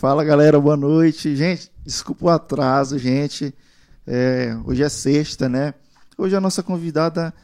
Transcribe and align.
Fala 0.00 0.24
galera, 0.24 0.58
boa 0.58 0.78
noite. 0.78 1.36
Gente, 1.36 1.70
desculpa 1.84 2.24
o 2.24 2.28
atraso, 2.30 2.98
gente. 2.98 3.54
É, 4.06 4.56
hoje 4.64 4.82
é 4.82 4.88
sexta, 4.88 5.46
né? 5.46 5.74
Hoje 6.16 6.34
a 6.34 6.40
nossa 6.40 6.62
convidada 6.62 7.34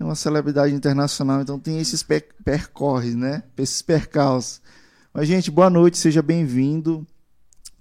é 0.00 0.02
uma 0.02 0.14
celebridade 0.14 0.74
internacional, 0.74 1.42
então 1.42 1.60
tem 1.60 1.78
esses 1.78 2.02
per 2.02 2.26
percorres, 2.42 3.14
né? 3.14 3.42
Esses 3.58 3.82
percalços. 3.82 4.62
Mas, 5.12 5.28
gente, 5.28 5.50
boa 5.50 5.68
noite, 5.68 5.98
seja 5.98 6.22
bem-vindo. 6.22 7.06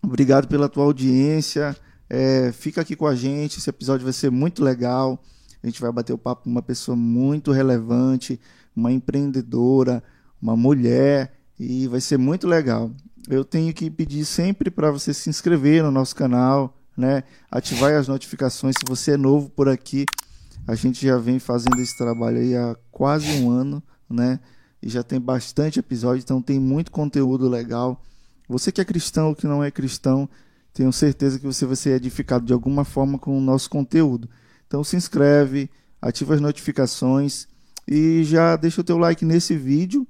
Obrigado 0.04 0.50
pela 0.50 0.68
tua 0.68 0.84
audiência. 0.84 1.74
É, 2.10 2.52
fica 2.52 2.82
aqui 2.82 2.94
com 2.94 3.08
a 3.08 3.16
gente, 3.16 3.60
esse 3.60 3.70
episódio 3.70 4.04
vai 4.04 4.12
ser 4.12 4.32
muito 4.32 4.62
legal. 4.62 5.18
A 5.64 5.66
gente 5.66 5.80
vai 5.80 5.94
bater 5.94 6.12
o 6.12 6.18
papo 6.18 6.44
com 6.44 6.50
uma 6.50 6.62
pessoa 6.62 6.98
muito 6.98 7.54
relevante, 7.54 8.38
uma 8.76 8.92
empreendedora, 8.92 10.04
uma 10.42 10.58
mulher, 10.58 11.32
e 11.58 11.88
vai 11.88 12.02
ser 12.02 12.18
muito 12.18 12.46
legal. 12.46 12.92
Eu 13.28 13.44
tenho 13.44 13.74
que 13.74 13.90
pedir 13.90 14.24
sempre 14.24 14.70
para 14.70 14.92
você 14.92 15.14
se 15.14 15.30
inscrever 15.30 15.84
no 15.84 15.90
nosso 15.90 16.16
canal, 16.16 16.78
né? 16.96 17.24
Ativar 17.50 17.94
as 17.94 18.08
notificações 18.08 18.76
se 18.78 18.86
você 18.88 19.12
é 19.12 19.18
novo 19.18 19.50
por 19.50 19.68
aqui. 19.68 20.06
A 20.68 20.76
gente 20.76 21.06
já 21.06 21.18
vem 21.18 21.40
fazendo 21.40 21.82
esse 21.82 21.98
trabalho 21.98 22.38
aí 22.38 22.56
há 22.56 22.76
quase 22.92 23.28
um 23.40 23.50
ano, 23.50 23.82
né? 24.10 24.40
E 24.82 24.90
já 24.90 25.02
tem 25.02 25.20
bastante 25.20 25.80
episódio, 25.80 26.22
então 26.22 26.42
tem 26.42 26.60
muito 26.60 26.92
conteúdo 26.92 27.50
legal. 27.50 28.02
Você 28.48 28.72
que 28.72 28.80
é 28.80 28.86
cristão 28.86 29.30
ou 29.30 29.36
que 29.36 29.48
não 29.48 29.64
é 29.64 29.72
cristão, 29.72 30.30
tenho 30.72 30.94
certeza 30.94 31.40
que 31.40 31.46
você 31.46 31.66
vai 31.66 31.76
ser 31.76 31.92
edificado 31.92 32.46
de 32.46 32.54
alguma 32.54 32.86
forma 32.86 33.18
com 33.18 33.36
o 33.36 33.42
nosso 33.42 33.70
conteúdo. 33.70 34.30
Então 34.68 34.84
se 34.84 34.96
inscreve, 34.96 35.70
ativa 36.00 36.36
as 36.36 36.42
notificações 36.42 37.48
e 37.88 38.24
já 38.24 38.56
deixa 38.56 38.82
o 38.82 38.84
teu 38.84 38.98
like 38.98 39.26
nesse 39.26 39.56
vídeo, 39.56 40.08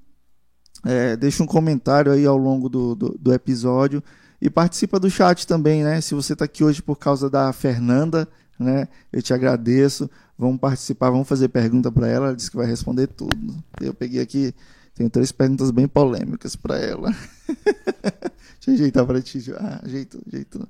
é, 0.86 1.16
deixa 1.16 1.42
um 1.42 1.48
comentário 1.48 2.12
aí 2.12 2.26
ao 2.26 2.38
longo 2.38 2.70
do, 2.70 2.94
do, 2.94 3.18
do, 3.20 3.34
episódio 3.34 4.04
e 4.40 4.52
participa 4.52 5.00
do 5.00 5.10
chat 5.10 5.48
também, 5.48 5.84
né? 5.84 6.00
Se 6.00 6.14
você 6.14 6.34
está 6.34 6.46
aqui 6.46 6.64
hoje 6.64 6.82
por 6.82 6.98
causa 6.98 7.28
da 7.28 7.52
Fernanda, 7.52 8.28
né? 8.60 8.88
Eu 9.12 9.22
te 9.22 9.34
agradeço. 9.34 10.08
Vamos 10.38 10.60
participar, 10.60 11.10
vamos 11.10 11.28
fazer 11.28 11.48
pergunta 11.48 11.92
para 11.92 12.08
ela. 12.08 12.28
Ela 12.28 12.36
disse 12.36 12.52
que 12.52 12.58
vai 12.58 12.68
responder 12.68 13.08
tudo. 13.08 13.56
Eu 13.82 13.96
peguei 13.96 14.22
aqui, 14.22 14.54
tenho 14.94 15.10
três 15.10 15.32
perguntas 15.32 15.72
bem 15.72 15.88
polêmicas 15.88 16.56
para 16.56 16.78
ela. 16.78 17.10
Deixa 18.62 18.68
eu 18.68 18.74
ajeitar 18.76 19.06
para 19.08 19.22
ti. 19.22 19.44
Ah, 19.58 19.82
ajeitou, 19.84 20.22
ajeitou. 20.28 20.68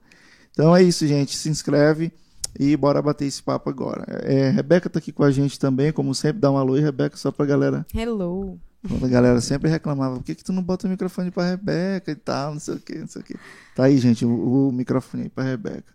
Então 0.52 0.74
é 0.74 0.82
isso, 0.82 1.06
gente. 1.06 1.36
Se 1.36 1.50
inscreve 1.50 2.14
e 2.58 2.78
bora 2.78 3.02
bater 3.02 3.26
esse 3.26 3.44
papo 3.44 3.70
agora. 3.70 4.06
É, 4.24 4.50
Rebeca 4.50 4.90
tá 4.90 5.00
aqui 5.00 5.12
com 5.12 5.24
a 5.24 5.32
gente 5.32 5.60
também, 5.60 5.92
como 5.92 6.16
sempre. 6.16 6.40
Dá 6.40 6.50
um 6.50 6.58
alô 6.58 6.76
aí, 6.76 6.82
Rebeca, 6.82 7.18
só 7.18 7.32
pra 7.32 7.46
galera. 7.46 7.86
Hello. 7.94 8.58
A 9.04 9.08
galera 9.08 9.42
sempre 9.42 9.70
reclamava, 9.70 10.18
por 10.18 10.24
que, 10.24 10.36
que 10.36 10.44
tu 10.44 10.54
não 10.54 10.62
bota 10.62 10.86
o 10.88 10.90
microfone 10.90 11.32
pra 11.32 11.50
Rebeca 11.50 12.12
e 12.12 12.16
tal, 12.16 12.54
não 12.54 12.60
sei 12.60 12.76
o 12.76 12.80
que, 12.80 12.98
não 13.00 13.08
sei 13.08 13.22
o 13.22 13.26
que. 13.26 13.36
Tá 13.76 13.86
aí, 13.86 13.98
gente, 13.98 14.26
o, 14.26 14.70
o 14.70 14.72
microfone 14.72 15.24
aí 15.24 15.30
pra 15.30 15.44
Rebeca. 15.44 15.94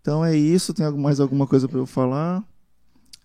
Então 0.00 0.24
é 0.24 0.36
isso, 0.36 0.74
tem 0.74 0.90
mais 0.92 1.20
alguma 1.20 1.46
coisa 1.46 1.68
para 1.68 1.78
eu 1.78 1.86
falar? 1.86 2.44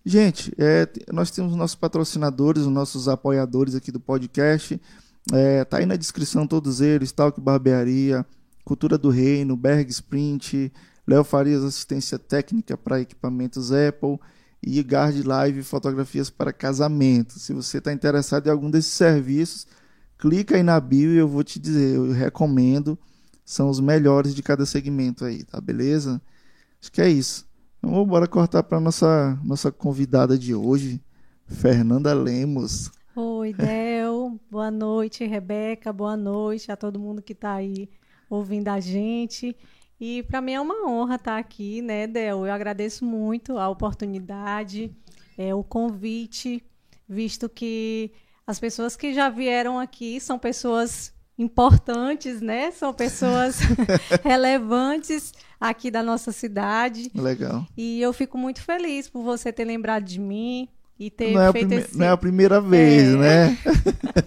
Gente, 0.04 0.54
é, 0.56 0.88
nós 1.12 1.30
temos 1.30 1.54
nossos 1.54 1.74
patrocinadores, 1.74 2.62
os 2.62 2.72
nossos 2.72 3.08
apoiadores 3.08 3.74
aqui 3.74 3.92
do 3.92 4.00
podcast. 4.00 4.80
É, 5.32 5.64
tá 5.64 5.78
aí 5.78 5.86
na 5.86 5.96
descrição 5.96 6.46
todos 6.46 6.80
eles, 6.80 7.12
Talk 7.12 7.38
Barbearia, 7.40 8.24
Cultura 8.64 8.96
do 8.96 9.10
Reino, 9.10 9.56
Berg 9.56 9.90
Sprint, 9.90 10.72
Léo 11.06 11.24
Farias 11.24 11.62
Assistência 11.62 12.18
Técnica 12.18 12.76
para 12.76 13.00
equipamentos 13.00 13.70
Apple 13.72 14.18
e 14.62 14.80
Guard 14.80 15.24
Live 15.24 15.62
Fotografias 15.62 16.30
para 16.30 16.52
casamento. 16.52 17.38
Se 17.38 17.52
você 17.52 17.78
está 17.78 17.92
interessado 17.92 18.46
em 18.46 18.50
algum 18.50 18.70
desses 18.70 18.92
serviços, 18.92 19.66
clica 20.18 20.56
aí 20.56 20.62
na 20.62 20.78
bio 20.80 21.12
e 21.12 21.16
eu 21.16 21.28
vou 21.28 21.44
te 21.44 21.58
dizer, 21.58 21.96
eu 21.96 22.12
recomendo, 22.12 22.98
são 23.44 23.70
os 23.70 23.80
melhores 23.80 24.34
de 24.34 24.42
cada 24.42 24.66
segmento 24.66 25.24
aí, 25.24 25.44
tá 25.44 25.60
beleza? 25.60 26.20
Acho 26.80 26.92
que 26.92 27.00
é 27.00 27.08
isso. 27.08 27.46
Então, 27.78 28.04
bora 28.04 28.26
cortar 28.26 28.62
para 28.62 28.80
nossa 28.80 29.38
nossa 29.44 29.70
convidada 29.70 30.36
de 30.36 30.54
hoje, 30.54 31.00
Fernanda 31.46 32.12
Lemos. 32.12 32.90
Oi, 33.14 33.52
Del. 33.52 34.38
boa 34.50 34.70
noite, 34.70 35.24
Rebeca. 35.24 35.92
Boa 35.92 36.16
noite 36.16 36.70
a 36.70 36.76
todo 36.76 36.98
mundo 36.98 37.22
que 37.22 37.32
está 37.32 37.54
aí 37.54 37.88
ouvindo 38.28 38.68
a 38.68 38.80
gente. 38.80 39.56
E 40.00 40.22
para 40.22 40.40
mim 40.40 40.52
é 40.52 40.60
uma 40.60 40.88
honra 40.88 41.16
estar 41.16 41.32
tá 41.32 41.38
aqui, 41.38 41.82
né, 41.82 42.06
Del? 42.06 42.46
Eu 42.46 42.52
agradeço 42.52 43.04
muito 43.04 43.58
a 43.58 43.68
oportunidade, 43.68 44.94
é, 45.36 45.54
o 45.54 45.64
convite, 45.64 46.62
visto 47.08 47.48
que 47.48 48.12
as 48.46 48.60
pessoas 48.60 48.96
que 48.96 49.12
já 49.12 49.28
vieram 49.28 49.78
aqui 49.78 50.20
são 50.20 50.38
pessoas 50.38 51.12
importantes, 51.36 52.40
né? 52.40 52.70
São 52.70 52.92
pessoas 52.92 53.58
relevantes 54.24 55.32
aqui 55.60 55.90
da 55.90 56.02
nossa 56.02 56.32
cidade. 56.32 57.10
Legal. 57.14 57.66
E 57.76 58.00
eu 58.00 58.12
fico 58.12 58.38
muito 58.38 58.62
feliz 58.62 59.08
por 59.08 59.22
você 59.22 59.52
ter 59.52 59.64
lembrado 59.64 60.04
de 60.04 60.20
mim 60.20 60.68
e 60.98 61.10
ter 61.10 61.32
não 61.32 61.42
é 61.42 61.52
feito 61.52 61.68
prime... 61.68 61.82
esse... 61.82 61.96
Não 61.96 62.06
é 62.06 62.08
a 62.08 62.16
primeira 62.16 62.60
vez, 62.60 63.14
é. 63.14 63.16
né? 63.16 63.58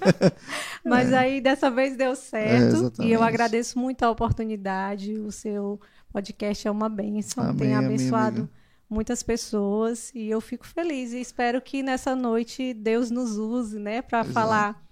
Mas 0.86 1.12
é. 1.12 1.18
aí 1.18 1.42
dessa 1.42 1.70
vez 1.70 1.98
deu 1.98 2.16
certo 2.16 2.94
é, 3.02 3.06
e 3.06 3.12
eu 3.12 3.22
agradeço 3.22 3.78
muito 3.78 4.04
a 4.04 4.10
oportunidade. 4.10 5.14
O 5.14 5.32
seu 5.32 5.80
podcast 6.12 6.68
é 6.68 6.72
uma 6.72 6.90
bênção, 6.90 7.44
Amém, 7.44 7.58
tem 7.58 7.76
abençoado 7.76 8.50
muitas 8.90 9.24
pessoas 9.24 10.12
e 10.14 10.30
eu 10.30 10.42
fico 10.42 10.68
feliz 10.68 11.14
e 11.14 11.22
espero 11.22 11.62
que 11.62 11.82
nessa 11.82 12.16
noite 12.16 12.74
Deus 12.74 13.10
nos 13.10 13.38
use, 13.38 13.80
né, 13.80 14.02
para 14.02 14.24
falar 14.24 14.86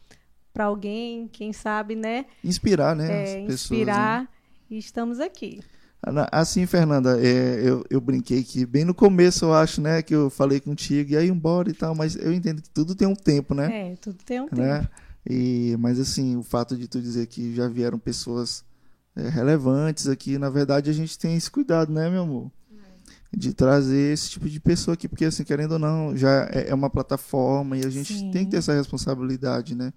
para 0.53 0.65
alguém, 0.65 1.27
quem 1.27 1.53
sabe, 1.53 1.95
né? 1.95 2.25
Inspirar, 2.43 2.95
né? 2.95 3.11
É, 3.11 3.39
inspirar. 3.39 4.21
Pessoas, 4.21 4.21
né? 4.21 4.27
E 4.69 4.77
estamos 4.77 5.19
aqui. 5.19 5.61
Assim, 6.31 6.65
Fernanda, 6.65 7.19
é, 7.19 7.61
eu, 7.61 7.83
eu 7.89 7.99
brinquei 7.99 8.41
que 8.41 8.65
bem 8.65 8.85
no 8.85 8.93
começo 8.93 9.45
eu 9.45 9.53
acho, 9.53 9.81
né, 9.81 10.01
que 10.01 10.15
eu 10.15 10.29
falei 10.29 10.59
contigo, 10.59 11.11
e 11.11 11.17
aí 11.17 11.27
embora 11.27 11.69
e 11.69 11.73
tal, 11.73 11.93
mas 11.93 12.15
eu 12.15 12.31
entendo 12.31 12.61
que 12.61 12.69
tudo 12.69 12.95
tem 12.95 13.07
um 13.07 13.15
tempo, 13.15 13.53
né? 13.53 13.91
É, 13.91 13.95
tudo 13.97 14.17
tem 14.25 14.39
um 14.39 14.47
né? 14.51 14.79
tempo. 14.79 14.89
E, 15.29 15.75
mas 15.77 15.99
assim, 15.99 16.37
o 16.37 16.43
fato 16.43 16.77
de 16.77 16.87
tu 16.87 17.01
dizer 17.01 17.27
que 17.27 17.53
já 17.53 17.67
vieram 17.67 17.99
pessoas 17.99 18.63
é, 19.13 19.27
relevantes 19.27 20.07
aqui, 20.07 20.37
na 20.37 20.49
verdade 20.49 20.89
a 20.89 20.93
gente 20.93 21.19
tem 21.19 21.35
esse 21.35 21.51
cuidado, 21.51 21.91
né, 21.91 22.09
meu 22.09 22.21
amor? 22.21 22.49
É. 22.71 23.37
De 23.37 23.53
trazer 23.53 24.13
esse 24.13 24.29
tipo 24.29 24.49
de 24.49 24.59
pessoa 24.59 24.93
aqui, 24.93 25.07
porque 25.07 25.25
assim, 25.25 25.43
querendo 25.43 25.73
ou 25.73 25.79
não, 25.79 26.15
já 26.15 26.49
é, 26.49 26.69
é 26.69 26.73
uma 26.73 26.89
plataforma 26.89 27.77
e 27.77 27.85
a 27.85 27.89
gente 27.89 28.13
Sim. 28.13 28.31
tem 28.31 28.45
que 28.45 28.51
ter 28.51 28.57
essa 28.57 28.73
responsabilidade, 28.73 29.75
né? 29.75 29.91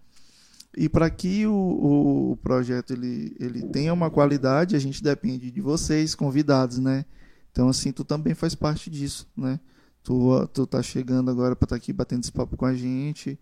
E 0.77 0.89
para 0.89 1.11
que 1.11 1.47
o, 1.47 2.33
o, 2.33 2.37
projeto 2.43 2.95
ele, 2.95 3.37
ele 3.39 3.63
tenha 3.63 3.93
uma 3.93 4.11
qualidade, 4.11 4.75
a 4.75 4.79
gente 4.79 5.03
depende 5.03 5.51
de 5.51 5.61
vocês, 5.61 6.15
convidados, 6.15 6.79
né? 6.79 7.05
Então, 7.51 7.69
assim, 7.69 7.93
tu 7.93 8.05
também 8.05 8.35
faz 8.35 8.55
parte 8.55 8.89
disso, 8.89 9.29
né? 9.37 9.61
Tu, 10.03 10.47
tu 10.49 10.67
tá 10.67 10.83
chegando 10.83 11.31
agora 11.31 11.55
para 11.55 11.67
estar 11.67 11.77
tá 11.77 11.77
aqui 11.77 11.93
batendo 11.93 12.23
esse 12.23 12.33
papo 12.33 12.57
com 12.57 12.65
a 12.65 12.75
gente, 12.75 13.39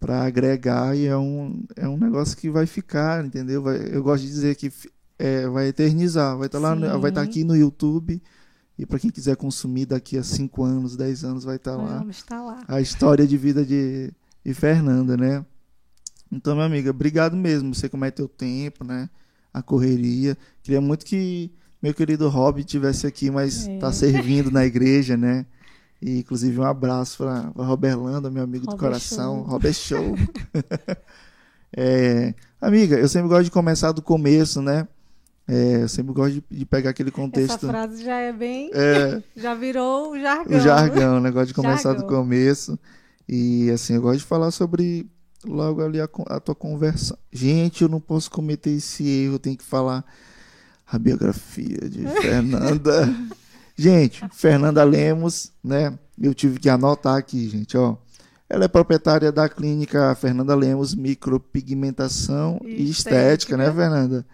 para 0.00 0.24
agregar, 0.24 0.96
e 0.96 1.06
é 1.06 1.16
um, 1.16 1.62
é 1.76 1.86
um 1.86 1.98
negócio 1.98 2.36
que 2.36 2.50
vai 2.50 2.66
ficar, 2.66 3.24
entendeu? 3.24 3.62
Vai, 3.62 3.94
eu 3.94 4.02
gosto 4.02 4.22
de 4.22 4.30
dizer 4.30 4.56
que 4.56 4.72
é, 5.18 5.46
vai 5.46 5.68
eternizar, 5.68 6.36
vai 6.38 6.46
estar 6.46 6.58
tá 6.58 6.74
lá, 6.74 6.74
vai 6.74 7.10
estar 7.10 7.20
tá 7.20 7.22
aqui 7.22 7.44
no 7.44 7.54
YouTube. 7.54 8.20
E 8.78 8.86
para 8.86 8.98
quem 8.98 9.10
quiser 9.10 9.36
consumir 9.36 9.86
daqui 9.86 10.16
a 10.16 10.22
5 10.24 10.64
anos, 10.64 10.96
10 10.96 11.24
anos, 11.24 11.44
vai 11.44 11.56
estar 11.56 11.76
tá 11.76 11.82
lá. 11.82 11.98
Vamos 11.98 12.16
estar 12.16 12.42
lá. 12.42 12.64
A 12.66 12.80
história 12.80 13.26
de 13.26 13.36
vida 13.36 13.64
de, 13.64 14.10
de 14.44 14.54
Fernanda, 14.54 15.16
né? 15.16 15.44
Então, 16.32 16.54
minha 16.54 16.66
amiga, 16.66 16.90
obrigado 16.90 17.36
mesmo. 17.36 17.74
Você 17.74 17.90
como 17.90 18.06
é 18.06 18.10
teu 18.10 18.26
tempo, 18.26 18.82
né? 18.82 19.10
A 19.52 19.62
correria. 19.62 20.36
Queria 20.62 20.80
muito 20.80 21.04
que 21.04 21.52
meu 21.82 21.92
querido 21.92 22.28
Rob 22.28 22.64
tivesse 22.64 23.06
aqui, 23.06 23.30
mas 23.30 23.66
está 23.66 23.88
é. 23.88 23.92
servindo 23.92 24.50
na 24.50 24.64
igreja, 24.64 25.16
né? 25.16 25.44
E, 26.00 26.20
inclusive, 26.20 26.58
um 26.58 26.64
abraço 26.64 27.18
para 27.18 27.64
Roberlando, 27.64 28.30
meu 28.30 28.42
amigo 28.42 28.64
Robert 28.64 28.76
do 28.76 28.80
coração. 28.80 29.36
Show. 29.36 29.44
Robert 29.44 29.74
Show. 29.74 30.14
é, 31.76 32.34
amiga, 32.60 32.96
eu 32.96 33.08
sempre 33.08 33.28
gosto 33.28 33.44
de 33.44 33.50
começar 33.50 33.92
do 33.92 34.00
começo, 34.00 34.62
né? 34.62 34.88
É, 35.46 35.82
eu 35.82 35.88
sempre 35.88 36.12
gosto 36.12 36.34
de, 36.34 36.44
de, 36.50 36.64
pegar 36.64 36.90
aquele 36.90 37.10
contexto. 37.10 37.54
Essa 37.54 37.68
frase 37.68 38.02
já 38.02 38.16
é 38.16 38.32
bem. 38.32 38.70
É, 38.72 39.22
já 39.36 39.54
virou 39.54 40.12
o 40.12 40.18
jargão. 40.18 40.56
O 40.56 40.60
jargão, 40.60 41.20
né? 41.20 41.30
Gosto 41.30 41.48
de 41.48 41.54
começar 41.54 41.90
jargão. 41.90 42.06
do 42.06 42.08
começo. 42.08 42.78
E, 43.28 43.70
assim, 43.70 43.94
eu 43.94 44.02
gosto 44.02 44.20
de 44.20 44.24
falar 44.24 44.50
sobre 44.50 45.10
logo 45.44 45.82
ali 45.82 46.00
a, 46.00 46.08
a 46.26 46.40
tua 46.40 46.54
conversa. 46.54 47.18
Gente, 47.30 47.82
eu 47.82 47.88
não 47.88 48.00
posso 48.00 48.30
cometer 48.30 48.70
esse 48.70 49.06
erro, 49.06 49.34
eu 49.34 49.38
tenho 49.38 49.56
que 49.56 49.64
falar 49.64 50.04
a 50.86 50.98
biografia 50.98 51.88
de 51.88 52.06
Fernanda. 52.20 53.14
gente, 53.76 54.22
Fernanda 54.32 54.84
Lemos, 54.84 55.52
né? 55.62 55.98
Eu 56.20 56.34
tive 56.34 56.58
que 56.58 56.68
anotar 56.68 57.16
aqui, 57.16 57.48
gente, 57.48 57.76
ó. 57.76 57.96
Ela 58.48 58.66
é 58.66 58.68
proprietária 58.68 59.32
da 59.32 59.48
clínica 59.48 60.14
Fernanda 60.14 60.54
Lemos 60.54 60.94
Micropigmentação 60.94 62.60
e, 62.62 62.82
e 62.82 62.90
estética, 62.90 63.20
estética, 63.20 63.56
né, 63.56 63.72
Fernanda? 63.72 64.26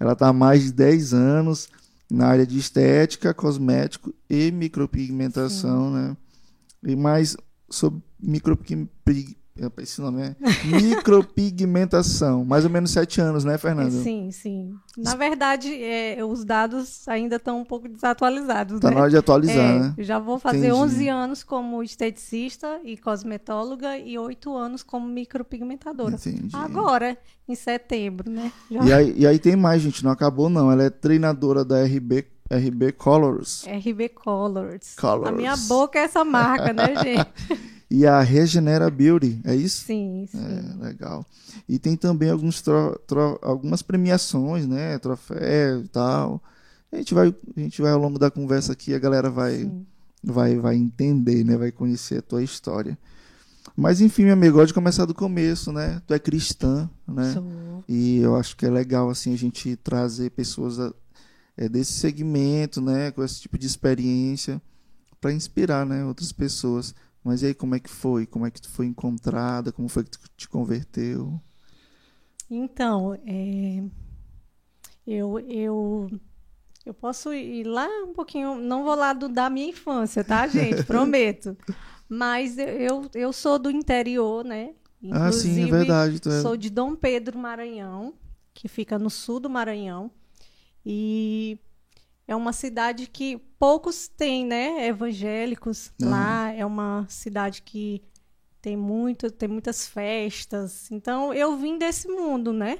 Ela 0.00 0.12
está 0.12 0.28
há 0.28 0.32
mais 0.32 0.64
de 0.64 0.72
10 0.72 1.12
anos 1.12 1.68
na 2.10 2.26
área 2.26 2.46
de 2.46 2.58
estética, 2.58 3.34
cosmético 3.34 4.14
e 4.30 4.50
micropigmentação, 4.50 5.88
Sim. 5.88 5.94
né? 5.94 6.16
E 6.84 6.96
mais 6.96 7.36
sobre 7.68 8.02
micropigmentação 8.18 8.96
esse 9.78 10.00
nome 10.00 10.22
é 10.22 10.36
micropigmentação. 10.64 12.44
Mais 12.44 12.64
ou 12.64 12.70
menos 12.70 12.90
sete 12.90 13.20
anos, 13.20 13.44
né, 13.44 13.56
Fernando? 13.58 13.90
Sim, 14.02 14.30
sim. 14.30 14.74
Na 14.96 15.14
verdade, 15.14 15.72
é, 15.82 16.24
os 16.24 16.44
dados 16.44 17.06
ainda 17.08 17.36
estão 17.36 17.60
um 17.60 17.64
pouco 17.64 17.88
desatualizados. 17.88 18.80
Tá 18.80 18.88
né? 18.88 18.94
na 18.94 19.00
hora 19.02 19.10
de 19.10 19.16
atualizar, 19.16 19.56
É, 19.56 19.78
né? 19.78 19.94
Já 19.98 20.18
vou 20.18 20.38
fazer 20.38 20.58
Entendi. 20.58 20.72
11 20.72 21.08
anos 21.08 21.42
como 21.42 21.82
esteticista 21.82 22.80
e 22.84 22.96
cosmetóloga 22.96 23.96
e 23.98 24.18
8 24.18 24.54
anos 24.56 24.82
como 24.82 25.06
micropigmentadora. 25.08 26.14
Entendi. 26.16 26.54
Agora, 26.54 27.16
em 27.48 27.54
setembro, 27.54 28.30
né? 28.30 28.52
Já- 28.70 28.84
E 28.84 28.92
aí, 28.92 29.14
e 29.18 29.26
aí 29.26 29.38
tem 29.38 29.56
mais, 29.56 29.82
gente, 29.82 30.04
não 30.04 30.10
acabou 30.10 30.48
não. 30.48 30.70
Ela 30.70 30.84
é 30.84 30.90
treinadora 30.90 31.64
da 31.64 31.82
RB, 31.84 32.26
RB 32.50 32.92
Colors. 32.92 33.64
RB 33.66 34.08
Colors. 34.10 34.94
Colors. 34.96 35.28
A 35.28 35.32
minha 35.32 35.56
boca 35.56 35.98
é 35.98 36.02
essa 36.02 36.24
marca, 36.24 36.72
né, 36.72 36.94
gente? 37.02 37.75
E 37.90 38.04
a 38.06 38.20
Regenera 38.20 38.90
Beauty, 38.90 39.40
é 39.44 39.54
isso? 39.54 39.84
Sim, 39.84 40.26
sim. 40.28 40.38
É, 40.38 40.84
legal. 40.84 41.24
E 41.68 41.78
tem 41.78 41.96
também 41.96 42.30
alguns 42.30 42.60
tro- 42.60 42.98
tro- 43.06 43.38
algumas 43.42 43.80
premiações, 43.82 44.66
né? 44.66 44.98
Troféu 44.98 45.82
e 45.84 45.88
tal. 45.88 46.42
A 46.90 46.96
gente, 46.96 47.14
vai, 47.14 47.34
a 47.56 47.60
gente 47.60 47.80
vai 47.80 47.92
ao 47.92 48.00
longo 48.00 48.18
da 48.18 48.30
conversa 48.30 48.72
aqui, 48.72 48.92
a 48.92 48.98
galera 48.98 49.30
vai, 49.30 49.58
Sim. 49.58 49.86
vai, 50.22 50.56
vai 50.56 50.74
entender, 50.76 51.44
né? 51.44 51.56
Vai 51.56 51.70
conhecer 51.70 52.18
a 52.18 52.22
tua 52.22 52.42
história. 52.42 52.98
Mas 53.76 54.00
enfim, 54.00 54.22
minha 54.22 54.32
amiga, 54.34 54.52
gosto 54.52 54.68
de 54.68 54.74
começar 54.74 55.04
do 55.04 55.14
começo, 55.14 55.70
né? 55.72 56.00
Tu 56.06 56.14
é 56.14 56.18
cristã, 56.18 56.88
né? 57.06 57.32
Sou. 57.34 57.84
E 57.88 58.18
eu 58.18 58.34
acho 58.34 58.56
que 58.56 58.66
é 58.66 58.70
legal 58.70 59.08
assim 59.10 59.32
a 59.32 59.36
gente 59.38 59.76
trazer 59.76 60.30
pessoas 60.30 60.80
a- 60.80 60.92
é, 61.56 61.68
desse 61.68 61.92
segmento, 61.92 62.80
né, 62.80 63.10
com 63.12 63.22
esse 63.24 63.40
tipo 63.40 63.56
de 63.56 63.66
experiência 63.66 64.60
para 65.20 65.32
inspirar, 65.32 65.86
né, 65.86 66.04
outras 66.04 66.30
pessoas. 66.32 66.94
Mas 67.26 67.42
e 67.42 67.46
aí 67.46 67.54
como 67.54 67.74
é 67.74 67.80
que 67.80 67.90
foi? 67.90 68.24
Como 68.24 68.46
é 68.46 68.52
que 68.52 68.62
tu 68.62 68.70
foi 68.70 68.86
encontrada? 68.86 69.72
Como 69.72 69.88
foi 69.88 70.04
que 70.04 70.10
tu 70.10 70.20
te 70.36 70.48
converteu? 70.48 71.40
Então, 72.48 73.14
é, 73.26 73.82
eu, 75.04 75.40
eu, 75.40 76.08
eu 76.84 76.94
posso 76.94 77.34
ir 77.34 77.64
lá 77.64 77.88
um 78.04 78.12
pouquinho, 78.12 78.54
não 78.60 78.84
vou 78.84 78.94
lá 78.94 79.12
do, 79.12 79.28
da 79.28 79.50
minha 79.50 79.70
infância, 79.70 80.22
tá, 80.22 80.46
gente? 80.46 80.84
Prometo. 80.84 81.56
Mas 82.08 82.58
eu, 82.58 83.10
eu, 83.12 83.32
sou 83.32 83.58
do 83.58 83.72
interior, 83.72 84.44
né? 84.44 84.76
ah, 85.10 85.32
sim, 85.32 85.48
é 85.48 85.62
Inclusive, 85.62 85.70
verdade. 85.72 86.20
É... 86.28 86.40
Sou 86.42 86.56
de 86.56 86.70
Dom 86.70 86.94
Pedro, 86.94 87.36
Maranhão, 87.36 88.14
que 88.54 88.68
fica 88.68 89.00
no 89.00 89.10
sul 89.10 89.40
do 89.40 89.50
Maranhão. 89.50 90.12
E 90.84 91.58
é 92.28 92.34
uma 92.34 92.52
cidade 92.52 93.06
que 93.06 93.38
poucos 93.58 94.08
têm, 94.08 94.44
né? 94.44 94.86
Evangélicos 94.86 95.92
Aham. 96.02 96.10
lá. 96.10 96.52
É 96.52 96.64
uma 96.66 97.06
cidade 97.08 97.62
que 97.62 98.02
tem 98.60 98.76
muito, 98.76 99.30
tem 99.30 99.48
muitas 99.48 99.86
festas. 99.86 100.90
Então 100.90 101.32
eu 101.32 101.56
vim 101.56 101.78
desse 101.78 102.08
mundo, 102.08 102.52
né? 102.52 102.78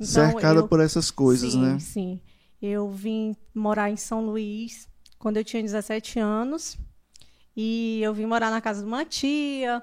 Então, 0.00 0.06
cercada 0.06 0.60
eu- 0.60 0.68
por 0.68 0.80
essas 0.80 1.10
coisas, 1.10 1.52
sim, 1.52 1.62
né? 1.62 1.78
Sim. 1.78 2.20
Eu 2.60 2.88
vim 2.90 3.34
morar 3.54 3.90
em 3.90 3.96
São 3.96 4.24
Luís 4.24 4.88
quando 5.18 5.36
eu 5.36 5.44
tinha 5.44 5.62
17 5.62 6.18
anos. 6.18 6.76
E 7.56 8.00
eu 8.02 8.14
vim 8.14 8.26
morar 8.26 8.50
na 8.50 8.60
casa 8.60 8.80
de 8.82 8.86
uma 8.86 9.04
tia. 9.04 9.82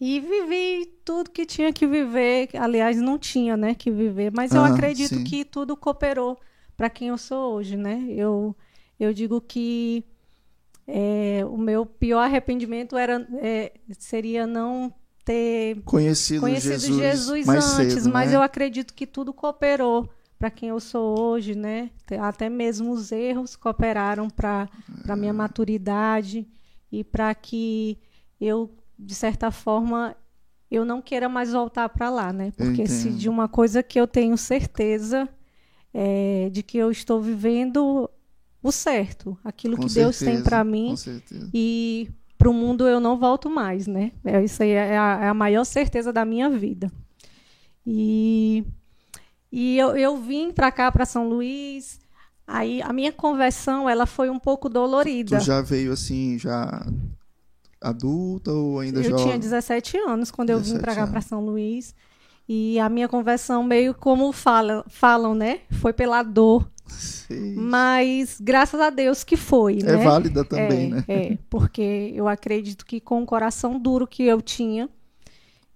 E 0.00 0.20
vivi 0.20 0.86
tudo 1.04 1.30
que 1.30 1.46
tinha 1.46 1.72
que 1.72 1.86
viver. 1.86 2.50
Aliás, 2.54 2.98
não 3.00 3.18
tinha, 3.18 3.56
né, 3.56 3.74
que 3.74 3.90
viver. 3.90 4.30
Mas 4.32 4.52
eu 4.54 4.62
Ah, 4.62 4.68
acredito 4.68 5.14
sim. 5.14 5.24
que 5.24 5.44
tudo 5.44 5.76
cooperou 5.76 6.38
para 6.76 6.90
quem 6.90 7.08
eu 7.08 7.18
sou 7.18 7.54
hoje, 7.54 7.76
né? 7.76 8.04
Eu, 8.08 8.54
eu 8.98 9.12
digo 9.14 9.40
que 9.40 10.04
é, 10.86 11.44
o 11.48 11.56
meu 11.56 11.84
pior 11.84 12.20
arrependimento 12.20 12.96
era, 12.96 13.26
é, 13.40 13.72
seria 13.98 14.46
não 14.46 14.92
ter 15.24 15.82
Conhecido, 15.84 16.40
conhecido 16.42 16.78
Jesus, 16.78 16.96
Jesus, 16.96 17.48
antes, 17.48 17.94
cedo, 17.94 18.12
mas 18.12 18.30
né? 18.30 18.36
eu 18.36 18.42
acredito 18.42 18.94
que 18.94 19.06
tudo 19.06 19.32
cooperou 19.32 20.08
para 20.38 20.50
quem 20.50 20.68
eu 20.68 20.78
sou 20.78 21.18
hoje, 21.18 21.54
né? 21.56 21.90
Até 22.20 22.48
mesmo 22.48 22.92
os 22.92 23.10
erros 23.10 23.56
cooperaram 23.56 24.28
para 24.30 24.68
para 25.02 25.14
É. 25.14 25.16
minha 25.16 25.32
maturidade 25.32 26.46
e 26.92 27.02
para 27.02 27.34
que 27.34 27.98
eu, 28.40 28.70
de 28.98 29.14
certa 29.14 29.50
forma, 29.50 30.14
eu 30.70 30.84
não 30.84 31.00
queira 31.02 31.28
mais 31.28 31.52
voltar 31.52 31.88
para 31.88 32.10
lá, 32.10 32.32
né? 32.32 32.52
Porque 32.56 32.86
se 32.86 33.10
de 33.10 33.28
uma 33.28 33.48
coisa 33.48 33.82
que 33.82 33.98
eu 33.98 34.06
tenho 34.06 34.36
certeza 34.36 35.28
é 35.98 36.50
de 36.50 36.62
que 36.62 36.76
eu 36.76 36.90
estou 36.90 37.22
vivendo 37.22 38.10
o 38.62 38.70
certo, 38.70 39.38
aquilo 39.42 39.76
Com 39.76 39.86
que 39.86 39.94
Deus 39.94 40.18
tem 40.18 40.26
certeza, 40.28 40.44
para 40.44 40.62
mim 40.62 40.94
certeza. 40.94 41.48
e 41.54 42.10
para 42.36 42.50
o 42.50 42.52
mundo 42.52 42.86
eu 42.86 43.00
não 43.00 43.18
volto 43.18 43.48
mais, 43.48 43.86
né? 43.86 44.12
É, 44.22 44.44
isso 44.44 44.62
aí 44.62 44.70
é 44.70 44.98
a, 44.98 45.20
é 45.22 45.28
a 45.28 45.34
maior 45.34 45.64
certeza 45.64 46.12
da 46.12 46.22
minha 46.24 46.50
vida. 46.50 46.92
E, 47.86 48.62
e 49.50 49.78
eu, 49.78 49.96
eu 49.96 50.16
vim 50.18 50.52
para 50.52 50.70
cá, 50.70 50.92
para 50.92 51.06
São 51.06 51.26
Luís. 51.28 51.98
Aí 52.46 52.82
a 52.82 52.92
minha 52.92 53.10
conversão 53.12 53.88
ela 53.88 54.04
foi 54.04 54.28
um 54.28 54.38
pouco 54.38 54.68
dolorida. 54.68 55.38
Tu 55.38 55.44
já 55.44 55.62
veio 55.62 55.92
assim, 55.92 56.38
já 56.38 56.86
adulta 57.80 58.52
ou 58.52 58.80
ainda 58.80 59.00
eu 59.00 59.04
jovem? 59.10 59.24
tinha 59.24 59.38
17 59.38 59.96
anos 59.98 60.30
quando 60.30 60.50
eu 60.50 60.58
vim 60.58 60.74
17 60.74 60.82
para 60.82 60.94
cá, 60.94 61.06
para 61.06 61.20
São 61.22 61.40
Luís. 61.40 61.94
E 62.48 62.78
a 62.78 62.88
minha 62.88 63.08
conversão, 63.08 63.62
meio 63.64 63.92
como 63.92 64.30
fala, 64.32 64.84
falam, 64.88 65.34
né? 65.34 65.60
Foi 65.80 65.92
pela 65.92 66.22
dor. 66.22 66.70
Sei. 66.86 67.54
Mas 67.56 68.40
graças 68.40 68.80
a 68.80 68.90
Deus 68.90 69.24
que 69.24 69.36
foi, 69.36 69.80
É 69.80 69.96
né? 69.96 69.96
válida 69.96 70.44
também, 70.44 70.86
é, 70.86 70.94
né? 70.94 71.04
É, 71.08 71.38
porque 71.50 72.12
eu 72.14 72.28
acredito 72.28 72.86
que 72.86 73.00
com 73.00 73.22
o 73.22 73.26
coração 73.26 73.78
duro 73.78 74.06
que 74.06 74.22
eu 74.22 74.40
tinha, 74.40 74.88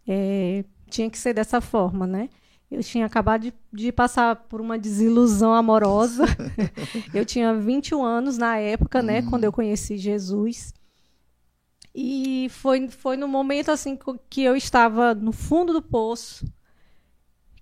é, 0.07 0.65
tinha 0.89 1.11
que 1.11 1.19
ser 1.19 1.35
dessa 1.35 1.61
forma, 1.61 2.07
né? 2.07 2.29
Eu 2.71 2.85
tinha 2.85 3.05
acabado 3.05 3.43
de, 3.43 3.55
de 3.73 3.91
passar 3.91 4.37
por 4.37 4.61
uma 4.61 4.79
desilusão 4.79 5.53
amorosa. 5.53 6.25
eu 7.13 7.27
tinha 7.27 7.53
21 7.53 8.05
anos 8.05 8.39
na 8.39 8.59
época, 8.59 9.03
né? 9.03 9.23
Quando 9.23 9.43
eu 9.43 9.51
conheci 9.51 9.99
Jesus. 9.99 10.73
E 11.93 12.47
foi, 12.51 12.89
foi 12.89 13.17
no 13.17 13.27
momento 13.27 13.73
assim 13.73 13.99
que 14.29 14.45
eu 14.45 14.55
estava 14.55 15.13
no 15.17 15.33
fundo 15.33 15.73
do 15.73 15.83
poço 15.83 16.47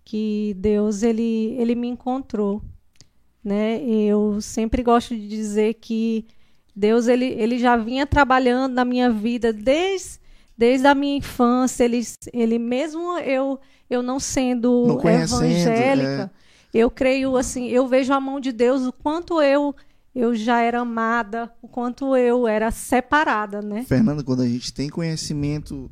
que 0.09 0.55
Deus 0.59 1.03
ele, 1.03 1.55
ele 1.59 1.75
me 1.75 1.89
encontrou 1.89 2.63
né? 3.49 3.83
Eu 3.83 4.41
sempre 4.41 4.83
gosto 4.83 5.15
de 5.17 5.27
dizer 5.27 5.75
que 5.75 6.27
Deus 6.75 7.09
ele, 7.09 7.25
ele 7.25 7.59
já 7.59 7.77
vinha 7.77 8.07
trabalhando 8.07 8.75
na 8.75 8.85
minha 8.85 9.11
vida 9.11 9.53
desde, 9.53 10.21
desde 10.57 10.87
a 10.87 10.95
minha 10.95 11.17
infância. 11.17 11.85
Ele, 11.85 12.03
ele 12.33 12.59
mesmo 12.59 13.19
eu 13.19 13.59
eu 13.91 14.03
não 14.03 14.21
sendo 14.21 14.85
Não 14.87 15.11
evangélica, 15.11 16.31
eu 16.75 16.91
creio 16.91 17.39
assim, 17.39 17.69
eu 17.69 17.89
vejo 17.89 18.13
a 18.13 18.21
mão 18.21 18.39
de 18.39 18.53
Deus 18.53 18.87
o 18.87 18.93
quanto 18.93 19.41
eu 19.41 19.75
eu 20.15 20.35
já 20.35 20.61
era 20.61 20.81
amada, 20.81 21.51
o 21.63 21.69
quanto 21.69 22.15
eu 22.17 22.47
era 22.47 22.71
separada, 22.71 23.63
né? 23.63 23.85
Fernando, 23.85 24.23
quando 24.25 24.43
a 24.43 24.49
gente 24.49 24.75
tem 24.75 24.91
conhecimento, 24.91 25.91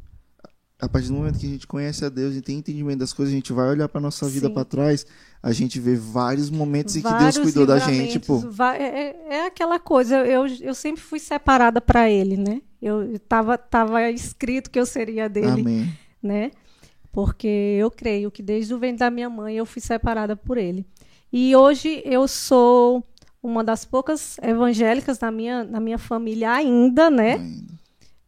a 0.78 0.88
partir 0.88 1.08
do 1.08 1.14
momento 1.14 1.38
que 1.38 1.46
a 1.46 1.50
gente 1.50 1.66
conhece 1.66 2.04
a 2.04 2.08
Deus 2.10 2.34
e 2.34 2.42
tem 2.42 2.58
entendimento 2.58 2.98
das 2.98 3.12
coisas, 3.12 3.32
a 3.32 3.36
gente 3.36 3.52
vai 3.52 3.68
olhar 3.68 3.88
para 3.88 4.00
nossa 4.00 4.28
vida 4.28 4.50
para 4.50 4.64
trás, 4.64 5.06
a 5.42 5.50
gente 5.52 5.80
vê 5.80 5.96
vários 5.96 6.50
momentos 6.50 6.96
em 6.96 7.00
que 7.00 7.08
Deus 7.08 7.18
Vários 7.20 7.38
cuidou 7.38 7.66
da 7.66 7.78
gente, 7.78 8.18
pô. 8.18 8.42
É, 8.78 8.82
é- 8.82 9.16
é 9.36 9.46
aquela 9.46 9.78
coisa, 9.78 10.16
eu, 10.26 10.46
eu 10.46 10.74
sempre 10.74 11.00
fui 11.00 11.18
separada 11.18 11.80
para 11.80 12.10
ele, 12.10 12.36
né? 12.36 12.60
Eu 12.80 13.18
tava, 13.20 13.56
tava 13.56 14.10
escrito 14.10 14.70
que 14.70 14.78
eu 14.78 14.84
seria 14.84 15.28
dele, 15.28 15.62
Amém. 15.62 15.88
né? 16.22 16.50
Porque 17.10 17.48
eu 17.80 17.90
creio 17.90 18.30
que 18.30 18.42
desde 18.42 18.74
o 18.74 18.78
ventre 18.78 18.98
da 18.98 19.10
minha 19.10 19.30
mãe 19.30 19.56
eu 19.56 19.64
fui 19.64 19.80
separada 19.80 20.36
por 20.36 20.58
ele. 20.58 20.84
E 21.32 21.56
hoje 21.56 22.02
eu 22.04 22.28
sou 22.28 23.02
uma 23.42 23.64
das 23.64 23.86
poucas 23.86 24.36
evangélicas 24.42 25.18
na 25.20 25.30
minha, 25.30 25.64
na 25.64 25.80
minha 25.80 25.96
família 25.96 26.52
ainda, 26.52 27.08
né? 27.10 27.34
Ainda. 27.36 27.74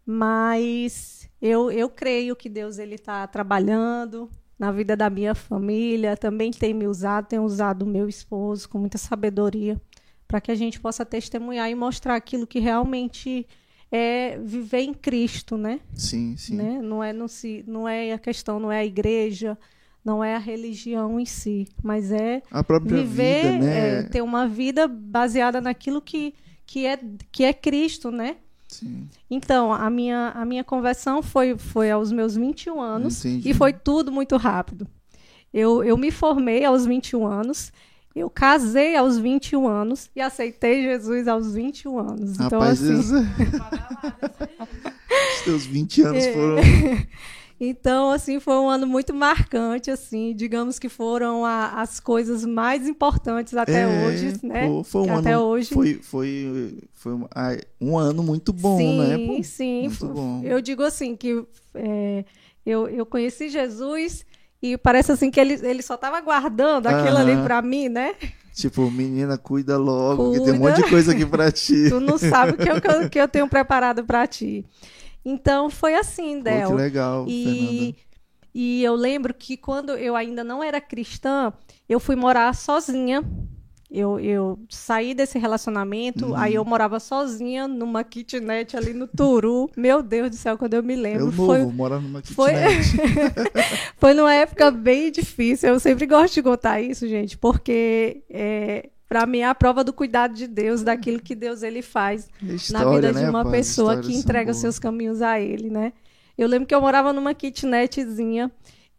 Mas 0.07 1.18
eu, 1.41 1.71
eu 1.71 1.89
creio 1.89 2.35
que 2.35 2.49
Deus 2.49 2.79
ele 2.79 2.97
está 2.97 3.27
trabalhando 3.27 4.29
na 4.59 4.73
vida 4.73 4.97
da 4.97 5.09
minha 5.09 5.35
família, 5.35 6.17
também 6.17 6.51
tem 6.51 6.75
me 6.75 6.87
usado, 6.87 7.27
tem 7.27 7.39
usado 7.39 7.83
o 7.83 7.87
meu 7.87 8.09
esposo 8.09 8.69
com 8.69 8.79
muita 8.79 8.99
sabedoria 8.99 9.81
para 10.27 10.41
que 10.41 10.51
a 10.51 10.55
gente 10.55 10.79
possa 10.79 11.07
testemunhar 11.07 11.71
e 11.71 11.75
mostrar 11.75 12.15
aquilo 12.17 12.47
que 12.47 12.59
realmente 12.59 13.47
é 13.91 14.39
viver 14.39 14.81
em 14.81 14.93
Cristo, 14.93 15.57
né? 15.57 15.81
Sim, 15.95 16.37
sim. 16.37 16.57
né? 16.57 16.83
Não 16.83 17.03
é 17.03 17.13
não 17.13 17.27
se 17.27 17.65
não 17.67 17.89
é 17.89 18.13
a 18.13 18.19
questão, 18.19 18.61
não 18.61 18.71
é 18.71 18.81
a 18.81 18.85
igreja, 18.85 19.57
não 20.05 20.23
é 20.23 20.35
a 20.35 20.39
religião 20.39 21.19
em 21.19 21.25
si, 21.25 21.67
mas 21.83 22.13
é 22.13 22.43
A 22.51 22.63
própria 22.63 22.99
viver, 22.99 23.53
vida, 23.53 23.65
né? 23.65 24.01
é, 24.01 24.03
ter 24.03 24.21
uma 24.23 24.47
vida 24.47 24.87
baseada 24.87 25.61
naquilo 25.61 26.03
que 26.03 26.35
que 26.67 26.85
é 26.85 26.99
que 27.33 27.45
é 27.45 27.53
Cristo, 27.55 28.11
né? 28.11 28.37
Sim. 28.69 29.09
Então, 29.31 29.73
a 29.73 29.89
minha, 29.89 30.31
a 30.35 30.45
minha 30.45 30.63
conversão 30.63 31.23
foi, 31.23 31.57
foi 31.57 31.91
aos 31.91 32.13
meus 32.13 32.37
21 32.37 32.81
anos 32.81 33.25
Entendi. 33.25 33.51
e 33.51 33.55
foi 33.55 33.73
tudo 33.73 34.13
muito 34.13 34.37
rápido. 34.37 34.87
Eu, 35.53 35.83
eu 35.83 35.97
me 35.97 36.11
formei 36.11 36.65
aos 36.65 36.85
21 36.85 37.27
anos, 37.27 37.73
eu 38.15 38.29
casei 38.29 38.97
aos 38.97 39.19
21 39.19 39.67
anos 39.67 40.11
e 40.15 40.21
aceitei 40.21 40.83
Jesus 40.83 41.27
aos 41.27 41.55
21 41.55 41.99
anos. 41.99 42.35
Então, 42.35 42.61
Rapaz, 42.61 42.83
assim, 42.83 43.01
esses... 43.01 43.11
os 45.39 45.45
teus 45.45 45.67
20 45.67 46.03
anos 46.03 46.25
É. 46.25 46.33
foram. 46.33 46.57
Então, 47.61 48.11
assim, 48.11 48.39
foi 48.39 48.55
um 48.55 48.69
ano 48.69 48.87
muito 48.87 49.13
marcante, 49.13 49.91
assim, 49.91 50.33
digamos 50.35 50.79
que 50.79 50.89
foram 50.89 51.45
a, 51.45 51.81
as 51.81 51.99
coisas 51.99 52.45
mais 52.45 52.87
importantes 52.87 53.55
até 53.57 53.83
É, 53.83 53.87
hoje, 53.89 54.33
né? 54.45 54.69
foi 54.85 55.03
um 55.03 55.17
até 55.17 55.33
ano, 55.33 55.45
hoje. 55.45 55.75
Foi, 55.75 55.95
foi, 55.95 56.79
foi 56.95 57.13
um, 57.15 57.27
um 57.81 57.99
ano 57.99 58.23
muito 58.23 58.53
bom, 58.53 58.79
sim, 58.79 58.99
né? 58.99 59.19
pô? 59.19 59.43
sim. 59.43 59.83
Muito 59.89 60.07
bom. 60.07 60.41
Eu 60.45 60.61
digo 60.63 60.85
assim 60.85 61.17
que 61.17 61.45
é, 61.75 62.25
eu, 62.65 62.89
eu 62.89 63.05
conheci 63.05 63.49
Jesus 63.49 64.25
e 64.63 64.77
parece 64.79 65.11
assim 65.11 65.31
que 65.31 65.41
ele, 65.41 65.55
ele 65.63 65.83
só 65.83 65.95
estava 65.97 66.21
guardando 66.21 66.87
aquilo 66.87 67.17
ali 67.19 67.37
para 67.43 67.61
mim, 67.61 67.89
né? 67.89 68.15
Tipo, 68.55 68.91
menina, 68.91 69.39
cuida 69.39 69.77
logo, 69.79 70.33
que 70.33 70.41
tem 70.41 70.53
um 70.53 70.57
Cuida. 70.57 70.69
monte 70.71 70.83
de 70.83 70.91
coisa 70.91 71.13
aqui 71.13 71.25
pra 71.25 71.51
ti. 71.53 71.89
Tu 71.89 72.01
não 72.01 72.19
sabe 72.19 72.53
o 72.53 72.57
que 72.57 72.69
eu- 72.69 73.09
que 73.09 73.21
eu 73.21 73.29
tenho 73.29 73.49
preparado 73.49 74.05
para 74.05 74.27
ti. 74.27 74.65
Então 75.31 75.69
foi 75.69 75.95
assim, 75.95 76.39
Pô, 76.39 76.45
Del. 76.45 76.69
que 76.71 76.75
legal, 76.77 77.25
E, 77.29 77.45
Fernanda. 77.45 77.97
e 78.55 78.83
eu 78.85 78.95
lembro 78.95 79.35
que 79.35 79.57
quando 79.57 79.91
eu 79.93 80.17
ainda 80.17 80.43
não 80.43 80.63
era 80.65 80.81
cristã, 80.81 81.53
eu 81.89 82.01
fui 82.01 82.17
morar 82.17 82.55
sozinha. 82.55 83.23
Eu, 83.91 84.21
eu 84.21 84.59
saí 84.69 85.15
desse 85.15 85.39
relacionamento, 85.39 86.27
Uhum. 86.27 86.37
aí 86.37 86.55
eu 86.55 86.65
morava 86.65 87.01
sozinha 87.01 87.67
numa 87.67 88.05
kitnet 88.05 88.77
ali 88.77 88.93
no 88.93 89.07
Turu. 89.09 89.71
Meu 89.77 90.03
Deus 90.03 90.29
do 90.31 90.37
céu, 90.37 90.59
quando 90.59 90.75
eu 90.75 90.83
me 90.83 90.93
Eu 90.95 91.01
lembro. 91.01 91.25
novo, 91.27 91.47
foi, 91.47 91.65
morar 91.65 91.99
numa 91.99 92.21
foi- 92.23 92.53
kitnet. 92.53 92.97
foi 93.97 94.13
numa 94.15 94.35
época 94.35 94.71
bem 94.71 95.11
difícil. 95.11 95.71
Eu 95.71 95.81
sempre 95.81 96.05
gosto 96.07 96.35
de 96.35 96.43
contar 96.43 96.83
isso, 96.83 97.09
gente, 97.09 97.39
porque 97.39 98.23
é, 98.29 98.91
para 99.09 99.25
mim 99.25 99.39
é 99.39 99.47
a 99.47 99.55
prova 99.55 99.83
do 99.83 99.93
cuidado 99.93 100.35
de 100.35 100.47
Deus, 100.47 100.83
daquilo 100.83 101.21
que 101.21 101.35
Deus 101.35 101.63
ele 101.63 101.81
faz 101.81 102.29
na 102.43 102.55
História, 102.55 102.91
vida 102.91 103.13
né, 103.13 103.25
de 103.25 103.31
uma 103.31 103.43
rapaz? 103.43 103.69
pessoa 103.69 104.01
que 104.01 104.15
entrega 104.15 104.51
os 104.51 104.59
seus 104.59 104.79
caminhos 104.79 105.23
a 105.23 105.41
ele, 105.41 105.71
né? 105.71 105.93
Eu 106.37 106.47
lembro 106.47 106.67
que 106.67 106.75
eu 106.75 106.81
morava 106.81 107.13
numa 107.13 107.35
kitnetzinha 107.35 108.51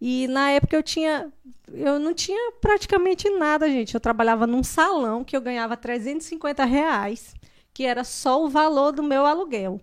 e 0.01 0.27
na 0.27 0.51
época 0.51 0.75
eu 0.75 0.83
tinha 0.83 1.31
eu 1.71 1.99
não 1.99 2.13
tinha 2.13 2.53
praticamente 2.59 3.29
nada, 3.29 3.69
gente. 3.69 3.93
Eu 3.93 3.99
trabalhava 3.99 4.47
num 4.47 4.63
salão 4.63 5.23
que 5.23 5.37
eu 5.37 5.41
ganhava 5.41 5.77
350 5.77 6.65
reais, 6.65 7.35
que 7.73 7.83
era 7.83 8.03
só 8.03 8.43
o 8.43 8.49
valor 8.49 8.91
do 8.91 9.03
meu 9.03 9.25
aluguel. 9.25 9.79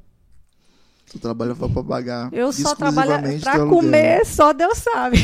Tu 1.10 1.20
trabalhava 1.20 1.68
pra 1.68 1.84
pagar 1.84 2.32
Eu 2.32 2.52
só 2.52 2.74
trabalhava 2.74 3.28
para 3.40 3.64
comer, 3.66 4.26
só 4.26 4.52
Deus 4.52 4.78
sabe. 4.78 5.18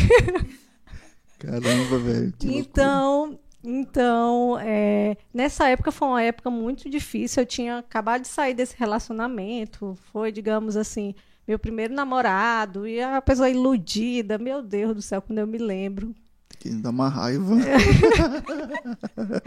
Caramba, 1.40 1.98
velho. 1.98 2.32
Então, 2.44 3.36
então 3.64 4.58
é, 4.58 5.16
nessa 5.32 5.68
época 5.68 5.92
foi 5.92 6.08
uma 6.08 6.22
época 6.22 6.50
muito 6.50 6.90
difícil. 6.90 7.42
Eu 7.42 7.46
tinha 7.46 7.78
acabado 7.78 8.22
de 8.22 8.28
sair 8.28 8.54
desse 8.54 8.76
relacionamento. 8.76 9.96
Foi, 10.12 10.32
digamos 10.32 10.76
assim, 10.76 11.14
meu 11.46 11.58
primeiro 11.58 11.94
namorado. 11.94 12.86
E 12.86 13.00
a 13.00 13.22
pessoa 13.22 13.48
iludida. 13.48 14.38
Meu 14.38 14.62
Deus 14.62 14.94
do 14.94 15.02
céu, 15.02 15.22
quando 15.22 15.38
eu 15.38 15.46
me 15.46 15.58
lembro. 15.58 16.14
Que 16.62 16.70
dá 16.70 16.90
uma 16.90 17.08
raiva. 17.08 17.56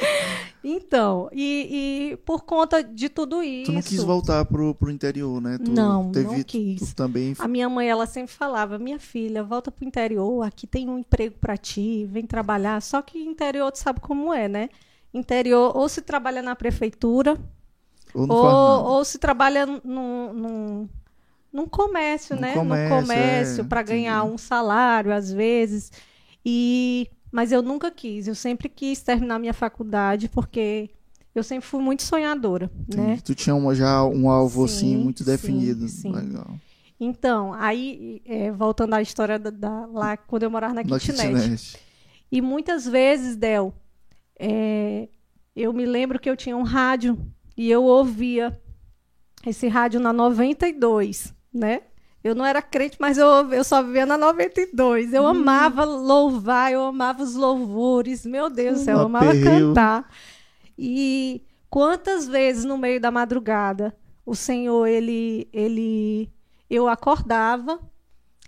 Então, 0.62 1.29
e, 1.31 2.12
e 2.13 2.17
por 2.25 2.41
conta 2.43 2.84
de 2.84 3.07
tudo 3.07 3.41
isso. 3.41 3.72
Tu 3.72 3.74
não 3.74 3.81
quis 3.81 4.03
voltar 4.03 4.43
pro, 4.43 4.75
pro 4.75 4.91
interior, 4.91 5.39
né? 5.39 5.57
Tu 5.63 5.72
Não, 5.72 6.12
teve, 6.12 6.25
não 6.25 6.43
quis. 6.43 6.93
Também 6.93 7.34
A 7.39 7.48
minha 7.48 7.69
mãe, 7.69 7.88
ela 7.88 8.05
sempre 8.05 8.34
falava: 8.34 8.77
minha 8.77 9.00
filha, 9.00 9.43
volta 9.43 9.72
pro 9.72 9.86
interior, 9.86 10.45
aqui 10.45 10.67
tem 10.67 10.89
um 10.89 10.98
emprego 11.00 11.36
para 11.39 11.55
ti, 11.55 12.05
vem 12.12 12.25
trabalhar. 12.25 12.81
Só 12.81 13.01
que 13.01 13.17
interior, 13.19 13.72
tu 13.72 13.77
sabe 13.77 14.01
como 14.01 14.34
é, 14.34 14.50
né? 14.50 14.69
Interior, 15.13 15.72
ou 15.77 15.88
se 15.88 16.01
trabalha 16.01 16.41
na 16.41 16.53
prefeitura, 16.53 17.38
ou 18.13 18.29
ou, 18.29 18.84
ou 18.95 19.05
se 19.05 19.17
trabalha 19.19 19.65
num, 19.65 20.34
num, 20.34 20.89
num 21.53 21.65
comércio, 21.67 22.36
Num 22.36 22.41
né? 22.41 22.53
comércio, 22.55 22.89
num 22.89 23.01
comércio, 23.01 23.62
é, 23.62 23.67
para 23.67 23.84
ganhar 23.84 24.19
entendi. 24.19 24.34
um 24.34 24.38
salário, 24.38 25.13
às 25.13 25.31
vezes. 25.31 25.91
E, 26.46 27.10
mas 27.32 27.52
eu 27.52 27.62
nunca 27.62 27.90
quis, 27.90 28.28
eu 28.28 28.36
sempre 28.36 28.70
quis 28.70 29.02
terminar 29.02 29.40
minha 29.40 29.54
faculdade, 29.54 30.30
porque 30.30 30.90
eu 31.34 31.44
sempre 31.44 31.68
fui 31.68 31.82
muito 31.82 32.04
sonhadora, 32.04 32.70
né? 32.88 33.04
Entendi. 33.14 33.24
Tu 33.24 33.36
tinha 33.36 33.56
uma, 33.56 33.74
já 33.74 34.04
um 34.06 34.30
alvo 34.30 34.66
assim 34.66 34.96
Sim, 34.96 34.98
muito 34.98 35.20
sim, 35.24 35.32
definido. 35.32 35.88
sim. 35.88 36.12
Legal. 36.12 36.60
Então, 37.00 37.54
aí, 37.54 38.22
é, 38.25 38.52
voltando 38.52 38.94
à 38.94 39.02
história 39.02 39.38
da, 39.38 39.50
da- 39.50 39.86
lá 39.88 40.16
quando 40.16 40.44
eu 40.44 40.52
morava 40.52 40.74
na 40.74 40.84
Na 40.84 41.00
kitnet. 41.00 41.28
kitnet. 41.34 41.78
E 42.32 42.42
muitas 42.42 42.86
vezes, 42.86 43.36
Del, 43.36 43.74
é, 44.40 45.10
eu 45.56 45.74
me 45.74 45.86
lembro 45.86 46.20
que 46.20 46.30
eu 46.30 46.38
tinha 46.38 46.56
um 46.56 46.64
rádio 46.64 47.18
e 47.58 47.70
eu 47.70 47.84
ouvia 47.84 48.58
esse 49.46 49.68
rádio 49.68 50.00
na 50.00 50.14
92, 50.14 51.34
né? 51.54 51.82
Eu 52.25 52.34
não 52.34 52.44
era 52.44 52.60
crente, 52.60 52.98
mas 53.00 53.20
eu, 53.20 53.27
eu 53.53 53.63
só 53.63 53.84
vivia 53.84 54.03
na 54.03 54.17
92. 54.17 55.13
Eu 55.13 55.27
amava 55.27 55.84
louvar, 55.84 56.72
eu 56.72 56.84
amava 56.84 57.22
os 57.22 57.36
louvores. 57.36 58.25
Meu 58.25 58.50
Deus 58.50 58.79
do 58.79 58.84
céu, 58.84 58.98
eu 58.98 59.05
amava 59.05 59.32
cantar. 59.44 60.12
E 60.75 61.44
quantas 61.70 62.27
vezes 62.27 62.65
no 62.65 62.79
meio 62.79 63.00
da 63.00 63.12
madrugada 63.12 63.96
o 64.25 64.34
Senhor, 64.34 64.88
ele, 64.88 65.48
ele, 65.53 66.32
eu 66.67 66.88
acordava 66.88 67.79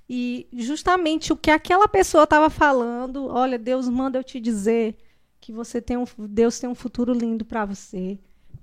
e 0.09 0.47
justamente 0.53 1.31
o 1.31 1.37
que 1.37 1.51
aquela 1.51 1.87
pessoa 1.87 2.23
estava 2.23 2.49
falando, 2.49 3.27
olha, 3.27 3.59
Deus 3.59 3.87
manda 3.87 4.17
eu 4.17 4.23
te 4.23 4.39
dizer 4.39 4.97
que 5.39 5.53
você 5.53 5.79
tem 5.79 5.97
um, 5.97 6.05
Deus 6.17 6.57
tem 6.57 6.67
um 6.67 6.73
futuro 6.73 7.13
lindo 7.13 7.45
para 7.45 7.63
você, 7.63 8.17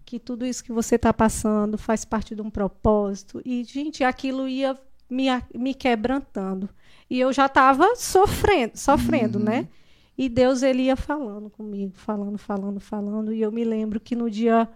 que 0.04 0.18
tudo 0.18 0.44
isso 0.44 0.64
que 0.64 0.73
você 0.73 0.97
está 0.97 1.12
passando 1.12 1.78
faz 1.78 2.04
parte 2.04 2.35
de 2.35 2.42
um 2.42 2.50
propósito. 2.50 3.40
E, 3.44 3.62
gente, 3.62 4.02
aquilo 4.02 4.49
ia 4.49 4.76
me, 5.14 5.26
me 5.54 5.75
quebrantando. 5.75 6.68
E 7.09 7.21
eu 7.21 7.33
já 7.33 7.47
estava 7.47 7.94
sofrendo, 7.97 8.76
sofrendo, 8.76 9.38
Uhum. 9.38 9.44
né? 9.44 9.68
E 10.16 10.28
Deus 10.28 10.62
ele 10.62 10.85
ia 10.85 10.97
falando 10.97 11.50
comigo, 11.50 11.92
falando, 11.97 12.38
falando, 12.38 12.80
falando. 12.80 13.33
E 13.33 13.40
eu 13.42 13.50
me 13.52 13.64
lembro 13.64 14.00
que 14.00 14.14
no 14.16 14.30
dia 14.30 14.68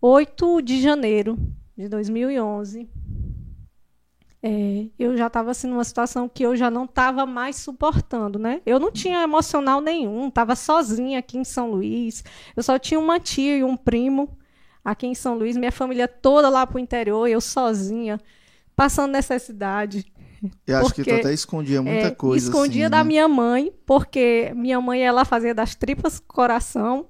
8 0.00 0.60
de 0.62 0.80
janeiro 0.80 1.38
de 1.76 1.88
2011, 1.88 2.88
é, 4.42 4.86
eu 4.98 5.16
já 5.16 5.26
estava 5.26 5.50
assim, 5.50 5.66
numa 5.66 5.82
situação 5.82 6.28
que 6.28 6.44
eu 6.44 6.54
já 6.54 6.70
não 6.70 6.84
estava 6.84 7.26
mais 7.26 7.56
suportando, 7.56 8.38
né? 8.38 8.60
Eu 8.64 8.78
não 8.78 8.92
tinha 8.92 9.22
emocional 9.22 9.80
nenhum, 9.80 10.28
estava 10.28 10.54
sozinha 10.54 11.18
aqui 11.18 11.38
em 11.38 11.44
São 11.44 11.70
Luís. 11.70 12.22
Eu 12.56 12.62
só 12.62 12.78
tinha 12.78 13.00
uma 13.00 13.18
tia 13.18 13.56
e 13.58 13.64
um 13.64 13.76
primo 13.76 14.36
aqui 14.84 15.06
em 15.06 15.14
São 15.14 15.34
Luís, 15.36 15.56
minha 15.56 15.72
família 15.72 16.06
toda 16.06 16.48
lá 16.48 16.66
pro 16.66 16.78
interior, 16.78 17.26
eu 17.26 17.40
sozinha, 17.40 18.20
passando 18.78 19.10
necessidade. 19.10 20.06
Eu 20.64 20.76
acho 20.78 20.94
que 20.94 21.02
tu 21.02 21.06
Porque, 21.06 21.10
até 21.10 21.34
escondia 21.34 21.82
muita 21.82 22.06
É, 22.06 22.10
coisa. 22.12 22.46
escondia 22.46 22.84
assim, 22.84 22.90
da 22.92 22.98
né? 22.98 23.04
minha 23.04 23.26
mãe, 23.26 23.72
porque 23.84 24.52
minha 24.54 24.80
mãe 24.80 25.02
ela 25.02 25.24
fazia 25.24 25.52
das 25.52 25.74
tripas 25.74 26.20
coração 26.20 27.08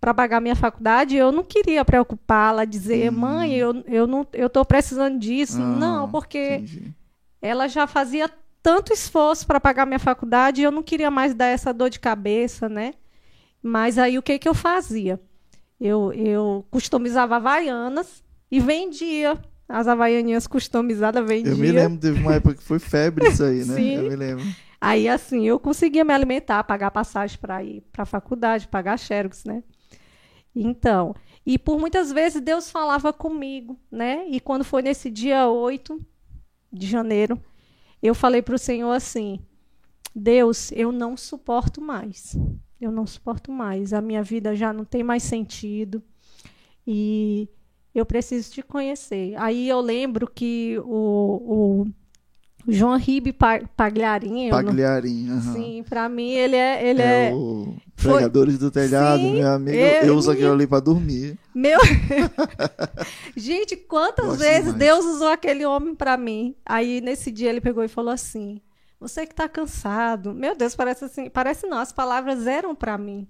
para 0.00 0.14
pagar 0.14 0.40
minha 0.40 0.54
faculdade. 0.54 1.16
Eu 1.16 1.32
não 1.32 1.42
queria 1.42 1.84
preocupá-la, 1.84 2.64
dizer, 2.64 3.10
Hum. 3.10 3.16
mãe, 3.16 3.52
eu, 3.52 3.82
eu 3.88 4.06
não 4.06 4.24
eu 4.32 4.48
tô 4.48 4.64
precisando 4.64 5.18
disso. 5.18 5.60
Ah, 5.60 5.66
não, 5.76 6.08
porque 6.08 6.38
entendi. 6.54 6.94
ela 7.40 7.66
já 7.66 7.88
fazia 7.88 8.30
tanto 8.62 8.92
esforço 8.92 9.44
para 9.44 9.58
pagar 9.60 9.84
minha 9.84 9.98
faculdade 9.98 10.60
e 10.60 10.64
eu 10.64 10.70
não 10.70 10.84
queria 10.84 11.10
mais 11.10 11.34
dar 11.34 11.46
essa 11.46 11.74
dor 11.74 11.90
de 11.90 11.98
cabeça, 11.98 12.68
né? 12.68 12.94
Mas 13.60 13.98
aí 13.98 14.16
o 14.18 14.22
que 14.22 14.38
que 14.38 14.48
eu 14.48 14.54
fazia? 14.54 15.20
Eu, 15.80 16.12
eu 16.12 16.64
customizava 16.70 17.34
havaianas 17.36 18.22
e 18.48 18.60
vendia 18.60 19.36
as 19.68 19.88
havaianinhas 19.88 20.46
customizadas, 20.46 21.26
vendia. 21.26 21.52
Eu 21.52 21.56
me 21.56 21.70
lembro, 21.70 21.98
teve 21.98 22.20
uma 22.20 22.34
época 22.34 22.54
que 22.56 22.62
foi 22.62 22.78
febre 22.78 23.28
isso 23.28 23.42
aí, 23.42 23.64
né? 23.64 23.74
Sim. 23.76 23.94
Eu 23.94 24.02
me 24.10 24.16
lembro. 24.16 24.44
Aí, 24.80 25.08
assim, 25.08 25.46
eu 25.46 25.60
conseguia 25.60 26.04
me 26.04 26.12
alimentar, 26.12 26.64
pagar 26.64 26.90
passagem 26.90 27.38
para 27.38 27.62
ir 27.62 27.82
para 27.92 28.02
a 28.02 28.06
faculdade, 28.06 28.68
pagar 28.68 28.98
xerox, 28.98 29.44
né? 29.44 29.62
Então, 30.54 31.14
e 31.46 31.58
por 31.58 31.78
muitas 31.78 32.12
vezes 32.12 32.40
Deus 32.40 32.70
falava 32.70 33.12
comigo, 33.12 33.78
né? 33.90 34.26
E 34.28 34.40
quando 34.40 34.64
foi 34.64 34.82
nesse 34.82 35.10
dia 35.10 35.48
8 35.48 36.04
de 36.72 36.86
janeiro, 36.86 37.40
eu 38.02 38.14
falei 38.14 38.42
para 38.42 38.54
o 38.54 38.58
Senhor 38.58 38.90
assim: 38.90 39.40
Deus, 40.14 40.70
eu 40.72 40.92
não 40.92 41.16
suporto 41.16 41.80
mais. 41.80 42.36
Eu 42.80 42.90
não 42.90 43.06
suporto 43.06 43.52
mais. 43.52 43.92
A 43.92 44.00
minha 44.00 44.22
vida 44.22 44.54
já 44.54 44.72
não 44.72 44.84
tem 44.84 45.02
mais 45.02 45.22
sentido. 45.22 46.02
E 46.86 47.48
eu 47.94 48.06
preciso 48.06 48.50
te 48.52 48.62
conhecer. 48.62 49.34
Aí 49.36 49.68
eu 49.68 49.80
lembro 49.80 50.26
que 50.32 50.78
o, 50.84 51.84
o 52.64 52.72
João 52.72 52.96
Ribe 52.96 53.32
Pa- 53.32 53.60
Pagliarini, 53.76 54.48
eu 54.48 54.56
não- 54.56 54.64
Pagliarim. 54.64 55.28
aham. 55.30 55.52
sim, 55.52 55.84
para 55.88 56.08
mim 56.08 56.30
ele 56.30 56.56
é, 56.56 56.88
ele 56.88 57.02
é, 57.02 57.30
é, 57.30 57.34
o 57.34 57.74
foi- 57.96 58.12
Pregadores 58.14 58.56
do 58.58 58.70
Telhado, 58.70 59.20
Sim, 59.20 59.32
meu 59.34 59.48
amigo. 59.48 59.76
eu- 59.76 60.04
Eu, 60.06 60.16
uso 60.16 60.30
aquilo 60.30 60.52
ali 60.52 60.66
pra 60.66 60.78
dormir. 60.80 61.36
meu. 61.54 61.78
Gente, 63.36 63.76
quantas 63.76 64.26
Gosto 64.26 64.40
vezes 64.40 64.64
demais. 64.64 64.78
Deus 64.78 65.04
usou 65.04 65.28
aquele 65.28 65.64
homem 65.66 65.94
para 65.94 66.16
mim? 66.16 66.54
Aí 66.64 67.00
nesse 67.00 67.30
dia 67.30 67.48
ele 67.50 67.60
pegou 67.60 67.82
e 67.84 67.88
falou 67.88 68.12
assim: 68.12 68.60
"Você 69.00 69.26
que 69.26 69.34
tá 69.34 69.48
cansado". 69.48 70.32
Meu 70.34 70.54
Deus, 70.56 70.74
parece 70.74 71.04
assim, 71.04 71.28
parece 71.30 71.66
não, 71.66 71.78
as 71.78 71.92
palavras 71.92 72.46
eram 72.46 72.74
para 72.74 72.96
mim. 72.98 73.26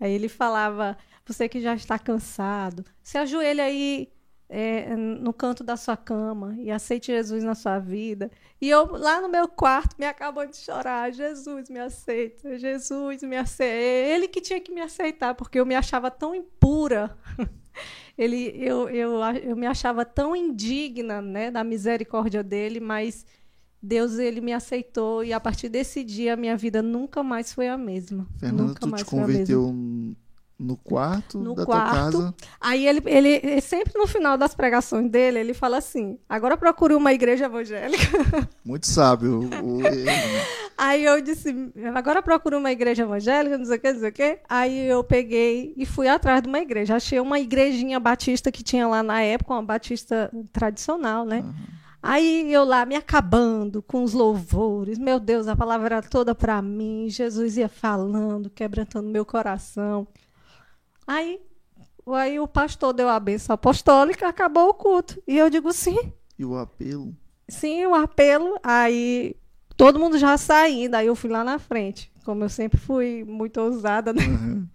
Aí 0.00 0.12
ele 0.12 0.28
falava: 0.28 0.96
"Você 1.26 1.48
que 1.48 1.60
já 1.60 1.74
está 1.74 1.98
cansado, 1.98 2.84
se 3.02 3.18
ajoelha 3.18 3.64
aí 3.64 4.08
é, 4.48 4.94
no 4.96 5.32
canto 5.32 5.64
da 5.64 5.76
sua 5.76 5.96
cama 5.96 6.54
e 6.58 6.70
aceite 6.70 7.06
Jesus 7.06 7.42
na 7.42 7.54
sua 7.54 7.78
vida. 7.78 8.30
E 8.60 8.68
eu 8.68 8.86
lá 8.96 9.20
no 9.20 9.28
meu 9.28 9.48
quarto 9.48 9.96
me 9.98 10.06
acabou 10.06 10.46
de 10.46 10.56
chorar. 10.56 11.12
Jesus 11.12 11.68
me 11.68 11.78
aceita, 11.78 12.58
Jesus 12.58 13.22
me 13.22 13.36
aceita. 13.36 13.74
É 13.74 14.14
ele 14.14 14.28
que 14.28 14.40
tinha 14.40 14.60
que 14.60 14.72
me 14.72 14.80
aceitar, 14.80 15.34
porque 15.34 15.58
eu 15.58 15.66
me 15.66 15.74
achava 15.74 16.10
tão 16.10 16.34
impura. 16.34 17.16
Ele, 18.16 18.50
eu, 18.56 18.88
eu, 18.88 19.20
eu 19.44 19.54
me 19.54 19.66
achava 19.66 20.02
tão 20.02 20.34
indigna 20.34 21.20
né, 21.20 21.50
da 21.50 21.62
misericórdia 21.62 22.42
dele, 22.42 22.80
mas 22.80 23.26
Deus 23.82 24.18
ele 24.18 24.40
me 24.40 24.54
aceitou 24.54 25.22
e 25.22 25.34
a 25.34 25.38
partir 25.38 25.68
desse 25.68 26.02
dia 26.02 26.32
a 26.32 26.36
minha 26.36 26.56
vida 26.56 26.80
nunca 26.80 27.22
mais 27.22 27.52
foi 27.52 27.68
a 27.68 27.76
mesma. 27.76 28.26
Fernanda, 28.38 28.62
nunca 28.68 28.80
tu 28.80 28.88
mais 28.88 29.02
te 29.02 29.10
converteu 29.10 29.70
mesma. 29.70 30.16
No 30.58 30.76
quarto 30.76 31.38
No 31.38 31.54
da 31.54 31.66
quarto. 31.66 31.90
tua 32.12 32.22
casa? 32.22 32.34
Aí 32.60 32.86
ele, 32.88 33.02
ele 33.04 33.60
sempre 33.60 33.92
no 33.98 34.06
final 34.06 34.38
das 34.38 34.54
pregações 34.54 35.10
dele, 35.10 35.38
ele 35.38 35.52
fala 35.54 35.76
assim: 35.78 36.18
agora 36.28 36.56
procure 36.56 36.94
uma 36.94 37.12
igreja 37.12 37.44
evangélica. 37.44 38.06
Muito 38.64 38.86
sábio. 38.86 39.40
O- 39.62 39.80
Aí 40.78 41.04
eu 41.06 41.20
disse, 41.22 41.54
agora 41.94 42.22
procura 42.22 42.58
uma 42.58 42.70
igreja 42.70 43.02
evangélica, 43.02 43.56
não 43.56 43.64
sei 43.64 43.76
o 43.76 43.80
que, 43.80 43.92
não 43.92 44.00
sei 44.00 44.08
o 44.10 44.12
que. 44.12 44.38
Aí 44.46 44.86
eu 44.88 45.02
peguei 45.02 45.72
e 45.76 45.86
fui 45.86 46.06
atrás 46.06 46.42
de 46.42 46.48
uma 46.48 46.58
igreja. 46.58 46.96
Achei 46.96 47.18
uma 47.18 47.40
igrejinha 47.40 47.98
batista 47.98 48.52
que 48.52 48.62
tinha 48.62 48.86
lá 48.86 49.02
na 49.02 49.22
época, 49.22 49.54
uma 49.54 49.62
batista 49.62 50.30
tradicional, 50.52 51.24
né? 51.24 51.42
Aí 52.02 52.52
eu 52.52 52.62
lá 52.64 52.84
me 52.84 52.94
acabando 52.94 53.82
com 53.82 54.02
os 54.04 54.12
louvores. 54.12 54.98
Meu 54.98 55.18
Deus, 55.18 55.48
a 55.48 55.56
palavra 55.56 55.86
era 55.96 56.02
toda 56.02 56.34
para 56.34 56.60
mim. 56.60 57.06
Jesus 57.08 57.56
ia 57.56 57.68
falando, 57.70 58.50
quebrantando 58.50 59.08
meu 59.08 59.24
coração. 59.24 60.06
Aí, 61.06 61.40
aí 62.08 62.40
o 62.40 62.48
pastor 62.48 62.92
deu 62.92 63.08
a 63.08 63.20
benção 63.20 63.54
apostólica, 63.54 64.28
acabou 64.28 64.68
o 64.70 64.74
culto. 64.74 65.22
E 65.26 65.38
eu 65.38 65.48
digo, 65.48 65.72
sim, 65.72 66.12
e 66.38 66.44
o 66.44 66.56
apelo? 66.56 67.14
Sim, 67.48 67.86
o 67.86 67.94
apelo. 67.94 68.58
Aí 68.62 69.36
todo 69.76 69.98
mundo 69.98 70.18
já 70.18 70.36
saindo. 70.36 70.94
Aí 70.94 71.06
eu 71.06 71.16
fui 71.16 71.30
lá 71.30 71.42
na 71.44 71.58
frente. 71.58 72.12
Como 72.24 72.44
eu 72.44 72.48
sempre 72.48 72.78
fui 72.78 73.24
muito 73.24 73.60
ousada, 73.60 74.12
né? 74.12 74.22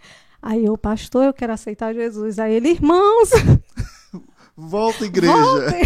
Aí 0.42 0.66
eu, 0.66 0.76
pastor, 0.76 1.26
eu 1.26 1.34
quero 1.34 1.54
aceitar 1.54 1.94
Jesus. 1.94 2.40
Aí 2.40 2.54
ele, 2.54 2.70
irmãos, 2.70 3.30
Volta, 4.58 5.06
igreja! 5.06 5.34
voltem. 5.34 5.82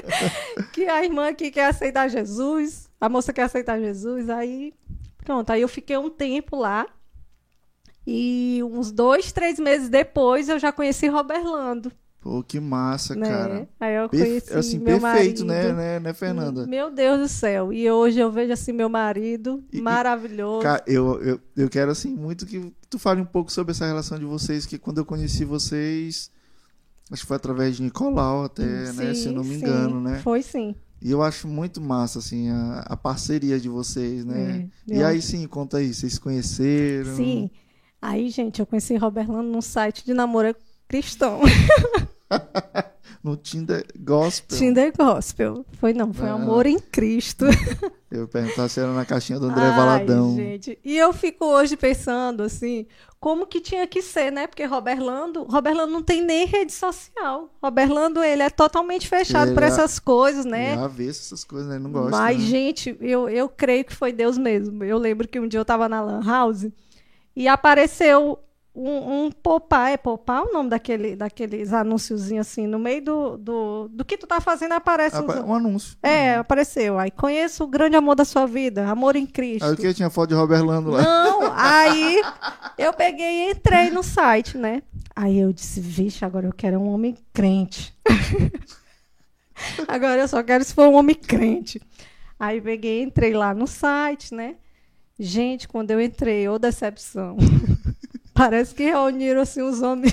que 0.72 0.86
a 0.86 1.04
irmã 1.04 1.28
aqui 1.28 1.50
quer 1.50 1.66
aceitar 1.66 2.08
Jesus. 2.08 2.88
A 3.00 3.08
moça 3.08 3.32
quer 3.32 3.42
aceitar 3.42 3.78
Jesus. 3.78 4.30
Aí, 4.30 4.72
pronto. 5.24 5.50
Aí 5.50 5.60
eu 5.60 5.68
fiquei 5.68 5.96
um 5.96 6.08
tempo 6.08 6.56
lá. 6.56 6.86
E 8.06 8.60
uns 8.64 8.90
dois, 8.90 9.30
três 9.32 9.58
meses 9.58 9.88
depois, 9.88 10.48
eu 10.48 10.58
já 10.58 10.72
conheci 10.72 11.06
Roberlando. 11.06 11.92
Pô, 12.20 12.40
que 12.42 12.60
massa, 12.60 13.16
né? 13.16 13.28
cara. 13.28 13.68
Aí 13.80 13.94
eu 13.96 14.08
Perfe- 14.08 14.26
conheci 14.26 14.54
assim, 14.54 14.78
meu 14.78 15.00
perfeito, 15.00 15.44
né, 15.44 15.54
marido. 15.62 15.76
né, 15.76 15.98
né, 16.00 16.12
Fernanda? 16.14 16.66
Meu 16.68 16.88
Deus 16.88 17.18
do 17.20 17.28
céu. 17.28 17.72
E 17.72 17.90
hoje 17.90 18.20
eu 18.20 18.30
vejo 18.30 18.52
assim 18.52 18.70
meu 18.72 18.88
marido 18.88 19.62
E- 19.72 19.80
maravilhoso. 19.80 20.62
Ca- 20.62 20.84
eu, 20.86 21.20
eu, 21.20 21.40
eu 21.56 21.68
quero, 21.68 21.90
assim, 21.90 22.14
muito 22.14 22.46
que 22.46 22.72
tu 22.88 22.96
fale 22.96 23.20
um 23.20 23.24
pouco 23.24 23.50
sobre 23.50 23.72
essa 23.72 23.86
relação 23.86 24.18
de 24.20 24.24
vocês, 24.24 24.64
que 24.64 24.78
quando 24.78 24.98
eu 24.98 25.04
conheci 25.04 25.44
vocês, 25.44 26.30
acho 27.10 27.22
que 27.22 27.26
foi 27.28 27.36
através 27.36 27.76
de 27.76 27.82
Nicolau 27.82 28.44
até, 28.44 28.64
né, 28.92 29.14
se 29.14 29.26
eu 29.26 29.32
não 29.32 29.42
me 29.42 29.56
sim, 29.56 29.60
engano, 29.60 30.00
né? 30.00 30.18
Foi 30.20 30.42
sim. 30.42 30.76
E 31.04 31.10
eu 31.10 31.20
acho 31.24 31.48
muito 31.48 31.80
massa, 31.80 32.20
assim, 32.20 32.48
a, 32.50 32.84
a 32.86 32.96
parceria 32.96 33.58
de 33.58 33.68
vocês, 33.68 34.24
né? 34.24 34.68
É, 34.88 34.94
e 34.94 35.02
aí, 35.02 35.20
sim, 35.20 35.44
conta 35.48 35.78
aí, 35.78 35.92
vocês 35.92 36.12
se 36.12 36.20
conheceram? 36.20 37.16
Sim. 37.16 37.50
Aí, 38.02 38.28
gente, 38.30 38.58
eu 38.58 38.66
conheci 38.66 38.96
Roberlando 38.96 39.44
num 39.48 39.62
site 39.62 40.04
de 40.04 40.12
namoro 40.12 40.54
cristão. 40.88 41.40
No 43.22 43.36
Tinder 43.36 43.86
Gospel. 44.00 44.58
Tinder 44.58 44.92
Gospel. 44.96 45.64
Foi 45.78 45.92
não, 45.92 46.12
foi 46.12 46.28
Ah. 46.28 46.32
amor 46.32 46.66
em 46.66 46.76
Cristo. 46.80 47.44
Eu 48.10 48.26
perguntar 48.26 48.68
se 48.68 48.80
era 48.80 48.92
na 48.92 49.04
caixinha 49.04 49.38
do 49.38 49.46
André 49.46 49.62
Ai, 49.62 49.76
Valadão. 49.76 50.34
gente. 50.34 50.76
E 50.84 50.98
eu 50.98 51.12
fico 51.14 51.46
hoje 51.46 51.76
pensando 51.78 52.42
assim, 52.42 52.84
como 53.20 53.46
que 53.46 53.58
tinha 53.60 53.86
que 53.86 54.02
ser, 54.02 54.30
né? 54.32 54.46
Porque 54.46 54.64
Roberlando, 54.64 55.44
Roberlando 55.44 55.92
não 55.92 56.02
tem 56.02 56.20
nem 56.20 56.44
rede 56.46 56.72
social. 56.72 57.48
Roberlando, 57.62 58.22
ele 58.22 58.42
é 58.42 58.50
totalmente 58.50 59.08
fechado 59.08 59.48
Ele 59.48 59.54
por 59.54 59.62
é- 59.62 59.66
essas 59.68 59.98
coisas, 59.98 60.44
né? 60.44 60.74
Já 60.74 60.88
vê 60.88 61.08
essas 61.08 61.42
coisas, 61.44 61.68
né? 61.70 61.78
Não 61.78 61.90
gosta. 61.92 62.10
Mas, 62.10 62.38
né? 62.38 62.44
gente, 62.44 62.96
eu, 63.00 63.28
eu 63.30 63.48
creio 63.48 63.84
que 63.84 63.94
foi 63.94 64.12
Deus 64.12 64.36
mesmo. 64.36 64.82
Eu 64.84 64.98
lembro 64.98 65.26
que 65.28 65.38
um 65.40 65.46
dia 65.48 65.58
eu 65.58 65.62
estava 65.62 65.88
na 65.88 66.02
Lan 66.02 66.22
House 66.22 66.66
e 67.34 67.48
apareceu 67.48 68.38
um, 68.74 69.24
um 69.26 69.30
popá. 69.30 69.90
É 69.90 69.96
popá 69.96 70.40
o 70.42 70.52
nome 70.52 70.70
daquele, 70.70 71.14
daqueles 71.16 71.72
anúnciozinhos 71.72 72.46
assim? 72.48 72.66
No 72.66 72.78
meio 72.78 73.02
do, 73.04 73.36
do, 73.36 73.88
do 73.92 74.04
que 74.04 74.16
tu 74.16 74.26
tá 74.26 74.40
fazendo 74.40 74.72
aparece 74.72 75.16
Apa- 75.16 75.40
Um 75.42 75.54
anúncio. 75.54 75.96
É, 76.02 76.36
apareceu. 76.36 76.98
Aí 76.98 77.10
conheço 77.10 77.64
o 77.64 77.66
grande 77.66 77.96
amor 77.96 78.14
da 78.14 78.24
sua 78.24 78.46
vida, 78.46 78.86
amor 78.88 79.14
em 79.16 79.26
Cristo. 79.26 79.64
Aí 79.64 79.72
o 79.72 79.76
que? 79.76 79.92
Tinha 79.94 80.10
foto 80.10 80.30
de 80.30 80.34
Robert 80.34 80.64
Lando 80.64 80.90
lá. 80.90 81.02
Não, 81.02 81.52
aí 81.54 82.22
eu 82.78 82.92
peguei 82.92 83.48
e 83.48 83.50
entrei 83.52 83.90
no 83.90 84.02
site, 84.02 84.56
né? 84.56 84.82
Aí 85.14 85.38
eu 85.38 85.52
disse, 85.52 85.78
vixe, 85.80 86.24
agora 86.24 86.46
eu 86.46 86.52
quero 86.54 86.78
um 86.80 86.88
homem 86.92 87.14
crente. 87.34 87.94
agora 89.86 90.22
eu 90.22 90.28
só 90.28 90.42
quero 90.42 90.64
se 90.64 90.74
for 90.74 90.88
um 90.88 90.94
homem 90.94 91.14
crente. 91.14 91.80
Aí 92.38 92.60
peguei 92.60 93.00
e 93.00 93.04
entrei 93.04 93.32
lá 93.34 93.54
no 93.54 93.66
site, 93.66 94.34
né? 94.34 94.56
Gente, 95.24 95.68
quando 95.68 95.92
eu 95.92 96.00
entrei, 96.00 96.48
ô 96.48 96.58
decepção. 96.58 97.36
Parece 98.34 98.74
que 98.74 98.82
reuniram 98.82 99.42
assim 99.42 99.62
os 99.62 99.80
homens. 99.80 100.12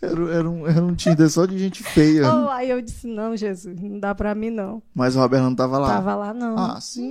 Era, 0.00 0.34
era 0.34 0.48
um, 0.48 0.66
era 0.66 0.82
um 0.82 0.94
Tinder 0.94 1.28
só 1.28 1.44
de 1.44 1.58
gente 1.58 1.82
feia. 1.82 2.22
Oh, 2.32 2.48
aí 2.48 2.70
eu 2.70 2.80
disse, 2.80 3.06
não, 3.06 3.36
Jesus, 3.36 3.78
não 3.78 4.00
dá 4.00 4.14
pra 4.14 4.34
mim 4.34 4.48
não. 4.48 4.82
Mas 4.94 5.14
o 5.14 5.18
Robert 5.18 5.42
Lando 5.42 5.56
tava 5.56 5.76
lá. 5.78 5.88
Tava 5.88 6.14
lá 6.14 6.32
não. 6.32 6.56
Ah, 6.58 6.80
sim. 6.80 7.10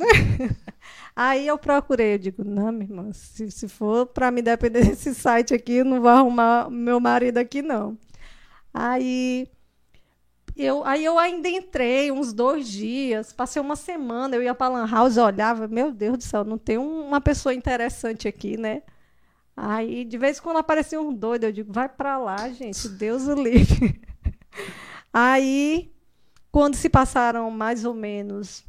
Aí 1.16 1.46
eu 1.46 1.58
procurei, 1.58 2.16
eu 2.16 2.18
digo, 2.18 2.44
não, 2.44 2.72
minha 2.72 2.86
irmã, 2.86 3.14
se, 3.14 3.52
se 3.52 3.68
for 3.68 4.08
para 4.08 4.32
me 4.32 4.42
depender 4.42 4.82
desse 4.88 5.14
site 5.14 5.54
aqui, 5.54 5.74
eu 5.74 5.86
não 5.86 6.02
vou 6.02 6.10
arrumar 6.10 6.68
meu 6.72 7.00
marido 7.00 7.38
aqui, 7.38 7.62
não. 7.62 7.96
Aí 8.74 9.48
eu, 10.64 10.84
aí 10.86 11.04
eu 11.06 11.18
ainda 11.20 11.48
entrei 11.50 12.12
uns 12.12 12.34
dois 12.34 12.68
dias, 12.68 13.32
passei 13.34 13.62
uma 13.62 13.76
semana, 13.76 14.36
eu 14.36 14.44
ia 14.44 14.54
para 14.56 14.70
Lan 14.74 14.88
House, 14.90 15.18
olhava, 15.18 15.68
meu 15.68 15.92
Deus 15.92 16.18
do 16.18 16.24
céu, 16.24 16.44
não 16.44 16.58
tem 16.58 16.78
um- 16.78 17.08
uma 17.08 17.22
pessoa 17.22 17.54
interessante 17.54 18.28
aqui, 18.28 18.58
né? 18.58 18.82
Aí, 19.56 20.06
de 20.06 20.18
vez 20.18 20.38
em 20.38 20.42
quando 20.42 20.58
aparecia 20.58 21.02
um 21.02 21.14
doido, 21.14 21.44
eu 21.46 21.52
digo, 21.52 21.72
vai 21.74 21.88
para 21.90 22.18
lá, 22.18 22.50
gente, 22.50 22.88
Deus 22.90 23.28
o 23.28 23.34
livre. 23.36 24.02
Aí, 25.12 25.92
quando 26.52 26.76
se 26.76 26.90
passaram 26.90 27.50
mais 27.52 27.84
ou 27.86 27.94
menos 27.94 28.64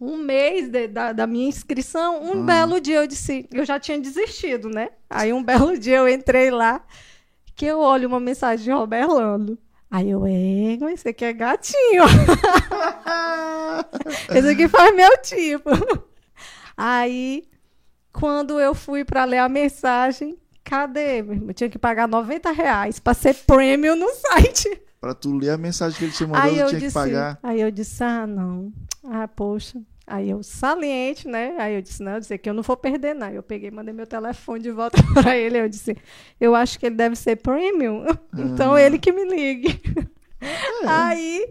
um 0.00 0.16
mês 0.16 0.68
de- 0.68 0.88
da, 0.88 1.12
da 1.12 1.26
minha 1.26 1.48
inscrição, 1.48 2.22
um 2.22 2.42
Ah. 2.42 2.44
belo 2.44 2.80
dia 2.80 2.96
eu 2.96 3.06
disse, 3.06 3.48
eu 3.52 3.64
já 3.64 3.80
tinha 3.80 3.98
desistido, 3.98 4.68
né? 4.68 4.90
Aí 5.08 5.32
um 5.32 5.42
belo 5.72 5.78
dia 5.78 5.96
eu 5.98 6.08
entrei 6.08 6.50
lá, 6.50 6.84
que 7.54 7.64
eu 7.64 7.78
olho 7.80 8.08
uma 8.08 8.20
mensagem 8.20 8.64
de 8.66 8.70
Roberlando. 8.70 9.58
Aí 9.96 10.10
eu, 10.10 10.20
mas 10.78 11.00
esse 11.00 11.08
aqui 11.08 11.24
é 11.24 11.32
gatinho. 11.32 12.04
esse 14.28 14.48
aqui 14.48 14.68
faz 14.68 14.94
meu 14.94 15.16
tipo. 15.22 15.70
Aí, 16.76 17.44
quando 18.12 18.60
eu 18.60 18.74
fui 18.74 19.06
para 19.06 19.24
ler 19.24 19.38
a 19.38 19.48
mensagem, 19.48 20.36
cadê? 20.62 21.20
Eu 21.20 21.54
tinha 21.54 21.70
que 21.70 21.78
pagar 21.78 22.06
90 22.06 22.50
reais 22.50 22.98
para 22.98 23.14
ser 23.14 23.32
premium 23.46 23.96
no 23.96 24.10
site. 24.10 24.82
Pra 25.00 25.14
tu 25.14 25.34
ler 25.34 25.52
a 25.52 25.56
mensagem 25.56 25.98
que 25.98 26.04
ele 26.04 26.12
te 26.12 26.26
mandou, 26.26 26.42
Aí 26.42 26.58
eu 26.58 26.68
tinha 26.68 26.80
disse, 26.80 26.92
que 26.92 26.92
pagar. 26.92 27.38
aí 27.42 27.62
eu 27.62 27.70
disse, 27.70 28.04
ah, 28.04 28.26
não. 28.26 28.70
Ah, 29.02 29.26
poxa. 29.26 29.80
Aí 30.06 30.30
eu 30.30 30.40
saliente, 30.42 31.26
né? 31.26 31.56
Aí 31.58 31.74
eu 31.74 31.82
disse, 31.82 32.00
não, 32.02 32.12
eu 32.12 32.20
disse 32.20 32.38
que 32.38 32.48
eu 32.48 32.54
não 32.54 32.62
vou 32.62 32.76
perder, 32.76 33.12
não. 33.14 33.28
Eu 33.28 33.42
peguei, 33.42 33.70
mandei 33.72 33.92
meu 33.92 34.06
telefone 34.06 34.60
de 34.62 34.70
volta 34.70 34.96
para 35.12 35.36
ele. 35.36 35.58
Eu 35.58 35.68
disse, 35.68 35.96
eu 36.40 36.54
acho 36.54 36.78
que 36.78 36.86
ele 36.86 36.94
deve 36.94 37.16
ser 37.16 37.36
premium. 37.36 38.04
Então 38.38 38.74
Ah. 38.74 38.80
ele 38.82 38.98
que 38.98 39.10
me 39.12 39.24
ligue. 39.24 39.80
É. 40.40 40.86
Aí 40.86 41.48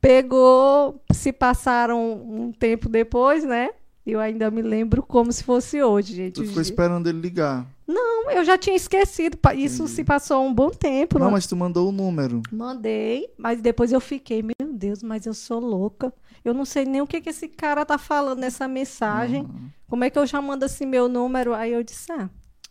pegou, 0.00 1.00
se 1.12 1.32
passaram 1.32 2.12
um 2.12 2.52
tempo 2.52 2.88
depois, 2.88 3.44
né? 3.44 3.70
Eu 4.04 4.18
ainda 4.18 4.50
me 4.50 4.62
lembro 4.62 5.00
como 5.02 5.32
se 5.32 5.44
fosse 5.44 5.80
hoje, 5.80 6.14
gente. 6.16 6.34
Tu 6.34 6.44
ficou 6.46 6.60
esperando 6.60 7.08
ele 7.08 7.20
ligar. 7.20 7.64
Não, 7.86 8.28
eu 8.32 8.44
já 8.44 8.58
tinha 8.58 8.74
esquecido. 8.74 9.38
Isso 9.54 9.86
se 9.86 10.02
passou 10.02 10.44
um 10.44 10.52
bom 10.52 10.70
tempo. 10.70 11.18
Não, 11.18 11.26
não- 11.26 11.32
mas 11.32 11.46
tu 11.46 11.54
mandou 11.54 11.88
o 11.88 11.92
número. 11.92 12.42
Mandei, 12.50 13.28
mas 13.38 13.60
depois 13.60 13.92
eu 13.92 14.00
fiquei, 14.00 14.42
meu 14.42 14.72
Deus, 14.72 15.02
mas 15.04 15.24
eu 15.24 15.32
sou 15.34 15.60
louca. 15.60 16.12
Eu 16.44 16.52
não 16.54 16.64
sei 16.64 16.84
nem 16.84 17.00
o 17.00 17.06
que, 17.06 17.20
que 17.20 17.30
esse 17.30 17.48
cara 17.48 17.84
tá 17.84 17.98
falando 17.98 18.38
nessa 18.40 18.66
mensagem. 18.68 19.46
Como 19.88 20.04
é 20.04 20.10
que 20.10 20.18
eu 20.18 20.26
já 20.26 20.40
mando 20.40 20.64
assim 20.64 20.86
meu 20.86 21.08
número? 21.08 21.54
Aí 21.54 21.72
eu 21.72 21.82
disse, 21.82 22.10
ah, 22.12 22.28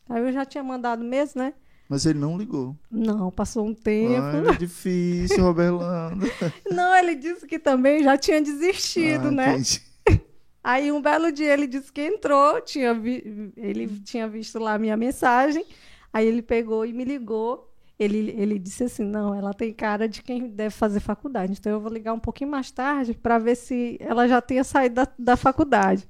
aí 0.10 0.22
eu 0.22 0.32
já 0.32 0.44
tinha 0.46 0.64
mandado 0.64 1.04
mesmo, 1.04 1.42
né? 1.42 1.54
Mas 1.88 2.06
ele 2.06 2.20
não 2.20 2.38
ligou. 2.38 2.76
Não, 2.90 3.30
passou 3.32 3.66
um 3.66 3.74
tempo. 3.74 4.24
Ah, 4.24 4.54
é 4.54 4.58
difícil, 4.58 5.44
Robert 5.44 5.74
Lando. 5.76 6.26
Não, 6.72 6.96
ele 6.96 7.16
disse 7.16 7.46
que 7.46 7.60
também 7.60 8.02
já 8.02 8.18
tinha 8.18 8.42
desistido, 8.42 9.28
Ah, 9.28 9.32
né? 9.32 9.50
entendi. 9.56 9.82
Aí 10.64 10.92
um 10.92 11.02
belo 11.02 11.32
dia 11.32 11.52
ele 11.52 11.68
disse 11.68 11.92
que 11.92 12.02
entrou, 12.02 12.62
tinha 12.62 12.94
vi- 12.94 13.52
ele 13.58 14.00
tinha 14.02 14.28
visto 14.28 14.58
lá 14.60 14.76
a 14.76 14.80
minha 14.80 14.96
mensagem, 14.96 15.66
aí 16.14 16.28
ele 16.28 16.42
pegou 16.44 16.86
e 16.86 16.94
me 16.94 17.04
ligou. 17.04 17.71
Ele, 18.02 18.34
ele 18.36 18.58
disse 18.58 18.86
assim: 18.86 19.04
não, 19.04 19.36
ela 19.36 19.54
tem 19.54 19.72
cara 19.72 20.10
de 20.10 20.24
quem 20.24 20.48
deve 20.48 20.72
fazer 20.72 21.00
faculdade. 21.00 21.54
Então 21.54 21.72
eu 21.72 21.80
vou 21.80 21.92
ligar 21.92 22.14
um 22.14 22.20
pouquinho 22.20 22.50
mais 22.50 22.72
tarde 22.72 23.14
para 23.14 23.38
ver 23.38 23.56
se 23.56 23.98
ela 24.00 24.28
já 24.28 24.42
tinha 24.42 24.64
saído 24.64 24.96
da, 24.96 25.08
da 25.20 25.38
faculdade. 25.38 26.10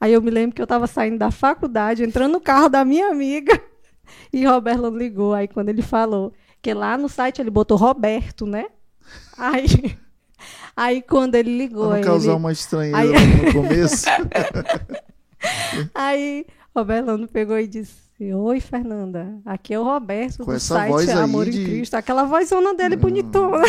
Aí 0.00 0.12
eu 0.12 0.22
me 0.22 0.30
lembro 0.30 0.54
que 0.54 0.62
eu 0.62 0.66
estava 0.66 0.86
saindo 0.86 1.18
da 1.18 1.32
faculdade, 1.32 2.04
entrando 2.04 2.32
no 2.32 2.40
carro 2.40 2.68
da 2.68 2.84
minha 2.84 3.08
amiga, 3.08 3.60
e 4.32 4.46
Roberto 4.46 4.88
ligou. 4.88 5.34
Aí 5.34 5.48
quando 5.48 5.68
ele 5.68 5.82
falou 5.82 6.32
que 6.62 6.72
lá 6.72 6.96
no 6.96 7.08
site 7.08 7.40
ele 7.40 7.50
botou 7.50 7.76
Roberto, 7.76 8.46
né? 8.46 8.66
Aí, 9.36 9.98
aí 10.76 11.02
quando 11.02 11.34
ele 11.34 11.58
ligou. 11.58 11.88
Pra 11.88 11.96
não 11.96 12.04
causar 12.04 12.30
ele... 12.30 12.38
uma 12.38 12.52
estranheza 12.52 12.98
aí... 12.98 13.46
no 13.46 13.52
começo. 13.52 14.06
aí 15.92 16.46
Roberto 16.72 17.26
pegou 17.32 17.58
e 17.58 17.66
disse 17.66 18.05
Oi, 18.18 18.60
Fernanda. 18.60 19.40
Aqui 19.44 19.74
é 19.74 19.78
o 19.78 19.84
Roberto 19.84 20.44
Com 20.44 20.52
do 20.52 20.58
site 20.58 21.10
Amor 21.10 21.46
em 21.46 21.50
de... 21.50 21.64
Cristo. 21.64 21.94
Aquela 21.94 22.24
vozona 22.24 22.74
dele 22.74 22.96
bonitona. 22.96 23.62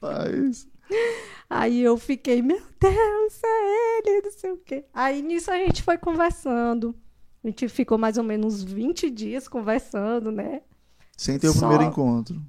Rapaz. 0.00 0.66
Aí 1.48 1.80
eu 1.80 1.96
fiquei, 1.96 2.42
meu 2.42 2.60
Deus, 2.80 3.40
é 3.44 3.98
ele, 3.98 4.22
não 4.22 4.30
sei 4.32 4.50
o 4.50 4.56
quê. 4.58 4.84
Aí 4.92 5.22
nisso 5.22 5.50
a 5.50 5.56
gente 5.56 5.82
foi 5.82 5.96
conversando. 5.96 6.94
A 7.42 7.46
gente 7.46 7.68
ficou 7.68 7.96
mais 7.96 8.18
ou 8.18 8.24
menos 8.24 8.64
20 8.64 9.08
dias 9.10 9.46
conversando, 9.46 10.32
né? 10.32 10.62
Sem 11.16 11.38
ter 11.38 11.48
o 11.48 11.52
Só... 11.52 11.60
primeiro 11.60 11.84
encontro. 11.84 12.42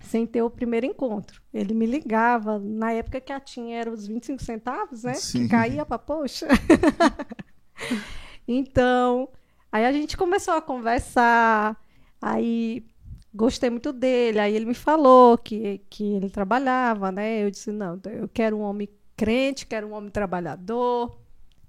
Sem 0.00 0.26
ter 0.26 0.42
o 0.42 0.50
primeiro 0.50 0.86
encontro. 0.86 1.42
Ele 1.52 1.74
me 1.74 1.84
ligava, 1.84 2.58
na 2.58 2.92
época 2.92 3.20
que 3.20 3.32
a 3.32 3.38
tinha 3.38 3.78
era 3.78 3.92
os 3.92 4.06
25 4.06 4.42
centavos, 4.42 5.04
né? 5.04 5.14
Sim. 5.14 5.42
Que 5.42 5.48
caía 5.48 5.84
pra 5.84 5.98
poxa. 5.98 6.48
então, 8.48 9.28
Aí 9.72 9.84
a 9.84 9.92
gente 9.92 10.16
começou 10.16 10.54
a 10.54 10.62
conversar, 10.62 11.76
aí 12.20 12.84
gostei 13.32 13.70
muito 13.70 13.92
dele, 13.92 14.38
aí 14.40 14.54
ele 14.54 14.64
me 14.64 14.74
falou 14.74 15.38
que, 15.38 15.80
que 15.88 16.04
ele 16.14 16.28
trabalhava, 16.28 17.12
né? 17.12 17.44
Eu 17.44 17.50
disse, 17.50 17.70
não, 17.70 18.00
eu 18.06 18.28
quero 18.28 18.56
um 18.56 18.62
homem 18.62 18.88
crente, 19.16 19.66
quero 19.66 19.86
um 19.86 19.92
homem 19.92 20.10
trabalhador. 20.10 21.18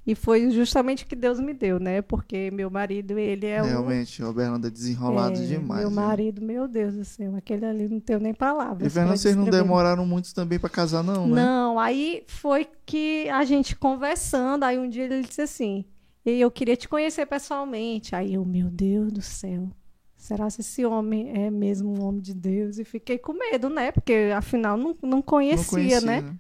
E 0.06 0.16
foi 0.16 0.50
justamente 0.50 1.04
o 1.04 1.08
que 1.08 1.16
Deus 1.16 1.40
me 1.40 1.54
deu, 1.54 1.80
né? 1.80 2.02
Porque 2.02 2.50
meu 2.50 2.72
marido, 2.72 3.20
ele 3.20 3.46
é 3.46 3.62
Realmente, 3.62 4.24
um... 4.24 4.32
o 4.32 4.34
Fernando 4.34 4.66
é 4.66 4.70
desenrolado 4.72 5.40
é, 5.40 5.46
demais. 5.46 5.82
Meu 5.82 5.90
né? 5.92 5.96
marido, 5.96 6.42
meu 6.42 6.68
Deus 6.68 6.96
do 6.96 7.06
céu, 7.06 7.36
aquele 7.36 7.66
ali 7.66 7.88
não 7.88 8.00
tenho 8.00 8.20
nem 8.20 8.34
palavras. 8.34 8.88
E 8.88 8.90
Fernando, 8.90 9.18
vocês 9.18 9.36
não 9.36 9.46
demoraram 9.46 10.04
muito 10.04 10.34
também 10.34 10.58
para 10.58 10.70
casar, 10.70 11.04
não, 11.04 11.28
né? 11.28 11.36
Não, 11.36 11.80
aí 11.80 12.24
foi 12.26 12.68
que 12.84 13.30
a 13.30 13.46
gente 13.46 13.76
conversando, 13.76 14.64
aí 14.64 14.80
um 14.80 14.90
dia 14.90 15.04
ele 15.04 15.22
disse 15.22 15.44
assim, 15.44 15.86
e 16.26 16.40
eu 16.40 16.52
queria 16.52 16.76
te 16.76 16.88
conhecer 16.88 17.26
pessoalmente. 17.26 18.16
Aí 18.16 18.36
eu, 18.36 18.46
meu 18.46 18.70
Deus 18.70 19.12
do 19.12 19.22
céu, 19.22 19.70
será 20.16 20.48
que 20.50 20.62
esse 20.62 20.86
homem 20.86 21.32
é 21.34 21.50
mesmo 21.50 21.98
um 21.98 22.04
homem 22.04 22.22
de 22.22 22.34
Deus? 22.34 22.78
E 22.78 22.86
fiquei 22.86 23.18
com 23.18 23.34
medo, 23.34 23.70
né? 23.70 23.92
Porque 23.92 24.32
afinal 24.36 24.78
não, 24.78 24.96
não, 25.02 25.22
conhecia, 25.22 25.64
não 25.64 25.70
conhecia 25.70 26.02
né? 26.02 26.22
né? 26.22 26.38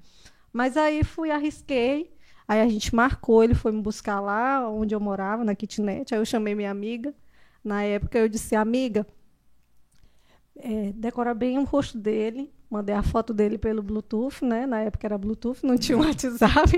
Mas 0.53 0.77
aí 0.77 1.03
fui, 1.03 1.31
arrisquei. 1.31 2.13
Aí 2.47 2.59
a 2.59 2.67
gente 2.67 2.93
marcou, 2.93 3.43
ele 3.43 3.53
foi 3.53 3.71
me 3.71 3.81
buscar 3.81 4.19
lá 4.19 4.69
onde 4.69 4.93
eu 4.93 4.99
morava, 4.99 5.43
na 5.43 5.55
kitnet. 5.55 6.13
Aí 6.13 6.19
eu 6.19 6.25
chamei 6.25 6.53
minha 6.53 6.69
amiga. 6.69 7.13
Na 7.63 7.83
época 7.83 8.17
eu 8.17 8.27
disse, 8.27 8.55
amiga, 8.55 9.07
é, 10.57 10.91
decora 10.93 11.33
bem 11.33 11.57
o 11.57 11.63
rosto 11.63 11.97
dele, 11.97 12.51
Mandei 12.71 12.95
a 12.95 13.03
foto 13.03 13.33
dele 13.33 13.57
pelo 13.57 13.83
Bluetooth, 13.83 14.45
né? 14.45 14.65
Na 14.65 14.79
época 14.79 15.05
era 15.05 15.17
Bluetooth, 15.17 15.59
não 15.61 15.77
tinha 15.77 15.97
WhatsApp. 15.97 16.71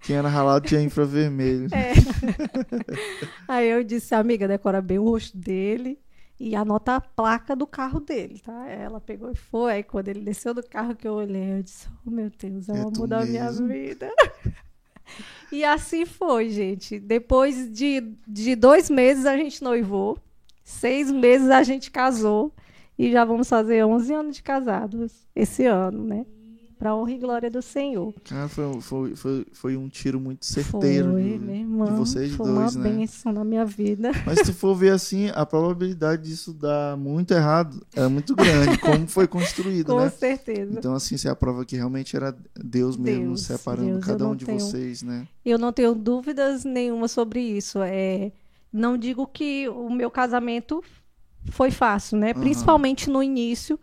Quem 0.00 0.16
era 0.16 0.30
ralado 0.30 0.66
tinha 0.66 0.80
infravermelho. 0.80 1.68
É. 1.74 1.92
Aí 3.46 3.68
eu 3.68 3.84
disse, 3.84 4.14
amiga, 4.14 4.48
decora 4.48 4.80
bem 4.80 4.98
o 4.98 5.04
rosto 5.04 5.36
dele 5.36 5.98
e 6.40 6.56
anota 6.56 6.96
a 6.96 7.00
placa 7.02 7.54
do 7.54 7.66
carro 7.66 8.00
dele, 8.00 8.40
tá? 8.42 8.66
Ela 8.66 8.98
pegou 8.98 9.30
e 9.30 9.34
foi. 9.34 9.74
Aí 9.74 9.82
quando 9.82 10.08
ele 10.08 10.20
desceu 10.20 10.54
do 10.54 10.62
carro 10.62 10.96
que 10.96 11.06
eu 11.06 11.12
olhei, 11.12 11.58
eu 11.58 11.62
disse, 11.62 11.86
oh 12.06 12.10
meu 12.10 12.30
Deus, 12.30 12.70
é 12.70 12.72
o 12.72 12.88
amor 12.88 13.06
da 13.06 13.22
minha 13.26 13.52
vida. 13.52 14.10
e 15.52 15.62
assim 15.64 16.06
foi, 16.06 16.48
gente. 16.48 16.98
Depois 16.98 17.70
de, 17.70 18.00
de 18.26 18.56
dois 18.56 18.88
meses 18.88 19.26
a 19.26 19.36
gente 19.36 19.62
noivou, 19.62 20.18
seis 20.64 21.12
meses 21.12 21.50
a 21.50 21.62
gente 21.62 21.90
casou. 21.90 22.54
E 22.98 23.12
já 23.12 23.24
vamos 23.24 23.48
fazer 23.48 23.84
11 23.84 24.14
anos 24.14 24.36
de 24.36 24.42
casados 24.42 25.26
esse 25.34 25.66
ano, 25.66 26.02
né? 26.02 26.24
Para 26.78 26.94
honra 26.94 27.12
e 27.12 27.18
glória 27.18 27.50
do 27.50 27.62
Senhor. 27.62 28.12
Cara, 28.24 28.48
foi, 28.48 28.80
foi, 28.82 29.16
foi, 29.16 29.46
foi 29.50 29.76
um 29.78 29.88
tiro 29.88 30.20
muito 30.20 30.44
certeiro 30.44 31.12
foi, 31.12 31.22
de, 31.22 31.28
irmão, 31.30 31.86
de 31.86 31.92
vocês 31.92 32.34
foi 32.34 32.46
dois, 32.52 32.76
uma 32.76 32.84
né? 32.84 32.90
bênção 32.90 33.32
na 33.32 33.44
minha 33.44 33.64
vida. 33.64 34.12
Mas 34.26 34.40
se 34.40 34.52
for 34.52 34.74
ver 34.74 34.90
assim, 34.90 35.30
a 35.34 35.46
probabilidade 35.46 36.24
disso 36.28 36.52
dar 36.52 36.94
muito 36.98 37.32
errado 37.32 37.82
é 37.94 38.06
muito 38.08 38.34
grande, 38.36 38.76
como 38.80 39.08
foi 39.08 39.26
construído, 39.26 39.86
Com 39.86 40.00
né? 40.00 40.10
certeza. 40.10 40.74
Então, 40.76 40.94
assim, 40.94 41.16
você 41.16 41.28
é 41.28 41.30
a 41.30 41.36
prova 41.36 41.64
que 41.64 41.76
realmente 41.76 42.14
era 42.14 42.36
Deus 42.54 42.98
mesmo 42.98 43.28
Deus, 43.28 43.42
separando 43.42 43.92
Deus, 43.92 44.04
cada 44.04 44.28
um 44.28 44.36
de 44.36 44.44
tenho, 44.44 44.60
vocês, 44.60 45.02
né? 45.02 45.26
Eu 45.42 45.58
não 45.58 45.72
tenho 45.72 45.94
dúvidas 45.94 46.62
nenhuma 46.62 47.08
sobre 47.08 47.40
isso. 47.40 47.78
É, 47.82 48.32
não 48.70 48.98
digo 48.98 49.26
que 49.26 49.66
o 49.70 49.88
meu 49.88 50.10
casamento 50.10 50.84
foi 51.50 51.70
fácil, 51.70 52.18
né? 52.18 52.32
Uhum. 52.34 52.40
Principalmente 52.40 53.10
no 53.10 53.22
início, 53.22 53.78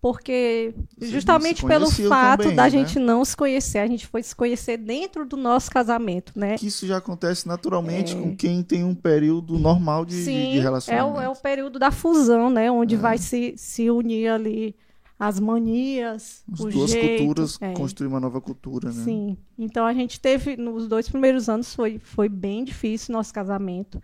porque 0.00 0.74
Vocês 0.96 1.10
justamente 1.10 1.64
pelo 1.64 1.90
fato 1.90 2.42
também, 2.42 2.56
da 2.56 2.64
né? 2.64 2.70
gente 2.70 2.98
não 2.98 3.24
se 3.24 3.36
conhecer, 3.36 3.78
a 3.78 3.86
gente 3.86 4.06
foi 4.06 4.22
se 4.22 4.34
conhecer 4.34 4.76
dentro 4.76 5.26
do 5.26 5.36
nosso 5.36 5.70
casamento, 5.70 6.32
né? 6.36 6.56
Que 6.56 6.68
isso 6.68 6.86
já 6.86 6.98
acontece 6.98 7.48
naturalmente 7.48 8.16
é... 8.16 8.20
com 8.20 8.36
quem 8.36 8.62
tem 8.62 8.84
um 8.84 8.94
período 8.94 9.58
normal 9.58 10.04
de, 10.04 10.22
Sim, 10.22 10.52
de 10.52 10.60
relacionamento. 10.60 11.18
É 11.18 11.20
o, 11.20 11.24
é 11.24 11.28
o 11.28 11.36
período 11.36 11.78
da 11.78 11.90
fusão, 11.90 12.48
né? 12.48 12.70
Onde 12.70 12.94
é. 12.94 12.98
vai 12.98 13.18
se, 13.18 13.54
se 13.56 13.90
unir 13.90 14.28
ali 14.28 14.76
as 15.18 15.40
manias, 15.40 16.44
as 16.52 16.60
o 16.60 16.68
duas 16.68 16.92
jeito, 16.92 17.24
culturas 17.24 17.58
é. 17.60 17.72
construir 17.72 18.06
uma 18.06 18.20
nova 18.20 18.40
cultura, 18.40 18.92
né? 18.92 19.02
Sim. 19.02 19.36
Então 19.58 19.84
a 19.84 19.92
gente 19.92 20.20
teve 20.20 20.56
nos 20.56 20.86
dois 20.86 21.08
primeiros 21.08 21.48
anos 21.48 21.74
foi 21.74 21.98
foi 21.98 22.28
bem 22.28 22.62
difícil 22.62 23.12
nosso 23.12 23.34
casamento, 23.34 24.00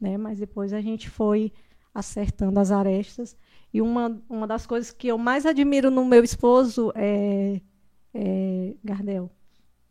né? 0.00 0.16
Mas 0.16 0.38
depois 0.38 0.72
a 0.72 0.80
gente 0.80 1.10
foi 1.10 1.52
acertando 1.94 2.58
as 2.58 2.70
arestas. 2.70 3.36
E 3.72 3.80
uma, 3.80 4.20
uma 4.28 4.46
das 4.46 4.66
coisas 4.66 4.90
que 4.90 5.08
eu 5.08 5.16
mais 5.16 5.46
admiro 5.46 5.90
no 5.90 6.04
meu 6.04 6.24
esposo 6.24 6.92
é, 6.94 7.60
é 8.12 8.74
Gardel, 8.82 9.30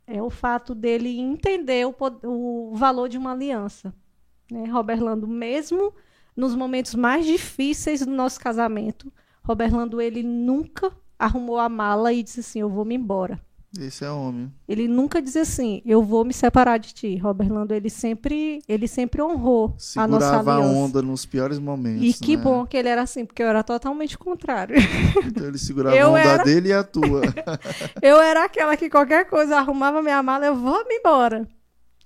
é 0.06 0.22
o 0.22 0.30
fato 0.30 0.76
dele 0.76 1.20
entender 1.20 1.86
o, 1.86 1.96
o 2.24 2.76
valor 2.76 3.08
de 3.08 3.18
uma 3.18 3.32
aliança. 3.32 3.94
Né? 4.52 4.66
Roberlando, 4.66 5.28
mesmo 5.28 5.94
nos 6.36 6.56
momentos 6.56 6.96
mais 6.96 7.26
difíceis 7.26 8.06
do 8.06 8.12
nosso 8.12 8.40
casamento, 8.40 9.12
Roberlando 9.44 10.00
ele 10.00 10.24
nunca 10.24 10.92
arrumou 11.20 11.60
a 11.60 11.68
mala 11.68 12.14
e 12.14 12.24
disse 12.24 12.40
assim: 12.40 12.60
Eu 12.60 12.70
vou 12.70 12.86
me 12.86 12.96
embora. 12.96 13.42
Esse 13.80 14.06
é 14.06 14.10
homem. 14.12 14.54
Ele 14.68 14.88
nunca 14.88 15.20
diz 15.20 15.36
assim, 15.36 15.82
eu 15.84 16.04
vou 16.04 16.24
me 16.24 16.32
separar 16.34 16.78
de 16.78 16.94
ti. 16.94 17.18
Robert 17.18 17.52
Lando, 17.52 17.74
ele 17.74 17.90
sempre, 17.90 18.62
ele 18.68 18.88
sempre 18.88 19.20
honrou 19.22 19.74
Segurava 19.80 20.16
a 20.16 20.20
nossa 20.20 20.52
aliança. 20.52 20.70
a 20.70 20.84
onda 20.84 21.02
nos 21.02 21.26
piores 21.26 21.58
momentos. 21.58 22.04
E 22.04 22.14
que 22.14 22.38
né? 22.38 22.44
bom 22.44 22.66
que 22.68 22.78
ele 22.78 22.88
era 22.88 23.02
assim, 23.02 23.26
porque 23.26 23.42
eu 23.42 23.48
era 23.48 23.64
totalmente 23.64 24.16
contrário. 24.18 24.76
Então 25.26 25.48
ele 25.48 25.58
segurava 25.58 25.96
Eu 25.96 26.08
a 26.08 26.12
onda 26.12 26.20
era- 26.20 26.44
dele 26.44 26.70
e 26.70 26.74
a 26.74 26.84
tua. 26.84 27.22
eu 28.02 28.20
era 28.22 28.46
aquela 28.46 28.78
que 28.78 28.90
qualquer 28.90 29.28
coisa 29.28 29.58
arrumava 29.58 30.04
minha 30.04 30.22
mala, 30.22 30.46
eu 30.46 30.56
vou 30.56 30.88
me 30.88 30.96
embora. 30.98 31.48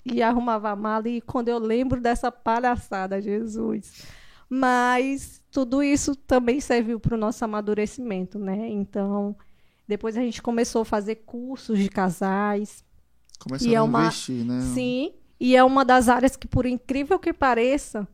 E 0.06 0.24
arrumava 0.24 0.70
a 0.70 0.76
mala, 0.76 1.10
e 1.10 1.20
quando 1.20 1.50
eu 1.50 1.60
lembro 1.60 2.00
dessa 2.00 2.32
palhaçada, 2.32 3.22
Jesus. 3.22 4.04
Mas 4.50 5.42
tudo 5.52 5.84
isso 5.84 6.16
também 6.16 6.62
serviu 6.62 6.98
para 7.00 7.16
o 7.16 7.18
nosso 7.18 7.44
amadurecimento, 7.44 8.40
né? 8.40 8.70
Então, 8.70 9.36
depois 9.88 10.18
a 10.18 10.22
gente 10.22 10.42
começou 10.42 10.82
a 10.82 10.86
fazer 10.86 11.16
cursos 11.26 11.78
de 11.80 11.90
casais. 11.90 12.84
Começaram 13.40 13.72
E 13.72 13.76
é 13.76 13.78
a 13.78 13.84
uma- 13.84 14.02
investir, 14.06 14.44
né? 14.46 14.62
Sim, 14.74 15.14
e 15.40 15.56
é 15.56 15.64
uma 15.64 15.86
das 15.86 16.10
áreas 16.10 16.36
que, 16.36 16.48
por 16.48 16.66
incrível 16.66 17.18
que 17.20 17.32
pareça, 17.32 18.08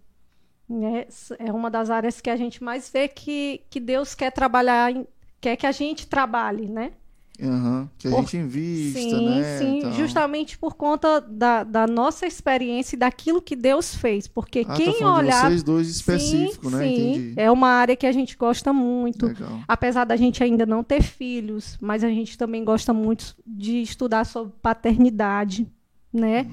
né, 0.69 1.05
é 1.39 1.51
uma 1.51 1.69
das 1.71 1.89
áreas 1.89 2.19
que 2.21 2.29
a 2.29 2.35
gente 2.35 2.63
mais 2.63 2.89
vê 2.89 3.07
que, 3.07 3.61
que 3.69 3.79
Deus 3.79 4.13
quer 4.15 4.31
trabalhar, 4.31 4.91
em- 4.91 5.07
quer 5.41 5.55
que 5.55 5.65
a 5.65 5.71
gente 5.71 6.07
trabalhe, 6.07 6.67
né? 6.67 6.91
Aham, 7.41 7.89
Que 7.97 8.07
a 8.07 8.11
Por- 8.11 8.19
gente 8.21 8.37
invista, 8.37 8.99
sim, 8.99 9.25
né? 9.29 9.57
sim, 9.57 9.77
Então- 9.79 9.93
justamente 9.93 10.55
por 10.57 10.75
conta 10.75 11.19
da, 11.19 11.63
da 11.63 11.87
nossa 11.87 12.27
experiência 12.27 12.95
e 12.95 12.99
daquilo 12.99 13.41
que 13.41 13.55
Deus 13.55 13.95
fez. 13.95 14.27
Porque 14.27 14.59
Ah, 14.59 14.65
tá 14.65 14.73
quem 14.75 14.93
de 14.97 15.03
olhar. 15.03 15.47
vocês 15.49 15.63
dois 15.63 15.89
específico, 15.89 16.69
sim, 16.69 16.75
né? 16.75 16.83
sim, 16.87 17.09
Entendi. 17.15 17.33
é 17.35 17.49
uma 17.49 17.69
área 17.69 17.95
que 17.95 18.05
a 18.05 18.11
gente 18.11 18.37
gosta 18.37 18.71
muito. 18.71 19.25
Legal. 19.25 19.59
Apesar 19.67 20.05
da 20.05 20.15
gente 20.15 20.43
ainda 20.43 20.65
não 20.65 20.83
ter 20.83 21.01
filhos, 21.01 21.75
mas 21.81 22.03
a 22.03 22.09
gente 22.09 22.37
também 22.37 22.63
gosta 22.63 22.93
muito 22.93 23.35
de 23.45 23.81
estudar 23.81 24.25
sobre 24.25 24.53
paternidade, 24.61 25.67
né? 26.13 26.47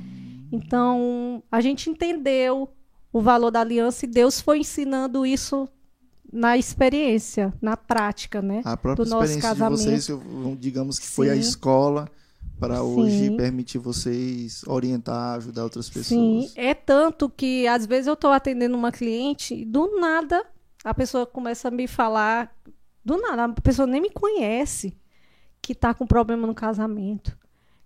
Então, 0.50 1.42
a 1.52 1.60
gente 1.60 1.90
entendeu 1.90 2.68
o 3.12 3.20
valor 3.20 3.50
da 3.50 3.60
aliança 3.60 4.04
e 4.06 4.08
Deus 4.08 4.40
foi 4.40 4.60
ensinando 4.60 5.26
isso 5.26 5.68
na 6.32 6.56
experiência, 6.56 7.52
na 7.60 7.76
prática, 7.76 8.40
né? 8.40 8.62
A 8.64 8.76
própria 8.76 9.04
do 9.04 9.10
nosso 9.10 9.24
experiência 9.24 9.54
de 9.54 9.60
casamento. 9.60 10.02
vocês, 10.04 10.58
digamos 10.58 10.98
que 10.98 11.06
foi 11.06 11.30
a 11.30 11.34
Sim. 11.34 11.40
escola 11.40 12.08
para 12.58 12.82
hoje 12.82 13.28
Sim. 13.28 13.36
permitir 13.36 13.78
vocês 13.78 14.62
orientar, 14.66 15.36
ajudar 15.36 15.64
outras 15.64 15.88
pessoas. 15.88 16.06
Sim, 16.06 16.50
é 16.54 16.74
tanto 16.74 17.28
que 17.28 17.66
às 17.66 17.86
vezes 17.86 18.06
eu 18.06 18.14
estou 18.14 18.30
atendendo 18.30 18.76
uma 18.76 18.92
cliente 18.92 19.54
e 19.54 19.64
do 19.64 19.98
nada 19.98 20.44
a 20.84 20.94
pessoa 20.94 21.26
começa 21.26 21.68
a 21.68 21.70
me 21.70 21.86
falar 21.86 22.54
Do 23.04 23.16
nada, 23.16 23.44
a 23.44 23.60
pessoa 23.60 23.86
nem 23.86 24.00
me 24.00 24.10
conhece 24.10 24.96
que 25.60 25.72
está 25.72 25.94
com 25.94 26.06
problema 26.06 26.46
no 26.46 26.54
casamento, 26.54 27.36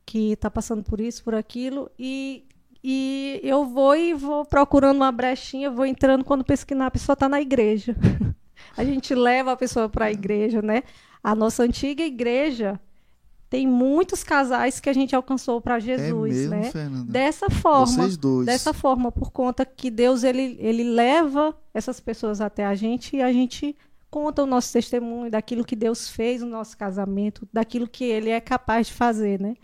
que 0.05 0.33
está 0.33 0.51
passando 0.51 0.83
por 0.83 1.01
isso, 1.01 1.23
por 1.23 1.35
aquilo, 1.35 1.91
e, 1.99 2.45
e 2.87 3.41
eu 3.43 3.65
vou 3.65 3.97
e 3.97 4.13
vou 4.13 4.45
procurando 4.45 4.97
uma 4.97 5.11
brechinha, 5.11 5.71
vou 5.71 5.87
entrando 5.87 6.23
quando 6.23 6.45
que 6.45 6.75
a 6.75 6.91
pessoa 6.91 7.15
está 7.15 7.31
na 7.31 7.41
igreja. 7.41 7.97
a 8.77 8.85
gente 8.85 9.15
leva 9.15 9.53
a 9.53 9.57
pessoa 9.57 9.89
para 9.89 10.05
a 10.05 10.13
igreja, 10.13 10.61
né? 10.61 10.83
A 11.23 11.35
nossa 11.35 11.63
antiga 11.63 12.05
igreja 12.05 12.79
tem 13.49 13.67
muitos 13.67 14.23
casais 14.23 14.81
que 14.81 14.91
a 14.91 14.93
gente 14.93 15.17
alcançou 15.17 15.63
para 15.63 15.79
Jesus, 15.79 16.37
é 16.37 16.41
mesmo, 16.41 16.51
né? 16.51 16.71
Fernanda? 16.71 17.11
Dessa 17.11 17.49
forma, 17.49 17.87
Vocês 17.87 18.19
dois. 18.19 18.45
dessa 18.45 18.75
forma, 18.75 19.11
por 19.11 19.31
conta 19.31 19.65
que 19.65 19.91
Deus 19.91 20.23
ele, 20.23 20.59
ele 20.61 20.85
leva 20.85 21.57
essas 21.73 21.99
pessoas 22.01 22.43
até 22.43 22.67
a 22.67 22.75
gente 22.75 23.17
e 23.17 23.23
a 23.23 23.33
gente 23.33 23.75
conta 24.11 24.43
o 24.43 24.47
nosso 24.47 24.71
testemunho 24.71 25.31
daquilo 25.31 25.65
que 25.65 25.75
Deus 25.75 26.11
fez 26.11 26.43
no 26.43 26.49
nosso 26.49 26.77
casamento, 26.77 27.49
daquilo 27.51 27.89
que 27.89 28.05
Ele 28.05 28.29
é 28.29 28.41
capaz 28.41 28.89
de 28.89 28.93
fazer, 28.93 29.41
né? 29.41 29.57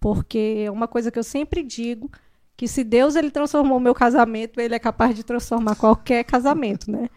Porque 0.00 0.64
é 0.66 0.70
uma 0.70 0.88
coisa 0.88 1.10
que 1.10 1.18
eu 1.18 1.22
sempre 1.22 1.62
digo 1.62 2.10
que 2.56 2.68
se 2.68 2.84
Deus 2.84 3.16
ele 3.16 3.30
transformou 3.30 3.80
meu 3.80 3.94
casamento, 3.94 4.60
Ele 4.60 4.74
é 4.74 4.78
capaz 4.78 5.14
de 5.16 5.24
transformar 5.24 5.74
qualquer 5.74 6.22
casamento, 6.24 6.90
né? 6.90 7.08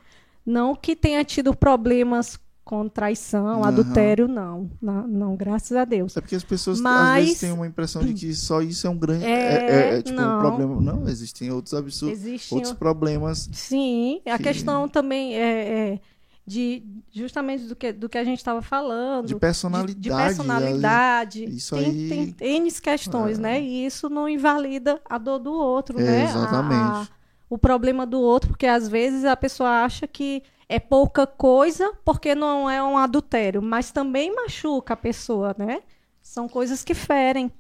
Não 0.46 0.76
que 0.76 0.96
tenha 0.96 1.24
tido 1.24 1.56
problemas 1.56 2.40
com 2.64 2.90
traição, 2.90 3.60
Aham. 3.62 3.68
adultério, 3.68 4.28
não. 4.28 4.72
não. 4.82 5.08
Não, 5.08 5.36
graças 5.36 5.78
a 5.78 5.86
Deus. 5.86 6.18
É 6.18 6.22
porque 6.22 6.36
as 6.36 6.44
pessoas 6.44 6.78
às 6.78 6.82
Mas- 6.84 7.26
vezes 7.26 7.40
têm 7.42 7.52
uma 7.52 7.68
impressão 7.68 8.04
de 8.04 8.12
que 8.14 8.34
só 8.34 8.60
isso 8.62 8.88
é 8.88 8.90
um 8.90 8.98
grande. 8.98 9.24
É, 9.24 9.30
É, 9.30 9.66
é- 9.94 9.98
é, 9.98 10.02
tipo 10.02 10.20
não. 10.20 10.38
um 10.38 10.42
problema. 10.42 10.82
Não, 10.82 11.08
existem 11.08 11.52
outros 11.52 11.76
absurdos, 11.76 12.18
Existem 12.18 12.58
outros 12.58 12.74
problemas. 12.74 13.48
Sim, 13.54 14.20
a 14.26 14.38
que- 14.38 14.44
questão 14.46 14.88
também 14.90 15.36
é, 15.36 15.90
é 15.94 16.00
de 16.48 16.84
justamente 17.12 17.64
do 17.66 17.76
que, 17.76 17.92
do 17.92 18.08
que 18.08 18.18
a 18.18 18.24
gente 18.24 18.38
estava 18.38 18.62
falando. 18.62 19.26
De 19.28 19.36
personalidade. 19.36 19.96
de, 20.00 20.10
de 20.10 20.16
personalidade. 20.16 21.46
Isso 21.46 21.76
tem, 21.76 21.86
aí- 21.86 22.34
tem 22.34 22.58
N 22.58 22.72
questões, 22.72 23.38
É. 23.40 23.42
né? 23.42 23.62
E 23.62 23.86
isso 23.86 24.10
não 24.10 24.30
invalida 24.30 25.02
a 25.10 25.18
dor 25.18 25.40
do 25.40 25.52
outro, 25.54 26.00
É, 26.00 26.04
né? 26.04 26.22
A- 26.22 26.30
exatamente. 26.30 26.82
a- 26.82 27.08
o 27.50 27.58
problema 27.58 28.06
do 28.06 28.20
outro, 28.20 28.50
porque 28.50 28.68
às 28.68 28.88
vezes 28.88 29.24
a 29.26 29.36
pessoa 29.36 29.84
acha 29.84 30.08
que 30.08 30.44
é 30.68 30.80
pouca 30.80 31.26
coisa 31.28 31.94
porque 32.04 32.34
não 32.36 32.70
é 32.70 32.82
um 32.84 32.98
adultério, 32.98 33.62
mas 33.62 33.92
também 33.92 34.34
machuca 34.36 34.94
a 34.94 34.98
pessoa, 34.98 35.56
né? 35.58 35.82
São 36.22 36.48
coisas 36.50 36.84
que 36.84 36.94
ferem. 36.96 37.52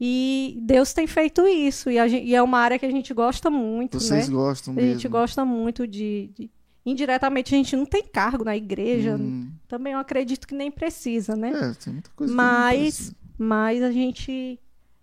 E 0.00 0.58
Deus 0.62 0.92
tem 0.92 1.06
feito 1.06 1.46
isso, 1.46 1.88
e, 1.90 1.98
a 1.98 2.08
gen- 2.08 2.24
e 2.24 2.34
é 2.34 2.42
uma 2.42 2.58
área 2.58 2.78
que 2.78 2.86
a 2.86 2.90
gente 2.90 3.14
gosta 3.14 3.48
muito, 3.50 4.00
Vocês 4.00 4.28
né? 4.28 4.34
gostam 4.34 4.72
A 4.72 4.76
mesmo. 4.76 4.92
gente 4.94 5.08
gosta 5.08 5.44
muito 5.44 5.86
de, 5.86 6.30
de- 6.34 6.50
Indiretamente 6.84 7.54
a 7.54 7.58
gente 7.58 7.76
não 7.76 7.86
tem 7.86 8.02
cargo 8.02 8.44
na 8.44 8.56
igreja. 8.56 9.16
Hum, 9.16 9.50
Também 9.68 9.92
eu 9.92 9.98
acredito 9.98 10.46
que 10.46 10.54
nem 10.54 10.70
precisa, 10.70 11.36
né? 11.36 11.50
é, 11.50 11.74
tem 11.74 11.92
muita 11.92 12.10
coisa 12.16 12.34
Mas, 12.34 13.14
mas 13.38 13.82
a 13.82 13.92
gente, 13.92 14.58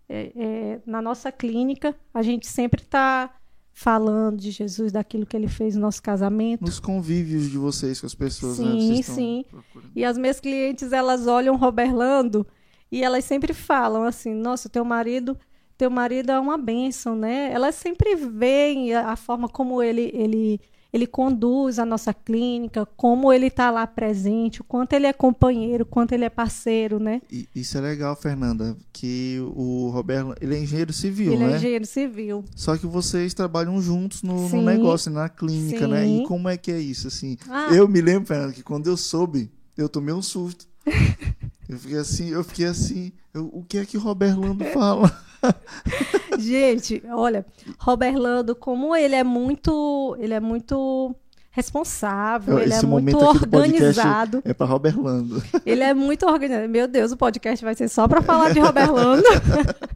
é, 0.08 0.32
é, 0.36 0.82
na 0.86 1.02
nossa 1.02 1.32
clínica, 1.32 1.96
a 2.14 2.22
gente 2.22 2.48
sempre 2.48 2.82
está 2.82 3.34
falando 3.80 4.38
de 4.38 4.52
Jesus, 4.52 4.92
daquilo 4.92 5.26
que 5.26 5.38
ele 5.38 5.48
fez 5.48 5.76
no 5.76 5.82
nosso 5.82 6.04
casamento. 6.04 6.66
Nos 6.66 6.82
convívios 6.82 7.50
de 7.50 7.58
vocês 7.58 8.02
com 8.02 8.08
as 8.08 8.14
pessoas, 8.14 8.60
né? 8.60 8.66
Sim, 8.66 8.80
Vocês 8.80 9.00
estão 9.00 9.16
sim. 9.16 9.46
procurando. 9.50 9.92
E 9.96 10.04
as 10.04 10.18
minhas 10.18 10.40
clientes, 10.42 10.92
elas 10.92 11.28
olham 11.28 11.56
o 11.56 11.58
Roberlando 11.58 12.46
e 12.92 13.02
elas 13.02 13.24
sempre 13.24 13.54
falam 13.54 14.04
assim: 14.04 14.34
nossa, 14.34 14.68
teu 14.68 14.84
marido. 14.84 15.38
Teu 15.78 15.90
marido 15.90 16.30
é 16.30 16.38
uma 16.38 16.58
bênção, 16.58 17.16
né? 17.16 17.54
Elas 17.54 17.74
sempre 17.76 18.14
veem 18.14 18.94
a, 18.94 19.12
a 19.12 19.16
forma 19.16 19.48
como 19.48 19.82
ele, 19.82 20.12
ele, 20.14 20.60
ele 20.92 21.06
conduz 21.06 21.78
a 21.78 21.86
nossa 21.86 22.14
clínica, 22.14 22.86
como 22.98 23.32
ele 23.32 23.48
está 23.48 23.70
lá 23.70 23.86
presente, 23.86 24.62
o 24.62 24.64
quanto 24.64 24.94
ele 24.94 25.06
é 25.06 25.14
companheiro, 25.14 25.84
o 25.84 25.88
quanto 25.88 26.14
ele 26.14 26.26
é 26.26 26.30
parceiro, 26.30 27.00
né? 27.00 27.22
Isso 27.54 27.78
é 27.78 27.82
legal, 27.82 28.16
Fernanda, 28.16 28.76
que 28.92 29.38
o 29.56 29.90
Roberto, 29.90 30.36
ele 30.42 30.56
é 30.56 30.60
engenheiro 30.60 30.92
civil, 30.92 31.34
ele 31.34 31.46
né? 31.46 31.54
é 31.54 31.58
engenheiro 31.58 31.86
civil. 31.86 32.44
Só 32.56 32.76
que 32.76 32.88
vocês 32.88 33.34
trabalham 33.34 33.80
juntos 33.82 34.24
no, 34.24 34.50
no 34.50 34.62
negócio, 34.62 35.12
na 35.12 35.30
clínica, 35.30 35.88
né? 35.88 36.06
Sim. 36.06 36.24
E 36.24 36.28
como 36.28 36.50
é 36.50 36.58
que 36.58 36.72
é 36.72 36.80
isso, 36.80 37.08
assim? 37.08 37.38
Ah. 37.48 37.70
Eu 37.72 37.88
me 37.88 38.02
lembro, 38.02 38.28
Fernanda, 38.28 38.54
que 38.54 38.64
quando 38.64 38.88
eu 38.88 38.98
soube, 38.98 39.52
eu 39.78 39.88
tomei 39.88 40.14
um 40.14 40.22
susto. 40.22 40.68
eu 41.70 41.78
fiquei 41.78 41.98
assim, 41.98 42.30
eu 42.30 42.44
fiquei 42.44 42.66
assim, 42.66 43.12
eu- 43.34 43.50
o 43.54 43.64
que 43.64 43.78
é 43.78 43.86
que 43.86 43.96
o 43.98 44.02
Roberlando 44.02 44.66
fala? 44.66 45.10
Gente, 46.38 47.02
olha, 47.12 47.46
Roberlando, 47.78 48.56
como 48.56 48.96
ele 48.96 49.16
é 49.16 49.24
muito, 49.24 50.16
ele 50.20 50.34
é 50.34 50.40
muito 50.40 51.16
responsável, 51.52 52.60
ele 52.60 52.74
é 52.74 52.82
muito 52.84 53.18
organizado. 53.18 54.42
é 54.46 54.54
para 54.54 54.66
Roberlando. 54.66 55.42
Ele 55.66 55.84
é 55.84 55.94
muito 55.94 56.26
organizado. 56.26 56.70
Meu 56.70 56.88
Deus, 56.88 57.12
o 57.12 57.18
podcast 57.18 57.64
vai 57.66 57.76
ser 57.76 57.90
só 57.90 58.08
para 58.08 58.22
falar 58.22 58.54
de 58.54 58.60
Roberlando. 58.60 59.24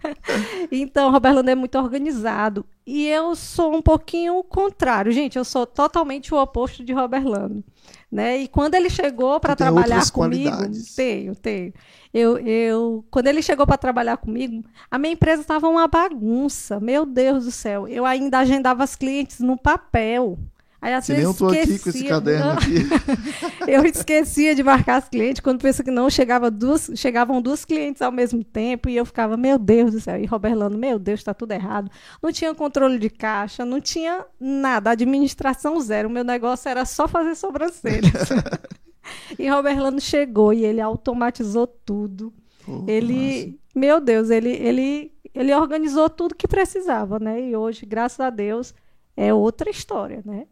então, 0.72 1.12
Roberlando 1.12 1.50
é 1.50 1.56
muito 1.56 1.78
organizado. 1.78 2.66
E 2.86 3.08
eu 3.08 3.36
sou 3.36 3.74
um 3.76 3.82
pouquinho 3.82 4.38
o 4.40 4.44
contrário. 4.44 5.12
Gente, 5.12 5.38
eu 5.38 5.46
sou 5.46 5.66
totalmente 5.66 6.34
o 6.34 6.42
oposto 6.42 6.84
de 6.84 6.92
Roberlando. 6.92 7.64
Né? 8.14 8.42
E 8.42 8.48
quando 8.48 8.76
ele 8.76 8.92
chegou 8.92 9.40
para 9.40 9.56
trabalhar 9.56 10.12
comigo, 10.12 10.52
qualidades. 10.52 10.94
tenho, 10.94 11.36
tenho. 11.36 11.74
Eu, 12.14 12.38
eu, 12.38 13.04
quando 13.10 13.26
ele 13.26 13.42
chegou 13.42 13.66
para 13.66 13.76
trabalhar 13.76 14.18
comigo, 14.18 14.64
a 14.92 15.00
minha 15.00 15.14
empresa 15.14 15.42
estava 15.42 15.68
uma 15.68 15.88
bagunça. 15.88 16.80
Meu 16.80 17.08
Deus 17.08 17.46
do 17.46 17.52
céu. 17.52 17.88
Eu 17.88 18.06
ainda 18.06 18.38
agendava 18.38 18.84
as 18.84 18.96
clientes 18.96 19.40
no 19.40 19.58
papel. 19.58 20.38
Aí 20.84 20.94
às 20.94 21.06
Se 21.06 21.14
nem 21.14 21.22
eu 21.22 21.34
tô 21.34 21.48
aqui 21.48 21.80
com 21.80 21.90
esse 21.90 22.04
esquecia. 22.04 22.10
caderno 22.10 22.52
aqui. 22.52 22.76
Eu 23.66 23.86
esquecia 23.86 24.54
de 24.54 24.62
marcar 24.62 24.98
as 24.98 25.08
clientes. 25.08 25.40
Quando 25.40 25.62
pensa 25.62 25.82
que 25.82 25.90
não, 25.90 26.10
chegava 26.10 26.52
duas, 26.52 26.92
chegavam 26.96 27.42
duas 27.42 27.64
clientes 27.64 28.02
ao 28.02 28.12
mesmo 28.12 28.44
tempo 28.44 28.90
e 28.90 28.98
eu 28.98 29.06
ficava, 29.06 29.38
meu 29.38 29.58
Deus 29.58 29.94
do 29.94 30.02
céu. 30.02 30.20
E 30.20 30.26
Roberlando, 30.26 30.78
meu 30.78 31.00
Deus, 31.00 31.22
está 31.22 31.34
tudo 31.34 31.54
errado. 31.54 31.90
Não 32.22 32.34
tinha 32.34 32.54
controle 32.54 33.00
de 33.00 33.10
caixa, 33.10 33.64
não 33.64 33.80
tinha 33.80 34.26
nada. 34.38 34.90
Administração 34.92 35.80
zero. 35.80 36.10
O 36.10 36.12
meu 36.12 36.26
negócio 36.26 36.68
era 36.68 36.84
só 36.84 37.08
fazer 37.08 37.36
sobrancelhas. 37.36 38.30
e 39.40 39.48
Roberlando 39.50 40.02
chegou 40.02 40.52
e 40.52 40.66
ele 40.66 40.82
automatizou 40.82 41.66
tudo. 41.66 42.34
Pô, 42.66 42.84
Ele, 42.90 43.58
meu 43.74 44.02
Deus, 44.02 44.30
ele, 44.30 44.50
ele, 44.50 45.14
ele 45.34 45.54
organizou 45.56 46.10
tudo 46.10 46.36
que 46.36 46.48
precisava, 46.48 47.20
né? 47.20 47.40
E 47.42 47.56
hoje, 47.56 47.86
graças 47.86 48.20
a 48.20 48.30
Deus, 48.30 48.74
é 49.16 49.34
outra 49.34 49.70
história, 49.70 50.22
né? 50.26 50.46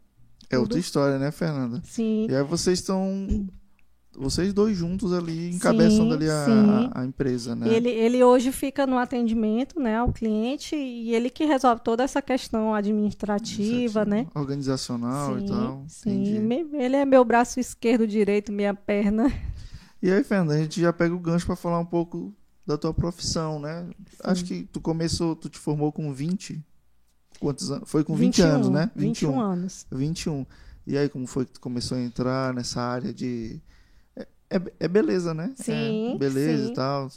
É 0.54 0.58
outra 0.58 0.78
história, 0.78 1.18
né, 1.18 1.30
Fernanda? 1.30 1.80
Sim. 1.84 2.26
E 2.28 2.34
aí 2.34 2.42
vocês 2.44 2.78
estão. 2.78 3.26
Vocês 4.14 4.52
dois 4.52 4.76
juntos 4.76 5.10
ali, 5.14 5.50
encabeçando 5.54 6.12
ali 6.12 6.28
a, 6.28 6.44
sim. 6.44 6.50
a- 6.92 7.00
a 7.00 7.04
empresa, 7.06 7.56
né? 7.56 7.66
Ele, 7.74 7.88
ele 7.88 8.22
hoje 8.22 8.52
fica 8.52 8.86
no 8.86 8.98
atendimento, 8.98 9.80
né, 9.80 9.96
ao 9.96 10.12
cliente 10.12 10.76
e 10.76 11.14
ele 11.14 11.30
que 11.30 11.46
resolve 11.46 11.80
toda 11.82 12.02
essa 12.04 12.20
questão 12.20 12.74
administrativa, 12.74 14.04
né? 14.04 14.26
Organizacional 14.34 15.38
e 15.38 15.46
tal. 15.46 15.84
sim. 15.88 16.10
Entendi. 16.24 16.76
Ele 16.76 16.96
é 16.96 17.06
meu 17.06 17.24
braço 17.24 17.58
esquerdo, 17.58 18.06
direito, 18.06 18.52
minha 18.52 18.74
perna. 18.74 19.32
E 20.02 20.10
aí, 20.10 20.22
Fernanda, 20.22 20.54
a 20.54 20.58
gente 20.58 20.78
já 20.80 20.92
pega 20.92 21.14
o 21.14 21.18
gancho 21.18 21.46
para 21.46 21.56
falar 21.56 21.78
um 21.78 21.86
pouco 21.86 22.34
da 22.66 22.76
tua 22.76 22.92
profissão, 22.92 23.58
né? 23.58 23.88
Acho 24.22 24.44
que 24.44 24.64
tu 24.64 24.80
começou, 24.80 25.34
tu 25.34 25.48
te 25.48 25.58
formou 25.58 25.90
com 25.90 26.12
20? 26.12 26.62
Quantos 27.42 27.70
anos? 27.72 27.90
Foi 27.90 28.04
com 28.04 28.14
20 28.14 28.40
anos, 28.40 28.68
né? 28.68 28.90
21 28.94 29.40
anos. 29.40 29.84
21. 29.90 30.46
E 30.86 30.96
aí, 30.96 31.08
como 31.08 31.26
foi 31.26 31.44
que 31.44 31.52
tu 31.52 31.60
começou 31.60 31.98
a 31.98 32.00
entrar 32.00 32.54
nessa 32.54 32.80
área 32.80 33.12
de. 33.12 33.60
É, 34.16 34.26
é- 34.50 34.72
é 34.80 34.88
beleza, 34.88 35.34
né? 35.34 35.52
Sim, 35.56 36.14
É 36.14 36.18
beleza 36.18 36.66
sim. 36.66 36.72
e 36.72 36.74
tal. 36.74 37.10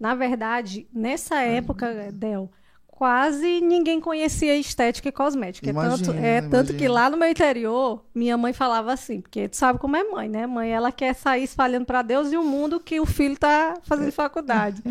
Na 0.00 0.14
verdade, 0.14 0.86
nessa 0.92 1.42
época, 1.42 2.10
Del, 2.12 2.50
quase 2.96 3.60
ninguém 3.60 4.00
conhecia 4.00 4.56
estética 4.56 5.10
e 5.10 5.12
cosmética. 5.12 5.68
É 5.68 5.72
tanto, 5.72 6.04
Imagina, 6.04 6.26
é 6.26 6.40
tanto 6.40 6.68
que 6.68 6.84
imagina. 6.84 6.94
lá 6.94 7.10
no 7.10 7.18
meu 7.18 7.28
interior, 7.28 8.02
minha 8.14 8.38
mãe 8.38 8.54
falava 8.54 8.90
assim, 8.90 9.20
porque 9.20 9.50
tu 9.50 9.56
sabe 9.56 9.78
como 9.78 9.94
é 9.96 10.02
mãe, 10.04 10.30
né? 10.30 10.46
Mãe, 10.46 10.70
ela 10.70 10.90
quer 10.90 11.14
sair 11.14 11.44
espalhando 11.44 11.84
para 11.84 12.00
Deus 12.00 12.32
e 12.32 12.38
o 12.38 12.42
mundo 12.42 12.80
que 12.80 12.98
o 12.98 13.04
filho 13.04 13.38
tá 13.38 13.74
fazendo 13.82 14.10
faculdade. 14.12 14.82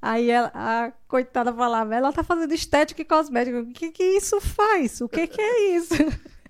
Aí 0.00 0.30
ela, 0.30 0.50
a 0.54 0.90
coitada 1.06 1.52
falava, 1.52 1.94
ela 1.94 2.10
tá 2.14 2.24
fazendo 2.24 2.54
estética 2.54 3.02
e 3.02 3.04
cosmética. 3.04 3.60
O 3.60 3.66
que 3.66 3.90
que 3.90 4.04
isso 4.04 4.40
faz? 4.40 5.02
O 5.02 5.08
que 5.08 5.26
que 5.26 5.40
é 5.40 5.76
isso? 5.76 5.94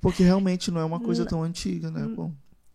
Porque 0.01 0.23
realmente 0.23 0.71
não 0.71 0.81
é 0.81 0.85
uma 0.85 1.01
coisa 1.01 1.27
tão 1.27 1.43
antiga, 1.43 1.91
né? 1.91 2.09
Pô. 2.15 2.31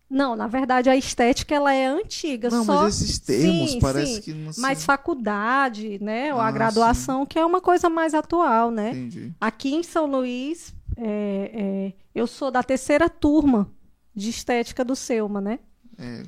Não, 0.08 0.36
na 0.36 0.46
verdade 0.46 0.88
a 0.88 0.96
estética 0.96 1.54
ela 1.54 1.74
é 1.74 1.84
antiga, 1.86 2.48
Não, 2.48 2.64
só 2.64 2.82
mas 2.82 3.02
esses 3.02 3.18
termos 3.18 3.72
Sim, 3.72 3.78
parece 3.80 4.14
sim. 4.16 4.20
que 4.22 4.32
não 4.34 4.52
se- 4.52 4.60
mas 4.60 4.84
faculdade, 4.84 5.98
né? 6.02 6.32
Ou 6.32 6.40
a 6.40 6.46
Ah, 6.46 6.50
graduação, 6.52 7.26
que 7.26 7.38
é 7.38 7.44
uma 7.44 7.60
coisa 7.60 7.90
mais 7.90 8.14
atual, 8.14 8.70
né? 8.70 8.90
Entendi. 8.90 9.34
Aqui 9.40 9.74
em 9.74 9.82
São 9.82 10.06
Luís, 10.06 10.72
é, 10.96 11.50
é, 11.52 11.92
eu 12.14 12.26
sou 12.26 12.50
da 12.52 12.62
terceira 12.62 13.08
turma 13.10 13.68
de 14.14 14.30
estética 14.30 14.84
do 14.84 14.94
Selma, 14.94 15.40
né? 15.40 15.58
É, 15.98 16.22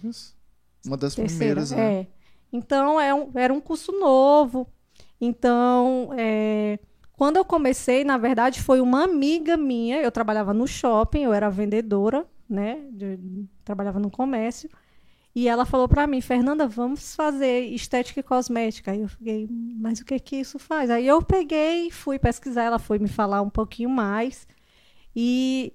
uma 0.84 0.96
das 0.96 1.14
Terceira, 1.14 1.62
primeiras, 1.62 1.70
né? 1.70 2.00
é. 2.00 2.06
Então, 2.52 3.00
é 3.00 3.14
um- 3.14 3.30
era 3.34 3.52
um 3.52 3.60
curso 3.60 3.92
novo. 3.92 4.66
Então, 5.20 6.10
é, 6.16 6.78
quando 7.12 7.36
eu 7.36 7.44
comecei, 7.44 8.04
na 8.04 8.16
verdade, 8.16 8.60
foi 8.62 8.80
uma 8.80 9.04
amiga 9.04 9.56
minha. 9.56 10.00
Eu 10.00 10.10
trabalhava 10.10 10.52
no 10.54 10.66
shopping, 10.66 11.22
eu 11.24 11.32
era 11.32 11.48
vendedora, 11.50 12.26
né? 12.48 12.80
de- 12.90 13.18
trabalhava 13.68 14.00
no 14.00 14.10
comércio. 14.10 14.68
E 15.34 15.46
ela 15.46 15.64
falou 15.66 15.86
para 15.86 16.06
mim, 16.06 16.20
Fernanda, 16.20 16.66
vamos 16.66 17.14
fazer 17.14 17.60
estética 17.66 18.20
e 18.20 18.22
cosmética. 18.22 18.90
Aí 18.90 19.02
eu 19.02 19.08
fiquei, 19.08 19.46
mas 19.78 20.00
o 20.00 20.04
que 20.04 20.18
que 20.18 20.36
isso 20.36 20.58
faz? 20.58 20.90
Aí 20.90 21.06
eu 21.06 21.22
peguei, 21.22 21.90
fui 21.90 22.18
pesquisar, 22.18 22.64
ela 22.64 22.78
foi 22.78 22.98
me 22.98 23.08
falar 23.08 23.42
um 23.42 23.50
pouquinho 23.50 23.90
mais. 23.90 24.48
E, 25.14 25.74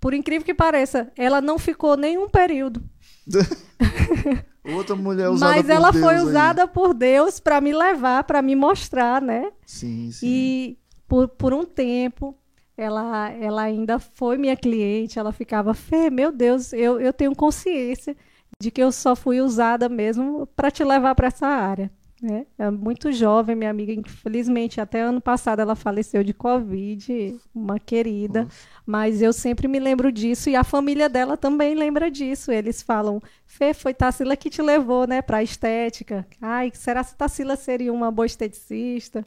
por 0.00 0.14
incrível 0.14 0.44
que 0.44 0.54
pareça, 0.54 1.12
ela 1.16 1.40
não 1.40 1.58
ficou 1.58 1.96
nenhum 1.96 2.28
período. 2.28 2.82
Outra 4.64 4.96
mulher 4.96 5.28
usada 5.28 5.52
Mas 5.54 5.68
ela 5.68 5.90
Deus 5.90 6.04
foi 6.04 6.14
aí. 6.14 6.20
usada 6.22 6.66
por 6.66 6.94
Deus 6.94 7.38
para 7.38 7.60
me 7.60 7.72
levar, 7.74 8.24
para 8.24 8.40
me 8.40 8.56
mostrar, 8.56 9.20
né? 9.20 9.52
Sim, 9.66 10.10
sim. 10.10 10.26
E 10.26 10.78
por, 11.06 11.28
por 11.28 11.52
um 11.52 11.64
tempo, 11.64 12.36
ela, 12.76 13.30
ela 13.30 13.62
ainda 13.62 13.98
foi 13.98 14.36
minha 14.36 14.56
cliente, 14.56 15.18
ela 15.18 15.32
ficava, 15.32 15.74
Fê, 15.74 16.10
meu 16.10 16.32
Deus, 16.32 16.72
eu, 16.72 17.00
eu 17.00 17.12
tenho 17.12 17.34
consciência 17.34 18.16
de 18.60 18.70
que 18.70 18.82
eu 18.82 18.90
só 18.90 19.14
fui 19.14 19.40
usada 19.40 19.88
mesmo 19.88 20.46
para 20.56 20.70
te 20.70 20.82
levar 20.84 21.14
para 21.14 21.28
essa 21.28 21.46
área. 21.46 21.90
Né? 22.22 22.46
É 22.58 22.70
muito 22.70 23.12
jovem, 23.12 23.54
minha 23.54 23.68
amiga, 23.68 23.92
infelizmente, 23.92 24.80
até 24.80 25.02
ano 25.02 25.20
passado 25.20 25.60
ela 25.60 25.76
faleceu 25.76 26.24
de 26.24 26.32
Covid, 26.32 27.38
uma 27.54 27.78
querida, 27.78 28.44
Poxa. 28.44 28.56
mas 28.86 29.20
eu 29.20 29.30
sempre 29.30 29.68
me 29.68 29.78
lembro 29.78 30.10
disso 30.10 30.48
e 30.48 30.56
a 30.56 30.64
família 30.64 31.06
dela 31.06 31.36
também 31.36 31.74
lembra 31.74 32.10
disso. 32.10 32.50
Eles 32.50 32.80
falam, 32.80 33.20
Fê, 33.46 33.74
foi 33.74 33.92
Tarsila 33.92 34.36
que 34.36 34.48
te 34.48 34.62
levou 34.62 35.06
né, 35.06 35.20
para 35.20 35.38
a 35.38 35.42
estética. 35.42 36.26
Ai, 36.40 36.72
será 36.72 37.04
que 37.04 37.14
Tarsila 37.14 37.56
seria 37.56 37.92
uma 37.92 38.10
boa 38.10 38.24
esteticista? 38.24 39.26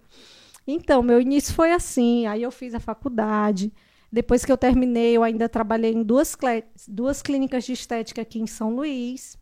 Então, 0.67 1.01
meu 1.01 1.21
início 1.21 1.53
foi 1.53 1.71
assim. 1.71 2.27
Aí 2.27 2.43
eu 2.43 2.51
fiz 2.51 2.75
a 2.75 2.79
faculdade. 2.79 3.71
Depois 4.11 4.43
que 4.45 4.51
eu 4.51 4.57
terminei, 4.57 5.15
eu 5.15 5.23
ainda 5.23 5.47
trabalhei 5.49 5.93
em 5.93 6.03
duas, 6.03 6.35
clé- 6.35 6.65
duas 6.87 7.21
clínicas 7.21 7.63
de 7.65 7.73
estética 7.73 8.21
aqui 8.21 8.39
em 8.39 8.47
São 8.47 8.75
Luís. 8.75 9.37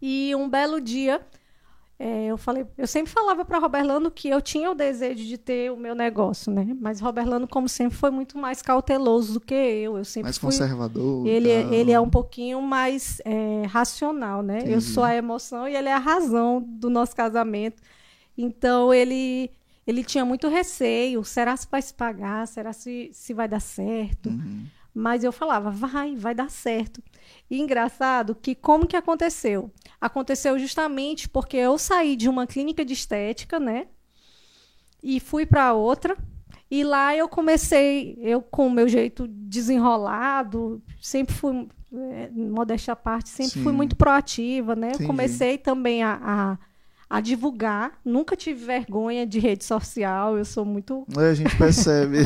E 0.00 0.32
um 0.36 0.48
belo 0.48 0.80
dia, 0.80 1.20
é, 1.98 2.26
eu 2.26 2.36
falei, 2.38 2.64
eu 2.76 2.86
sempre 2.86 3.10
falava 3.12 3.44
para 3.44 3.58
Roberlando 3.58 4.10
que 4.10 4.28
eu 4.28 4.40
tinha 4.40 4.70
o 4.70 4.74
desejo 4.74 5.24
de 5.24 5.36
ter 5.38 5.72
o 5.72 5.76
meu 5.76 5.94
negócio, 5.94 6.52
né? 6.52 6.76
Mas 6.80 7.00
Roberlando, 7.00 7.46
como 7.48 7.68
sempre, 7.68 7.96
foi 7.96 8.10
muito 8.10 8.38
mais 8.38 8.62
cauteloso 8.62 9.34
do 9.34 9.40
que 9.40 9.54
eu. 9.54 9.98
Eu 9.98 10.04
sempre 10.04 10.24
Mais 10.28 10.38
fui 10.38 10.50
conservador. 10.50 11.26
ele, 11.26 11.48
tal. 11.62 11.72
ele 11.72 11.92
é 11.92 12.00
um 12.00 12.10
pouquinho 12.10 12.62
mais 12.62 13.20
é, 13.24 13.62
racional, 13.66 14.42
né? 14.42 14.58
Eu 14.58 14.66
Entendi. 14.78 14.82
sou 14.82 15.02
a 15.02 15.14
emoção 15.14 15.68
e 15.68 15.74
ele 15.74 15.88
é 15.88 15.92
a 15.94 15.98
razão 15.98 16.60
do 16.64 16.88
nosso 16.90 17.14
casamento. 17.16 17.82
Então 18.36 18.94
ele 18.94 19.50
ele 19.88 20.04
tinha 20.04 20.22
muito 20.22 20.48
receio. 20.48 21.24
Será 21.24 21.56
se 21.56 21.66
vai 21.70 21.80
se 21.80 21.94
pagar? 21.94 22.46
Será 22.46 22.74
se, 22.74 23.08
se 23.10 23.32
vai 23.32 23.48
dar 23.48 23.58
certo? 23.58 24.28
Uhum. 24.28 24.66
Mas 24.94 25.24
eu 25.24 25.32
falava, 25.32 25.70
vai, 25.70 26.14
vai 26.14 26.34
dar 26.34 26.50
certo. 26.50 27.02
E 27.50 27.58
engraçado 27.58 28.34
que 28.34 28.54
como 28.54 28.86
que 28.86 28.96
aconteceu? 28.96 29.72
Aconteceu 29.98 30.58
justamente 30.58 31.26
porque 31.26 31.56
eu 31.56 31.78
saí 31.78 32.16
de 32.16 32.28
uma 32.28 32.46
clínica 32.46 32.84
de 32.84 32.92
estética, 32.92 33.58
né? 33.58 33.86
E 35.02 35.18
fui 35.20 35.46
para 35.46 35.72
outra. 35.72 36.18
E 36.70 36.84
lá 36.84 37.16
eu 37.16 37.26
comecei, 37.26 38.18
eu 38.20 38.42
com 38.42 38.66
o 38.66 38.70
meu 38.70 38.88
jeito 38.88 39.26
desenrolado, 39.26 40.82
sempre 41.00 41.34
fui, 41.34 41.66
é, 41.90 42.28
modéstia 42.30 42.92
à 42.92 42.96
parte, 42.96 43.30
sempre 43.30 43.54
Sim. 43.54 43.62
fui 43.62 43.72
muito 43.72 43.96
proativa, 43.96 44.76
né? 44.76 44.92
Eu 45.00 45.06
comecei 45.06 45.56
também 45.56 46.02
a, 46.02 46.20
a, 46.22 46.58
a 47.10 47.20
divulgar, 47.20 47.98
nunca 48.04 48.36
tive 48.36 48.64
vergonha 48.66 49.26
de 49.26 49.38
rede 49.38 49.64
social, 49.64 50.36
eu 50.36 50.44
sou 50.44 50.64
muito 50.64 51.06
É, 51.16 51.30
a 51.30 51.34
gente 51.34 51.56
percebe. 51.56 52.18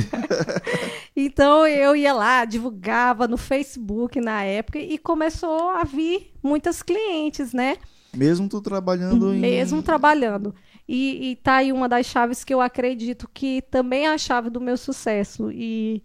então 1.15 1.67
eu 1.67 1.95
ia 1.95 2.13
lá, 2.13 2.45
divulgava 2.45 3.29
no 3.29 3.37
Facebook 3.37 4.21
na 4.21 4.43
época 4.43 4.79
e 4.79 4.99
começou 4.99 5.71
a 5.71 5.85
vir 5.85 6.33
muitas 6.43 6.83
clientes, 6.83 7.53
né? 7.53 7.77
Mesmo 8.15 8.49
tu 8.49 8.61
trabalhando 8.61 9.33
em. 9.33 9.39
Mesmo 9.39 9.83
trabalhando. 9.83 10.55
E, 10.87 11.31
e 11.31 11.37
tá 11.37 11.57
aí 11.57 11.73
uma 11.73 11.89
das 11.89 12.07
chaves 12.07 12.43
que 12.43 12.53
eu 12.53 12.61
acredito 12.61 13.31
que 13.33 13.63
também 13.63 14.07
é 14.07 14.13
a 14.13 14.19
chave 14.19 14.51
do 14.51 14.61
meu 14.61 14.77
sucesso 14.77 15.51
e 15.51 16.03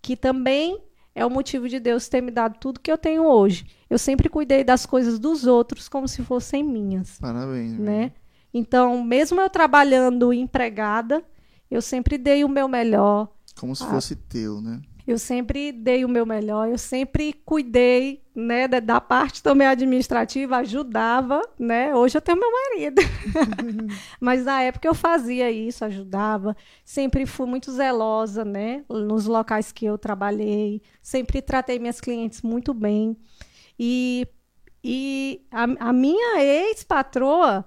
que 0.00 0.16
também 0.16 0.80
é 1.14 1.24
o 1.26 1.30
motivo 1.30 1.68
de 1.68 1.78
Deus 1.78 2.08
ter 2.08 2.20
me 2.20 2.30
dado 2.30 2.58
tudo 2.58 2.80
que 2.80 2.90
eu 2.90 2.96
tenho 2.98 3.24
hoje. 3.24 3.66
Eu 3.90 3.98
sempre 3.98 4.28
cuidei 4.28 4.64
das 4.64 4.86
coisas 4.86 5.18
dos 5.18 5.44
outros 5.46 5.88
como 5.88 6.08
se 6.08 6.22
fossem 6.22 6.62
minhas 6.62 7.18
Parabéns. 7.18 7.78
né? 7.78 8.12
Então, 8.54 9.02
mesmo 9.04 9.40
eu 9.40 9.48
trabalhando 9.50 10.32
empregada, 10.32 11.22
eu 11.70 11.80
sempre 11.82 12.18
dei 12.18 12.44
o 12.44 12.48
meu 12.48 12.68
melhor, 12.68 13.28
Como 13.58 13.72
Ah. 13.72 13.76
se 13.76 13.86
fosse 13.86 14.16
teu, 14.16 14.60
né? 14.62 14.80
Eu 15.06 15.18
sempre 15.18 15.72
dei 15.72 16.04
o 16.04 16.08
meu 16.08 16.24
melhor, 16.24 16.68
eu 16.68 16.78
sempre 16.78 17.32
cuidei, 17.32 18.22
né, 18.34 18.68
da, 18.68 18.80
da 18.80 19.00
parte 19.00 19.42
também 19.42 19.66
administrativa, 19.66 20.56
ajudava, 20.58 21.42
né? 21.58 21.94
Hoje 21.94 22.16
eu 22.16 22.20
tenho 22.20 22.38
meu 22.38 22.50
marido. 22.50 23.02
Mas 24.20 24.44
na 24.44 24.62
época 24.62 24.86
eu 24.88 24.94
fazia 24.94 25.50
isso, 25.50 25.84
ajudava, 25.84 26.56
sempre 26.84 27.26
fui 27.26 27.46
muito 27.46 27.70
zelosa, 27.72 28.44
né, 28.44 28.84
nos 28.88 29.26
locais 29.26 29.72
que 29.72 29.84
eu 29.84 29.98
trabalhei, 29.98 30.80
sempre 31.02 31.42
tratei 31.42 31.78
minhas 31.78 32.00
clientes 32.00 32.42
muito 32.42 32.72
bem. 32.72 33.16
E 33.78 34.26
e 34.84 35.46
a, 35.50 35.88
a 35.88 35.92
minha 35.92 36.42
ex-patroa, 36.42 37.64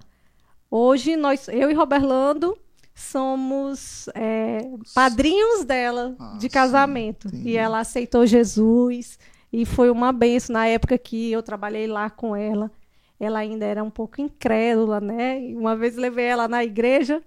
hoje 0.69 1.15
nós, 1.15 1.47
eu 1.47 1.71
e 1.71 1.73
Roberlando 1.73 2.57
somos 2.95 4.07
é, 4.15 4.59
padrinhos 4.93 5.65
dela 5.65 6.15
Ah, 6.17 6.35
de 6.37 6.43
sim, 6.43 6.49
casamento. 6.49 7.27
entendi. 7.27 7.49
E 7.49 7.57
ela 7.57 7.79
aceitou 7.79 8.25
Jesus 8.25 9.19
e 9.51 9.65
foi 9.65 9.89
uma 9.89 10.11
benção 10.11 10.53
na 10.53 10.65
época 10.67 10.97
que 10.97 11.31
eu 11.31 11.43
trabalhei 11.43 11.87
lá 11.87 12.09
com 12.09 12.35
ela. 12.35 12.71
Ela 13.19 13.39
ainda 13.39 13.65
era 13.65 13.83
um 13.83 13.89
pouco 13.89 14.19
incrédula, 14.21 14.99
né? 14.99 15.41
E 15.41 15.55
uma 15.55 15.75
vez 15.75 15.95
levei 15.95 16.25
ela 16.25 16.47
na 16.47 16.63
igreja 16.63 17.21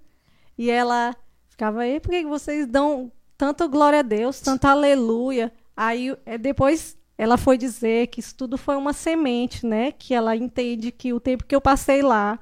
e 0.57 0.69
ela 0.69 1.15
ficava 1.47 1.81
aí, 1.81 1.99
por 1.99 2.11
que 2.11 2.25
vocês 2.25 2.67
dão 2.67 3.11
tanto 3.37 3.67
glória 3.69 3.99
a 3.99 4.03
Deus, 4.03 4.39
tanto 4.41 4.65
aleluia? 4.65 5.51
Aí 5.75 6.15
é, 6.25 6.37
depois 6.37 6.97
ela 7.17 7.37
foi 7.37 7.57
dizer 7.57 8.07
que 8.07 8.19
isso 8.19 8.35
tudo 8.35 8.57
foi 8.57 8.75
uma 8.75 8.93
semente, 8.93 9.65
né? 9.65 9.91
Que 9.91 10.13
ela 10.13 10.35
entende 10.35 10.91
que 10.91 11.13
o 11.13 11.19
tempo 11.19 11.45
que 11.45 11.55
eu 11.55 11.61
passei 11.61 12.01
lá 12.01 12.39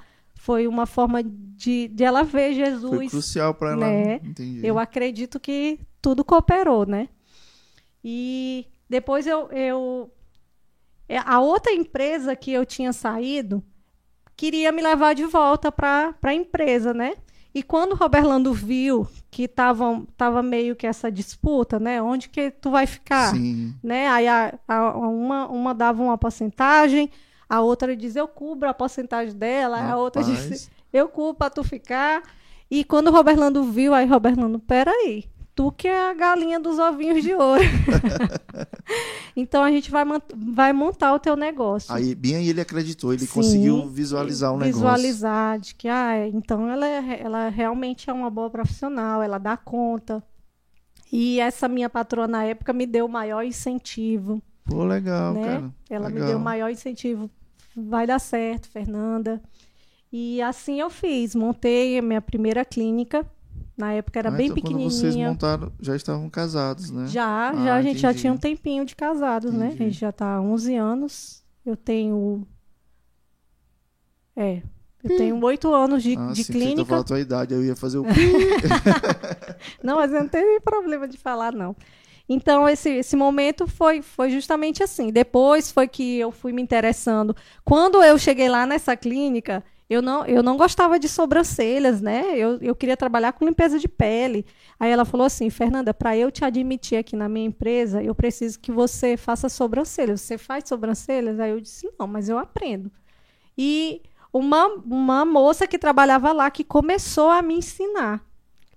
foi 0.47 0.65
uma 0.65 0.85
forma 0.85 1.21
de, 1.21 1.89
de 1.89 2.05
ela 2.05 2.23
ver 2.23 2.53
Foi 2.53 2.53
Jesus. 2.55 3.11
crucial 3.11 3.53
pra 3.53 3.71
ela. 3.71 3.85
né? 3.85 4.15
Entendi. 4.23 4.65
Eu 4.65 4.79
acredito 4.79 5.41
que 5.41 5.77
tudo 6.01 6.23
cooperou, 6.23 6.85
né? 6.85 7.09
E 8.01 8.65
depois 8.89 9.27
eu, 9.27 9.49
eu 9.51 10.09
é, 11.09 11.17
a 11.17 11.41
outra 11.41 11.73
empresa 11.73 12.33
que 12.33 12.49
eu 12.53 12.65
tinha 12.65 12.93
saído 12.93 13.61
queria 14.37 14.71
me 14.71 14.81
levar 14.81 15.13
de 15.15 15.25
volta 15.25 15.69
para 15.69 16.15
a 16.23 16.33
empresa, 16.33 16.93
né? 16.93 17.15
E 17.53 17.61
quando 17.61 17.91
o 17.91 17.95
Roberlando 17.95 18.53
viu 18.53 19.05
que 19.29 19.43
estavam 19.43 20.05
tava 20.15 20.41
meio 20.41 20.77
que 20.77 20.87
essa 20.87 21.11
disputa, 21.11 21.77
né? 21.77 22.01
Onde 22.01 22.29
que 22.29 22.51
tu 22.51 22.71
vai 22.71 22.87
ficar? 22.87 23.31
Sim. 23.35 23.75
né? 23.83 24.07
Aí 24.07 24.27
a, 24.29 24.57
a- 24.65 24.97
uma, 24.97 25.47
uma 25.49 25.73
dava 25.75 26.01
uma 26.01 26.17
porcentagem, 26.17 27.09
a 27.49 27.61
outra 27.61 27.95
dizia 27.95 28.21
eu 28.21 28.27
cubro 28.27 28.69
a 28.69 28.73
porcentagem 28.73 29.35
dela, 29.35 29.79
a 29.81 29.97
outra 29.97 30.21
Rapaz. 30.21 30.49
disse 30.49 30.69
eu 30.91 31.07
cubro 31.09 31.35
para 31.35 31.49
tu 31.49 31.63
ficar. 31.63 32.23
E 32.69 32.83
quando 32.83 33.07
o 33.07 33.11
Roberlando 33.11 33.63
viu, 33.63 33.93
aí 33.93 34.05
Roberlando, 34.05 34.59
peraí, 34.59 35.25
tu 35.55 35.71
que 35.71 35.87
é 35.87 36.09
a 36.09 36.13
galinha 36.13 36.59
dos 36.59 36.79
ovinhos 36.79 37.23
de 37.23 37.33
ouro. 37.33 37.63
então 39.35 39.63
a 39.63 39.71
gente 39.71 39.89
vai, 39.89 40.03
vai 40.35 40.73
montar 40.73 41.13
o 41.13 41.19
teu 41.19 41.35
negócio. 41.35 41.93
Aí, 41.93 42.13
bem 42.13 42.35
aí 42.35 42.49
ele 42.49 42.61
acreditou, 42.61 43.13
ele 43.13 43.25
Sim, 43.25 43.33
conseguiu 43.33 43.87
visualizar 43.87 44.51
o 44.53 44.57
negócio. 44.57 44.75
Visualizar 44.75 45.59
de 45.59 45.75
que, 45.75 45.87
ah, 45.87 46.27
então 46.27 46.69
ela, 46.69 46.87
é- 46.87 47.21
ela 47.21 47.49
realmente 47.49 48.09
é 48.09 48.13
uma 48.13 48.29
boa 48.29 48.49
profissional, 48.49 49.21
ela 49.21 49.37
dá 49.37 49.55
conta. 49.55 50.23
E 51.11 51.39
essa 51.39 51.67
minha 51.69 51.89
patroa 51.89 52.27
na 52.27 52.43
época 52.43 52.73
me 52.73 52.85
deu 52.85 53.05
o 53.05 53.09
maior 53.09 53.43
incentivo. 53.43 54.41
Pô, 54.67 54.83
legal, 54.83 55.33
né? 55.33 55.43
cara. 55.45 55.73
Ela 55.89 56.07
me 56.09 56.15
Legal. 56.15 56.29
deu 56.29 56.37
o 56.37 56.41
maior 56.41 56.69
incentivo. 56.69 57.29
Vai 57.75 58.05
dar 58.07 58.19
certo, 58.19 58.67
Fernanda. 58.69 59.41
E 60.11 60.41
assim 60.41 60.79
eu 60.79 60.89
fiz. 60.89 61.33
Montei 61.35 61.97
a 61.97 62.01
minha 62.01 62.21
primeira 62.21 62.63
clínica. 62.65 63.25
Na 63.77 63.93
época 63.93 64.17
era 64.19 64.29
Ah, 64.29 64.31
bem 64.31 64.47
então, 64.47 64.61
Quando 64.63 64.79
vocês 64.83 65.01
pequenininha. 65.01 65.29
montaram, 65.29 65.71
já 65.79 65.95
estavam 65.95 66.29
casados, 66.29 66.89
né? 66.89 67.05
Já, 67.07 67.49
Ah, 67.49 67.53
já 67.53 67.75
a 67.75 67.81
gente 67.81 67.99
já 67.99 68.09
entendi. 68.09 68.21
tinha 68.21 68.33
um 68.33 68.37
tempinho 68.37 68.83
de 68.85 68.95
casados, 68.95 69.53
né? 69.53 69.65
A 69.65 69.69
Entendi. 69.69 69.83
gente 69.91 69.99
já 69.99 70.11
tá 70.11 70.35
há 70.35 70.41
11 70.41 70.75
anos. 70.75 71.43
Eu 71.65 71.77
tenho. 71.77 72.45
É. 74.35 74.61
Eu 75.03 75.15
tenho 75.15 75.39
oito 75.45 75.73
anos 75.73 76.01
de, 76.03 76.15
Ah, 76.17 76.31
de 76.33 76.43
sim, 76.43 76.53
clínica. 76.53 76.83
falar 76.85 77.01
a 77.01 77.03
tua 77.03 77.19
idade, 77.19 77.53
eu 77.53 77.63
ia 77.63 77.75
fazer 77.75 77.99
o 77.99 78.03
Não, 79.83 79.95
mas 79.95 80.11
eu 80.11 80.21
não 80.21 80.27
tenho 80.27 80.59
problema 80.61 81.07
de 81.07 81.17
falar, 81.17 81.53
não. 81.53 81.75
Então, 82.29 82.67
esse, 82.67 82.89
esse 82.89 83.15
momento 83.15 83.67
foi, 83.67 84.01
foi 84.01 84.29
justamente 84.29 84.83
assim. 84.83 85.11
Depois 85.11 85.71
foi 85.71 85.87
que 85.87 86.19
eu 86.19 86.31
fui 86.31 86.51
me 86.51 86.61
interessando. 86.61 87.35
Quando 87.63 88.03
eu 88.03 88.17
cheguei 88.17 88.49
lá 88.49 88.65
nessa 88.65 88.97
clínica, 88.97 89.63
eu 89.89 90.01
não, 90.01 90.25
eu 90.25 90.43
não 90.43 90.57
gostava 90.57 90.99
de 90.99 91.07
sobrancelhas, 91.07 92.01
né? 92.01 92.37
Eu, 92.37 92.57
eu 92.61 92.75
queria 92.75 92.97
trabalhar 92.97 93.31
com 93.33 93.45
limpeza 93.45 93.79
de 93.79 93.87
pele. 93.87 94.45
Aí 94.77 94.91
ela 94.91 95.05
falou 95.05 95.25
assim, 95.25 95.49
Fernanda, 95.49 95.93
para 95.93 96.17
eu 96.17 96.29
te 96.29 96.43
admitir 96.43 96.97
aqui 96.97 97.15
na 97.15 97.29
minha 97.29 97.45
empresa, 97.47 98.03
eu 98.03 98.13
preciso 98.13 98.59
que 98.59 98.71
você 98.71 99.15
faça 99.15 99.47
sobrancelhas. 99.47 100.19
Você 100.21 100.37
faz 100.37 100.67
sobrancelhas? 100.67 101.39
Aí 101.39 101.51
eu 101.51 101.61
disse, 101.61 101.89
não, 101.97 102.07
mas 102.07 102.27
eu 102.29 102.37
aprendo. 102.37 102.91
e 103.57 104.01
uma, 104.33 104.67
uma 104.67 105.25
moça 105.25 105.67
que 105.67 105.79
trabalhava 105.79 106.31
lá 106.31 106.51
que 106.51 106.63
começou 106.63 107.29
a 107.29 107.41
me 107.41 107.55
ensinar. 107.55 108.23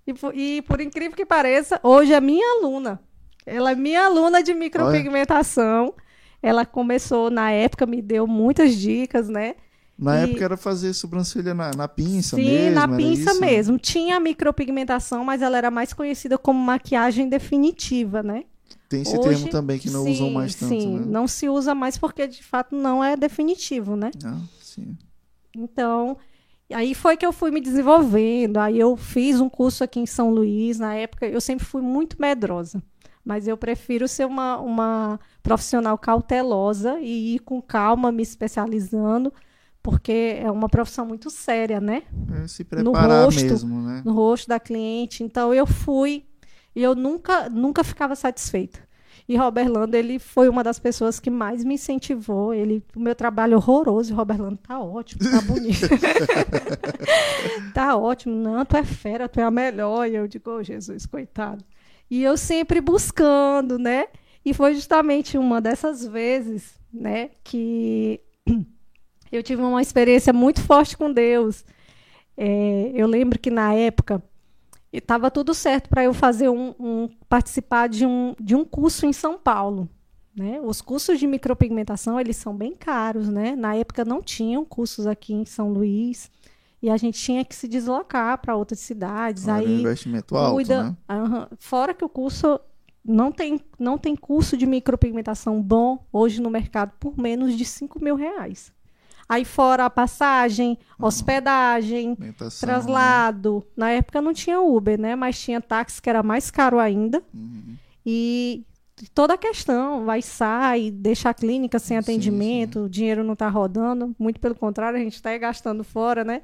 E, 0.06 0.14
e 0.58 0.62
por 0.62 0.80
incrível 0.80 1.16
que 1.16 1.26
pareça, 1.26 1.80
hoje 1.82 2.12
é 2.12 2.20
minha 2.20 2.46
aluna. 2.58 3.00
Ela 3.46 3.72
é 3.72 3.74
minha 3.74 4.04
aluna 4.04 4.42
de 4.42 4.54
micropigmentação. 4.54 5.86
Olha. 5.86 6.10
Ela 6.42 6.64
começou, 6.64 7.30
na 7.30 7.50
época, 7.50 7.86
me 7.86 8.00
deu 8.00 8.26
muitas 8.26 8.74
dicas, 8.74 9.28
né? 9.28 9.54
Na 9.98 10.18
e... 10.18 10.24
época 10.24 10.44
era 10.44 10.56
fazer 10.56 10.94
sobrancelha 10.94 11.52
na, 11.52 11.70
na 11.72 11.86
pinça 11.86 12.36
Sim, 12.36 12.44
mesmo? 12.44 12.68
Sim, 12.68 12.74
na 12.74 12.88
pinça 12.88 13.34
mesmo. 13.34 13.78
Tinha 13.78 14.18
micropigmentação, 14.18 15.22
mas 15.24 15.42
ela 15.42 15.58
era 15.58 15.70
mais 15.70 15.92
conhecida 15.92 16.38
como 16.38 16.58
maquiagem 16.58 17.28
definitiva, 17.28 18.22
né? 18.22 18.44
Tem 18.88 19.02
esse 19.02 19.16
Hoje, 19.16 19.28
termo 19.28 19.48
também 19.50 19.78
que 19.78 19.90
não 19.90 20.04
sim, 20.04 20.12
usam 20.12 20.30
mais 20.30 20.54
tanto, 20.54 20.68
sim, 20.68 20.98
né? 20.98 21.06
não 21.06 21.28
se 21.28 21.48
usa 21.48 21.74
mais 21.74 21.96
porque 21.96 22.26
de 22.26 22.42
fato 22.42 22.74
não 22.74 23.04
é 23.04 23.16
definitivo, 23.16 23.94
né? 23.94 24.10
Ah, 24.24 24.40
sim. 24.60 24.96
Então, 25.54 26.16
aí 26.72 26.94
foi 26.94 27.16
que 27.16 27.24
eu 27.26 27.32
fui 27.32 27.50
me 27.50 27.60
desenvolvendo. 27.60 28.58
Aí 28.58 28.78
eu 28.78 28.96
fiz 28.96 29.40
um 29.40 29.48
curso 29.48 29.84
aqui 29.84 30.00
em 30.00 30.06
São 30.06 30.30
Luís. 30.30 30.78
Na 30.78 30.94
época, 30.94 31.26
eu 31.26 31.40
sempre 31.40 31.64
fui 31.64 31.82
muito 31.82 32.16
medrosa. 32.20 32.82
Mas 33.24 33.46
eu 33.46 33.56
prefiro 33.56 34.08
ser 34.08 34.26
uma, 34.26 34.58
uma 34.58 35.20
profissional 35.42 35.96
cautelosa 35.98 36.98
e 37.00 37.36
ir 37.36 37.40
com 37.40 37.60
calma, 37.60 38.10
me 38.10 38.22
especializando, 38.22 39.32
porque 39.82 40.38
é 40.42 40.50
uma 40.50 40.68
profissão 40.68 41.04
muito 41.06 41.30
séria, 41.30 41.80
né? 41.80 42.02
É 42.42 42.46
se 42.46 42.64
preparar 42.64 43.08
no 43.08 43.24
rosto, 43.24 43.44
mesmo, 43.44 43.82
né? 43.82 44.02
No 44.04 44.12
rosto 44.12 44.48
da 44.48 44.58
cliente. 44.58 45.22
Então 45.22 45.52
eu 45.52 45.66
fui 45.66 46.24
e 46.74 46.82
eu 46.82 46.94
nunca, 46.94 47.48
nunca 47.48 47.84
ficava 47.84 48.14
satisfeita. 48.14 48.80
E 49.28 49.36
Robert 49.36 49.70
Lando, 49.70 49.96
ele 49.96 50.18
foi 50.18 50.48
uma 50.48 50.64
das 50.64 50.80
pessoas 50.80 51.20
que 51.20 51.30
mais 51.30 51.62
me 51.62 51.74
incentivou. 51.74 52.52
Ele, 52.52 52.82
o 52.96 53.00
meu 53.00 53.14
trabalho 53.14 53.54
é 53.54 53.56
horroroso, 53.56 54.12
e 54.12 54.16
Robert 54.16 54.40
Lando 54.40 54.56
tá 54.56 54.80
ótimo, 54.80 55.20
tá 55.30 55.40
bonito. 55.42 55.86
tá 57.72 57.96
ótimo, 57.96 58.34
não, 58.34 58.64
tu 58.64 58.76
é 58.76 58.82
fera, 58.82 59.28
tu 59.28 59.38
é 59.38 59.44
a 59.44 59.50
melhor. 59.50 60.08
E 60.08 60.16
eu 60.16 60.26
digo, 60.26 60.50
oh, 60.50 60.62
Jesus, 60.64 61.06
coitado. 61.06 61.64
E 62.10 62.22
eu 62.24 62.36
sempre 62.36 62.80
buscando, 62.80 63.78
né? 63.78 64.06
E 64.44 64.52
foi 64.52 64.74
justamente 64.74 65.38
uma 65.38 65.60
dessas 65.60 66.04
vezes, 66.04 66.78
né, 66.92 67.30
que 67.44 68.20
eu 69.30 69.42
tive 69.42 69.62
uma 69.62 69.82
experiência 69.82 70.32
muito 70.32 70.62
forte 70.62 70.96
com 70.96 71.12
Deus. 71.12 71.64
É, 72.36 72.90
eu 72.94 73.06
lembro 73.06 73.38
que 73.38 73.50
na 73.50 73.74
época 73.74 74.22
estava 74.92 75.30
tudo 75.30 75.54
certo 75.54 75.88
para 75.88 76.04
eu 76.04 76.14
fazer 76.14 76.48
um, 76.48 76.74
um, 76.80 77.08
participar 77.28 77.88
de 77.88 78.06
um, 78.06 78.34
de 78.40 78.56
um 78.56 78.64
curso 78.64 79.06
em 79.06 79.12
São 79.12 79.38
Paulo. 79.38 79.88
Né? 80.34 80.60
Os 80.62 80.80
cursos 80.80 81.18
de 81.18 81.26
micropigmentação 81.26 82.18
eles 82.18 82.36
são 82.36 82.56
bem 82.56 82.74
caros, 82.74 83.28
né? 83.28 83.54
Na 83.56 83.74
época 83.74 84.04
não 84.04 84.22
tinham 84.22 84.64
cursos 84.64 85.06
aqui 85.06 85.34
em 85.34 85.44
São 85.44 85.70
Luís 85.70 86.30
e 86.82 86.88
a 86.88 86.96
gente 86.96 87.18
tinha 87.18 87.44
que 87.44 87.54
se 87.54 87.68
deslocar 87.68 88.38
para 88.38 88.56
outras 88.56 88.80
cidades. 88.80 89.46
Olha, 89.46 89.66
aí 89.66 89.76
um 89.76 89.80
investimento 89.80 90.36
alto, 90.36 90.54
cuida, 90.54 90.84
né? 90.84 90.96
uh, 91.10 91.56
fora 91.58 91.92
que 91.92 92.04
o 92.04 92.08
curso 92.08 92.60
não 93.04 93.30
tem, 93.32 93.60
não 93.78 93.98
tem 93.98 94.16
curso 94.16 94.56
de 94.56 94.66
micropigmentação 94.66 95.60
bom 95.60 96.04
hoje 96.12 96.40
no 96.40 96.50
mercado 96.50 96.92
por 96.98 97.18
menos 97.18 97.56
de 97.56 97.64
5 97.64 98.02
mil 98.02 98.14
reais. 98.14 98.72
Aí 99.28 99.44
fora 99.44 99.84
a 99.84 99.90
passagem, 99.90 100.76
uhum. 100.98 101.06
hospedagem, 101.06 102.18
traslado. 102.58 103.58
Né? 103.58 103.72
Na 103.76 103.90
época 103.90 104.20
não 104.20 104.34
tinha 104.34 104.60
Uber, 104.60 105.00
né? 105.00 105.14
Mas 105.14 105.40
tinha 105.40 105.60
táxi 105.60 106.02
que 106.02 106.10
era 106.10 106.20
mais 106.20 106.50
caro 106.50 106.80
ainda. 106.80 107.22
Uhum. 107.32 107.76
E 108.04 108.64
toda 109.08 109.34
a 109.34 109.38
questão, 109.38 110.04
vai 110.04 110.20
sai, 110.20 110.90
deixa 110.90 111.30
a 111.30 111.34
clínica 111.34 111.78
sem 111.78 111.96
atendimento, 111.96 112.74
sim, 112.74 112.80
sim. 112.80 112.86
o 112.86 112.88
dinheiro 112.88 113.24
não 113.24 113.32
está 113.32 113.48
rodando. 113.48 114.14
Muito 114.18 114.40
pelo 114.40 114.54
contrário, 114.54 114.98
a 114.98 115.02
gente 115.02 115.14
está 115.14 115.36
gastando 115.38 115.82
fora, 115.82 116.24
né? 116.24 116.42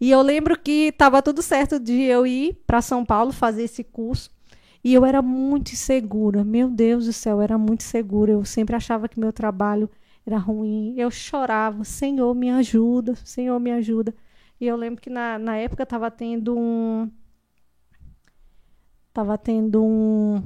E 0.00 0.10
eu 0.10 0.22
lembro 0.22 0.58
que 0.58 0.88
estava 0.88 1.20
tudo 1.20 1.42
certo 1.42 1.78
de 1.78 2.02
eu 2.02 2.26
ir 2.26 2.54
para 2.66 2.80
São 2.80 3.04
Paulo 3.04 3.32
fazer 3.32 3.64
esse 3.64 3.84
curso. 3.84 4.30
E 4.82 4.94
eu 4.94 5.04
era 5.04 5.20
muito 5.20 5.72
insegura. 5.72 6.42
Meu 6.42 6.68
Deus 6.70 7.04
do 7.04 7.12
céu, 7.12 7.40
era 7.40 7.58
muito 7.58 7.82
segura. 7.82 8.32
Eu 8.32 8.44
sempre 8.44 8.74
achava 8.74 9.08
que 9.08 9.20
meu 9.20 9.32
trabalho 9.32 9.90
era 10.26 10.38
ruim. 10.38 10.94
Eu 10.96 11.10
chorava, 11.10 11.84
Senhor, 11.84 12.34
me 12.34 12.50
ajuda, 12.50 13.14
Senhor, 13.24 13.58
me 13.60 13.70
ajuda. 13.72 14.14
E 14.58 14.66
eu 14.66 14.76
lembro 14.76 15.00
que 15.00 15.10
na, 15.10 15.38
na 15.38 15.56
época 15.56 15.82
estava 15.82 16.10
tendo 16.10 16.56
um. 16.58 17.10
Estava 19.08 19.36
tendo 19.36 19.84
um. 19.84 20.42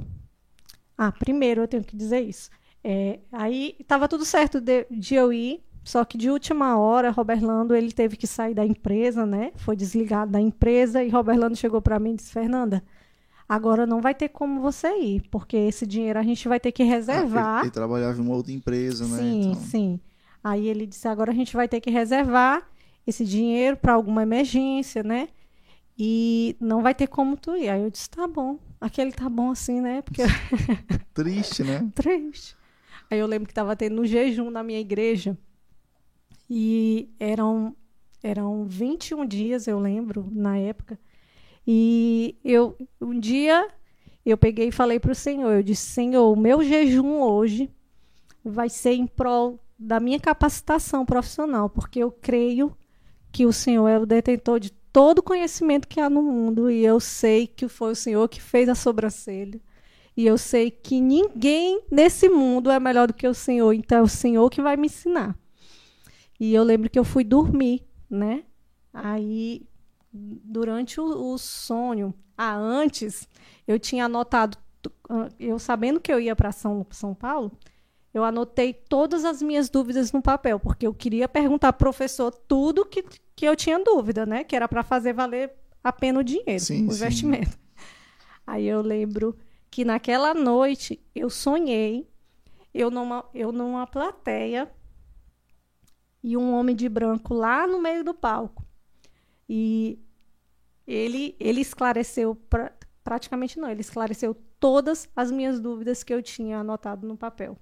Ah, 0.97 1.11
primeiro 1.11 1.61
eu 1.61 1.67
tenho 1.67 1.83
que 1.83 1.95
dizer 1.95 2.21
isso. 2.21 2.49
É, 2.83 3.19
aí 3.31 3.75
estava 3.79 4.07
tudo 4.07 4.23
certo 4.23 4.61
de, 4.61 4.85
de, 4.91 5.15
eu 5.15 5.33
ir, 5.33 5.63
só 5.83 6.05
que 6.05 6.17
de 6.17 6.29
última 6.29 6.77
hora, 6.77 7.09
Roberlando 7.09 7.75
ele 7.75 7.91
teve 7.91 8.15
que 8.15 8.27
sair 8.27 8.53
da 8.53 8.65
empresa, 8.65 9.25
né? 9.25 9.51
Foi 9.55 9.75
desligado 9.75 10.31
da 10.31 10.39
empresa 10.39 11.03
e 11.03 11.09
Roberlando 11.09 11.55
chegou 11.55 11.81
para 11.81 11.99
mim 11.99 12.13
e 12.13 12.15
disse: 12.17 12.31
Fernanda, 12.31 12.83
Agora 13.47 13.85
não 13.85 14.01
vai 14.01 14.15
ter 14.15 14.29
como 14.29 14.59
você 14.59 14.87
ir, 14.97 15.21
porque 15.29 15.55
esse 15.55 15.85
dinheiro 15.85 16.17
a 16.17 16.23
gente 16.23 16.47
vai 16.47 16.59
ter 16.59 16.71
que 16.71 16.83
reservar. 16.83 17.45
Ah, 17.45 17.57
ele, 17.59 17.67
ele 17.67 17.71
trabalhava 17.71 18.17
em 18.17 18.21
uma 18.21 18.35
outra 18.35 18.51
empresa, 18.51 19.07
né? 19.07 19.17
Sim, 19.19 19.41
então... 19.51 19.61
sim. 19.61 19.99
Aí 20.43 20.67
ele 20.67 20.87
disse: 20.87 21.07
agora 21.07 21.31
a 21.31 21.35
gente 21.35 21.55
vai 21.55 21.67
ter 21.67 21.79
que 21.79 21.91
reservar 21.91 22.67
esse 23.05 23.23
dinheiro 23.23 23.77
para 23.77 23.93
alguma 23.93 24.23
emergência, 24.23 25.03
né? 25.03 25.29
E 25.97 26.57
não 26.59 26.81
vai 26.81 26.95
ter 26.95 27.07
como 27.07 27.37
tu 27.37 27.55
ir. 27.55 27.69
Aí 27.69 27.83
eu 27.83 27.91
disse: 27.91 28.09
tá 28.09 28.27
bom. 28.27 28.57
Aquele 28.79 29.11
tá 29.11 29.29
bom 29.29 29.51
assim, 29.51 29.81
né? 29.81 30.01
Porque... 30.01 30.23
Triste, 31.13 31.63
né? 31.63 31.89
Triste. 31.95 32.55
Aí 33.09 33.19
eu 33.19 33.27
lembro 33.27 33.47
que 33.47 33.51
estava 33.51 33.75
tendo 33.75 34.01
um 34.01 34.05
jejum 34.05 34.49
na 34.49 34.63
minha 34.63 34.79
igreja. 34.79 35.37
E 36.49 37.09
eram, 37.19 37.75
eram 38.21 38.65
21 38.65 39.25
dias, 39.25 39.67
eu 39.67 39.79
lembro, 39.79 40.29
na 40.31 40.57
época. 40.57 40.99
E 41.65 42.37
eu 42.43 42.77
um 43.01 43.19
dia 43.19 43.67
eu 44.25 44.37
peguei 44.37 44.69
e 44.69 44.71
falei 44.71 44.99
para 44.99 45.11
o 45.11 45.15
Senhor, 45.15 45.51
eu 45.51 45.61
disse, 45.61 45.85
Senhor, 45.85 46.31
o 46.31 46.35
meu 46.35 46.63
jejum 46.63 47.21
hoje 47.21 47.69
vai 48.43 48.69
ser 48.69 48.93
em 48.93 49.05
prol 49.05 49.59
da 49.77 49.99
minha 49.99 50.19
capacitação 50.19 51.05
profissional, 51.05 51.69
porque 51.69 51.99
eu 51.99 52.11
creio 52.11 52.75
que 53.31 53.45
o 53.45 53.53
Senhor 53.53 53.87
é 53.87 53.99
o 53.99 54.05
detentor 54.05 54.59
de 54.59 54.71
todo 54.95 55.19
o 55.19 55.23
conhecimento 55.23 55.89
que 55.89 55.99
há 55.99 56.09
no 56.09 56.23
mundo 56.23 56.71
e 56.71 56.85
eu 56.85 57.01
sei 57.01 57.47
que 57.47 57.67
foi 57.67 57.91
o 57.91 57.95
Senhor 57.95 58.29
que 58.29 58.41
fez 58.41 58.69
a 58.69 58.75
sobrancelha. 58.75 59.59
E 60.15 60.25
eu 60.25 60.37
sei 60.37 60.71
que 60.71 61.01
ninguém 61.01 61.81
nesse 61.91 62.29
mundo 62.29 62.71
é 62.71 62.79
melhor 62.79 63.07
do 63.09 63.13
que 63.13 63.27
o 63.27 63.33
Senhor, 63.33 63.73
então 63.73 63.97
é 63.97 64.01
o 64.01 64.07
Senhor 64.07 64.49
que 64.49 64.61
vai 64.61 64.77
me 64.77 64.85
ensinar. 64.85 65.37
E 66.39 66.53
eu 66.53 66.63
lembro 66.63 66.89
que 66.89 66.97
eu 66.97 67.03
fui 67.03 67.25
dormir, 67.25 67.85
né? 68.09 68.45
Aí 68.93 69.67
durante 70.13 71.01
o, 71.01 71.33
o 71.33 71.37
sonho, 71.37 72.13
ah, 72.37 72.55
antes, 72.55 73.27
eu 73.67 73.77
tinha 73.77 74.05
anotado, 74.05 74.57
ah, 75.09 75.27
eu 75.37 75.59
sabendo 75.59 75.99
que 75.99 76.09
eu 76.09 76.21
ia 76.21 76.37
para 76.37 76.53
São, 76.53 76.87
São 76.91 77.13
Paulo, 77.13 77.51
eu 78.15 78.23
anotei 78.23 78.71
todas 78.73 79.25
as 79.25 79.41
minhas 79.41 79.69
dúvidas 79.69 80.13
no 80.13 80.21
papel, 80.21 80.57
porque 80.57 80.87
eu 80.87 80.93
queria 80.93 81.27
perguntar 81.27 81.67
ao 81.67 81.73
professor 81.73 82.31
tudo 82.31 82.85
que, 82.85 83.03
que 83.35 83.45
eu 83.45 83.57
tinha 83.57 83.77
dúvida, 83.77 84.25
né? 84.25 84.45
Que 84.45 84.55
era 84.55 84.69
para 84.69 84.83
fazer 84.83 85.11
valer 85.11 85.51
a 85.83 85.91
pena 85.91 86.21
o 86.21 86.23
dinheiro, 86.23 86.61
sim, 86.61 86.87
o 86.87 86.91
sim. 86.91 86.95
investimento. 86.95 87.59
Aí 88.47 88.65
eu 88.65 88.81
lembro 88.81 89.37
que 89.69 89.83
naquela 89.83 90.33
noite 90.33 90.97
eu 91.13 91.29
sonhei, 91.29 92.09
eu 92.73 92.89
numa, 92.89 93.25
eu 93.33 93.51
numa 93.51 93.85
plateia 93.85 94.71
e 96.23 96.37
um 96.37 96.53
homem 96.53 96.73
de 96.73 96.87
branco 96.87 97.33
lá 97.33 97.67
no 97.67 97.81
meio 97.81 98.01
do 98.01 98.13
palco. 98.13 98.65
E 99.47 99.99
ele, 100.87 101.35
ele 101.37 101.59
esclareceu, 101.59 102.33
pra, 102.33 102.71
praticamente 103.03 103.59
não, 103.59 103.69
ele 103.69 103.81
esclareceu 103.81 104.33
todas 104.57 105.09
as 105.13 105.29
minhas 105.31 105.59
dúvidas 105.59 106.01
que 106.01 106.13
eu 106.13 106.23
tinha 106.23 106.59
anotado 106.59 107.05
no 107.05 107.17
papel. 107.17 107.59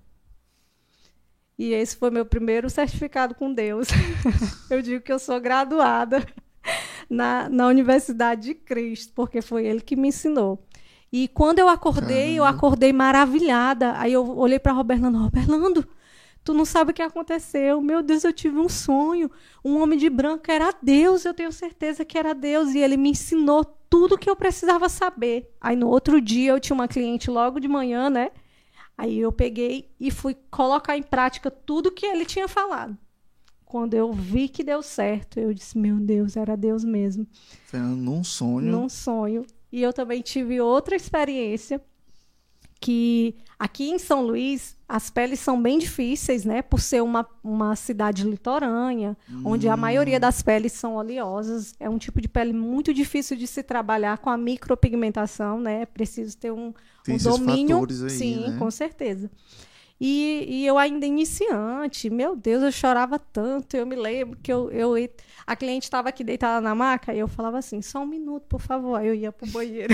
E 1.58 1.74
esse 1.74 1.96
foi 1.96 2.10
meu 2.10 2.26
primeiro 2.26 2.70
certificado 2.70 3.36
com 3.36 3.54
Deus. 3.54 3.88
eu 4.70 4.82
digo 4.82 5.04
que 5.04 5.12
eu 5.12 5.20
sou 5.20 5.40
graduada 5.40 6.26
na, 7.10 7.48
na 7.50 7.68
Universidade 7.68 8.42
de 8.42 8.54
Cristo, 8.56 9.14
porque 9.16 9.42
foi 9.42 9.66
ele 9.66 9.82
que 9.82 9.96
me 9.96 10.08
ensinou. 10.08 10.66
E 11.12 11.28
quando 11.28 11.60
eu 11.60 11.70
acordei, 11.70 12.36
Caramba. 12.36 12.38
eu 12.38 12.44
acordei 12.46 12.92
maravilhada. 12.92 13.94
Aí 13.98 14.14
eu 14.14 14.26
olhei 14.38 14.58
para 14.58 14.72
Roberlando, 14.72 15.20
Roberlando, 15.20 15.88
Tu 16.44 16.54
não 16.54 16.66
sabe 16.66 16.92
o 16.92 16.94
que 16.94 17.02
aconteceu. 17.02 17.82
Meu 17.82 18.04
Deus, 18.04 18.24
eu 18.24 18.34
tive 18.34 18.58
um 18.58 18.68
sonho. 18.68 19.32
Um 19.64 19.82
homem 19.82 19.98
de 19.98 20.10
branco 20.10 20.52
era 20.52 20.74
Deus, 20.82 21.24
eu 21.24 21.34
tenho 21.34 21.52
certeza 21.52 22.04
que 22.04 22.18
era 22.18 22.36
Deus. 22.36 22.74
E 22.74 22.80
ele 22.80 22.98
me 22.98 23.10
ensinou 23.10 23.64
tudo 23.90 24.18
que 24.18 24.30
eu 24.30 24.36
precisava 24.36 24.90
saber. 24.90 25.50
Aí 25.62 25.76
no 25.76 25.88
outro 25.88 26.20
dia 26.20 26.52
eu 26.52 26.60
tinha 26.60 26.76
uma 26.76 26.88
cliente 26.88 27.30
logo 27.30 27.60
de 27.60 27.68
manhã, 27.68 28.10
né? 28.10 28.32
Aí 28.98 29.20
eu 29.20 29.32
peguei 29.32 29.90
e 30.00 30.12
fui 30.12 30.36
colocar 30.52 30.98
em 30.98 31.04
prática 31.04 31.50
tudo 31.50 31.92
que 31.92 32.06
ele 32.06 32.26
tinha 32.26 32.48
falado. 32.48 32.98
Quando 33.66 33.96
eu 33.96 34.14
vi 34.14 34.48
que 34.48 34.64
deu 34.64 34.84
certo, 34.84 35.40
eu 35.40 35.54
disse: 35.54 35.78
Meu 35.78 35.98
Deus, 35.98 36.38
era 36.38 36.56
Deus 36.56 36.84
mesmo. 36.84 37.26
Fernando, 37.66 37.98
num 37.98 38.24
sonho. 38.24 38.72
Num 38.72 38.88
sonho. 38.88 39.46
E 39.72 39.82
eu 39.82 39.92
também 39.92 40.22
tive 40.22 40.62
outra 40.62 40.96
experiência 40.96 41.82
que 42.80 43.36
aqui 43.58 43.90
em 43.90 43.98
São 43.98 44.22
Luís 44.22 44.78
as 44.90 45.10
peles 45.10 45.40
são 45.40 45.60
bem 45.60 45.80
difíceis, 45.80 46.44
né? 46.44 46.62
Por 46.62 46.82
ser 46.82 47.02
uma, 47.02 47.26
uma 47.42 47.76
cidade 47.76 48.24
litorânea, 48.24 49.18
hum. 49.28 49.42
onde 49.46 49.70
a 49.70 49.78
maioria 49.78 50.20
das 50.20 50.44
peles 50.44 50.74
são 50.74 50.96
oleosas. 50.98 51.74
É 51.80 51.90
um 51.90 51.98
tipo 51.98 52.22
de 52.22 52.28
pele 52.28 52.52
muito 52.52 52.94
difícil 52.94 53.38
de 53.38 53.48
se 53.48 53.64
trabalhar 53.64 54.18
com 54.18 54.30
a 54.30 54.38
micropigmentação, 54.38 55.60
né? 55.60 55.82
É 55.82 55.86
preciso 55.86 56.38
ter 56.38 56.52
um, 56.52 56.74
um 57.08 57.18
domínio. 57.18 57.86
Aí, 57.86 58.10
sim, 58.10 58.50
né? 58.50 58.58
com 58.58 58.70
certeza. 58.72 59.30
E, 60.00 60.46
e, 60.50 60.66
eu 60.66 60.78
ainda 60.78 61.06
iniciante, 61.06 62.10
meu 62.10 62.36
Deus, 62.36 62.62
eu 62.62 62.72
chorava 62.72 63.18
tanto. 63.18 63.78
Eu 63.78 63.86
me 63.86 63.96
lembro 63.96 64.38
que 64.42 64.52
eu, 64.52 64.70
eu 64.72 64.96
a 65.46 65.56
cliente 65.56 65.86
estava 65.86 66.10
aqui 66.10 66.24
deitada 66.24 66.60
na 66.60 66.76
maca 66.76 67.14
e 67.14 67.20
eu 67.20 67.28
falava 67.28 67.60
assim: 67.60 67.82
só 67.82 68.00
um 68.00 68.06
minuto, 68.06 68.46
por 68.48 68.60
favor. 68.60 68.96
Aí 68.96 69.08
eu 69.08 69.16
ia 69.16 69.32
pro 69.32 69.48
banheiro. 69.48 69.94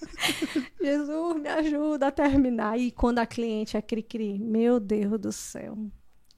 Jesus, 0.80 1.42
me 1.42 1.48
ajuda 1.48 2.06
a 2.06 2.10
terminar. 2.10 2.78
E 2.78 2.90
quando 2.90 3.18
a 3.18 3.26
cliente 3.26 3.76
é 3.76 3.82
cri-cri, 3.82 4.38
meu 4.38 4.80
Deus 4.80 5.18
do 5.20 5.32
céu. 5.32 5.76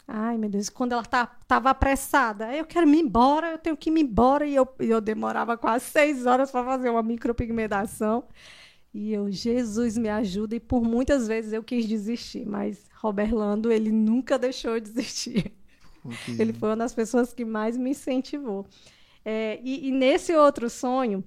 Ai, 0.09 0.39
meu 0.39 0.49
Deus, 0.49 0.69
quando 0.69 0.93
ela 0.93 1.05
tá, 1.05 1.27
tava 1.49 1.71
apressada, 1.71 2.55
eu 2.55 2.65
quero 2.65 2.87
me 2.87 3.01
embora, 3.01 3.51
eu 3.53 3.59
tenho 3.59 3.77
que 3.77 3.91
ir 3.91 3.93
me 3.93 4.03
embora. 4.03 4.47
E 4.47 4.55
eu, 4.55 4.67
eu 4.79 5.01
demorava 5.01 5.57
quase 5.57 5.85
seis 5.85 6.27
horas 6.27 6.51
para 6.51 6.65
fazer 6.65 6.91
uma 6.91 7.03
micropigmentação. 7.03 8.25
E 8.93 9.13
eu, 9.13 9.31
Jesus, 9.31 9.97
me 9.97 10.09
ajuda. 10.09 10.57
E 10.57 10.61
por 10.61 10.83
muitas 10.83 11.29
vezes 11.29 11.53
eu 11.53 11.63
quis 11.63 11.87
desistir, 11.87 12.47
mas 12.47 12.85
Roberlando, 12.95 13.71
ele 13.71 13.93
nunca 13.93 14.39
deixou 14.39 14.75
eu 14.75 14.81
desistir. 14.81 15.53
Okay. 16.05 16.37
Ele 16.39 16.53
foi 16.53 16.71
uma 16.71 16.77
das 16.77 16.95
pessoas 16.95 17.33
que 17.33 17.45
mais 17.45 17.77
me 17.77 17.91
incentivou. 17.91 18.67
É, 19.25 19.61
e, 19.63 19.89
e 19.89 19.91
nesse 19.91 20.35
outro 20.35 20.71
sonho, 20.71 21.25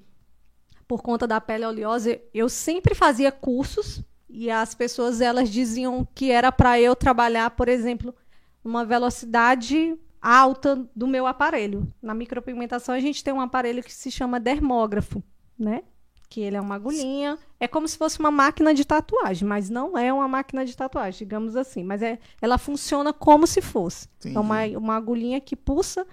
por 0.88 1.02
conta 1.02 1.28
da 1.28 1.40
pele 1.40 1.66
oleosa, 1.66 2.20
eu 2.34 2.50
sempre 2.50 2.96
fazia 2.96 3.32
cursos 3.32 4.04
e 4.30 4.50
as 4.50 4.74
pessoas 4.74 5.22
elas 5.22 5.50
diziam 5.50 6.08
que 6.16 6.32
era 6.32 6.52
para 6.52 6.80
eu 6.80 6.96
trabalhar, 6.96 7.52
por 7.52 7.68
exemplo, 7.68 8.16
uma 8.64 8.86
velocidade 8.86 9.98
alta 10.22 10.88
do 10.96 11.08
meu 11.08 11.28
aparelho. 11.28 11.92
Na 12.02 12.14
micropigmentação 12.14 12.96
a 12.96 13.00
gente 13.00 13.24
tem 13.24 13.34
um 13.34 13.42
aparelho 13.42 13.84
que 13.84 13.94
se 13.94 14.10
chama 14.12 14.40
dermógrafo, 14.40 15.24
né? 15.58 15.84
Que 16.30 16.42
ele 16.42 16.56
é 16.56 16.62
uma 16.62 16.76
agulhinha, 16.76 17.40
é 17.60 17.68
como 17.68 17.88
se 17.88 17.98
fosse 17.98 18.20
uma 18.20 18.30
máquina 18.30 18.72
de 18.72 18.86
tatuagem, 18.86 19.48
mas 19.48 19.68
não 19.70 19.98
é 19.98 20.14
uma 20.14 20.28
máquina 20.28 20.64
de 20.64 20.78
tatuagem, 20.78 21.18
digamos 21.18 21.56
assim. 21.56 21.84
Mas 21.84 22.04
é, 22.04 22.20
ela 22.40 22.60
funciona 22.60 23.12
como 23.12 23.48
se 23.48 23.62
fosse. 23.62 24.08
Entendi. 24.20 24.38
É 24.38 24.40
uma, 24.40 24.64
uma 24.78 24.96
agulhinha 24.96 25.42
que 25.42 25.56
pulsa 25.56 26.06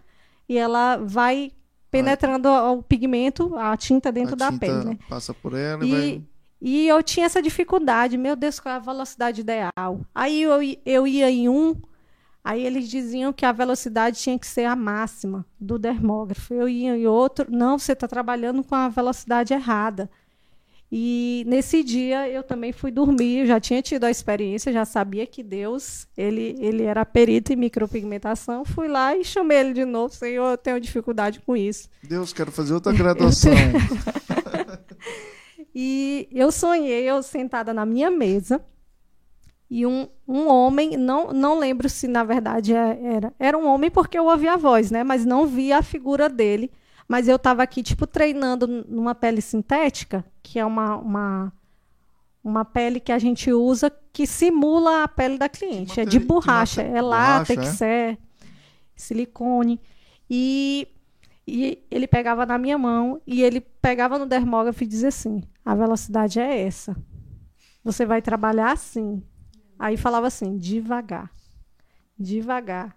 e 0.48 0.56
ela 0.56 0.96
vai 0.96 1.52
penetrando 1.90 2.48
o 2.48 2.82
pigmento, 2.82 3.54
a 3.56 3.76
tinta 3.76 4.10
dentro 4.10 4.34
a 4.34 4.36
da 4.36 4.50
tinta 4.50 4.66
pele, 4.66 4.84
né? 4.84 4.98
Passa 5.08 5.34
por 5.34 5.54
ela 5.54 5.84
e, 5.84 5.88
e 5.88 5.92
vai... 5.92 6.22
E 6.60 6.88
eu 6.88 7.02
tinha 7.02 7.26
essa 7.26 7.42
dificuldade, 7.42 8.16
meu 8.16 8.34
Deus, 8.34 8.58
qual 8.58 8.74
é 8.74 8.76
a 8.76 8.80
velocidade 8.80 9.42
ideal? 9.42 10.00
Aí 10.14 10.42
eu, 10.42 10.58
eu 10.84 11.06
ia 11.06 11.30
em 11.30 11.48
um, 11.48 11.76
aí 12.46 12.64
eles 12.64 12.88
diziam 12.88 13.32
que 13.32 13.44
a 13.44 13.50
velocidade 13.50 14.20
tinha 14.20 14.38
que 14.38 14.46
ser 14.46 14.66
a 14.66 14.76
máxima 14.76 15.44
do 15.58 15.76
dermógrafo. 15.76 16.54
Eu 16.54 16.68
ia 16.68 16.96
em 16.96 17.04
outro, 17.04 17.50
não, 17.50 17.76
você 17.76 17.90
está 17.90 18.06
trabalhando 18.06 18.62
com 18.62 18.76
a 18.76 18.88
velocidade 18.88 19.52
errada. 19.52 20.08
E 20.90 21.42
nesse 21.48 21.82
dia 21.82 22.28
eu 22.28 22.44
também 22.44 22.72
fui 22.72 22.92
dormir, 22.92 23.46
já 23.46 23.58
tinha 23.58 23.82
tido 23.82 24.04
a 24.04 24.10
experiência, 24.12 24.72
já 24.72 24.84
sabia 24.84 25.26
que 25.26 25.42
Deus, 25.42 26.06
ele, 26.16 26.54
ele 26.60 26.84
era 26.84 27.04
perito 27.04 27.52
em 27.52 27.56
micropigmentação. 27.56 28.64
Fui 28.64 28.86
lá 28.86 29.16
e 29.16 29.24
chamei 29.24 29.58
ele 29.58 29.72
de 29.72 29.84
novo, 29.84 30.14
Senhor, 30.14 30.52
eu 30.52 30.56
tenho 30.56 30.80
dificuldade 30.80 31.40
com 31.40 31.56
isso. 31.56 31.88
Deus, 32.00 32.32
quero 32.32 32.52
fazer 32.52 32.74
outra 32.74 32.92
graduação. 32.92 33.50
e 35.74 36.28
eu 36.30 36.52
sonhei, 36.52 37.10
eu 37.10 37.20
sentada 37.24 37.74
na 37.74 37.84
minha 37.84 38.08
mesa, 38.08 38.64
e 39.68 39.86
um, 39.86 40.08
um 40.26 40.48
homem, 40.48 40.96
não, 40.96 41.32
não 41.32 41.58
lembro 41.58 41.88
se 41.88 42.06
na 42.06 42.22
verdade 42.22 42.74
é, 42.74 42.98
era, 43.02 43.34
era 43.38 43.58
um 43.58 43.66
homem 43.66 43.90
porque 43.90 44.18
eu 44.18 44.26
ouvi 44.26 44.48
a 44.48 44.56
voz, 44.56 44.90
né? 44.90 45.02
Mas 45.02 45.24
não 45.24 45.46
vi 45.46 45.72
a 45.72 45.82
figura 45.82 46.28
dele 46.28 46.70
mas 47.08 47.28
eu 47.28 47.36
estava 47.36 47.62
aqui, 47.62 47.82
tipo, 47.82 48.06
treinando 48.06 48.66
numa 48.66 49.14
pele 49.14 49.40
sintética, 49.40 50.24
que 50.42 50.58
é 50.58 50.66
uma, 50.66 50.96
uma, 50.96 51.52
uma 52.42 52.64
pele 52.64 52.98
que 52.98 53.12
a 53.12 53.18
gente 53.18 53.52
usa 53.52 53.92
que 54.12 54.26
simula 54.26 55.04
a 55.04 55.08
pele 55.08 55.38
da 55.38 55.48
cliente. 55.48 56.00
é 56.00 56.04
de 56.04 56.18
borracha, 56.18 56.82
é 56.82 57.00
látex, 57.00 57.80
é? 57.80 58.10
é 58.10 58.18
silicone. 58.96 59.80
E, 60.28 60.88
e 61.46 61.84
ele 61.90 62.08
pegava 62.08 62.44
na 62.44 62.58
minha 62.58 62.76
mão 62.76 63.20
e 63.24 63.42
ele 63.42 63.60
pegava 63.60 64.18
no 64.18 64.26
dermógrafo 64.26 64.82
e 64.82 64.86
dizia 64.86 65.08
assim: 65.08 65.44
a 65.64 65.74
velocidade 65.76 66.40
é 66.40 66.66
essa. 66.66 66.96
Você 67.84 68.04
vai 68.04 68.20
trabalhar 68.20 68.72
assim. 68.72 69.22
Aí 69.78 69.96
falava 69.96 70.26
assim: 70.26 70.56
devagar, 70.56 71.30
devagar, 72.18 72.96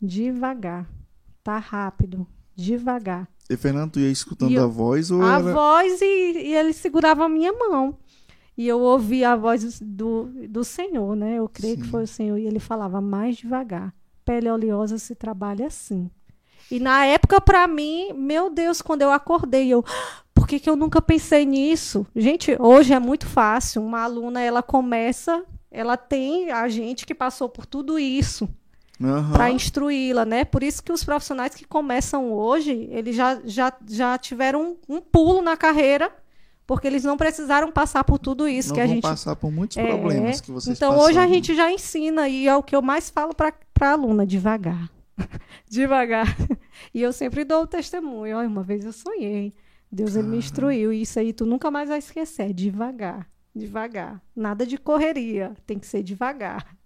devagar. 0.00 0.88
Tá 1.42 1.58
rápido, 1.58 2.26
devagar. 2.54 3.28
E 3.48 3.56
Fernando, 3.56 3.92
tu 3.92 4.00
ia 4.00 4.10
escutando 4.10 4.52
eu, 4.52 4.64
a 4.64 4.66
voz 4.66 5.10
ou 5.10 5.22
A 5.22 5.38
era... 5.38 5.52
voz 5.52 6.02
e, 6.02 6.04
e, 6.04 6.54
ele 6.54 6.72
segurava 6.72 7.24
a 7.24 7.28
minha 7.28 7.52
mão. 7.52 7.96
E 8.56 8.66
eu 8.66 8.80
ouvia 8.80 9.30
a 9.30 9.36
voz 9.36 9.80
do, 9.80 10.24
do 10.48 10.64
Senhor, 10.64 11.16
né? 11.16 11.36
Eu 11.36 11.48
creio 11.48 11.76
Sim. 11.76 11.82
que 11.82 11.88
foi 11.88 12.02
o 12.02 12.08
Senhor. 12.08 12.36
E 12.36 12.46
ele 12.46 12.58
falava 12.58 13.00
mais 13.00 13.36
devagar. 13.36 13.94
Pele 14.24 14.50
oleosa 14.50 14.98
se 14.98 15.14
trabalha 15.14 15.68
assim. 15.68 16.10
E 16.70 16.78
na 16.78 17.06
época, 17.06 17.40
para 17.40 17.66
mim, 17.66 18.12
meu 18.12 18.50
Deus, 18.50 18.82
quando 18.82 19.02
eu 19.02 19.10
acordei, 19.10 19.68
eu... 19.68 19.82
Por 20.34 20.46
que, 20.46 20.58
que 20.60 20.68
eu 20.68 20.76
nunca 20.76 21.00
pensei 21.00 21.46
nisso? 21.46 22.06
Gente, 22.14 22.56
hoje 22.60 22.92
é 22.92 22.98
muito 22.98 23.26
fácil. 23.26 23.82
Uma 23.82 24.02
aluna, 24.02 24.42
ela 24.42 24.62
começa... 24.62 25.44
Ela 25.70 25.96
tem 25.96 26.50
a 26.50 26.68
gente 26.68 27.04
que 27.04 27.14
passou 27.14 27.48
por 27.48 27.66
tudo 27.66 27.98
isso 27.98 28.48
uhum. 29.00 29.32
para 29.32 29.50
instruí-la, 29.50 30.24
né? 30.24 30.44
Por 30.44 30.62
isso 30.62 30.82
que 30.82 30.92
os 30.92 31.04
profissionais 31.04 31.54
que 31.54 31.64
começam 31.64 32.32
hoje, 32.32 32.88
eles 32.90 33.14
já, 33.14 33.40
já, 33.44 33.72
já 33.86 34.18
tiveram 34.18 34.76
um, 34.88 34.96
um 34.96 35.00
pulo 35.00 35.42
na 35.42 35.56
carreira, 35.56 36.10
porque 36.66 36.86
eles 36.86 37.04
não 37.04 37.16
precisaram 37.16 37.70
passar 37.70 38.04
por 38.04 38.18
tudo 38.18 38.48
isso 38.48 38.70
não 38.70 38.74
que 38.76 38.80
a 38.80 38.86
gente 38.86 39.02
passar 39.02 39.36
por 39.36 39.50
muitos 39.50 39.76
é, 39.76 39.86
problemas 39.86 40.40
que 40.40 40.50
vocês 40.50 40.76
Então 40.76 40.98
hoje 40.98 41.18
a 41.18 41.26
gente 41.26 41.54
já 41.54 41.70
ensina 41.72 42.28
e 42.28 42.46
é 42.46 42.54
o 42.54 42.62
que 42.62 42.76
eu 42.76 42.82
mais 42.82 43.08
falo 43.08 43.34
para 43.34 43.54
a 43.80 43.90
aluna, 43.90 44.26
devagar. 44.26 44.90
devagar. 45.68 46.36
E 46.94 47.02
eu 47.02 47.12
sempre 47.12 47.44
dou 47.44 47.62
o 47.62 47.66
testemunho. 47.66 48.36
Olha, 48.36 48.48
uma 48.48 48.62
vez 48.62 48.84
eu 48.84 48.92
sonhei. 48.92 49.54
Deus 49.90 50.14
ele 50.14 50.28
me 50.28 50.36
instruiu. 50.36 50.92
E 50.92 51.02
isso 51.02 51.18
aí 51.18 51.32
tu 51.32 51.44
nunca 51.44 51.70
mais 51.70 51.88
vai 51.88 51.98
esquecer. 51.98 52.52
Devagar. 52.52 53.28
Devagar. 53.54 54.22
Nada 54.34 54.66
de 54.66 54.78
correria. 54.78 55.54
Tem 55.66 55.78
que 55.78 55.86
ser 55.86 56.02
devagar. 56.02 56.76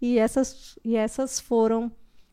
E 0.00 0.18
essas, 0.18 0.78
e 0.84 0.96
essas 0.96 1.40
foram 1.40 1.90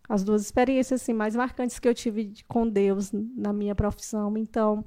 as 0.07 0.23
duas 0.23 0.41
experiências 0.41 1.01
assim, 1.01 1.13
mais 1.13 1.35
marcantes 1.35 1.79
que 1.79 1.87
eu 1.87 1.93
tive 1.93 2.33
com 2.47 2.67
Deus 2.67 3.11
na 3.13 3.53
minha 3.53 3.73
profissão. 3.73 4.37
Então, 4.37 4.83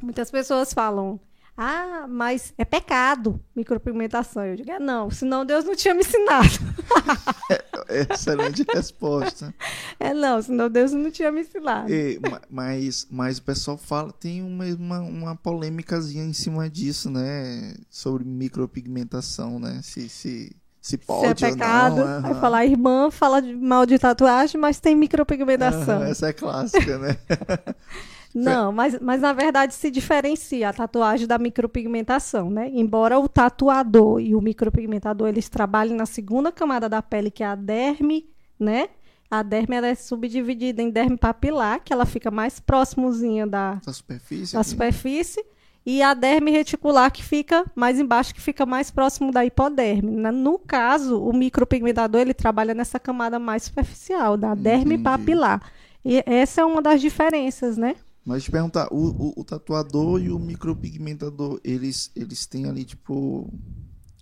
muitas 0.00 0.30
pessoas 0.30 0.72
falam: 0.72 1.20
ah, 1.60 2.06
mas 2.08 2.54
é 2.56 2.64
pecado 2.64 3.40
micropigmentação. 3.54 4.44
Eu 4.44 4.54
digo: 4.54 4.70
é, 4.70 4.78
não, 4.78 5.10
senão 5.10 5.44
Deus 5.44 5.64
não 5.64 5.74
tinha 5.74 5.92
me 5.92 6.00
ensinado. 6.00 6.48
É, 7.90 8.06
excelente 8.12 8.62
resposta. 8.70 9.54
É, 9.98 10.12
não, 10.12 10.40
senão 10.42 10.68
Deus 10.68 10.92
não 10.92 11.10
tinha 11.10 11.32
me 11.32 11.40
ensinado. 11.40 11.90
E, 11.90 12.20
mas, 12.50 13.06
mas 13.10 13.38
o 13.38 13.42
pessoal 13.42 13.78
fala, 13.78 14.12
tem 14.12 14.42
uma, 14.42 15.00
uma, 15.00 15.34
polêmicazinha 15.34 16.22
em 16.22 16.32
cima 16.34 16.68
disso, 16.68 17.10
né? 17.10 17.74
Sobre 17.88 18.24
micropigmentação, 18.24 19.58
né? 19.58 19.80
Se, 19.82 20.08
se 20.08 20.54
se 20.80 20.98
pode 20.98 21.40
se 21.40 21.46
é 21.46 21.50
pecado. 21.50 21.96
não. 21.96 22.22
Vai 22.22 22.34
falar, 22.34 22.66
irmã 22.66 23.10
fala 23.10 23.42
mal 23.42 23.84
de 23.84 23.98
tatuagem, 23.98 24.60
mas 24.60 24.78
tem 24.78 24.94
micropigmentação. 24.94 26.02
essa 26.04 26.28
é 26.28 26.32
clássica, 26.32 26.98
né? 26.98 27.16
não, 28.34 28.70
mas, 28.70 28.98
mas 29.00 29.20
na 29.20 29.32
verdade 29.32 29.74
se 29.74 29.90
diferencia 29.90 30.68
a 30.68 30.72
tatuagem 30.72 31.26
da 31.26 31.38
micropigmentação, 31.38 32.50
né? 32.50 32.70
Embora 32.72 33.18
o 33.18 33.28
tatuador 33.28 34.20
e 34.20 34.34
o 34.34 34.40
micropigmentador 34.40 35.28
eles 35.28 35.48
trabalhem 35.48 35.96
na 35.96 36.06
segunda 36.06 36.52
camada 36.52 36.88
da 36.88 37.00
pele, 37.00 37.30
que 37.30 37.42
é 37.42 37.46
a 37.46 37.54
derme, 37.54 38.28
né? 38.58 38.88
A 39.30 39.42
derme 39.42 39.76
ela 39.76 39.86
é 39.86 39.94
subdividida 39.94 40.80
em 40.82 40.90
derme 40.90 41.16
papilar, 41.16 41.80
que 41.84 41.92
ela 41.92 42.06
fica 42.06 42.30
mais 42.30 42.60
próximozinha 42.60 43.46
da, 43.46 43.74
da 43.84 43.92
superfície. 43.92 44.54
Da 44.54 44.62
superfície 44.62 45.44
e 45.84 46.02
a 46.02 46.12
derme 46.12 46.50
reticular 46.50 47.10
que 47.10 47.24
fica 47.24 47.64
mais 47.74 47.98
embaixo, 47.98 48.34
que 48.34 48.40
fica 48.40 48.66
mais 48.66 48.90
próximo 48.90 49.32
da 49.32 49.44
hipoderme. 49.44 50.10
No 50.32 50.58
caso, 50.58 51.22
o 51.22 51.32
micropigmentador 51.32 52.20
ele 52.20 52.34
trabalha 52.34 52.74
nessa 52.74 52.98
camada 52.98 53.38
mais 53.38 53.62
superficial, 53.64 54.36
da 54.36 54.54
derme 54.54 54.94
Entendi. 54.94 55.02
papilar. 55.02 55.62
E 56.04 56.22
essa 56.26 56.60
é 56.60 56.64
uma 56.64 56.82
das 56.82 57.00
diferenças, 57.00 57.76
né? 57.76 57.96
Mas 58.28 58.44
te 58.44 58.50
perguntar, 58.50 58.88
o, 58.92 59.06
o, 59.06 59.40
o, 59.40 59.42
tatuador 59.42 60.20
e 60.20 60.30
o 60.30 60.38
micropigmentador, 60.38 61.58
eles, 61.64 62.10
eles 62.14 62.44
têm 62.44 62.66
ali, 62.66 62.84
tipo, 62.84 63.50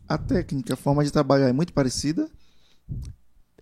a 0.09 0.17
técnica, 0.17 0.75
a 0.75 0.77
forma 0.77 1.05
de 1.05 1.11
trabalhar 1.11 1.49
é 1.49 1.53
muito 1.53 1.73
parecida? 1.73 2.31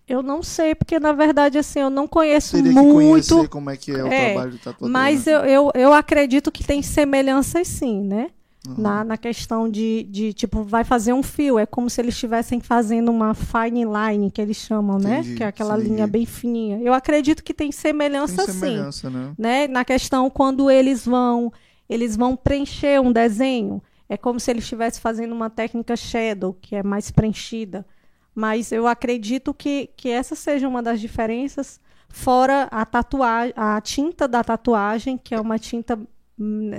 Eu 0.07 0.21
não 0.21 0.43
sei, 0.43 0.75
porque 0.75 0.99
na 0.99 1.13
verdade 1.13 1.57
assim, 1.57 1.79
eu 1.79 1.89
não 1.89 2.07
conheço 2.07 2.57
Teria 2.57 2.79
muito. 2.79 3.41
Que 3.41 3.47
como 3.47 3.71
é 3.71 3.75
que 3.75 3.89
é 3.89 4.03
o 4.03 4.07
é, 4.07 4.33
trabalho 4.33 4.51
do 4.51 4.59
tatuador. 4.59 4.87
Mas 4.87 5.25
né? 5.25 5.33
eu, 5.33 5.39
eu, 5.45 5.71
eu 5.73 5.93
acredito 5.93 6.51
que 6.51 6.63
tem 6.63 6.83
semelhanças 6.83 7.67
sim, 7.67 8.03
né? 8.03 8.29
Uhum. 8.67 8.75
Na, 8.77 9.03
na 9.03 9.17
questão 9.17 9.69
de, 9.69 10.03
de, 10.09 10.33
tipo, 10.33 10.63
vai 10.63 10.83
fazer 10.83 11.13
um 11.13 11.21
fio. 11.21 11.59
É 11.59 11.65
como 11.65 11.89
se 11.89 12.01
eles 12.01 12.13
estivessem 12.13 12.59
fazendo 12.59 13.09
uma 13.09 13.33
fine 13.33 13.85
line, 13.85 14.31
que 14.31 14.41
eles 14.41 14.57
chamam, 14.57 14.97
né? 14.97 15.19
Entendi, 15.19 15.29
né? 15.29 15.35
Que 15.37 15.43
é 15.43 15.47
aquela 15.47 15.77
linha 15.77 16.07
bem 16.07 16.25
fininha. 16.25 16.79
Eu 16.81 16.93
acredito 16.93 17.43
que 17.43 17.53
tem 17.53 17.71
semelhança, 17.71 18.45
tem 18.45 18.55
semelhança 18.55 19.09
sim. 19.09 19.15
Né? 19.15 19.33
né? 19.37 19.67
Na 19.67 19.85
questão, 19.85 20.29
quando 20.29 20.69
eles 20.69 21.05
vão, 21.05 21.51
eles 21.89 22.15
vão 22.15 22.35
preencher 22.35 23.01
um 23.01 23.11
desenho. 23.11 23.81
É 24.07 24.17
como 24.17 24.39
se 24.39 24.51
eles 24.51 24.63
estivessem 24.63 25.01
fazendo 25.01 25.33
uma 25.33 25.49
técnica 25.49 25.95
shadow, 25.95 26.53
que 26.53 26.75
é 26.75 26.83
mais 26.83 27.11
preenchida. 27.11 27.85
Mas 28.33 28.71
eu 28.71 28.85
acredito 28.85 29.53
que, 29.53 29.89
que 29.95 30.09
essa 30.09 30.35
seja 30.35 30.67
uma 30.67 30.83
das 30.83 30.99
diferenças, 30.99 31.79
fora 32.09 32.67
a 32.71 32.85
tatuagem, 32.85 33.53
a 33.55 33.79
tinta 33.81 34.27
da 34.27 34.43
tatuagem, 34.43 35.17
que 35.17 35.33
é 35.33 35.39
uma 35.39 35.57
tinta 35.57 35.97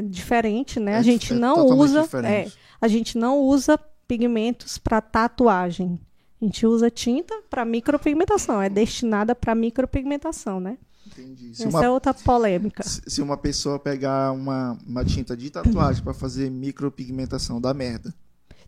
diferente, 0.09 0.78
né? 0.78 0.92
É, 0.92 0.96
a 0.96 1.02
gente 1.02 1.32
é 1.32 1.36
não 1.36 1.66
usa, 1.66 2.09
é, 2.24 2.50
a 2.80 2.88
gente 2.88 3.16
não 3.16 3.40
usa 3.40 3.78
pigmentos 4.07 4.78
para 4.78 5.00
tatuagem. 5.00 6.00
A 6.40 6.44
gente 6.44 6.66
usa 6.66 6.90
tinta 6.90 7.42
para 7.48 7.64
micropigmentação, 7.64 8.61
é 8.61 8.68
destinada 8.68 9.34
para 9.34 9.54
micropigmentação, 9.54 10.61
né? 10.61 10.76
Entendi. 11.07 11.54
Se 11.54 11.66
Essa 11.66 11.78
uma, 11.78 11.84
é 11.84 11.88
outra 11.88 12.12
polêmica. 12.12 12.82
Se, 12.82 13.00
se, 13.07 13.22
uma 13.22 13.36
pessoa 13.36 13.78
pegar 13.78 14.32
uma, 14.32 14.78
uma 14.86 15.04
tinta 15.04 15.36
de 15.36 15.48
tatuagem 15.50 16.02
para 16.02 16.12
fazer 16.12 16.50
micropigmentação, 16.50 17.61
dá 17.61 17.72
merda. 17.72 18.12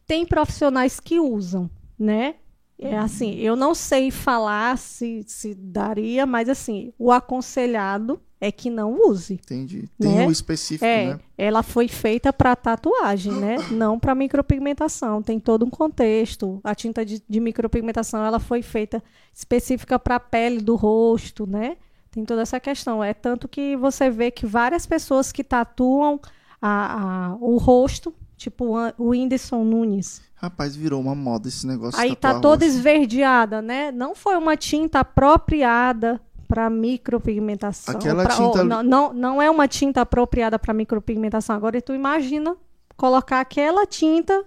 Tem 0.07 0.25
profissionais 0.25 0.99
que 0.99 1.21
usam, 1.21 1.69
né? 1.99 2.37
É 2.81 2.97
assim, 2.97 3.35
eu 3.35 3.57
não 3.57 3.75
sei 3.75 4.11
falar 4.13 4.79
se, 4.79 5.25
se 5.27 5.53
daria, 5.53 6.25
mas 6.25 6.49
assim, 6.49 6.93
o 6.97 7.11
aconselhado 7.11 8.21
é 8.41 8.53
que 8.53 8.71
não 8.71 9.01
use. 9.09 9.35
Entendi. 9.35 9.89
Tem 9.99 10.15
né? 10.15 10.27
um 10.27 10.31
específico, 10.31 10.85
é, 10.85 11.15
né? 11.15 11.21
Ela 11.37 11.63
foi 11.63 11.89
feita 11.89 12.33
para 12.33 12.55
tatuagem, 12.55 13.33
né? 13.33 13.57
Não 13.71 13.99
para 13.99 14.15
micropigmentação. 14.15 15.23
Tem 15.23 15.41
todo 15.41 15.65
um 15.65 15.71
contexto. 15.71 16.61
A 16.63 16.75
tinta 16.75 17.05
de, 17.05 17.23
de 17.29 17.41
micropigmentação 17.41 18.25
ela 18.25 18.39
foi 18.39 18.63
feita 18.63 19.03
específica 19.35 19.99
para 19.99 20.17
a 20.17 20.21
pele 20.21 20.61
do 20.61 20.77
rosto, 20.77 21.47
né? 21.47 21.77
Tem 22.11 22.25
toda 22.25 22.43
essa 22.43 22.61
questão. 22.61 23.03
É 23.03 23.13
tanto 23.13 23.49
que 23.49 23.77
você 23.77 24.09
vê 24.11 24.31
que 24.31 24.47
várias 24.47 24.87
pessoas 24.87 25.33
que 25.33 25.43
tatuam 25.43 26.21
a, 26.63 27.33
a 27.33 27.37
o 27.41 27.57
rosto, 27.57 28.15
tipo 28.37 28.77
o 28.97 29.09
Whindersson 29.11 29.65
Nunes, 29.65 30.23
Rapaz, 30.41 30.77
virou 30.77 31.01
uma 31.01 31.17
moda 31.17 31.49
esse 31.49 31.67
negócio. 31.67 32.01
Aí 32.01 32.15
tá 32.15 32.39
toda 32.39 32.65
esverdeada, 32.65 33.61
né? 33.61 33.91
Não 33.91 34.15
foi 34.15 34.37
uma 34.37 34.57
tinta 34.57 35.01
apropriada 35.01 36.21
para 36.49 36.71
micropigmentação. 36.71 37.95
Aquela 37.95 38.25
pra, 38.25 38.35
tinta... 38.35 38.63
Oh, 38.63 38.65
não, 38.65 38.83
não, 38.83 39.13
não 39.13 39.43
é 39.43 39.51
uma 39.51 39.69
tinta 39.69 40.01
apropriada 40.01 40.59
para 40.59 40.73
micropigmentação. 40.73 41.55
Agora 41.55 41.81
tu 41.83 41.95
imagina 41.95 42.57
colocar 42.97 43.41
aquela 43.41 43.87
tinta 43.87 44.45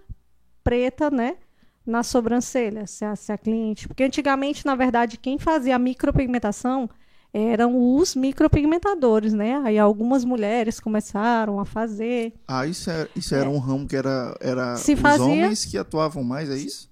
preta, 0.63 1.11
né? 1.11 1.37
Na 1.85 2.03
sobrancelha, 2.03 2.85
se 2.85 3.05
a, 3.05 3.15
se 3.15 3.31
a 3.31 3.37
cliente. 3.37 3.87
Porque 3.87 4.03
antigamente, 4.03 4.65
na 4.65 4.75
verdade, 4.75 5.17
quem 5.17 5.39
fazia 5.39 5.75
a 5.75 5.79
micropigmentação 5.79 6.89
eram 7.33 7.95
os 7.95 8.13
micropigmentadores, 8.15 9.33
né? 9.33 9.61
Aí 9.63 9.79
algumas 9.79 10.25
mulheres 10.25 10.79
começaram 10.79 11.59
a 11.59 11.65
fazer. 11.65 12.33
Ah, 12.47 12.67
isso, 12.67 12.89
era, 12.89 13.03
é, 13.03 13.09
isso 13.15 13.33
era 13.33 13.45
é. 13.45 13.49
um 13.49 13.57
ramo 13.57 13.87
que 13.87 13.95
era, 13.95 14.35
era 14.39 14.75
Se 14.75 14.93
os 14.93 14.99
fazia... 14.99 15.25
homens 15.25 15.65
que 15.65 15.77
atuavam 15.77 16.23
mais, 16.23 16.49
é 16.49 16.57
isso? 16.57 16.90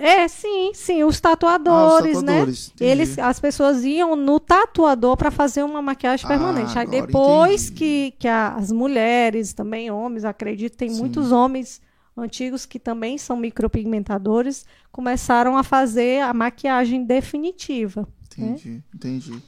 É, 0.00 0.26
sim, 0.28 0.72
sim, 0.74 1.04
os 1.04 1.20
tatuadores, 1.20 2.16
ah, 2.16 2.18
os 2.18 2.24
tatuadores 2.24 2.72
né? 2.80 2.86
Eles, 2.86 3.18
as 3.18 3.38
pessoas 3.38 3.84
iam 3.84 4.16
no 4.16 4.40
tatuador 4.40 5.14
para 5.16 5.30
fazer 5.30 5.62
uma 5.62 5.82
maquiagem 5.82 6.24
ah, 6.24 6.28
permanente. 6.28 6.78
Aí 6.78 6.86
depois 6.86 7.68
que, 7.68 8.14
que 8.18 8.26
as 8.26 8.72
mulheres, 8.72 9.52
também 9.52 9.90
homens, 9.90 10.24
acredito, 10.24 10.76
tem 10.76 10.88
sim. 10.88 10.98
muitos 10.98 11.32
homens 11.32 11.82
antigos 12.16 12.64
que 12.64 12.78
também 12.78 13.18
são 13.18 13.36
micropigmentadores, 13.36 14.64
começaram 14.90 15.56
a 15.56 15.62
fazer 15.62 16.22
a 16.22 16.32
maquiagem 16.32 17.04
definitiva. 17.04 18.08
Né? 18.36 18.46
Entendi, 18.46 18.70
né? 18.70 18.82
entendi. 18.94 19.42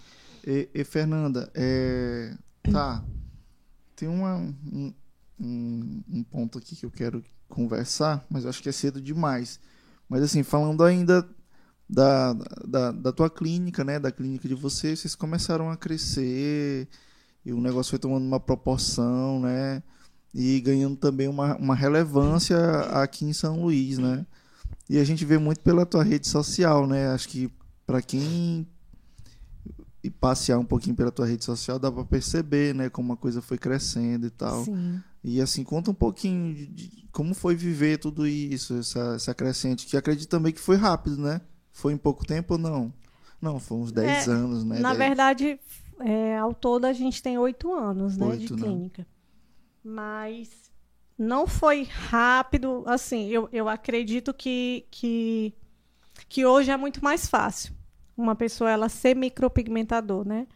E, 0.46 0.68
e 0.74 0.84
Fernanda, 0.84 1.50
é, 1.54 2.34
tá. 2.70 3.02
Tem 3.96 4.08
uma, 4.08 4.36
um, 4.36 4.92
um, 5.40 6.02
um, 6.12 6.22
ponto 6.24 6.58
aqui 6.58 6.74
que 6.74 6.84
eu 6.84 6.90
quero 6.90 7.24
conversar, 7.48 8.24
mas 8.28 8.44
acho 8.44 8.62
que 8.62 8.68
é 8.68 8.72
cedo 8.72 9.00
demais. 9.00 9.60
Mas 10.12 10.22
assim, 10.24 10.42
falando 10.42 10.84
ainda 10.84 11.26
da, 11.88 12.34
da, 12.66 12.92
da 12.92 13.12
tua 13.12 13.30
clínica, 13.30 13.82
né? 13.82 13.98
Da 13.98 14.12
clínica 14.12 14.46
de 14.46 14.54
vocês, 14.54 15.00
vocês 15.00 15.14
começaram 15.14 15.70
a 15.70 15.76
crescer 15.76 16.86
e 17.46 17.50
o 17.50 17.58
negócio 17.62 17.88
foi 17.88 17.98
tomando 17.98 18.26
uma 18.26 18.38
proporção, 18.38 19.40
né? 19.40 19.82
E 20.34 20.60
ganhando 20.60 20.96
também 20.96 21.28
uma, 21.28 21.56
uma 21.56 21.74
relevância 21.74 22.58
aqui 22.90 23.24
em 23.24 23.32
São 23.32 23.62
Luís, 23.62 23.96
né? 23.96 24.26
E 24.86 24.98
a 24.98 25.04
gente 25.04 25.24
vê 25.24 25.38
muito 25.38 25.62
pela 25.62 25.86
tua 25.86 26.04
rede 26.04 26.28
social, 26.28 26.86
né? 26.86 27.08
Acho 27.08 27.26
que 27.30 27.50
para 27.86 28.02
quem 28.02 28.68
e 30.02 30.10
passear 30.10 30.58
um 30.58 30.64
pouquinho 30.64 30.96
pela 30.96 31.12
tua 31.12 31.26
rede 31.26 31.44
social, 31.44 31.78
dá 31.78 31.90
para 31.90 32.04
perceber, 32.04 32.74
né, 32.74 32.90
como 32.90 33.12
a 33.12 33.16
coisa 33.16 33.40
foi 33.40 33.56
crescendo 33.56 34.26
e 34.26 34.30
tal. 34.30 34.64
Sim. 34.64 35.00
E 35.22 35.40
assim, 35.40 35.62
conta 35.62 35.92
um 35.92 35.94
pouquinho 35.94 36.52
de, 36.54 36.66
de 36.66 37.08
como 37.12 37.34
foi 37.34 37.54
viver 37.54 37.98
tudo 37.98 38.26
isso, 38.26 38.78
essa, 38.78 39.14
essa 39.14 39.34
crescente, 39.34 39.86
que 39.86 39.96
acredito 39.96 40.28
também 40.28 40.52
que 40.52 40.60
foi 40.60 40.76
rápido, 40.76 41.18
né? 41.18 41.40
Foi 41.70 41.92
em 41.92 41.96
pouco 41.96 42.26
tempo 42.26 42.54
ou 42.54 42.58
não? 42.58 42.92
Não, 43.40 43.60
foi 43.60 43.78
uns 43.78 43.92
10 43.92 44.28
é, 44.28 44.30
anos, 44.30 44.64
né? 44.64 44.80
Na 44.80 44.92
10. 44.92 44.98
verdade, 44.98 45.60
é, 46.00 46.36
ao 46.36 46.52
todo 46.52 46.84
a 46.84 46.92
gente 46.92 47.22
tem 47.22 47.38
8 47.38 47.72
anos, 47.72 48.16
né, 48.16 48.26
8, 48.26 48.38
de 48.40 48.52
né? 48.54 48.62
clínica. 48.62 49.02
Né? 49.02 49.06
Mas 49.84 50.48
não 51.16 51.46
foi 51.46 51.84
rápido, 51.84 52.82
assim, 52.86 53.28
eu, 53.28 53.48
eu 53.52 53.68
acredito 53.68 54.34
que, 54.34 54.84
que, 54.90 55.54
que 56.28 56.44
hoje 56.44 56.72
é 56.72 56.76
muito 56.76 57.04
mais 57.04 57.28
fácil 57.28 57.72
uma 58.16 58.34
pessoa 58.34 58.70
ela 58.70 58.88
ser 58.88 59.14
micropigmentador, 59.16 60.26
né? 60.26 60.46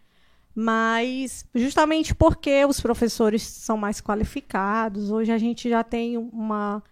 Mas 0.55 1.45
justamente 1.55 2.15
porque 2.15 2.65
os 2.65 2.81
professores 2.81 3.43
são 3.43 3.77
mais 3.77 4.01
qualificados, 4.01 5.11
hoje 5.11 5.31
a 5.31 5.37
gente 5.37 5.69
já 5.69 5.85
tem 5.85 6.17
uma, 6.17 6.83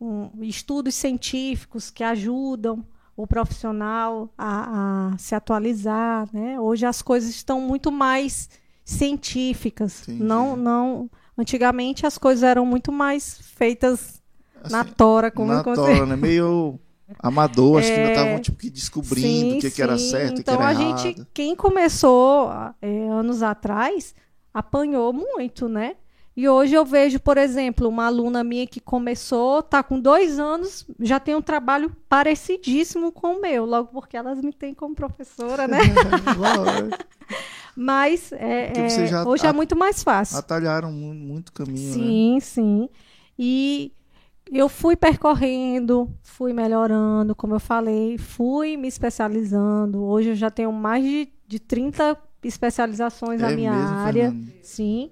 um, 0.00 0.30
estudos 0.42 0.94
científicos 0.94 1.90
que 1.90 2.02
ajudam 2.02 2.84
o 3.14 3.26
profissional 3.26 4.32
a, 4.36 5.10
a, 5.12 5.18
se 5.18 5.34
atualizar, 5.34 6.26
né? 6.32 6.58
Hoje 6.58 6.86
as 6.86 7.02
coisas 7.02 7.28
estão 7.28 7.60
muito 7.60 7.92
mais 7.92 8.48
científicas, 8.84 10.08
Entendi. 10.08 10.24
não 10.24 10.56
não 10.56 11.10
antigamente 11.36 12.06
as 12.06 12.16
coisas 12.16 12.42
eram 12.42 12.64
muito 12.64 12.90
mais 12.90 13.38
feitas 13.54 14.22
assim, 14.62 14.72
na 14.72 14.84
tora, 14.84 15.30
como 15.30 15.52
na 15.52 15.62
tora, 15.62 16.06
né? 16.06 16.16
Meio 16.16 16.80
amador, 17.18 17.78
acho 17.78 17.90
é, 17.90 17.94
que 17.94 18.00
ainda 18.00 18.12
estavam 18.12 18.40
tipo, 18.40 18.58
que 18.58 18.70
descobrindo 18.70 19.56
o 19.56 19.58
que, 19.60 19.70
que, 19.70 19.82
era 19.82 19.98
certo 19.98 20.38
e 20.38 20.40
então, 20.40 20.56
que 20.56 20.62
era 20.62 20.72
errado. 20.72 20.82
Então 20.82 20.94
a 20.94 20.98
gente, 20.98 21.26
quem 21.32 21.56
começou 21.56 22.50
é, 22.80 23.08
anos 23.08 23.42
atrás, 23.42 24.14
apanhou 24.52 25.12
muito, 25.12 25.68
né? 25.68 25.96
E 26.34 26.48
hoje 26.48 26.74
eu 26.74 26.84
vejo, 26.84 27.20
por 27.20 27.36
exemplo, 27.36 27.86
uma 27.88 28.06
aluna 28.06 28.42
minha 28.42 28.66
que 28.66 28.80
começou, 28.80 29.58
está 29.60 29.82
com 29.82 30.00
dois 30.00 30.38
anos, 30.38 30.86
já 30.98 31.20
tem 31.20 31.34
um 31.34 31.42
trabalho 31.42 31.94
parecidíssimo 32.08 33.12
com 33.12 33.36
o 33.36 33.40
meu, 33.40 33.66
logo 33.66 33.88
porque 33.92 34.16
elas 34.16 34.40
me 34.40 34.52
têm 34.52 34.72
como 34.72 34.94
professora, 34.94 35.68
né? 35.68 35.78
Mas 37.76 38.32
é, 38.32 38.72
é, 38.74 39.26
hoje 39.26 39.46
é 39.46 39.52
muito 39.52 39.76
mais 39.76 40.02
fácil. 40.02 40.38
Atalharam 40.38 40.90
muito 40.90 41.52
caminho, 41.52 41.92
sim, 41.92 42.34
né? 42.34 42.40
Sim, 42.40 42.40
sim. 42.40 42.88
E 43.38 43.92
eu 44.58 44.68
fui 44.68 44.96
percorrendo, 44.96 46.12
fui 46.22 46.52
melhorando, 46.52 47.34
como 47.34 47.54
eu 47.54 47.60
falei, 47.60 48.18
fui 48.18 48.76
me 48.76 48.86
especializando. 48.86 50.02
Hoje 50.02 50.30
eu 50.30 50.34
já 50.34 50.50
tenho 50.50 50.72
mais 50.72 51.02
de, 51.02 51.32
de 51.46 51.58
30 51.58 52.18
especializações 52.42 53.40
é 53.40 53.44
na 53.44 53.50
minha 53.50 53.72
mesmo, 53.72 53.96
área. 53.96 54.30
Fernanda? 54.30 54.52
Sim. 54.62 55.10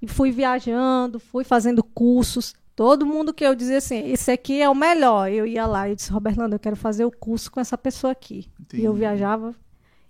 E 0.00 0.06
fui 0.06 0.30
viajando, 0.30 1.18
fui 1.18 1.44
fazendo 1.44 1.82
cursos. 1.82 2.54
Todo 2.74 3.06
mundo 3.06 3.32
que 3.32 3.44
eu 3.44 3.54
dizia 3.54 3.78
assim, 3.78 4.10
esse 4.10 4.30
aqui 4.30 4.60
é 4.60 4.68
o 4.68 4.74
melhor. 4.74 5.30
Eu 5.30 5.46
ia 5.46 5.66
lá 5.66 5.88
e 5.88 5.94
disse, 5.94 6.10
Roberto, 6.10 6.40
eu 6.40 6.58
quero 6.58 6.76
fazer 6.76 7.04
o 7.04 7.10
curso 7.10 7.50
com 7.50 7.60
essa 7.60 7.78
pessoa 7.78 8.12
aqui. 8.12 8.50
Entendi. 8.60 8.82
E 8.82 8.84
eu 8.84 8.92
viajava 8.92 9.54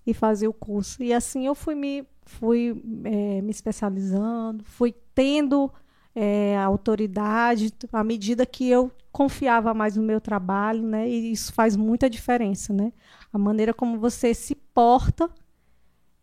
e 0.06 0.14
fazia 0.14 0.48
o 0.48 0.54
curso. 0.54 1.02
E 1.02 1.12
assim 1.12 1.46
eu 1.46 1.54
fui 1.54 1.74
me, 1.74 2.06
fui, 2.24 2.82
é, 3.04 3.42
me 3.42 3.50
especializando, 3.50 4.64
fui 4.64 4.94
tendo 5.14 5.70
é, 6.14 6.56
autoridade 6.58 7.72
à 7.92 8.04
medida 8.04 8.44
que 8.44 8.68
eu 8.68 8.90
confiava 9.10 9.74
mais 9.74 9.96
no 9.96 10.02
meu 10.02 10.20
trabalho, 10.20 10.82
né? 10.82 11.08
E 11.08 11.32
isso 11.32 11.52
faz 11.52 11.76
muita 11.76 12.08
diferença, 12.08 12.72
né? 12.72 12.92
A 13.32 13.38
maneira 13.38 13.74
como 13.74 13.98
você 13.98 14.34
se 14.34 14.54
porta 14.54 15.30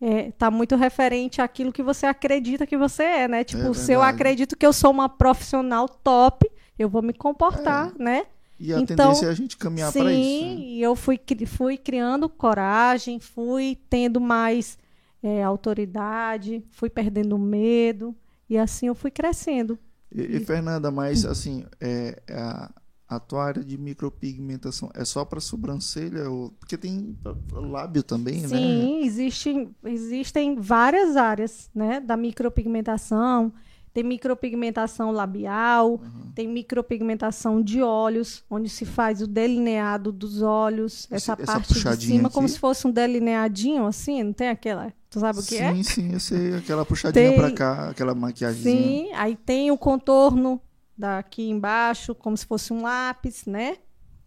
está 0.02 0.08
é, 0.08 0.32
tá 0.32 0.52
muito 0.52 0.76
referente 0.76 1.42
àquilo 1.42 1.74
que 1.74 1.84
você 1.84 2.06
acredita 2.06 2.66
que 2.66 2.78
você 2.78 3.04
é, 3.04 3.28
né? 3.28 3.44
Tipo, 3.44 3.72
é 3.72 3.74
se 3.74 3.92
eu 3.92 4.02
acredito 4.02 4.56
que 4.56 4.66
eu 4.66 4.74
sou 4.74 4.92
uma 4.92 5.10
profissional 5.10 5.88
top, 5.88 6.50
eu 6.78 6.90
vou 6.90 7.02
me 7.02 7.14
comportar, 7.14 7.94
é. 8.00 8.04
né? 8.04 8.26
E 8.60 8.74
a 8.74 8.80
então, 8.80 8.96
tendência 8.96 9.28
é 9.28 9.30
a 9.30 9.34
gente 9.34 9.56
caminhar 9.56 9.92
para 9.92 10.12
isso. 10.12 10.22
Sim, 10.22 10.56
né? 10.56 10.62
e 10.62 10.82
eu 10.82 10.96
fui, 10.96 11.20
fui 11.48 11.78
criando 11.78 12.28
coragem, 12.28 13.20
fui 13.20 13.78
tendo 13.90 14.20
mais 14.20 14.78
é, 15.24 15.42
autoridade, 15.44 16.64
fui 16.72 16.90
perdendo 16.90 17.38
medo. 17.38 18.14
E 18.50 18.58
assim 18.58 18.88
eu 18.88 18.95
fui 18.95 19.12
crescendo. 19.12 19.78
E, 20.12 20.38
e 20.38 20.39
Fernanda, 20.39 20.89
mas 20.89 21.26
assim, 21.26 21.66
é, 21.80 22.22
é 22.28 22.39
a, 22.39 22.72
a 23.08 23.20
tua 23.20 23.43
área 23.43 23.64
de 23.64 23.78
micropigmentação 23.78 24.89
é 24.93 25.04
só 25.06 25.24
para 25.24 25.39
sobrancelha? 25.39 26.30
Ou... 26.30 26.52
Porque 26.52 26.78
tem 26.78 27.18
lábio 27.52 28.04
também, 28.04 28.39
Sim, 28.39 28.54
né? 28.54 28.58
Sim, 28.58 29.04
existem, 29.04 29.76
existem 29.86 30.56
várias 30.56 31.16
áreas 31.16 31.70
né, 31.74 32.00
da 32.00 32.18
micropigmentação. 32.18 33.54
Tem 33.91 34.04
micropigmentação 34.04 35.12
labial, 35.12 35.93
uhum. 35.93 36.32
tem 36.36 36.47
micropigmentação 36.47 37.60
de 37.60 37.82
olhos, 37.82 38.43
onde 38.47 38.70
se 38.70 38.86
faz 38.86 39.20
o 39.20 39.26
delineado 39.26 40.12
dos 40.12 40.43
olhos, 40.43 41.08
essa, 41.10 41.34
essa 41.34 41.45
parte 41.54 41.74
de 41.74 42.06
cima, 42.06 42.28
aqui. 42.28 42.36
como 42.36 42.47
se 42.47 42.60
fosse 42.60 42.86
um 42.86 42.91
delineadinho, 42.91 43.88
assim, 43.88 44.22
não 44.22 44.32
tem 44.32 44.50
aquela. 44.50 44.93
Tu 45.10 45.20
sabe 45.20 45.39
o 45.39 45.43
que 45.43 45.57
sim, 45.57 45.64
é? 45.64 45.74
Sim, 45.76 45.84
sim, 45.84 46.14
eu 46.14 46.20
sei, 46.20 46.55
aquela 46.55 46.86
puxadinha 46.86 47.30
tem, 47.30 47.36
pra 47.36 47.51
cá, 47.51 47.89
aquela 47.89 48.14
maquiagem. 48.14 48.62
Sim, 48.62 49.12
aí 49.14 49.36
tem 49.36 49.72
o 49.72 49.78
contorno 49.78 50.62
daqui 50.95 51.49
embaixo, 51.49 52.14
como 52.14 52.38
se 52.38 52.45
fosse 52.45 52.72
um 52.72 52.84
lápis, 52.84 53.45
né? 53.45 53.78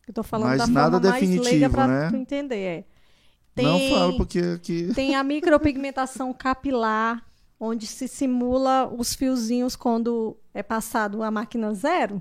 Eu 0.08 0.12
tô 0.12 0.22
falando 0.24 0.48
Mas 0.48 0.58
da 0.58 0.66
nada 0.66 1.00
forma 1.00 1.12
definitivo, 1.12 1.44
mais 1.44 1.52
leiga 1.52 1.70
pra 1.70 1.86
né? 1.86 2.10
tu 2.10 2.16
entender. 2.16 2.56
É. 2.56 2.84
Tem, 3.54 3.64
não 3.64 3.96
falo 3.96 4.16
porque 4.16 4.40
aqui. 4.40 4.90
Tem 4.94 5.14
a 5.14 5.22
micropigmentação 5.22 6.32
capilar, 6.32 7.24
onde 7.60 7.86
se 7.86 8.08
simula 8.08 8.92
os 8.92 9.14
fiozinhos 9.14 9.76
quando 9.76 10.36
é 10.52 10.62
passado 10.62 11.22
a 11.22 11.30
máquina 11.30 11.72
zero. 11.74 12.20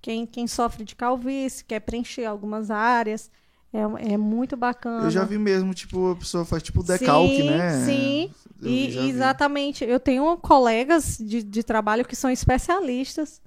Quem, 0.00 0.26
quem 0.26 0.46
sofre 0.46 0.84
de 0.84 0.94
calvície, 0.94 1.64
quer 1.64 1.80
preencher 1.80 2.24
algumas 2.24 2.70
áreas, 2.70 3.30
é, 3.74 4.12
é 4.12 4.16
muito 4.16 4.56
bacana. 4.56 5.06
Eu 5.06 5.10
já 5.10 5.24
vi 5.24 5.36
mesmo, 5.36 5.74
tipo, 5.74 6.12
a 6.12 6.16
pessoa 6.16 6.44
faz 6.44 6.62
tipo 6.62 6.80
decalque, 6.84 7.36
sim, 7.36 7.50
né? 7.50 7.84
Sim, 7.84 8.30
eu 8.62 8.70
e 8.70 9.08
exatamente. 9.10 9.84
Eu 9.84 9.98
tenho 9.98 10.36
colegas 10.36 11.18
de, 11.18 11.42
de 11.42 11.62
trabalho 11.64 12.04
que 12.04 12.14
são 12.14 12.30
especialistas 12.30 13.42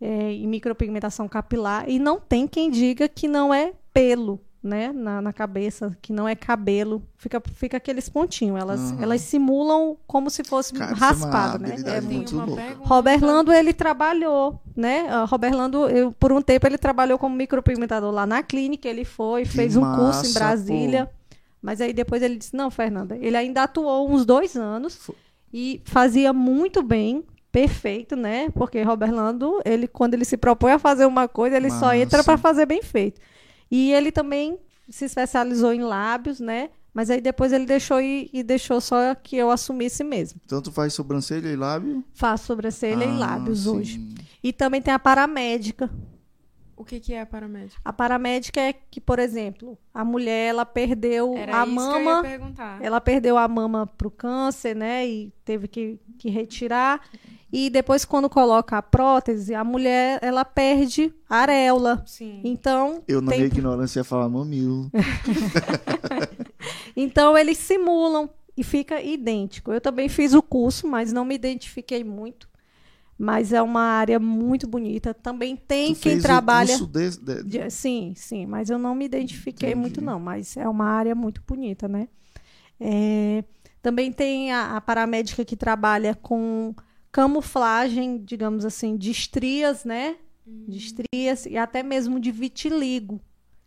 é, 0.00 0.32
em 0.32 0.48
micropigmentação 0.48 1.28
capilar 1.28 1.88
e 1.88 1.98
não 1.98 2.18
tem 2.18 2.48
quem 2.48 2.70
diga 2.70 3.06
que 3.06 3.28
não 3.28 3.52
é 3.52 3.74
pelo 3.92 4.40
né, 4.62 4.92
na, 4.92 5.22
na, 5.22 5.32
cabeça, 5.32 5.96
que 6.02 6.12
não 6.12 6.28
é 6.28 6.34
cabelo, 6.34 7.02
fica, 7.16 7.42
fica 7.54 7.78
aqueles 7.78 8.10
pontinhos. 8.10 8.60
Elas, 8.60 8.92
uhum. 8.92 9.02
elas 9.02 9.22
simulam 9.22 9.96
como 10.06 10.28
se 10.28 10.44
fosse 10.44 10.74
Cara, 10.74 10.94
raspado, 10.94 11.64
é 11.64 11.68
né? 11.68 11.96
É 11.96 12.00
muito 12.00 12.36
louco. 12.36 12.60
Robert 12.80 13.20
Lando, 13.22 13.52
ele 13.52 13.72
trabalhou, 13.72 14.60
né? 14.76 15.04
Uh, 15.04 15.24
Robert 15.24 15.54
Lando, 15.54 15.88
eu, 15.88 16.12
por 16.12 16.30
um 16.30 16.42
tempo, 16.42 16.66
ele 16.66 16.76
trabalhou 16.76 17.18
como 17.18 17.34
micropigmentador 17.34 18.12
lá 18.12 18.26
na 18.26 18.42
clínica, 18.42 18.86
ele 18.86 19.04
foi, 19.04 19.44
que 19.44 19.48
fez 19.48 19.76
massa, 19.76 19.88
um 19.88 20.04
curso 20.04 20.26
em 20.30 20.34
Brasília. 20.34 21.06
Pô. 21.06 21.36
Mas 21.62 21.80
aí 21.80 21.92
depois 21.92 22.22
ele 22.22 22.36
disse, 22.36 22.54
não, 22.54 22.70
Fernanda, 22.70 23.16
ele 23.20 23.36
ainda 23.36 23.62
atuou 23.62 24.10
uns 24.10 24.26
dois 24.26 24.56
anos 24.56 24.96
foi. 24.96 25.14
e 25.52 25.80
fazia 25.84 26.32
muito 26.32 26.82
bem, 26.82 27.24
perfeito, 27.50 28.14
né? 28.14 28.50
Porque 28.50 28.82
Robert 28.82 29.12
Lando, 29.12 29.60
ele, 29.64 29.88
quando 29.88 30.14
ele 30.14 30.24
se 30.24 30.36
propõe 30.36 30.72
a 30.72 30.78
fazer 30.78 31.04
uma 31.04 31.28
coisa, 31.28 31.56
ele 31.56 31.68
Massa. 31.68 31.80
só 31.80 31.94
entra 31.94 32.22
para 32.22 32.38
fazer 32.38 32.66
bem 32.66 32.82
feito. 32.82 33.20
E 33.70 33.92
ele 33.92 34.10
também 34.10 34.58
se 34.88 35.04
especializou 35.04 35.72
em 35.72 35.82
lábios, 35.82 36.40
né? 36.40 36.70
Mas 36.92 37.08
aí 37.08 37.20
depois 37.20 37.52
ele 37.52 37.66
deixou 37.66 38.00
e, 38.00 38.28
e 38.32 38.42
deixou 38.42 38.80
só 38.80 39.14
que 39.14 39.36
eu 39.36 39.50
assumisse 39.50 40.02
mesmo. 40.02 40.40
Então 40.44 40.60
tu 40.60 40.72
faz 40.72 40.92
sobrancelha 40.92 41.48
e 41.48 41.56
lábio? 41.56 42.04
Faço 42.12 42.46
sobrancelha 42.46 43.06
ah, 43.06 43.14
e 43.14 43.16
lábios 43.16 43.62
sim. 43.62 43.68
hoje. 43.68 44.14
E 44.42 44.52
também 44.52 44.82
tem 44.82 44.92
a 44.92 44.98
paramédica. 44.98 45.88
O 46.80 46.84
que, 46.84 46.98
que 46.98 47.12
é 47.12 47.20
a 47.20 47.26
paramédica? 47.26 47.78
A 47.84 47.92
paramédica 47.92 48.58
é 48.58 48.72
que, 48.72 49.02
por 49.02 49.18
exemplo, 49.18 49.76
a 49.92 50.02
mulher 50.02 50.48
ela 50.48 50.64
perdeu 50.64 51.36
Era 51.36 51.60
a 51.60 51.66
mama. 51.66 52.22
Ela 52.80 52.98
perdeu 53.02 53.36
a 53.36 53.46
mama 53.46 53.86
pro 53.86 54.10
câncer, 54.10 54.74
né? 54.74 55.06
E 55.06 55.30
teve 55.44 55.68
que, 55.68 56.00
que 56.18 56.30
retirar. 56.30 57.02
E 57.52 57.68
depois, 57.68 58.06
quando 58.06 58.30
coloca 58.30 58.78
a 58.78 58.82
prótese, 58.82 59.54
a 59.54 59.62
mulher 59.62 60.20
ela 60.22 60.42
perde 60.42 61.12
a 61.28 61.40
areola. 61.40 62.02
Sim. 62.06 62.40
Então. 62.42 63.02
Eu, 63.06 63.20
na 63.20 63.28
tem... 63.28 63.40
minha 63.40 63.48
ignorância, 63.48 64.00
ia 64.00 64.04
falar 64.04 64.30
mamilo. 64.30 64.90
então, 66.96 67.36
eles 67.36 67.58
simulam 67.58 68.30
e 68.56 68.64
fica 68.64 69.02
idêntico. 69.02 69.70
Eu 69.70 69.82
também 69.82 70.08
fiz 70.08 70.32
o 70.32 70.42
curso, 70.42 70.88
mas 70.88 71.12
não 71.12 71.26
me 71.26 71.34
identifiquei 71.34 72.02
muito. 72.02 72.48
Mas 73.22 73.52
é 73.52 73.60
uma 73.60 73.82
área 73.82 74.18
muito 74.18 74.66
bonita. 74.66 75.12
Também 75.12 75.54
tem 75.54 75.92
tu 75.92 76.00
quem 76.00 76.12
fez 76.12 76.22
trabalha. 76.22 76.74
O 76.76 76.88
curso 76.88 77.20
de... 77.20 77.42
De... 77.42 77.70
Sim, 77.70 78.14
sim, 78.16 78.46
mas 78.46 78.70
eu 78.70 78.78
não 78.78 78.94
me 78.94 79.04
identifiquei 79.04 79.68
Entendi. 79.68 79.80
muito, 79.82 80.00
não. 80.00 80.18
Mas 80.18 80.56
é 80.56 80.66
uma 80.66 80.86
área 80.86 81.14
muito 81.14 81.42
bonita, 81.46 81.86
né? 81.86 82.08
É... 82.80 83.44
Também 83.82 84.10
tem 84.10 84.52
a, 84.52 84.74
a 84.74 84.80
paramédica 84.80 85.44
que 85.44 85.54
trabalha 85.54 86.14
com 86.14 86.74
camuflagem, 87.12 88.24
digamos 88.24 88.64
assim, 88.64 88.96
de 88.96 89.10
estrias, 89.10 89.84
né? 89.84 90.16
Hum. 90.48 90.64
De 90.66 90.78
estrias 90.78 91.44
e 91.44 91.58
até 91.58 91.82
mesmo 91.82 92.18
de 92.18 92.32
vitiligo. 92.32 93.20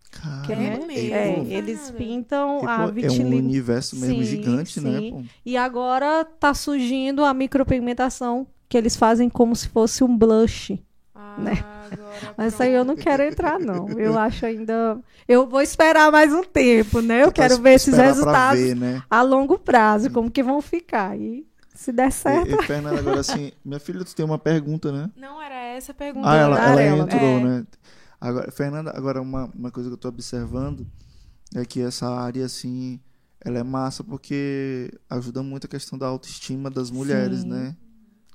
Cara, 0.10 0.64
é, 0.64 1.12
é, 1.12 1.44
eles 1.48 1.92
pintam 1.92 2.62
que, 2.62 2.66
a 2.66 2.88
vitiligo. 2.88 3.34
É 3.34 3.36
um 3.36 3.38
universo 3.38 4.00
mesmo 4.00 4.16
sim, 4.16 4.24
gigante, 4.24 4.82
né, 4.82 5.00
sim. 5.00 5.12
né? 5.12 5.12
Pô? 5.12 5.24
E 5.46 5.56
agora 5.58 6.26
tá 6.26 6.56
surgindo 6.56 7.24
a 7.24 7.34
micropigmentação, 7.36 8.48
que 8.74 8.78
eles 8.80 8.96
fazem 8.96 9.30
como 9.30 9.56
se 9.56 9.68
fosse 9.68 10.04
um 10.04 10.18
blush. 10.18 10.84
Ah, 11.14 11.38
né? 11.38 11.64
Mas 12.36 12.60
aí 12.60 12.74
eu 12.74 12.84
não 12.84 12.96
quero 12.96 13.22
entrar, 13.22 13.60
não. 13.60 13.88
Eu 13.90 14.18
acho 14.18 14.48
ainda. 14.48 15.00
Eu 15.28 15.48
vou 15.48 15.62
esperar 15.62 16.12
mais 16.12 16.34
um 16.34 16.44
tempo, 16.44 17.00
né? 17.00 17.24
Eu 17.24 17.32
quero 17.32 17.62
ver 17.62 17.74
esses 17.74 17.96
resultados 17.96 18.60
ver, 18.60 18.76
né? 18.76 19.04
a 19.08 19.22
longo 19.22 19.60
prazo, 19.60 20.10
como 20.10 20.32
que 20.32 20.42
vão 20.42 20.60
ficar. 20.60 21.16
E 21.16 21.46
se 21.76 21.92
der 21.92 22.12
certo. 22.12 22.50
E, 22.50 22.56
e 22.56 22.64
Fernanda, 22.64 22.98
agora 22.98 23.20
assim, 23.20 23.52
minha 23.64 23.80
filha, 23.80 24.04
tu 24.04 24.16
tem 24.16 24.26
uma 24.26 24.40
pergunta, 24.40 24.92
né? 24.92 25.08
Não, 25.16 25.40
era 25.40 25.54
essa 25.54 25.92
a 25.92 25.96
pergunta. 25.96 26.28
Ah, 26.28 26.36
ela, 26.36 26.60
ela 26.60 26.82
ela. 26.82 27.04
entrou, 27.04 27.22
é. 27.22 27.44
né? 27.44 27.68
Agora, 28.20 28.52
Fernanda, 28.52 28.92
agora 28.98 29.22
uma, 29.22 29.52
uma 29.56 29.70
coisa 29.70 29.88
que 29.88 29.94
eu 29.94 30.00
tô 30.00 30.08
observando 30.08 30.88
é 31.54 31.64
que 31.64 31.80
essa 31.80 32.10
área, 32.10 32.44
assim, 32.44 33.00
ela 33.40 33.60
é 33.60 33.64
massa 33.64 34.04
porque 34.04 34.92
ajuda 35.08 35.44
muito 35.44 35.66
a 35.66 35.70
questão 35.70 35.96
da 35.96 36.08
autoestima 36.08 36.72
das 36.72 36.90
mulheres, 36.90 37.42
Sim. 37.42 37.50
né? 37.50 37.76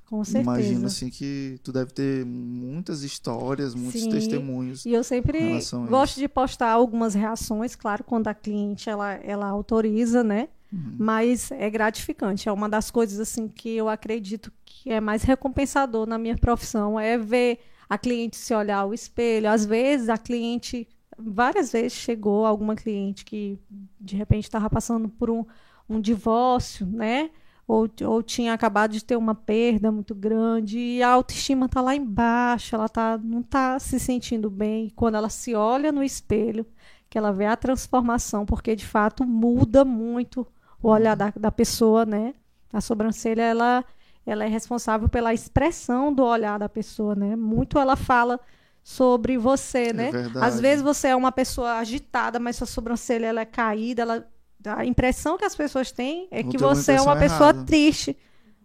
Com 0.08 0.24
certeza. 0.24 0.42
Imagino 0.42 0.86
assim 0.86 1.10
que 1.10 1.60
tu 1.62 1.70
deve 1.70 1.92
ter 1.92 2.24
muitas 2.24 3.02
histórias, 3.02 3.74
muitos 3.74 4.00
Sim. 4.00 4.08
testemunhos. 4.08 4.86
E 4.86 4.92
eu 4.92 5.04
sempre 5.04 5.58
gosto 5.86 6.16
de 6.16 6.26
postar 6.26 6.70
algumas 6.70 7.12
reações, 7.12 7.76
claro, 7.76 8.02
quando 8.02 8.26
a 8.26 8.34
cliente 8.34 8.88
ela, 8.88 9.12
ela 9.16 9.46
autoriza, 9.46 10.24
né? 10.24 10.48
Uhum. 10.72 10.96
Mas 10.98 11.50
é 11.52 11.68
gratificante. 11.68 12.48
É 12.48 12.52
uma 12.52 12.70
das 12.70 12.90
coisas 12.90 13.20
assim 13.20 13.48
que 13.48 13.76
eu 13.76 13.86
acredito 13.86 14.50
que 14.64 14.90
é 14.90 14.98
mais 14.98 15.22
recompensador 15.24 16.06
na 16.06 16.16
minha 16.16 16.38
profissão 16.38 16.98
é 16.98 17.18
ver 17.18 17.58
a 17.86 17.98
cliente 17.98 18.38
se 18.38 18.54
olhar 18.54 18.78
ao 18.78 18.94
espelho. 18.94 19.50
Às 19.50 19.66
vezes 19.66 20.08
a 20.08 20.16
cliente, 20.16 20.88
várias 21.18 21.70
vezes 21.72 21.92
chegou 21.92 22.46
alguma 22.46 22.74
cliente 22.74 23.26
que 23.26 23.58
de 24.00 24.16
repente 24.16 24.44
estava 24.44 24.70
passando 24.70 25.06
por 25.06 25.28
um, 25.28 25.44
um 25.86 26.00
divórcio, 26.00 26.86
né? 26.86 27.30
Ou, 27.68 27.86
ou 28.06 28.22
tinha 28.22 28.54
acabado 28.54 28.92
de 28.92 29.04
ter 29.04 29.14
uma 29.14 29.34
perda 29.34 29.92
muito 29.92 30.14
grande 30.14 30.78
e 30.78 31.02
a 31.02 31.10
autoestima 31.10 31.66
está 31.66 31.82
lá 31.82 31.94
embaixo, 31.94 32.74
ela 32.74 32.88
tá, 32.88 33.20
não 33.22 33.40
está 33.40 33.78
se 33.78 34.00
sentindo 34.00 34.48
bem. 34.48 34.86
E 34.86 34.90
quando 34.90 35.16
ela 35.16 35.28
se 35.28 35.54
olha 35.54 35.92
no 35.92 36.02
espelho, 36.02 36.64
que 37.10 37.18
ela 37.18 37.30
vê 37.30 37.44
a 37.44 37.56
transformação, 37.56 38.46
porque 38.46 38.74
de 38.74 38.86
fato 38.86 39.22
muda 39.26 39.84
muito 39.84 40.46
o 40.82 40.88
olhar 40.88 41.14
da, 41.14 41.30
da 41.36 41.52
pessoa, 41.52 42.06
né? 42.06 42.32
A 42.72 42.80
sobrancelha, 42.80 43.42
ela, 43.42 43.84
ela 44.24 44.44
é 44.44 44.48
responsável 44.48 45.06
pela 45.06 45.34
expressão 45.34 46.10
do 46.10 46.24
olhar 46.24 46.58
da 46.58 46.70
pessoa, 46.70 47.14
né? 47.14 47.36
Muito 47.36 47.78
ela 47.78 47.96
fala 47.96 48.40
sobre 48.82 49.36
você, 49.36 49.92
né? 49.92 50.10
verdade. 50.10 50.46
Às 50.46 50.58
vezes 50.58 50.82
você 50.82 51.08
é 51.08 51.16
uma 51.16 51.30
pessoa 51.30 51.74
agitada, 51.74 52.38
mas 52.38 52.56
sua 52.56 52.66
sobrancelha 52.66 53.26
ela 53.26 53.42
é 53.42 53.44
caída, 53.44 54.00
ela, 54.00 54.26
a 54.64 54.84
impressão 54.84 55.38
que 55.38 55.44
as 55.44 55.54
pessoas 55.54 55.92
têm 55.92 56.28
é 56.30 56.42
que 56.42 56.58
você 56.58 56.92
é 56.92 57.00
uma 57.00 57.16
pessoa 57.16 57.50
errada. 57.50 57.64
triste. 57.64 58.16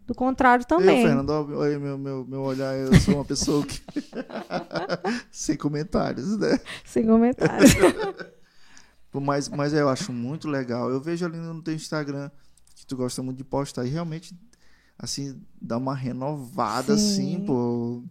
Do 0.06 0.14
contrário 0.14 0.66
também. 0.66 1.02
Eu, 1.02 1.08
Fernando, 1.08 1.30
olha 1.30 1.80
meu, 1.80 1.98
meu, 1.98 2.26
meu 2.26 2.42
olhar, 2.42 2.76
eu 2.76 2.94
sou 3.00 3.16
uma 3.16 3.24
pessoa 3.24 3.66
que. 3.66 3.82
Sem 5.32 5.56
comentários, 5.56 6.38
né? 6.38 6.60
Sem 6.84 7.06
comentários. 7.06 7.72
Mas, 9.22 9.48
mas 9.48 9.72
eu 9.74 9.88
acho 9.90 10.12
muito 10.12 10.48
legal. 10.48 10.90
Eu 10.90 11.00
vejo 11.00 11.24
ali 11.24 11.38
no 11.38 11.62
teu 11.62 11.76
Instagram 11.76 12.32
que 12.76 12.84
tu 12.84 12.98
gosta 12.98 13.22
muito 13.22 13.38
de 13.38 13.44
postar 13.44 13.86
e 13.86 13.90
realmente, 13.90 14.36
assim, 14.98 15.40
dá 15.62 15.78
uma 15.78 15.94
renovada, 15.94 16.98
Sim. 16.98 17.36
assim, 17.36 17.46
pô. 17.46 18.04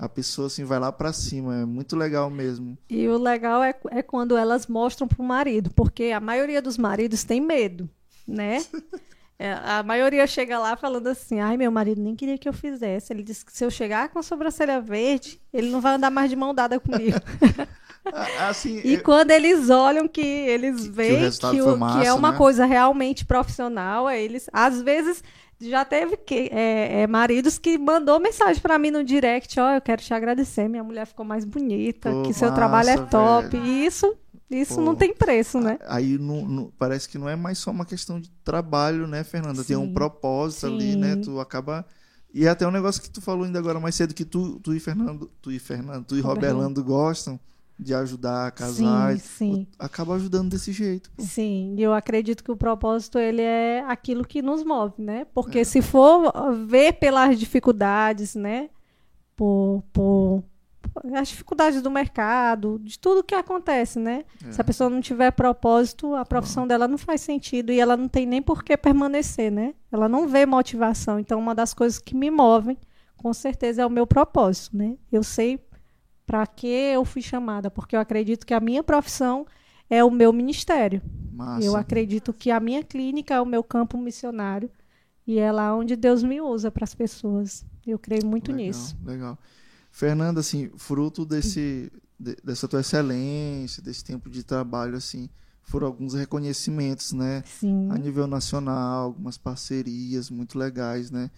A 0.00 0.08
pessoa, 0.08 0.46
assim, 0.46 0.64
vai 0.64 0.78
lá 0.78 0.90
pra 0.90 1.12
cima. 1.12 1.56
É 1.60 1.64
muito 1.66 1.94
legal 1.94 2.30
mesmo. 2.30 2.78
E 2.88 3.06
o 3.06 3.18
legal 3.18 3.62
é, 3.62 3.74
é 3.90 4.02
quando 4.02 4.36
elas 4.36 4.66
mostram 4.66 5.06
pro 5.06 5.22
marido, 5.22 5.70
porque 5.76 6.04
a 6.04 6.18
maioria 6.20 6.62
dos 6.62 6.78
maridos 6.78 7.22
tem 7.24 7.40
medo, 7.40 7.88
né? 8.26 8.64
É, 9.42 9.54
a 9.54 9.82
maioria 9.82 10.26
chega 10.26 10.58
lá 10.58 10.76
falando 10.76 11.06
assim: 11.06 11.40
ai, 11.40 11.56
meu 11.56 11.70
marido 11.72 11.98
nem 12.02 12.14
queria 12.14 12.36
que 12.36 12.46
eu 12.46 12.52
fizesse. 12.52 13.10
Ele 13.10 13.22
disse 13.22 13.42
que 13.42 13.50
se 13.50 13.64
eu 13.64 13.70
chegar 13.70 14.10
com 14.10 14.18
a 14.18 14.22
sobrancelha 14.22 14.82
verde, 14.82 15.40
ele 15.50 15.70
não 15.70 15.80
vai 15.80 15.94
andar 15.94 16.10
mais 16.10 16.28
de 16.28 16.36
mão 16.36 16.54
dada 16.54 16.78
comigo. 16.78 17.16
Assim, 18.38 18.80
E 18.84 18.94
eu- 18.96 19.02
quando 19.02 19.30
eles 19.30 19.70
olham 19.70 20.06
que 20.08 20.20
eles 20.20 20.76
Que- 20.76 20.82
que 20.82 20.90
veem 20.90 21.16
que, 21.16 21.22
resultado 21.22 21.54
o- 21.58 21.62
foi 21.64 21.72
que 21.72 21.78
massa, 21.78 22.04
é 22.06 22.12
uma 22.12 22.32
né? 22.32 22.36
coisa 22.36 22.66
realmente 22.66 23.24
profissional, 23.24 24.06
aí 24.06 24.22
eles 24.22 24.46
às 24.52 24.82
vezes 24.82 25.24
já 25.60 25.84
teve 25.84 26.16
que 26.16 26.48
é, 26.52 27.02
é, 27.02 27.06
maridos 27.06 27.58
que 27.58 27.76
mandou 27.78 28.18
mensagem 28.18 28.60
pra 28.62 28.78
mim 28.78 28.90
no 28.90 29.04
direct, 29.04 29.58
ó, 29.60 29.74
eu 29.74 29.80
quero 29.80 30.00
te 30.02 30.12
agradecer, 30.14 30.68
minha 30.68 30.82
mulher 30.84 31.06
ficou 31.06 31.24
mais 31.24 31.44
bonita, 31.44 32.10
Pô, 32.10 32.22
que 32.22 32.32
seu 32.32 32.52
trabalho 32.54 32.88
é 32.90 32.96
massa, 32.96 33.06
top. 33.08 33.48
velho. 33.48 33.64
E 33.66 33.86
isso, 33.86 34.14
isso 34.50 34.76
Pô. 34.76 34.80
não 34.80 34.94
tem 34.94 35.14
preço, 35.14 35.60
né? 35.60 35.78
Aí 35.86 36.16
não- 36.18 36.46
não- 36.46 36.72
parece 36.78 37.08
que 37.08 37.18
não 37.18 37.28
é 37.28 37.36
mais 37.36 37.58
só 37.58 37.70
uma 37.70 37.84
questão 37.84 38.18
de 38.20 38.30
trabalho, 38.42 39.06
né, 39.06 39.22
Fernanda? 39.22 39.62
Tem 39.62 39.76
um 39.76 39.86
Sim. 39.86 39.94
propósito 39.94 40.66
ali, 40.66 40.96
né? 40.96 41.14
Sim. 41.14 41.20
Tu 41.22 41.40
acaba. 41.40 41.84
E 42.32 42.46
é 42.46 42.48
até 42.48 42.66
um 42.66 42.70
negócio 42.70 43.02
que 43.02 43.10
tu 43.10 43.20
falou 43.20 43.44
ainda 43.44 43.58
agora 43.58 43.78
mais 43.80 43.94
cedo, 43.94 44.14
que 44.14 44.24
tu, 44.24 44.60
tu 44.60 44.72
e 44.74 44.80
Fernando, 44.80 45.30
tu 45.42 45.50
e 45.50 45.58
Fernando, 45.58 46.04
tu 46.04 46.16
e. 46.16 46.20
Roberlando 46.20 46.82
gostam 46.82 47.38
de 47.82 47.94
ajudar 47.94 48.50
casais. 48.52 49.22
Sim, 49.22 49.54
sim. 49.54 49.66
Acaba 49.78 50.14
ajudando 50.14 50.50
desse 50.50 50.70
jeito. 50.72 51.10
pô. 51.12 51.22
Sim, 51.22 51.74
e 51.76 51.82
eu 51.82 51.92
acredito 51.94 52.44
que 52.44 52.52
o 52.52 52.56
propósito 52.56 53.18
ele 53.18 53.42
é 53.42 53.82
aquilo 53.88 54.24
que 54.24 54.42
nos 54.42 54.62
move, 54.62 54.94
né? 55.02 55.26
Porque 55.34 55.60
É. 55.60 55.64
se 55.64 55.80
for 55.80 56.32
ver 56.66 56.94
pelas 56.94 57.38
dificuldades, 57.38 58.34
né? 58.34 58.68
Por, 59.36 59.82
por 59.92 60.44
as 61.14 61.28
dificuldades 61.28 61.80
do 61.82 61.90
mercado, 61.90 62.78
de 62.82 62.98
tudo 62.98 63.22
que 63.22 63.34
acontece, 63.34 63.98
né? 63.98 64.24
É. 64.46 64.52
Se 64.52 64.60
a 64.60 64.64
pessoa 64.64 64.90
não 64.90 65.00
tiver 65.00 65.30
propósito, 65.30 66.14
a 66.14 66.24
profissão 66.24 66.66
dela 66.66 66.86
não 66.88 66.98
faz 66.98 67.20
sentido 67.20 67.70
e 67.72 67.78
ela 67.80 67.96
não 67.96 68.08
tem 68.08 68.26
nem 68.26 68.42
por 68.42 68.62
que 68.64 68.76
permanecer, 68.76 69.50
né? 69.52 69.74
Ela 69.90 70.08
não 70.08 70.26
vê 70.28 70.44
motivação. 70.44 71.18
Então, 71.18 71.38
uma 71.38 71.54
das 71.54 71.72
coisas 71.72 71.98
que 71.98 72.14
me 72.14 72.30
movem, 72.30 72.76
com 73.16 73.32
certeza, 73.32 73.82
é 73.82 73.86
o 73.86 73.90
meu 73.90 74.06
propósito, 74.06 74.76
né? 74.76 74.96
Eu 75.12 75.22
sei 75.22 75.60
para 76.30 76.46
que 76.46 76.68
eu 76.68 77.04
fui 77.04 77.20
chamada, 77.20 77.68
porque 77.72 77.96
eu 77.96 78.00
acredito 78.00 78.46
que 78.46 78.54
a 78.54 78.60
minha 78.60 78.84
profissão 78.84 79.44
é 79.90 80.04
o 80.04 80.12
meu 80.12 80.32
ministério. 80.32 81.02
Massa. 81.32 81.66
Eu 81.66 81.74
acredito 81.74 82.32
que 82.32 82.52
a 82.52 82.60
minha 82.60 82.84
clínica 82.84 83.34
é 83.34 83.40
o 83.40 83.44
meu 83.44 83.64
campo 83.64 83.98
missionário 83.98 84.70
e 85.26 85.40
é 85.40 85.50
lá 85.50 85.74
onde 85.74 85.96
Deus 85.96 86.22
me 86.22 86.40
usa 86.40 86.70
para 86.70 86.84
as 86.84 86.94
pessoas. 86.94 87.64
Eu 87.84 87.98
creio 87.98 88.24
muito 88.24 88.52
legal, 88.52 88.64
nisso. 88.64 88.96
Legal. 89.04 89.36
Fernanda, 89.90 90.38
assim, 90.38 90.70
fruto 90.76 91.26
desse, 91.26 91.90
de- 92.16 92.36
dessa 92.44 92.68
tua 92.68 92.78
excelência, 92.78 93.82
desse 93.82 94.04
tempo 94.04 94.30
de 94.30 94.44
trabalho, 94.44 94.96
assim, 94.96 95.28
foram 95.64 95.88
alguns 95.88 96.14
reconhecimentos, 96.14 97.12
né? 97.12 97.42
Sim. 97.44 97.88
a 97.90 97.98
nível 97.98 98.28
nacional, 98.28 99.06
algumas 99.06 99.36
parcerias 99.36 100.30
muito 100.30 100.56
legais, 100.56 101.10
né? 101.10 101.28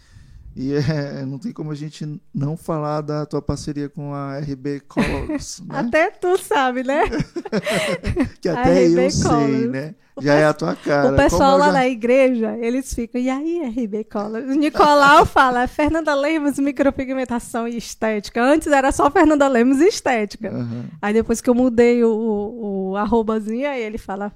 E 0.55 0.74
é, 0.74 1.24
não 1.26 1.38
tem 1.38 1.53
como 1.53 1.70
a 1.70 1.74
gente 1.74 2.20
não 2.34 2.57
falar 2.57 3.00
da 3.00 3.24
tua 3.26 3.40
parceria 3.42 3.88
com 3.88 4.12
a 4.14 4.38
RB 4.38 4.80
Colors, 4.80 5.61
né? 5.66 5.78
Até 5.78 6.11
tu 6.11 6.36
sabe, 6.38 6.82
né? 6.82 7.03
que 8.40 8.48
até 8.48 8.84
RB 8.86 9.05
eu 9.07 9.11
sei, 9.11 9.30
Colors. 9.30 9.70
né? 9.70 9.94
O 10.14 10.20
Já 10.22 10.34
é 10.34 10.44
a 10.44 10.53
tua 10.53 10.74
cara. 10.76 11.12
o 11.14 11.16
pessoal 11.16 11.57
lá 11.57 11.66
já- 11.68 11.72
na 11.72 11.88
igreja, 11.88 12.55
eles 12.59 12.92
ficam, 12.92 13.18
e 13.18 13.30
aí, 13.30 13.62
RB 13.64 14.05
Collor? 14.05 14.42
O 14.42 14.53
Nicolau 14.55 15.24
fala, 15.24 15.66
Fernanda 15.66 16.14
Lemos, 16.14 16.59
micropigmentação 16.59 17.66
e 17.66 17.78
estética. 17.78 18.42
Antes 18.44 18.66
era 18.68 18.92
só 18.92 19.11
Fernanda 19.11 19.48
Lemos 19.48 19.80
e 19.80 19.88
estética. 19.88 20.50
Aham. 20.50 20.84
Aí 21.00 21.14
depois 21.14 21.40
que 21.40 21.48
eu 21.48 21.55
mudei 21.55 22.05
o, 22.05 22.11
o, 22.11 22.90
o 22.90 22.96
arrobazinho, 22.98 23.66
aí 23.66 23.80
ele 23.82 23.96
fala 23.96 24.30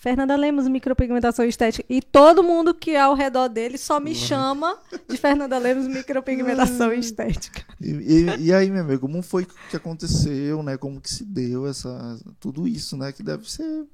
Fernanda 0.00 0.34
Lemos, 0.34 0.66
micropigmentação 0.66 1.44
estética. 1.44 1.84
E 1.86 2.00
todo 2.00 2.42
mundo 2.42 2.72
que 2.72 2.92
é 2.92 3.00
ao 3.00 3.14
redor 3.14 3.48
dele 3.48 3.76
só 3.76 4.00
me 4.00 4.14
chama 4.14 4.78
de 5.06 5.18
Fernanda 5.18 5.58
Lemos, 5.58 5.86
micropigmentação 5.86 6.90
e 6.94 6.98
estética. 6.98 7.62
E, 7.78 7.90
e- 7.90 8.46
e 8.46 8.52
aí, 8.54 8.70
meu 8.70 8.80
amigo, 8.82 9.02
como 9.02 9.22
foi 9.22 9.46
que 9.68 9.76
aconteceu, 9.76 10.62
né? 10.62 10.78
Como 10.78 11.02
que 11.02 11.10
se 11.10 11.22
deu 11.22 11.66
essa, 11.66 12.18
tudo 12.40 12.66
isso, 12.66 12.96
né? 12.96 13.12
Que 13.12 13.22
deve 13.22 13.50
ser 13.50 13.84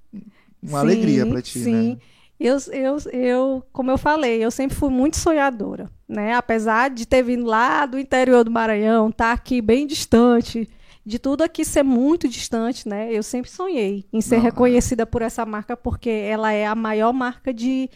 uma 0.62 0.78
Sim, 0.80 0.86
alegria 0.86 1.26
pra 1.26 1.42
ti, 1.42 1.58
sim. 1.58 1.72
né? 1.92 1.96
Eu, 2.38 2.56
eu, 2.70 2.96
eu, 3.12 3.64
como 3.72 3.90
eu 3.90 3.98
falei, 3.98 4.44
eu 4.44 4.50
sempre 4.52 4.76
fui 4.76 4.90
muito 4.90 5.16
sonhadora, 5.16 5.90
né? 6.08 6.34
Apesar 6.34 6.88
de 6.90 7.04
ter 7.04 7.22
vindo 7.24 7.46
lá 7.46 7.84
do 7.84 7.98
interior 7.98 8.44
do 8.44 8.50
Maranhão, 8.50 9.08
estar 9.08 9.32
aqui 9.32 9.60
bem 9.60 9.86
distante, 9.88 10.68
de 11.06 11.20
tudo 11.20 11.42
aqui 11.42 11.64
ser 11.64 11.84
muito 11.84 12.28
distante, 12.28 12.88
né? 12.88 13.12
Eu 13.12 13.22
sempre 13.22 13.48
sonhei 13.50 14.04
em 14.12 14.20
ser 14.20 14.36
Não, 14.36 14.42
é. 14.42 14.44
reconhecida 14.46 15.06
por 15.06 15.22
essa 15.22 15.46
marca 15.46 15.76
porque 15.76 16.10
ela 16.10 16.52
é 16.52 16.66
a 16.66 16.74
maior 16.74 17.12
marca 17.12 17.54
de 17.54 17.88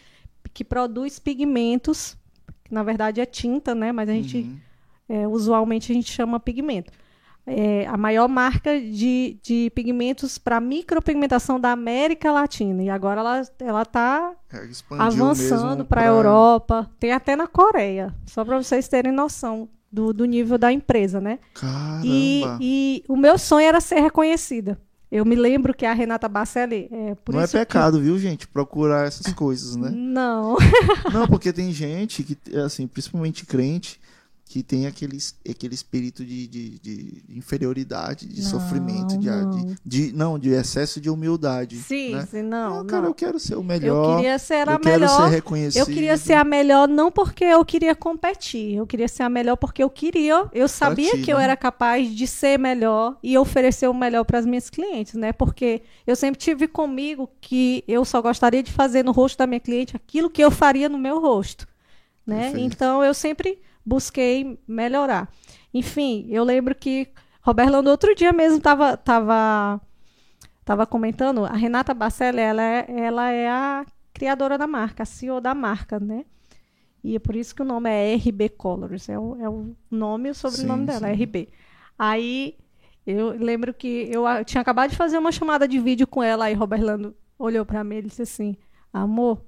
que 0.53 0.63
produz 0.63 1.19
pigmentos, 1.19 2.17
que 2.63 2.73
na 2.73 2.83
verdade 2.83 3.19
é 3.19 3.25
tinta, 3.25 3.75
né? 3.75 3.91
Mas 3.91 4.07
a 4.09 4.13
gente 4.13 4.37
Uhum. 4.37 4.57
é, 5.09 5.27
usualmente 5.27 5.91
a 5.91 5.95
gente 5.95 6.09
chama 6.11 6.39
pigmento. 6.39 6.91
É 7.45 7.85
a 7.87 7.97
maior 7.97 8.29
marca 8.29 8.79
de, 8.79 9.39
de 9.43 9.71
pigmentos 9.75 10.37
para 10.37 10.61
micropigmentação 10.61 11.59
da 11.59 11.71
América 11.71 12.31
Latina. 12.31 12.83
E 12.83 12.89
agora 12.89 13.19
ela 13.21 13.41
ela 13.59 13.81
está 13.81 14.31
É, 14.53 14.69
avançando 14.97 15.83
para 15.83 16.01
a 16.01 16.05
Europa, 16.05 16.89
tem 16.99 17.11
até 17.11 17.35
na 17.35 17.47
Coreia, 17.47 18.13
só 18.25 18.45
para 18.45 18.61
vocês 18.61 18.87
terem 18.87 19.11
noção 19.11 19.67
do, 19.91 20.13
do 20.13 20.25
nível 20.25 20.57
da 20.57 20.71
empresa, 20.71 21.19
né? 21.19 21.39
Caramba! 21.53 22.01
E, 22.05 22.43
e 22.59 23.03
o 23.07 23.15
meu 23.17 23.37
sonho 23.37 23.67
era 23.67 23.81
ser 23.81 23.99
reconhecida. 23.99 24.79
Eu 25.11 25.25
me 25.25 25.35
lembro 25.35 25.73
que 25.73 25.85
a 25.85 25.91
Renata 25.93 26.29
Bacelli, 26.29 26.87
é, 26.89 27.15
por 27.15 27.33
Não 27.35 27.41
é 27.41 27.43
isso 27.43 27.51
que- 27.51 27.59
pecado, 27.59 27.99
viu, 27.99 28.17
gente? 28.17 28.47
Procurar 28.47 29.05
essas 29.05 29.33
coisas, 29.33 29.75
né? 29.75 29.89
Não, 29.93 30.55
Não, 31.11 31.27
porque 31.27 31.51
tem 31.51 31.71
gente 31.73 32.23
que, 32.23 32.37
assim, 32.57 32.87
principalmente 32.87 33.45
crente, 33.45 33.99
que 34.51 34.61
tem 34.61 34.85
aquele, 34.85 35.17
aquele 35.49 35.73
espírito 35.73 36.25
de, 36.25 36.45
de, 36.45 36.79
de 36.79 37.23
inferioridade, 37.29 38.27
de 38.27 38.41
Não, 38.41 38.49
sofrimento, 38.49 39.17
de, 39.17 39.29
não. 39.29 39.49
de, 39.49 39.75
de- 39.85 40.11
não, 40.11 40.37
de 40.37 40.49
excesso 40.49 40.99
de 40.99 41.09
humildade. 41.09 41.77
sim, 41.77 42.11
né? 42.15 42.27
sim, 42.29 42.41
não, 42.41 42.79
Não, 42.79 42.85
cara, 42.85 43.05
eu 43.07 43.13
quero 43.13 43.39
ser 43.39 43.53
o 43.55 43.59
Eu 43.59 43.63
melhor. 43.63 44.17
queria 44.17 44.37
ser 44.37 44.67
a 44.67 44.73
eu 44.73 44.79
quero 44.79 44.99
melhor. 44.99 45.07
ser 45.23 45.29
reconhecido. 45.29 45.79
Eu 45.79 45.85
queria 45.85 46.17
ser 46.17 46.33
a 46.33 46.43
melhor 46.43 46.85
não 46.89 47.09
porque 47.09 47.45
eu 47.45 47.63
queria 47.63 47.95
competir, 47.95 48.75
eu 48.75 48.85
queria 48.85 49.07
ser 49.07 49.23
a 49.23 49.29
melhor 49.29 49.55
porque 49.55 49.81
eu 49.81 49.89
queria, 49.89 50.45
eu 50.51 50.67
sabia 50.67 51.11
ti, 51.11 51.21
que 51.21 51.31
eu 51.31 51.37
né? 51.37 51.45
era 51.45 51.55
capaz 51.55 52.13
de 52.13 52.27
ser 52.27 52.59
melhor 52.59 53.17
e 53.23 53.37
oferecer 53.37 53.87
o 53.87 53.93
melhor 53.93 54.25
para 54.25 54.37
as 54.39 54.45
minhas 54.45 54.69
clientes, 54.69 55.13
né? 55.13 55.31
Porque 55.31 55.81
eu 56.05 56.13
sempre 56.17 56.37
tive 56.41 56.67
comigo 56.67 57.29
que 57.39 57.85
eu 57.87 58.03
só 58.03 58.21
gostaria 58.21 58.61
de 58.61 58.73
fazer 58.73 59.01
no 59.05 59.13
rosto 59.13 59.37
da 59.37 59.47
minha 59.47 59.61
cliente 59.61 59.95
aquilo 59.95 60.29
que 60.29 60.43
eu 60.43 60.51
faria 60.51 60.89
no 60.89 60.97
meu 60.97 61.21
rosto, 61.21 61.65
né? 62.27 62.51
Perfeito. 62.51 62.65
Então 62.65 63.01
eu 63.01 63.13
sempre 63.13 63.59
busquei 63.85 64.59
melhorar. 64.67 65.29
Enfim, 65.73 66.27
eu 66.29 66.43
lembro 66.43 66.75
que 66.75 67.07
Roberto 67.41 67.87
outro 67.87 68.13
dia 68.15 68.31
mesmo 68.31 68.57
estava 68.57 68.95
tava, 68.95 69.81
tava 70.63 70.85
comentando, 70.85 71.45
a 71.45 71.53
Renata 71.53 71.93
Bacelli, 71.93 72.39
ela 72.39 72.61
é, 72.61 72.85
ela 72.89 73.31
é 73.31 73.49
a 73.49 73.85
criadora 74.13 74.57
da 74.57 74.67
marca, 74.67 75.03
a 75.03 75.05
CEO 75.05 75.41
da 75.41 75.55
marca, 75.55 75.99
né? 75.99 76.25
E 77.03 77.15
é 77.15 77.19
por 77.19 77.35
isso 77.35 77.55
que 77.55 77.63
o 77.63 77.65
nome 77.65 77.89
é 77.89 78.15
RB 78.15 78.49
Colors, 78.49 79.09
é 79.09 79.17
o, 79.17 79.35
é 79.41 79.49
o 79.49 79.75
nome 79.89 80.29
e 80.29 80.31
o 80.31 80.35
sobrenome 80.35 80.81
Sim, 80.81 80.85
dela, 80.85 81.07
sim. 81.07 81.23
RB. 81.23 81.49
Aí 81.97 82.57
eu 83.05 83.31
lembro 83.31 83.73
que 83.73 84.09
eu 84.11 84.23
tinha 84.45 84.61
acabado 84.61 84.91
de 84.91 84.95
fazer 84.95 85.17
uma 85.17 85.31
chamada 85.31 85.67
de 85.67 85.79
vídeo 85.79 86.05
com 86.05 86.21
ela, 86.21 86.45
aí 86.45 86.53
Roberlando 86.53 87.15
olhou 87.39 87.65
para 87.65 87.83
mim 87.83 87.97
e 87.97 88.01
disse 88.03 88.21
assim: 88.21 88.55
Amor, 88.93 89.41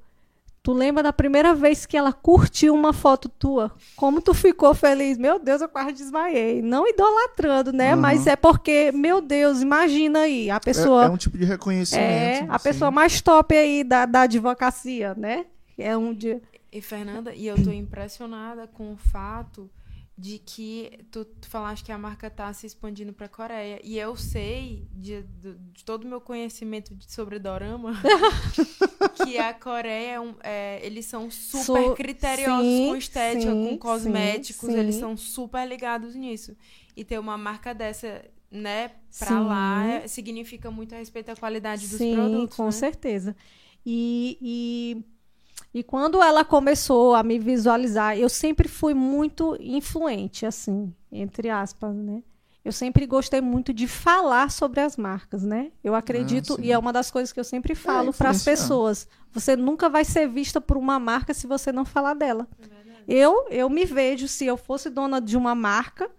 tu 0.63 0.71
lembra 0.71 1.03
da 1.03 1.11
primeira 1.11 1.53
vez 1.53 1.85
que 1.85 1.97
ela 1.97 2.13
curtiu 2.13 2.73
uma 2.73 2.93
foto 2.93 3.27
tua? 3.27 3.71
Como 3.97 4.21
tu 4.21 4.33
ficou 4.33 4.73
feliz? 4.73 5.17
Meu 5.17 5.37
Deus, 5.37 5.61
eu 5.61 5.67
quase 5.67 5.91
desmaiei. 5.91 6.61
Não 6.61 6.87
idolatrando, 6.87 7.73
né? 7.73 7.91
Aham. 7.91 8.01
Mas 8.01 8.25
é 8.25 8.37
porque, 8.37 8.89
meu 8.93 9.19
Deus, 9.19 9.61
imagina 9.61 10.19
aí, 10.19 10.49
a 10.49 10.61
pessoa. 10.61 11.03
É, 11.03 11.07
é 11.07 11.09
um 11.09 11.17
tipo 11.17 11.37
de 11.37 11.43
reconhecimento. 11.43 12.05
É, 12.05 12.47
a 12.49 12.57
sim. 12.57 12.63
pessoa 12.63 12.89
mais 12.89 13.19
top 13.19 13.53
aí 13.53 13.83
da, 13.83 14.05
da 14.05 14.21
advocacia, 14.21 15.13
né? 15.15 15.45
É 15.77 15.97
um 15.97 16.13
de. 16.13 16.41
E 16.71 16.81
Fernanda, 16.81 17.35
e 17.35 17.45
eu 17.45 17.61
tô 17.61 17.71
impressionada 17.71 18.65
com 18.65 18.93
o 18.93 18.97
fato 18.97 19.69
de 20.17 20.37
que 20.39 20.99
tu, 21.11 21.25
tu 21.25 21.47
falaste 21.49 21.83
que 21.83 21.91
a 21.91 21.97
marca 21.97 22.29
tá 22.29 22.53
se 22.53 22.67
expandindo 22.67 23.13
para 23.13 23.27
Coreia 23.27 23.79
e 23.83 23.97
eu 23.97 24.15
sei 24.15 24.87
de, 24.91 25.23
de, 25.23 25.55
de 25.55 25.83
todo 25.83 26.03
o 26.03 26.07
meu 26.07 26.21
conhecimento 26.21 26.93
de, 26.95 27.11
sobre 27.11 27.39
dorama 27.39 27.93
que 29.15 29.37
a 29.37 29.53
Coreia 29.53 30.11
é 30.13 30.19
um- 30.19 30.35
é, 30.43 30.79
eles 30.85 31.05
são 31.05 31.29
super 31.31 31.89
Su- 31.89 31.95
criteriosos 31.95 32.65
sim, 32.65 32.85
com 32.85 32.95
estética, 32.95 33.51
sim, 33.51 33.63
com 33.63 33.77
cosméticos, 33.77 34.69
sim, 34.69 34.79
eles 34.79 34.95
sim. 34.95 35.01
são 35.01 35.17
super 35.17 35.67
ligados 35.67 36.15
nisso 36.15 36.55
e 36.95 37.03
ter 37.03 37.19
uma 37.19 37.37
marca 37.37 37.73
dessa 37.73 38.23
né, 38.51 38.91
pra 39.17 39.39
Sim. 39.39 39.47
lá 39.47 40.07
significa 40.07 40.69
muito 40.69 40.93
a 40.93 40.97
respeito 40.99 41.27
da 41.27 41.35
qualidade 41.35 41.87
dos 41.87 41.97
Sim, 41.97 42.05
produtos. 42.05 42.55
com 42.55 42.65
né? 42.65 42.71
certeza. 42.71 43.35
E, 43.85 44.37
e, 44.41 45.03
e 45.73 45.83
quando 45.83 46.21
ela 46.21 46.45
começou 46.45 47.15
a 47.15 47.23
me 47.23 47.39
visualizar, 47.39 48.17
eu 48.17 48.29
sempre 48.29 48.67
fui 48.67 48.93
muito 48.93 49.57
influente, 49.59 50.45
assim, 50.45 50.93
entre 51.11 51.49
aspas, 51.49 51.95
né? 51.95 52.21
Eu 52.63 52.71
sempre 52.71 53.05
gostei 53.05 53.41
muito 53.41 53.73
de 53.73 53.87
falar 53.87 54.49
sobre 54.49 54.79
as 54.79 54.95
marcas, 54.95 55.43
né? 55.43 55.71
Eu 55.83 55.95
acredito, 55.95 56.55
sim. 56.55 56.61
e 56.61 56.71
é 56.71 56.77
uma 56.77 56.93
das 56.93 57.11
coisas 57.11 57.33
que 57.33 57.39
eu 57.39 57.43
sempre 57.43 57.75
falo 57.75 58.13
para 58.13 58.29
as 58.29 58.43
pessoas. 58.43 59.07
Você 59.33 59.55
nunca 59.55 59.89
vai 59.89 60.05
ser 60.05 60.29
vista 60.29 60.61
por 60.61 60.77
uma 60.77 60.97
marca 60.97 61.33
se 61.33 61.45
você 61.45 61.71
não 61.73 61.83
falar 61.83 62.13
dela. 62.13 62.47
Eu, 63.05 63.47
eu 63.49 63.69
me 63.69 63.83
vejo, 63.83 64.29
se 64.29 64.45
eu 64.45 64.55
fosse 64.55 64.89
dona 64.89 65.19
de 65.19 65.35
uma 65.35 65.53
marca, 65.53 66.09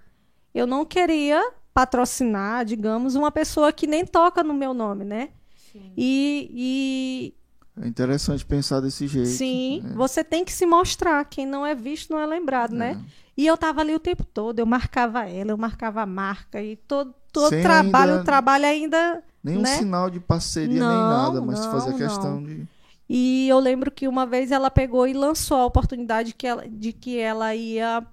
eu 0.52 0.66
não 0.66 0.84
queria 0.84 1.42
patrocinar, 1.72 2.64
digamos, 2.64 3.14
uma 3.14 3.32
pessoa 3.32 3.72
que 3.72 3.86
nem 3.86 4.04
toca 4.04 4.42
no 4.42 4.52
meu 4.52 4.74
nome, 4.74 5.04
né? 5.04 5.30
Sim. 5.72 5.92
E, 5.96 7.34
É 7.80 7.88
interessante 7.88 8.44
pensar 8.46 8.80
desse 8.80 9.06
jeito. 9.08 9.28
sim, 9.28 9.80
né? 9.82 9.92
você 9.96 10.22
tem 10.22 10.44
que 10.44 10.52
se 10.52 10.64
mostrar. 10.64 11.24
Quem 11.24 11.44
não 11.44 11.66
é 11.66 11.74
visto 11.74 12.12
não 12.12 12.20
é 12.20 12.26
lembrado, 12.26 12.72
né? 12.74 13.00
E 13.36 13.46
eu 13.46 13.56
tava 13.56 13.80
ali 13.80 13.92
o 13.94 13.98
tempo 13.98 14.24
todo, 14.24 14.60
eu 14.60 14.66
marcava 14.66 15.28
ela, 15.28 15.50
eu 15.50 15.58
marcava 15.58 16.02
a 16.02 16.06
marca 16.06 16.62
e 16.62 16.76
todo, 16.76 17.12
todo 17.32 17.48
Sem 17.50 17.62
trabalho, 17.62 18.12
ainda- 18.12 18.22
o 18.22 18.24
trabalho 18.24 18.64
ainda 18.66 19.24
Nenhum 19.42 19.62
né? 19.62 19.76
sinal 19.76 20.08
de 20.08 20.20
parceria 20.20 20.86
nem 20.88 20.98
Não, 21.00 21.08
nada, 21.08 21.40
mas 21.40 21.58
não, 21.64 21.70
fazer 21.72 21.90
não. 21.90 21.98
questão 21.98 22.42
de. 22.44 22.64
E 23.08 23.48
eu 23.48 23.58
lembro 23.58 23.90
que 23.90 24.06
uma 24.06 24.24
vez 24.24 24.52
ela 24.52 24.70
pegou 24.70 25.06
e 25.06 25.12
lançou 25.12 25.56
a 25.58 25.66
oportunidade 25.66 26.32
que 26.32 26.46
ela- 26.46 26.66
de 26.68 26.92
que 26.92 27.18
ela 27.18 27.54
ia, 27.56 28.06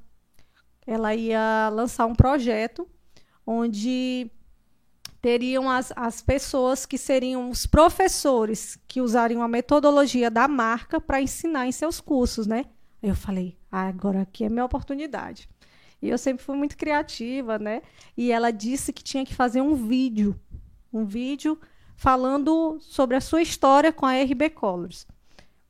ela 0.88 1.14
ia 1.16 1.70
lançar 1.72 2.08
um 2.08 2.16
projeto 2.16 2.88
onde 3.46 4.30
teriam 5.22 5.70
as, 5.70 5.94
as 5.96 6.22
pessoas 6.22 6.86
que 6.86 6.98
seriam 6.98 7.50
os 7.50 7.66
professores 7.66 8.78
que 8.88 9.00
usariam 9.00 9.44
a 9.44 9.48
metodologia 9.48 10.32
da 10.32 10.48
marca 10.48 11.00
para 11.00 11.22
ensinar 11.22 11.68
em 11.68 11.72
seus 11.72 12.02
cursos, 12.02 12.48
né? 12.48 12.66
Eu 13.02 13.16
falei, 13.16 13.58
ah, 13.72 13.88
agora 13.88 14.22
aqui 14.22 14.44
é 14.44 14.50
minha 14.50 14.66
oportunidade. 14.66 15.48
E 16.02 16.10
eu 16.10 16.18
sempre 16.18 16.44
fui 16.44 16.56
muito 16.56 16.76
criativa, 16.76 17.60
né? 17.60 17.84
E 18.18 18.32
ela 18.32 18.52
disse 18.52 18.92
que 18.92 19.04
tinha 19.04 19.24
que 19.24 19.36
fazer 19.36 19.62
um 19.62 19.76
vídeo, 19.76 20.40
um 20.92 21.06
vídeo 21.06 21.60
falando 21.96 22.80
sobre 22.80 23.16
a 23.16 23.22
sua 23.22 23.42
história 23.42 23.94
com 23.94 24.06
a 24.06 24.14
RB 24.14 24.50
Colors. 24.50 25.06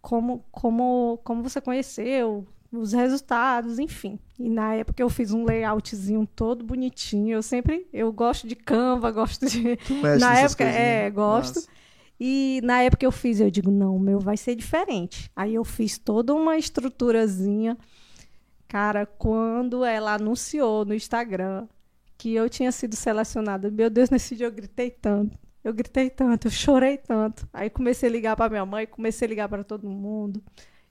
Como, 0.01 0.45
como, 0.49 1.19
como 1.23 1.43
você 1.43 1.59
conheceu, 1.59 2.47
os 2.71 2.93
resultados, 2.93 3.77
enfim. 3.77 4.17
E 4.43 4.49
na 4.49 4.73
época 4.75 5.01
eu 5.01 5.09
fiz 5.09 5.31
um 5.31 5.43
layoutzinho 5.45 6.25
todo 6.25 6.65
bonitinho. 6.65 7.35
Eu 7.35 7.43
sempre, 7.43 7.87
eu 7.93 8.11
gosto 8.11 8.47
de 8.47 8.55
Canva, 8.55 9.11
gosto 9.11 9.45
de... 9.45 9.77
Tu 9.85 9.93
Na 10.19 10.35
época, 10.39 10.65
coisinhas. 10.65 10.75
é, 10.75 11.09
gosto. 11.09 11.55
Massa. 11.57 11.69
E 12.19 12.61
na 12.63 12.81
época 12.83 13.05
eu 13.05 13.11
fiz, 13.11 13.39
eu 13.39 13.49
digo, 13.49 13.71
não, 13.71 13.95
o 13.95 13.99
meu 13.99 14.19
vai 14.19 14.37
ser 14.37 14.55
diferente. 14.55 15.31
Aí 15.35 15.55
eu 15.55 15.63
fiz 15.63 15.97
toda 15.97 16.33
uma 16.33 16.57
estruturazinha. 16.57 17.77
Cara, 18.67 19.05
quando 19.05 19.83
ela 19.83 20.13
anunciou 20.15 20.85
no 20.85 20.93
Instagram 20.93 21.67
que 22.17 22.33
eu 22.35 22.49
tinha 22.49 22.71
sido 22.71 22.95
selecionada, 22.95 23.71
meu 23.71 23.89
Deus, 23.89 24.09
nesse 24.09 24.35
dia 24.35 24.45
eu 24.47 24.51
gritei 24.51 24.91
tanto. 24.91 25.37
Eu 25.63 25.73
gritei 25.73 26.09
tanto, 26.09 26.47
eu 26.47 26.51
chorei 26.51 26.97
tanto. 26.97 27.47
Aí 27.53 27.69
comecei 27.69 28.09
a 28.09 28.11
ligar 28.11 28.35
para 28.35 28.49
minha 28.49 28.65
mãe, 28.65 28.87
comecei 28.87 29.27
a 29.27 29.29
ligar 29.29 29.49
para 29.49 29.63
todo 29.63 29.87
mundo. 29.89 30.43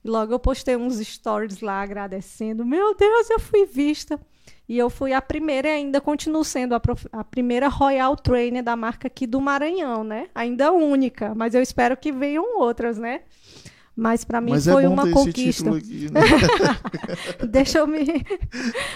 E 0.05 0.09
logo 0.09 0.33
eu 0.33 0.39
postei 0.39 0.77
uns 0.77 0.99
stories 0.99 1.61
lá 1.61 1.83
agradecendo. 1.83 2.65
Meu 2.65 2.95
Deus, 2.95 3.29
eu 3.31 3.39
fui 3.41 3.67
vista. 3.67 4.19
E 4.69 4.79
eu 4.79 4.89
fui 4.89 5.13
a 5.13 5.21
primeira 5.21 5.69
e 5.69 5.73
ainda 5.73 6.01
continuo 6.01 6.45
sendo 6.45 6.75
a, 6.77 6.81
prof- 6.81 7.09
a 7.13 7.25
primeira 7.25 7.67
Royal 7.69 8.15
Trainer 8.17 8.63
da 8.63 8.77
marca 8.77 9.09
aqui 9.09 9.27
do 9.27 9.41
Maranhão, 9.41 10.05
né? 10.05 10.29
Ainda 10.35 10.71
única, 10.71 11.35
mas 11.35 11.55
eu 11.57 11.61
espero 11.63 11.97
que 11.97 12.13
venham 12.13 12.59
outras, 12.61 12.97
né? 12.97 13.23
Mas 13.97 14.25
para 14.25 14.41
mim 14.41 14.53
Mas 14.53 14.65
foi 14.67 14.85
é 14.85 14.89
uma 14.89 15.11
conquista. 15.11 15.69
aqui, 15.77 16.07
né? 16.13 16.21
deixa 17.51 17.79
eu 17.79 17.87
me 17.87 18.05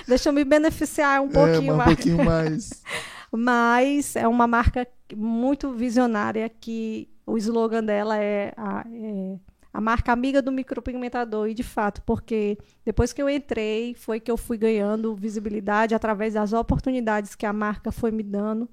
deixa 0.07 0.29
eu 0.29 0.33
me 0.33 0.45
beneficiar 0.45 1.21
um 1.21 1.27
é, 1.27 1.33
pouquinho 1.33 1.63
mas 1.63 1.75
um 1.75 1.77
mais. 1.77 1.95
pouquinho 1.97 2.25
mais. 2.25 2.83
Mas 3.37 4.15
é 4.15 4.29
uma 4.29 4.47
marca 4.47 4.87
muito 5.17 5.73
visionária 5.73 6.49
que 6.49 7.09
o 7.27 7.37
slogan 7.37 7.83
dela 7.83 8.17
é 8.17 8.55
a, 8.57 8.85
é 8.89 9.37
a 9.75 9.81
marca 9.81 10.13
amiga 10.13 10.41
do 10.41 10.53
micropigmentador. 10.53 11.49
E 11.49 11.55
de 11.55 11.65
fato, 11.65 12.01
porque 12.03 12.57
depois 12.85 13.13
que 13.13 13.21
eu 13.21 13.29
entrei, 13.29 13.93
foi 13.95 14.21
que 14.21 14.31
eu 14.31 14.37
fui 14.37 14.57
ganhando 14.57 15.17
visibilidade 15.17 15.97
através 15.97 16.35
das 16.35 16.53
oportunidades 16.53 17.35
que 17.35 17.45
a 17.45 17.53
marca 17.53 17.91
foi 17.91 18.13
me 18.13 18.23
dando. 18.23 18.69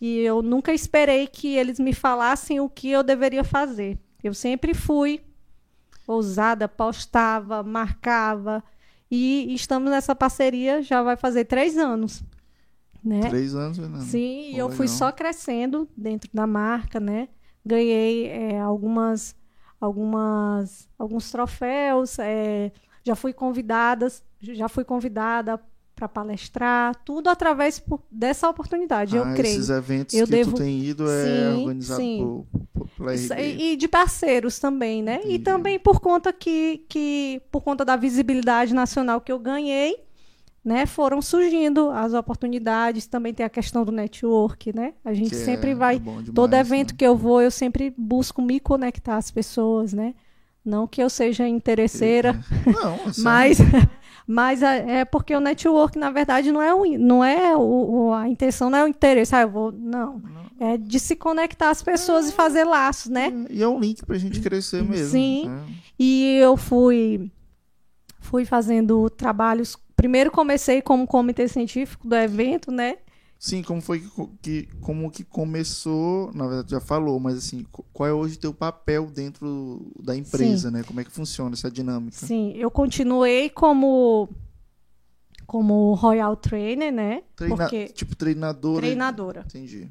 E 0.00 0.18
eu 0.18 0.42
nunca 0.42 0.74
esperei 0.74 1.28
que 1.28 1.54
eles 1.54 1.78
me 1.78 1.92
falassem 1.92 2.58
o 2.58 2.68
que 2.68 2.90
eu 2.90 3.04
deveria 3.04 3.44
fazer. 3.44 3.96
Eu 4.24 4.34
sempre 4.34 4.74
fui 4.74 5.20
ousada, 6.04 6.66
postava, 6.66 7.62
marcava. 7.62 8.64
E 9.08 9.54
estamos 9.54 9.88
nessa 9.88 10.16
parceria 10.16 10.82
já 10.82 11.00
vai 11.00 11.16
fazer 11.16 11.44
três 11.44 11.78
anos. 11.78 12.24
Né? 13.04 13.20
Três 13.28 13.54
anos, 13.54 13.78
Fernando. 13.78 14.02
Sim, 14.02 14.52
e 14.52 14.58
eu 14.58 14.68
fui 14.70 14.88
só 14.88 15.12
crescendo 15.12 15.88
dentro 15.96 16.28
da 16.34 16.46
marca, 16.46 16.98
né? 16.98 17.28
Ganhei 17.64 18.26
é, 18.26 18.58
algumas, 18.58 19.34
algumas, 19.80 20.88
alguns 20.98 21.30
troféus, 21.30 22.18
é, 22.18 22.70
já 23.04 23.14
fui 23.14 23.32
convidadas, 23.32 24.22
já 24.40 24.68
fui 24.68 24.84
convidada 24.84 25.60
para 25.94 26.08
palestrar, 26.08 26.94
tudo 27.04 27.28
através 27.28 27.78
por- 27.78 28.00
dessa 28.10 28.48
oportunidade, 28.48 29.16
eu 29.16 29.24
Ah, 29.24 29.34
creio. 29.34 29.54
Esses 29.56 29.68
eventos 29.70 30.14
Eu 30.14 30.24
que 30.26 30.30
devo- 30.32 30.52
tu 30.52 30.58
tem 30.58 30.80
ido 30.80 31.04
é 31.10 31.24
Sim, 31.24 31.56
organizado 31.60 32.00
sim. 32.00 32.44
por, 32.72 32.86
por. 32.96 33.12
E, 33.38 33.72
e 33.72 33.76
de 33.76 33.86
parceiros 33.86 34.58
também, 34.58 35.02
né? 35.02 35.16
E 35.24 35.34
Entendi. 35.34 35.38
também 35.40 35.78
por 35.78 36.00
conta 36.00 36.32
que, 36.32 36.86
que 36.88 37.42
por 37.50 37.60
conta 37.62 37.84
da 37.84 37.96
visibilidade 37.96 38.72
nacional 38.74 39.20
que 39.20 39.30
eu 39.30 39.38
ganhei, 39.38 40.02
né? 40.64 40.84
Foram 40.86 41.22
surgindo 41.22 41.90
as 41.90 42.12
oportunidades. 42.14 43.06
Também 43.06 43.32
tem 43.32 43.44
a 43.46 43.50
questão 43.50 43.84
do 43.84 43.90
network, 43.92 44.74
né? 44.74 44.94
A 45.04 45.12
gente 45.14 45.30
que 45.30 45.36
sempre 45.36 45.70
é- 45.70 45.74
vai 45.74 45.96
é 45.96 45.98
demais, 45.98 46.30
todo 46.34 46.54
evento 46.54 46.90
né? 46.92 46.96
que 46.98 47.04
eu 47.06 47.16
vou, 47.16 47.40
eu 47.40 47.50
sempre 47.50 47.94
busco 47.96 48.42
me 48.42 48.60
conectar 48.60 49.16
às 49.16 49.30
pessoas, 49.30 49.92
né? 49.92 50.14
Não 50.64 50.86
que 50.86 51.02
eu 51.02 51.08
seja 51.08 51.48
interesseira, 51.48 52.38
Não, 52.66 53.06
assim, 53.06 53.22
mas, 53.22 53.58
mas 54.26 54.62
a- 54.62 54.74
é 54.74 55.04
porque 55.06 55.34
o 55.34 55.40
network, 55.40 55.98
na 55.98 56.10
verdade, 56.10 56.52
não 56.52 56.60
é, 56.60 56.74
o, 56.74 56.84
não 56.98 57.24
é 57.24 57.56
o, 57.56 58.12
a 58.12 58.28
intenção, 58.28 58.68
não 58.68 58.78
é 58.78 58.84
o 58.84 58.88
interesse. 58.88 59.34
Ah, 59.34 59.40
eu 59.42 59.50
vou. 59.50 59.72
Não. 59.72 60.20
É 60.62 60.76
de 60.76 61.00
se 61.00 61.16
conectar 61.16 61.70
às 61.70 61.82
pessoas 61.82 62.28
e 62.28 62.32
fazer 62.32 62.64
laços, 62.64 63.10
né? 63.10 63.32
E 63.48 63.62
é 63.62 63.66
um 63.66 63.80
link 63.80 64.04
pra 64.04 64.18
gente 64.18 64.40
crescer 64.40 64.84
mesmo. 64.84 65.08
Sim. 65.12 65.48
né? 65.48 65.64
E 65.98 66.36
eu 66.36 66.54
fui, 66.54 67.30
fui 68.20 68.44
fazendo 68.44 69.08
trabalhos. 69.08 69.74
Primeiro 70.00 70.30
comecei 70.30 70.80
como 70.80 71.06
comitê 71.06 71.46
científico 71.46 72.08
do 72.08 72.16
evento, 72.16 72.70
né? 72.72 72.96
Sim, 73.38 73.62
como 73.62 73.82
foi 73.82 74.00
que, 74.00 74.08
que- 74.40 74.68
como 74.80 75.10
que 75.10 75.22
começou, 75.24 76.32
na 76.32 76.46
verdade 76.46 76.70
já 76.70 76.80
falou, 76.80 77.20
mas 77.20 77.36
assim, 77.36 77.66
qual 77.92 78.08
é 78.08 78.12
hoje 78.12 78.36
o 78.36 78.40
teu 78.40 78.54
papel 78.54 79.10
dentro 79.10 79.92
da 80.02 80.16
empresa, 80.16 80.70
né? 80.70 80.82
Como 80.84 81.00
é 81.00 81.04
que 81.04 81.10
funciona 81.10 81.52
essa 81.54 81.70
dinâmica? 81.70 82.16
Sim, 82.16 82.52
eu 82.56 82.70
continuei 82.70 83.50
como 83.50 84.28
como 85.46 85.92
Royal 85.94 86.34
Trainer, 86.36 86.90
né? 86.92 87.22
Treina- 87.36 87.56
Porque 87.56 87.88
Tipo 87.88 88.16
treinadora. 88.16 88.80
treinadora. 88.80 89.44
Entendi. 89.46 89.90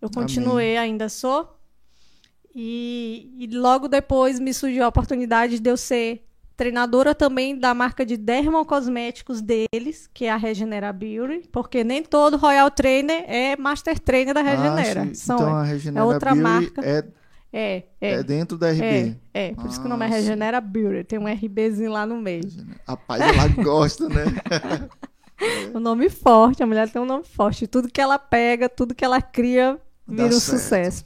Eu 0.00 0.10
continuei, 0.10 0.76
ainda 0.76 1.08
sou. 1.08 1.58
E, 2.54 3.32
e 3.38 3.46
logo 3.56 3.88
depois 3.88 4.38
me 4.38 4.52
surgiu 4.52 4.84
a 4.84 4.88
oportunidade 4.88 5.58
de 5.58 5.70
eu 5.70 5.76
ser 5.78 6.26
treinadora 6.56 7.14
também 7.14 7.58
da 7.58 7.74
marca 7.74 8.04
de 8.06 8.16
dermocosméticos 8.16 9.40
deles, 9.40 10.08
que 10.12 10.26
é 10.26 10.30
a 10.30 10.36
Regenera 10.36 10.92
Beauty, 10.92 11.48
porque 11.50 11.82
nem 11.82 12.02
todo 12.02 12.36
Royal 12.36 12.70
Trainer 12.70 13.24
é 13.26 13.56
Master 13.56 13.98
Trainer 13.98 14.34
da 14.34 14.42
Regenera. 14.42 15.08
Ah. 15.10 15.14
São, 15.14 15.36
então 15.36 15.54
a 15.54 15.64
Regenera 15.64 16.04
outra 16.04 16.30
Beauty 16.30 16.42
marca. 16.42 16.80
É, 16.84 17.04
é, 17.52 17.84
é, 18.00 18.12
é 18.14 18.22
dentro 18.22 18.58
da 18.58 18.68
é, 18.68 18.72
RB. 18.72 19.16
é, 19.32 19.54
por 19.54 19.66
isso 19.66 19.80
que 19.80 19.86
o 19.86 19.88
nome 19.88 20.04
é 20.04 20.08
Ah. 20.08 20.10
Regenera 20.10 20.60
Beauty, 20.60 21.04
tem 21.04 21.18
um 21.18 21.26
RBzinho 21.26 21.90
lá 21.90 22.06
no 22.06 22.16
meio. 22.16 22.48
Rapaz, 22.86 23.20
ela 23.20 23.48
gosta, 23.62 24.08
né? 24.08 24.24
Um 25.74 25.80
nome 25.80 26.08
forte, 26.08 26.62
a 26.62 26.66
mulher 26.66 26.88
tem 26.88 27.02
um 27.02 27.04
nome 27.04 27.24
forte. 27.24 27.66
Tudo 27.66 27.90
que 27.90 28.00
ela 28.00 28.18
pega, 28.20 28.68
tudo 28.68 28.94
que 28.94 29.04
ela 29.04 29.20
cria, 29.20 29.78
Dá 30.06 30.22
vira 30.22 30.36
um 30.36 30.40
certo. 30.40 30.60
sucesso. 30.60 31.04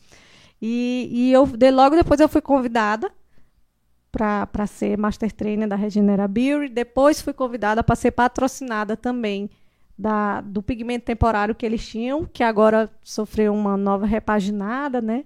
E, 0.61 1.09
e 1.11 1.33
eu 1.33 1.47
de, 1.47 1.71
logo 1.71 1.97
depois 1.97 2.21
eu 2.21 2.29
fui 2.29 2.41
convidada 2.41 3.11
para 4.11 4.67
ser 4.67 4.97
Master 4.99 5.31
Trainer 5.33 5.69
da 5.69 5.77
Regenera 5.77 6.27
Beauty. 6.27 6.69
Depois 6.69 7.21
fui 7.21 7.33
convidada 7.33 7.83
para 7.83 7.97
ser 7.97 8.13
patrocinada 8.13 8.97
também 8.97 9.51
da, 9.99 10.41
do 10.41 10.63
pigmento 10.63 11.05
temporário 11.05 11.55
que 11.55 11.67
eles 11.67 11.87
tinham, 11.87 12.25
que 12.25 12.43
agora 12.43 12.91
sofreu 13.03 13.53
uma 13.53 13.77
nova 13.77 14.07
repaginada, 14.07 15.01
né? 15.01 15.25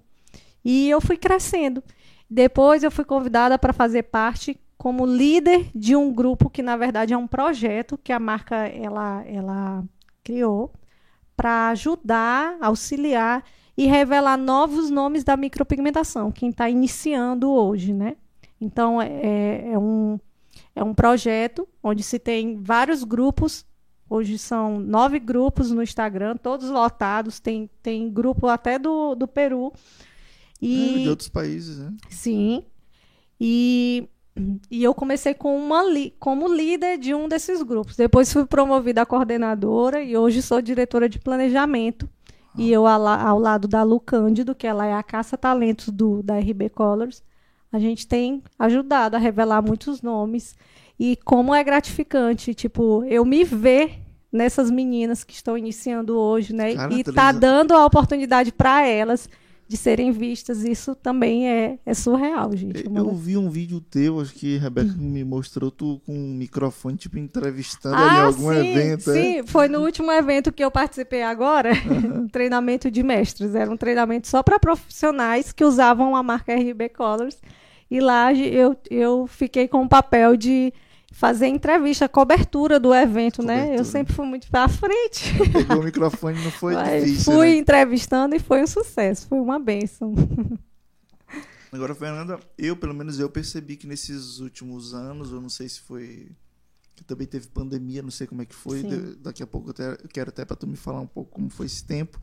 E 0.64 0.89
eu 0.89 1.01
fui 1.01 1.16
crescendo. 1.16 1.83
Depois 2.28 2.83
eu 2.83 2.91
fui 2.91 3.05
convidada 3.05 3.59
para 3.59 3.72
fazer 3.72 4.05
parte 4.05 4.59
como 4.78 5.07
líder 5.07 5.70
de 5.74 5.95
um 5.95 6.12
grupo 6.12 6.51
que 6.51 6.62
na 6.62 6.76
verdade 6.76 7.12
é 7.12 7.16
um 7.16 7.26
projeto 7.26 7.99
que 8.03 8.12
a 8.12 8.18
marca 8.18 8.57
ela 8.66 9.22
ela 9.26 9.85
criou 10.24 10.72
para 11.37 11.68
ajudar, 11.68 12.57
auxiliar 12.61 13.45
e 13.76 13.87
revelar 13.87 14.37
novos 14.37 14.91
nomes 14.91 15.24
da 15.24 15.37
micropigmentação, 15.37 16.33
quem 16.33 16.51
está 16.51 16.68
iniciando 16.68 17.51
hoje, 17.51 17.93
né? 17.93 18.16
Então 18.62 19.00
é, 19.02 19.72
é 19.72 19.78
um 19.78 20.18
é 20.74 20.82
um 20.82 20.94
projeto 20.94 21.68
onde 21.82 22.02
se 22.02 22.18
tem 22.18 22.56
vários 22.62 23.04
grupos. 23.04 23.64
Hoje 24.08 24.38
são 24.38 24.78
nove 24.78 25.18
grupos 25.18 25.70
no 25.70 25.82
Instagram, 25.82 26.36
todos 26.36 26.68
lotados. 26.68 27.40
Tem, 27.40 27.68
tem 27.82 28.10
grupo 28.10 28.46
até 28.46 28.78
do, 28.78 29.14
do 29.14 29.26
Peru. 29.26 29.72
É, 29.74 30.66
E, 30.66 31.02
de 31.02 31.08
outros 31.08 31.28
países, 31.28 31.78
né? 31.78 31.92
Sim. 32.10 32.64
E, 33.40 34.08
E 34.70 34.82
eu 34.82 34.94
comecei 34.94 35.34
com 35.34 35.56
uma 35.56 35.82
li 35.82 36.14
como 36.18 36.52
líder 36.52 36.98
de 36.98 37.14
um 37.14 37.28
desses 37.28 37.62
grupos. 37.62 37.96
Depois 37.96 38.32
fui 38.32 38.46
promovida 38.46 39.02
a 39.02 39.06
coordenadora 39.06 40.02
e 40.02 40.16
hoje 40.16 40.42
sou 40.42 40.60
diretora 40.62 41.08
de 41.08 41.18
planejamento. 41.18 42.08
E 42.56 42.70
eu 42.70 42.86
ao, 42.86 43.06
ao 43.06 43.38
lado 43.38 43.66
da 43.66 43.82
Lu 43.82 43.98
Cândido, 43.98 44.54
que 44.54 44.66
ela 44.66 44.86
é 44.86 44.92
a 44.94 45.02
caça-talentos 45.02 45.88
do 45.88 46.22
da 46.22 46.38
RB 46.38 46.68
Colors, 46.70 47.22
a 47.73 47.79
gente 47.79 48.07
tem 48.07 48.43
ajudado 48.59 49.16
a 49.16 49.18
revelar 49.18 49.62
muitos 49.62 50.03
nomes 50.03 50.55
e 51.01 51.16
como 51.25 51.55
é 51.55 51.64
gratificante, 51.64 52.55
tipo, 52.55 53.03
eu 53.05 53.25
me 53.25 53.43
ver 53.45 53.99
nessas 54.31 54.70
meninas 54.70 55.25
que 55.25 55.35
estão 55.35 55.57
iniciando 55.59 56.16
hoje, 56.16 56.55
né? 56.55 56.75
Cara, 56.75 56.93
e 56.95 57.03
tá 57.03 57.33
dando 57.33 57.73
a 57.75 57.85
oportunidade 57.85 58.53
para 58.53 58.87
elas 58.87 59.29
de 59.68 59.77
serem 59.77 60.11
vistas. 60.12 60.64
Isso 60.64 60.95
também 60.95 61.49
é, 61.49 61.79
é 61.85 61.95
surreal, 61.95 62.55
gente. 62.55 62.87
Uma- 62.87 63.01
Eu 63.01 63.14
vi 63.14 63.37
um 63.39 63.49
vídeo 63.51 63.81
teu, 63.81 64.20
acho 64.20 64.35
que 64.35 64.57
a 64.59 64.61
Rebeca 64.61 64.93
me 64.97 65.25
mostrou 65.25 65.70
tu 65.70 66.01
com 66.05 66.14
um 66.14 66.35
microfone, 66.35 66.97
tipo, 66.97 67.18
entrevistando 67.18 67.97
ali 67.97 68.05
Ah, 68.18 68.25
algum 68.25 68.53
sim, 68.53 68.59
evento. 68.59 69.11
é? 69.11 69.14
sim, 69.14 69.43
foi 69.47 69.68
no 69.68 69.81
último 69.81 70.11
evento 70.12 70.53
que 70.53 70.62
eu 70.64 70.70
participei 70.70 71.23
agora, 71.23 71.70
um 72.14 72.29
treinamento 72.29 72.91
de 72.91 73.03
mestres. 73.03 73.55
Era 73.55 73.70
um 73.70 73.77
treinamento 73.77 74.29
só 74.29 74.43
para 74.43 74.59
profissionais 74.59 75.53
que 75.53 75.64
usavam 75.64 76.14
a 76.16 76.23
marca 76.23 76.55
RB 76.55 76.89
Colors. 76.91 77.39
E 77.93 78.01
lá 78.01 78.32
eu, 78.32 78.74
eu 78.90 79.26
fiquei 79.26 79.68
com 79.68 79.82
o 79.84 79.88
papel 79.88 80.34
de 80.34 80.72
fazer 81.12 81.47
entrevista, 81.49 82.09
cobertura 82.09 82.80
do 82.80 82.95
evento, 82.95 83.43
né? 83.43 83.59
Eu 83.59 83.62
Cobertura. 83.64 83.84
sempre 83.84 84.14
fui 84.14 84.26
muito 84.26 84.49
para 84.51 84.66
frente. 84.66 85.34
Pegou 85.53 85.80
o 85.80 85.84
microfone 85.84 86.43
não 86.43 86.51
foi 86.51 86.72
Mas 86.74 87.05
difícil, 87.05 87.32
fui 87.34 87.49
né? 87.51 87.57
entrevistando 87.59 88.34
e 88.34 88.38
foi 88.38 88.62
um 88.62 88.66
sucesso, 88.66 89.26
foi 89.28 89.38
uma 89.38 89.59
benção. 89.59 90.14
Agora, 91.70 91.95
Fernanda, 91.95 92.38
eu, 92.57 92.76
pelo 92.76 92.95
menos 92.95 93.18
eu 93.18 93.28
percebi 93.28 93.76
que 93.76 93.86
nesses 93.86 94.38
últimos 94.40 94.95
anos, 94.95 95.30
eu 95.32 95.40
não 95.40 95.49
sei 95.51 95.68
se 95.68 95.80
foi... 95.80 96.30
que 96.95 97.05
também 97.05 97.26
teve 97.26 97.47
pandemia, 97.49 98.03
não 98.03 98.11
sei 98.11 98.26
como 98.26 98.43
é 98.43 98.47
que 98.47 98.55
foi. 98.55 98.80
Sim. 98.80 99.16
daqui 99.20 99.43
a 99.43 99.47
pouco 99.47 99.68
eu, 99.68 99.70
até- 99.72 100.03
eu 100.05 100.09
quero 100.09 100.30
até 100.30 100.45
para 100.45 100.57
tu 100.57 100.66
me 100.66 100.76
falar 100.76 101.01
um 101.01 101.07
pouco 101.07 101.30
como 101.30 101.49
foi 101.51 101.66
esse 101.66 101.84
tempo. 101.84 102.20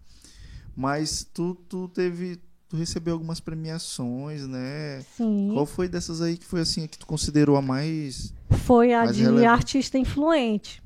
Mas 0.75 1.23
tu, 1.33 1.55
tu 1.67 1.87
teve... 1.89 2.39
Tu 2.69 2.77
recebeu 2.77 3.13
algumas 3.13 3.39
premiações, 3.39 4.47
né? 4.47 5.01
Sim. 5.17 5.49
Qual 5.53 5.65
foi 5.65 5.87
dessas 5.89 6.21
aí 6.21 6.37
que 6.37 6.45
foi 6.45 6.61
assim, 6.61 6.85
que 6.87 6.99
tu 6.99 7.07
considerou 7.07 7.57
a 7.57 7.61
mais... 7.61 8.31
Foi 8.65 8.93
a 8.93 9.05
Mais 9.05 9.15
de 9.15 9.23
relevante. 9.23 9.47
artista 9.47 9.97
influente. 9.97 10.81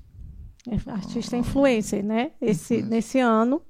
É, 0.65 0.89
Artista 0.89 1.35
influencer, 1.35 2.03
né? 2.03 2.31
Esse, 2.39 2.81
nesse 2.81 3.19
ano, 3.19 3.61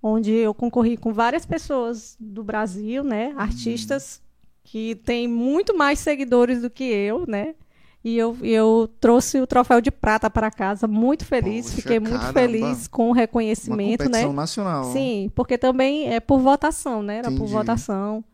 onde 0.00 0.30
eu 0.30 0.54
concorri 0.54 0.96
com 0.96 1.12
várias 1.12 1.44
pessoas 1.44 2.16
do 2.20 2.44
Brasil, 2.44 3.02
né? 3.02 3.34
Artistas 3.36 4.22
que 4.62 4.94
têm 4.94 5.26
muito 5.26 5.76
mais 5.76 5.98
seguidores 5.98 6.62
do 6.62 6.70
que 6.70 6.84
eu, 6.84 7.26
né? 7.26 7.56
E 8.08 8.16
eu, 8.16 8.36
eu 8.40 8.88
trouxe 9.00 9.40
o 9.40 9.48
troféu 9.48 9.80
de 9.80 9.90
prata 9.90 10.30
para 10.30 10.48
casa, 10.48 10.86
muito 10.86 11.24
feliz. 11.24 11.66
Poxa, 11.66 11.76
Fiquei 11.82 11.98
muito 11.98 12.12
caramba. 12.20 12.32
feliz 12.40 12.86
com 12.86 13.06
o 13.06 13.06
Uma 13.08 13.16
reconhecimento, 13.16 14.02
né? 14.04 14.06
competição 14.06 14.32
nacional. 14.32 14.84
Sim, 14.92 15.28
porque 15.34 15.58
também 15.58 16.14
é 16.14 16.20
por 16.20 16.38
votação, 16.38 17.02
né? 17.02 17.16
Era 17.16 17.30
por 17.30 17.38
Entendi. 17.38 17.52
votação. 17.52 18.24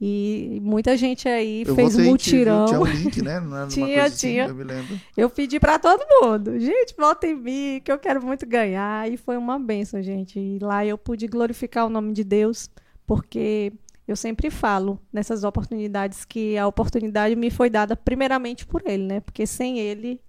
E 0.00 0.58
muita 0.60 0.96
gente 0.96 1.28
aí 1.28 1.62
Eu 1.64 1.76
fez 1.76 1.96
mutirão. 1.96 2.66
Tinha 2.66 2.80
um 2.80 2.84
link, 2.84 3.22
né? 3.22 3.38
Não 3.46 3.54
era 3.54 3.64
uma 3.66 3.68
Tinha, 3.68 3.86
coisa 3.86 4.02
assim, 4.06 4.16
tinha. 4.32 4.46
eu 4.46 4.54
me 4.56 4.64
lembro. 4.64 5.00
Eu 5.16 5.30
pedi 5.30 5.60
pra 5.60 5.78
todo 5.78 6.04
mundo, 6.20 6.58
gente, 6.58 6.92
vota 6.98 7.24
em 7.24 7.36
mim, 7.36 7.80
que 7.84 7.92
eu 7.92 7.98
quero 8.00 8.20
muito 8.20 8.44
ganhar. 8.44 9.08
E 9.08 9.16
foi 9.16 9.36
uma 9.36 9.56
benção, 9.56 10.02
gente. 10.02 10.36
E 10.40 10.58
lá 10.60 10.84
eu 10.84 10.98
pude 10.98 11.28
glorificar 11.28 11.86
o 11.86 11.88
nome 11.88 12.12
de 12.12 12.24
Deus, 12.24 12.68
porque 13.06 13.72
eu 14.12 14.16
sempre 14.16 14.50
falo 14.50 15.00
nessas 15.12 15.42
oportunidades 15.42 16.24
que 16.24 16.56
a 16.58 16.66
oportunidade 16.66 17.34
me 17.34 17.50
foi 17.50 17.70
dada 17.70 17.96
primeiramente 17.96 18.66
por 18.66 18.82
Ele, 18.86 19.04
né? 19.04 19.20
Porque 19.20 19.46
sem 19.46 19.78
Ele 19.78 20.20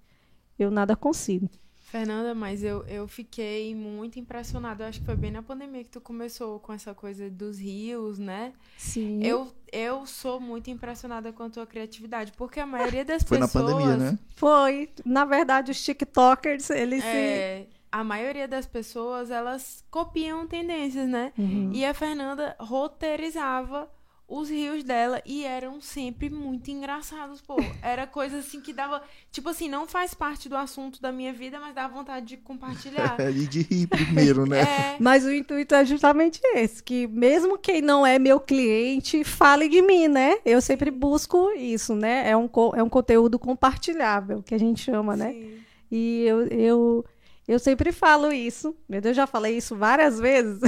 eu 0.58 0.70
nada 0.70 0.96
consigo. 0.96 1.50
Fernanda, 1.94 2.34
mas 2.34 2.64
eu, 2.64 2.82
eu 2.86 3.06
fiquei 3.06 3.72
muito 3.74 4.18
impressionada. 4.18 4.82
Eu 4.82 4.88
acho 4.88 5.00
que 5.00 5.06
foi 5.06 5.14
bem 5.14 5.30
na 5.30 5.42
pandemia 5.42 5.84
que 5.84 5.90
tu 5.90 6.00
começou 6.00 6.58
com 6.58 6.72
essa 6.72 6.92
coisa 6.92 7.30
dos 7.30 7.58
rios, 7.58 8.18
né? 8.18 8.52
Sim. 8.76 9.22
Eu, 9.22 9.52
eu 9.70 10.04
sou 10.04 10.40
muito 10.40 10.70
impressionada 10.70 11.32
com 11.32 11.44
a 11.44 11.50
tua 11.50 11.66
criatividade, 11.66 12.32
porque 12.32 12.58
a 12.58 12.66
maioria 12.66 13.04
das 13.04 13.22
Foi 13.22 13.38
na 13.38 13.46
pessoas. 13.46 13.72
pandemia, 13.72 13.96
né? 13.96 14.18
Foi. 14.34 14.88
Na 15.04 15.24
verdade, 15.24 15.70
os 15.70 15.84
TikTokers, 15.84 16.70
eles 16.70 17.04
se. 17.04 17.68
A 17.94 18.02
maioria 18.02 18.48
das 18.48 18.66
pessoas, 18.66 19.30
elas 19.30 19.84
copiam 19.88 20.46
tendências, 20.48 21.08
né? 21.08 21.32
Uhum. 21.38 21.70
E 21.72 21.84
a 21.84 21.94
Fernanda 21.94 22.56
roteirizava 22.58 23.88
os 24.26 24.48
rios 24.50 24.82
dela 24.82 25.22
e 25.24 25.44
eram 25.44 25.80
sempre 25.80 26.28
muito 26.28 26.70
engraçados, 26.72 27.40
pô. 27.40 27.56
Era 27.82 28.04
coisa 28.06 28.38
assim 28.38 28.60
que 28.60 28.72
dava. 28.72 29.00
Tipo 29.30 29.50
assim, 29.50 29.68
não 29.68 29.86
faz 29.86 30.12
parte 30.12 30.48
do 30.48 30.56
assunto 30.56 31.00
da 31.00 31.12
minha 31.12 31.32
vida, 31.32 31.60
mas 31.60 31.72
dá 31.72 31.86
vontade 31.86 32.26
de 32.26 32.36
compartilhar. 32.38 33.16
e 33.30 33.46
de 33.46 33.62
rir 33.62 33.86
primeiro, 33.86 34.44
né? 34.44 34.62
É, 34.62 34.96
Mas 34.98 35.24
o 35.24 35.32
intuito 35.32 35.74
é 35.74 35.84
justamente 35.84 36.40
esse, 36.54 36.82
que 36.82 37.06
mesmo 37.06 37.56
quem 37.56 37.80
não 37.80 38.04
é 38.04 38.18
meu 38.18 38.40
cliente, 38.40 39.22
fale 39.22 39.68
de 39.68 39.80
mim, 39.82 40.08
né? 40.08 40.38
Eu 40.44 40.60
sempre 40.60 40.90
busco 40.90 41.50
isso, 41.52 41.94
né? 41.94 42.28
É 42.28 42.36
um, 42.36 42.48
co- 42.48 42.72
é 42.74 42.82
um 42.82 42.88
conteúdo 42.88 43.38
compartilhável, 43.38 44.42
que 44.42 44.52
a 44.54 44.58
gente 44.58 44.80
chama, 44.82 45.16
né? 45.16 45.30
sim. 45.32 45.54
E 45.92 46.24
eu, 46.24 46.46
eu, 46.48 47.04
eu 47.46 47.58
sempre 47.58 47.92
falo 47.92 48.32
isso. 48.32 48.74
Meu 48.88 49.00
Deus, 49.00 49.10
eu 49.12 49.22
já 49.22 49.26
falei 49.26 49.56
isso 49.56 49.76
várias 49.76 50.18
vezes. 50.18 50.60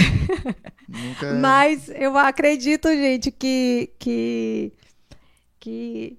Nunca. 0.88 1.34
Mas 1.40 1.88
eu 1.88 2.16
acredito, 2.16 2.88
gente, 2.88 3.30
que, 3.30 3.90
que, 3.98 4.72
que 5.58 6.18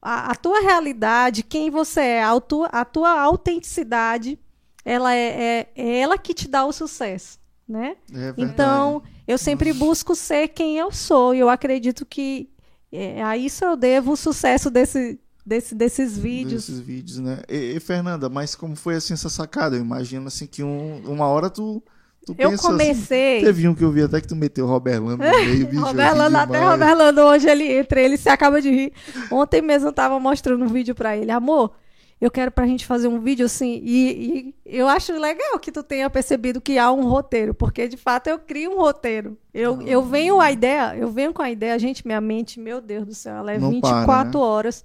a, 0.00 0.32
a 0.32 0.34
tua 0.34 0.60
realidade, 0.60 1.42
quem 1.42 1.70
você 1.70 2.00
é, 2.00 2.24
a 2.24 2.38
tua, 2.38 2.66
a 2.66 2.84
tua 2.84 3.18
autenticidade, 3.20 4.38
ela 4.84 5.14
é, 5.14 5.18
é, 5.18 5.68
é 5.74 5.98
ela 6.00 6.18
que 6.18 6.34
te 6.34 6.46
dá 6.46 6.66
o 6.66 6.72
sucesso, 6.72 7.38
né? 7.66 7.96
É. 8.12 8.34
Então, 8.36 9.02
eu 9.26 9.38
sempre 9.38 9.72
busco 9.72 10.14
ser 10.14 10.48
quem 10.48 10.76
eu 10.76 10.92
sou. 10.92 11.34
E 11.34 11.38
eu 11.38 11.48
acredito 11.48 12.04
que 12.04 12.50
é, 12.92 13.22
a 13.22 13.38
isso 13.38 13.64
eu 13.64 13.74
devo 13.74 14.12
o 14.12 14.16
sucesso 14.16 14.70
desse, 14.70 15.18
desse, 15.44 15.74
desses 15.74 16.16
vídeos. 16.18 16.66
Desses 16.66 16.80
vídeos, 16.80 17.18
né? 17.18 17.38
E, 17.48 17.74
e, 17.76 17.80
Fernanda, 17.80 18.28
mas 18.28 18.54
como 18.54 18.74
foi 18.76 18.94
assim 18.96 19.14
essa 19.14 19.28
sacada? 19.28 19.76
Eu 19.76 19.80
imagino 19.80 20.26
assim 20.28 20.46
que 20.46 20.62
um- 20.62 21.02
uma 21.06 21.26
hora 21.26 21.50
tu, 21.50 21.82
tu 22.26 22.34
Eu 22.38 22.50
pensa 22.50 22.62
comecei. 22.68 23.36
Assim, 23.38 23.46
teve 23.46 23.68
um 23.68 23.74
que 23.74 23.84
eu 23.84 23.90
vi 23.92 24.02
até 24.02 24.20
que 24.20 24.28
tu 24.28 24.36
meteu 24.36 24.64
o 24.64 24.68
Robert 24.68 25.02
Lando 25.02 25.22
no 25.24 25.30
meio, 25.30 25.66
bicho. 25.66 25.80
eu 25.80 25.84
ri 25.84 25.88
Roberlando, 25.88 26.36
até 26.36 26.58
demais. 26.58 26.70
Roberlando 26.80 27.20
hoje 27.22 27.48
ele 27.48 27.72
entra, 27.72 28.00
ele 28.00 28.16
se 28.16 28.28
acaba 28.28 28.60
de 28.62 28.70
rir. 28.70 28.92
Ontem 29.30 29.60
mesmo 29.62 29.88
eu 29.88 29.92
tava 29.92 30.18
mostrando 30.18 30.64
um 30.64 30.68
vídeo 30.68 30.94
pra 30.94 31.16
ele, 31.16 31.30
amor. 31.30 31.72
Eu 32.20 32.30
quero 32.30 32.50
pra 32.50 32.64
gente 32.66 32.86
fazer 32.86 33.08
um 33.08 33.20
vídeo 33.20 33.44
assim, 33.44 33.82
e, 33.84 34.54
e 34.64 34.78
eu 34.78 34.88
acho 34.88 35.12
legal 35.12 35.58
que 35.58 35.70
tu 35.70 35.82
tenha 35.82 36.08
percebido 36.08 36.60
que 36.60 36.78
há 36.78 36.90
um 36.90 37.02
roteiro, 37.06 37.52
porque 37.52 37.86
de 37.88 37.96
fato 37.98 38.28
eu 38.28 38.38
crio 38.38 38.70
um 38.70 38.76
roteiro. 38.78 39.36
Eu, 39.52 39.82
eu 39.82 40.00
venho 40.00 40.40
a 40.40 40.50
ideia, 40.50 40.96
eu 40.96 41.10
venho 41.10 41.34
com 41.34 41.42
a 41.42 41.50
ideia, 41.50 41.78
gente, 41.78 42.06
minha 42.06 42.20
mente, 42.22 42.58
meu 42.58 42.80
Deus 42.80 43.04
do 43.04 43.14
céu, 43.14 43.36
ela 43.38 43.52
é 43.52 43.58
Não 43.58 43.68
24 43.68 44.06
para, 44.06 44.24
né? 44.24 44.38
horas. 44.38 44.84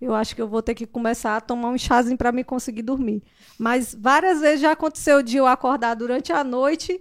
Eu 0.00 0.14
acho 0.14 0.34
que 0.34 0.40
eu 0.42 0.46
vou 0.48 0.62
ter 0.62 0.74
que 0.74 0.86
começar 0.86 1.36
a 1.36 1.40
tomar 1.40 1.68
um 1.70 1.78
chazinho 1.78 2.16
pra 2.16 2.30
me 2.30 2.44
conseguir 2.44 2.82
dormir. 2.82 3.22
Mas 3.58 3.94
várias 3.98 4.40
vezes 4.40 4.60
já 4.60 4.72
aconteceu 4.72 5.22
de 5.22 5.36
eu 5.36 5.46
acordar 5.46 5.94
durante 5.94 6.32
a 6.32 6.44
noite 6.44 7.00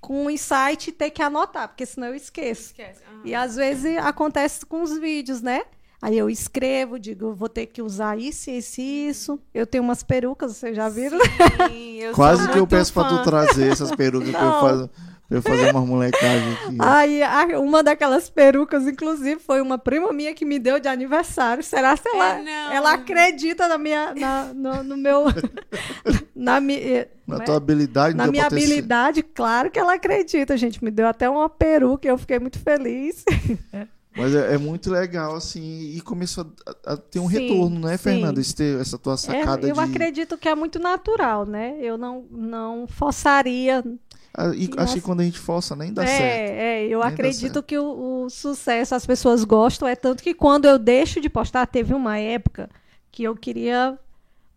com 0.00 0.26
um 0.26 0.30
insight 0.30 0.90
e 0.90 0.92
ter 0.92 1.10
que 1.10 1.22
anotar, 1.22 1.68
porque 1.68 1.86
senão 1.86 2.08
eu 2.08 2.14
esqueço. 2.14 2.66
Esquece. 2.66 3.02
E 3.24 3.34
às 3.34 3.56
vezes 3.56 3.96
acontece 3.98 4.64
com 4.64 4.82
os 4.82 4.96
vídeos, 4.98 5.40
né? 5.42 5.62
Aí 6.00 6.16
eu 6.16 6.30
escrevo, 6.30 6.96
digo, 6.98 7.34
vou 7.34 7.48
ter 7.48 7.66
que 7.66 7.82
usar 7.82 8.16
isso, 8.16 8.48
isso 8.50 8.80
e 8.80 9.08
isso. 9.08 9.40
Eu 9.52 9.66
tenho 9.66 9.82
umas 9.82 10.04
perucas, 10.04 10.54
vocês 10.56 10.76
já 10.76 10.88
viram? 10.88 11.18
Sim, 11.68 11.96
eu 11.96 12.12
Quase 12.14 12.44
sou 12.44 12.52
que 12.52 12.58
eu 12.60 12.66
peço 12.68 12.92
pra 12.92 13.08
fã. 13.08 13.16
tu 13.16 13.24
trazer 13.24 13.72
essas 13.72 13.90
perucas 13.90 14.30
pra 14.30 14.40
eu, 14.40 14.46
Não. 14.76 14.90
Eu 15.30 15.42
fazer 15.42 15.66
uma 15.66 15.84
molecagem 15.84 16.54
aqui. 16.54 16.76
Aí 16.78 17.22
a- 17.22 17.58
uma 17.60 17.82
daquelas 17.82 18.30
perucas, 18.30 18.86
inclusive, 18.86 19.40
foi 19.40 19.60
uma 19.60 19.78
prima 19.78 20.12
minha 20.12 20.34
que 20.34 20.44
me 20.44 20.58
deu 20.58 20.80
de 20.80 20.88
aniversário. 20.88 21.62
Será 21.62 21.96
que 21.96 22.08
ela, 22.08 22.42
É, 22.48 22.74
ela 22.76 22.92
acredita 22.94 23.68
na 23.68 23.78
minha, 23.78 24.14
na, 24.14 24.54
no, 24.54 24.82
no 24.82 24.96
meu, 24.96 25.24
na, 26.34 26.60
mi, 26.60 26.74
eh, 26.76 27.08
Na 27.26 27.36
é? 27.36 27.40
tua 27.40 27.56
habilidade, 27.56 28.16
na 28.16 28.26
minha 28.26 28.46
habilidade, 28.46 29.22
claro 29.22 29.70
que 29.70 29.78
ela 29.78 29.94
acredita, 29.94 30.56
gente. 30.56 30.82
Me 30.82 30.90
deu 30.90 31.06
até 31.06 31.28
uma 31.28 31.48
peruca 31.48 32.06
e 32.06 32.10
eu 32.10 32.18
fiquei 32.18 32.38
muito 32.38 32.58
feliz. 32.58 33.24
Mas 34.14 34.34
é, 34.34 34.54
é 34.54 34.58
muito 34.58 34.90
legal, 34.90 35.36
assim, 35.36 35.92
e 35.96 36.00
começou 36.00 36.52
a, 36.84 36.94
a 36.94 36.96
ter 36.96 37.20
um 37.20 37.28
Sim, 37.28 37.30
retorno, 37.30 37.78
né, 37.86 37.96
sim. 37.96 38.02
Fernanda? 38.02 38.40
Esse 38.40 38.76
essa 38.80 38.98
tua 38.98 39.14
É, 39.14 39.16
sacada 39.16 39.66
eu 39.68 39.74
de. 39.74 39.80
acredito 39.80 40.36
que 40.38 40.48
é 40.48 40.54
muito 40.54 40.78
natural, 40.78 41.46
né? 41.46 41.76
Eu 41.80 41.96
não, 41.98 42.26
não 42.30 42.86
forçaria. 42.88 43.84
Ah, 44.34 44.52
e 44.54 44.70
acho 44.76 44.94
que 44.94 45.00
quando 45.00 45.20
a 45.20 45.24
gente 45.24 45.38
força, 45.38 45.74
nem 45.74 45.92
dá 45.92 46.04
é, 46.04 46.06
certo. 46.06 46.52
é, 46.52 46.86
eu 46.86 47.00
Nem 47.00 47.08
acredito 47.08 47.62
que 47.62 47.78
o, 47.78 48.24
o 48.24 48.30
sucesso 48.30 48.94
as 48.94 49.04
pessoas 49.04 49.42
gostam. 49.44 49.88
É 49.88 49.96
tanto 49.96 50.22
que 50.22 50.34
quando 50.34 50.66
eu 50.66 50.78
deixo 50.78 51.20
de 51.20 51.28
postar, 51.28 51.66
teve 51.66 51.94
uma 51.94 52.18
época 52.18 52.68
que 53.10 53.24
eu 53.24 53.34
queria 53.34 53.98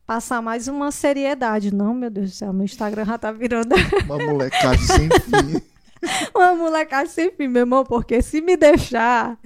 passar 0.05 0.41
mais 0.41 0.67
uma 0.67 0.91
seriedade. 0.91 1.73
Não, 1.73 1.93
meu 1.93 2.09
Deus 2.09 2.31
do 2.31 2.35
céu, 2.35 2.53
meu 2.53 2.65
Instagram 2.65 3.05
já 3.05 3.17
tá 3.17 3.31
virando 3.31 3.73
Uma 4.05 4.17
molecagem 4.17 4.85
sem 4.85 5.09
fim. 5.09 5.61
uma 6.35 6.53
molecagem 6.55 7.11
sem 7.11 7.31
fim, 7.31 7.47
meu 7.47 7.61
irmão, 7.61 7.83
porque 7.85 8.21
se 8.21 8.41
me 8.41 8.57
deixar, 8.57 9.37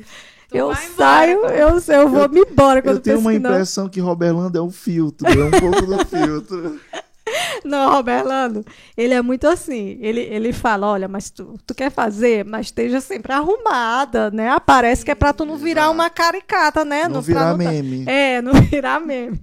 Tu 0.50 0.58
eu 0.58 0.72
embora, 0.72 0.88
saio, 0.96 1.46
eu, 1.48 1.82
eu 1.88 2.10
vou 2.10 2.30
me 2.30 2.42
embora 2.42 2.82
quando 2.82 2.98
Eu 2.98 3.02
tenho 3.02 3.18
penso 3.18 3.28
uma 3.28 3.34
que 3.34 3.40
não. 3.40 3.52
impressão 3.52 3.90
que 3.90 4.00
Roberlando 4.00 4.58
é 4.58 4.62
um 4.62 4.72
filtro, 4.72 5.28
é 5.28 5.46
um 5.46 5.52
pouco 5.52 5.86
do 5.86 6.06
filtro. 6.06 6.80
Não, 7.66 7.92
Roberlando, 7.92 8.64
ele 8.96 9.14
é 9.14 9.22
muito 9.22 9.48
assim. 9.48 9.98
Ele, 10.00 10.22
ele 10.22 10.54
fala, 10.54 10.88
olha, 10.88 11.08
mas 11.08 11.30
tu, 11.30 11.56
tu 11.66 11.74
quer 11.74 11.92
fazer, 11.92 12.46
mas 12.46 12.68
esteja 12.68 13.02
sempre 13.02 13.34
arrumada, 13.34 14.30
né? 14.32 14.50
Aparece 14.50 15.04
que 15.04 15.12
é 15.12 15.16
pra 15.16 15.34
tu 15.34 15.44
não 15.46 15.58
virar 15.58 15.90
uma 15.90 16.10
caricata, 16.10 16.86
né? 16.86 17.04
Não 17.06 17.14
pra 17.14 17.22
virar 17.22 17.52
tá- 17.52 17.58
meme. 17.58 18.04
É, 18.08 18.42
não 18.44 18.54
virar 18.54 19.00
meme. 19.00 19.40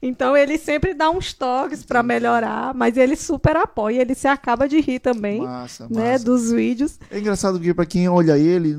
Então 0.00 0.36
ele 0.36 0.56
sempre 0.58 0.94
dá 0.94 1.10
uns 1.10 1.32
toques 1.34 1.82
pra 1.84 2.02
melhorar, 2.02 2.72
mas 2.74 2.96
ele 2.96 3.16
super 3.16 3.56
apoia, 3.56 4.00
ele 4.00 4.14
se 4.14 4.26
acaba 4.28 4.66
de 4.68 4.80
rir 4.80 5.00
também, 5.00 5.42
Massa, 5.42 5.86
né? 5.90 6.12
massa. 6.12 6.24
Dos 6.24 6.50
vídeos. 6.50 6.98
É 7.10 7.18
engraçado 7.18 7.58
porque 7.58 7.74
pra 7.74 7.84
quem 7.84 8.08
olha 8.08 8.38
ele, 8.38 8.74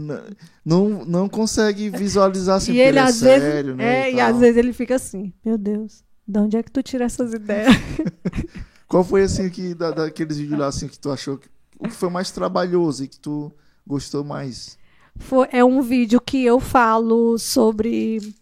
não, 0.66 1.06
não 1.06 1.30
consegue 1.30 1.90
visualizar 1.90 2.58
assim, 2.58 2.74
e 2.74 2.80
ele, 2.82 2.98
é 2.98 3.02
às 3.04 3.16
sério, 3.16 3.76
vezes. 3.76 3.76
né? 3.78 4.08
É, 4.08 4.12
e, 4.12 4.16
tal. 4.18 4.30
às 4.32 4.38
vezes 4.40 4.58
ele 4.58 4.74
fica 4.74 4.96
assim, 4.96 5.32
meu 5.46 5.58
Deus, 5.58 6.04
de 6.28 6.40
onde 6.40 6.58
é 6.58 6.64
que 6.64 6.72
tu 6.72 6.84
tira 6.84 7.06
essas 7.06 7.34
ideias? 7.34 7.74
Qual 8.88 9.04
foi 9.04 9.24
assim 9.24 9.50
que 9.50 9.74
da, 9.74 9.92
daqueles 9.92 10.38
vídeos 10.38 10.60
lá 10.60 10.68
assim 10.68 10.88
que 10.88 10.98
tu 11.00 11.12
achou 11.12 11.38
que, 11.38 11.48
o 11.80 11.84
que 11.88 11.94
foi 11.96 12.10
mais 12.10 12.32
trabalhoso 12.32 13.04
e 13.04 13.08
que 13.08 13.20
tu 13.20 13.52
gostou 13.86 14.24
mais? 14.24 14.78
Foi- 15.18 15.48
é 15.52 15.64
um 15.64 15.82
vídeo 15.82 16.22
que 16.22 16.44
eu 16.44 16.60
falo 16.60 17.38
sobre. 17.38 18.34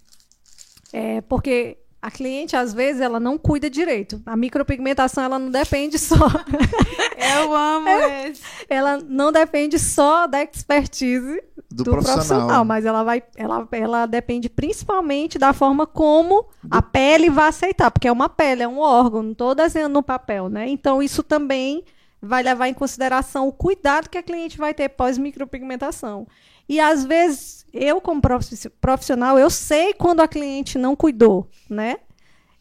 É, 0.94 1.22
porque 1.22 1.78
a 2.06 2.12
cliente, 2.12 2.56
às 2.56 2.74
vezes, 2.74 3.02
ela 3.02 3.20
não 3.20 3.38
cuida 3.38 3.70
direito. 3.70 4.22
A 4.26 4.36
micropigmentação, 4.38 5.24
ela 5.24 5.40
não 5.40 5.50
depende 5.50 5.98
só. 5.98 6.16
Eu 7.38 7.56
amo 7.56 7.88
É. 7.88 8.30
esse. 8.30 8.42
ela 8.70 8.98
não 8.98 9.32
depende 9.32 9.80
só 9.80 10.28
da 10.28 10.44
expertise 10.44 11.42
Do, 11.72 11.84
do, 11.84 11.92
profissional. 11.92 12.16
profissional, 12.26 12.66
mas 12.66 12.86
ela 12.86 13.04
vai. 13.04 13.24
Ela, 13.36 13.68
ela 13.72 14.06
depende 14.06 14.50
principalmente 14.50 15.40
da 15.40 15.52
forma 15.54 15.88
como 15.88 16.46
a 16.70 16.82
pele 16.82 17.30
vai 17.30 17.48
aceitar, 17.48 17.90
porque 17.90 18.08
é 18.08 18.12
uma 18.12 18.30
pele, 18.30 18.62
é 18.64 18.68
um 18.68 18.80
órgão, 18.80 19.24
não 19.24 19.32
estou 19.32 19.56
desenhando 19.56 19.94
no 19.94 20.04
papel, 20.04 20.48
né? 20.50 20.68
Então, 20.70 21.02
isso 21.02 21.24
também 21.24 21.84
vai 22.22 22.44
levar 22.44 22.68
em 22.68 22.74
consideração 22.74 23.48
o 23.48 23.52
cuidado 23.52 24.10
que 24.10 24.18
a 24.18 24.24
cliente 24.24 24.58
vai 24.58 24.74
ter 24.74 24.90
pós-micropigmentação. 24.90 26.28
E 26.68 26.80
às 26.80 27.06
vezes, 27.06 27.66
eu, 27.74 28.00
como 28.02 28.22
profi- 28.22 28.70
profissional, 28.82 29.38
eu 29.38 29.50
sei 29.50 29.94
quando 29.94 30.22
a 30.22 30.28
cliente 30.28 30.78
não 30.78 30.96
cuidou, 30.96 31.48
né? 31.70 31.98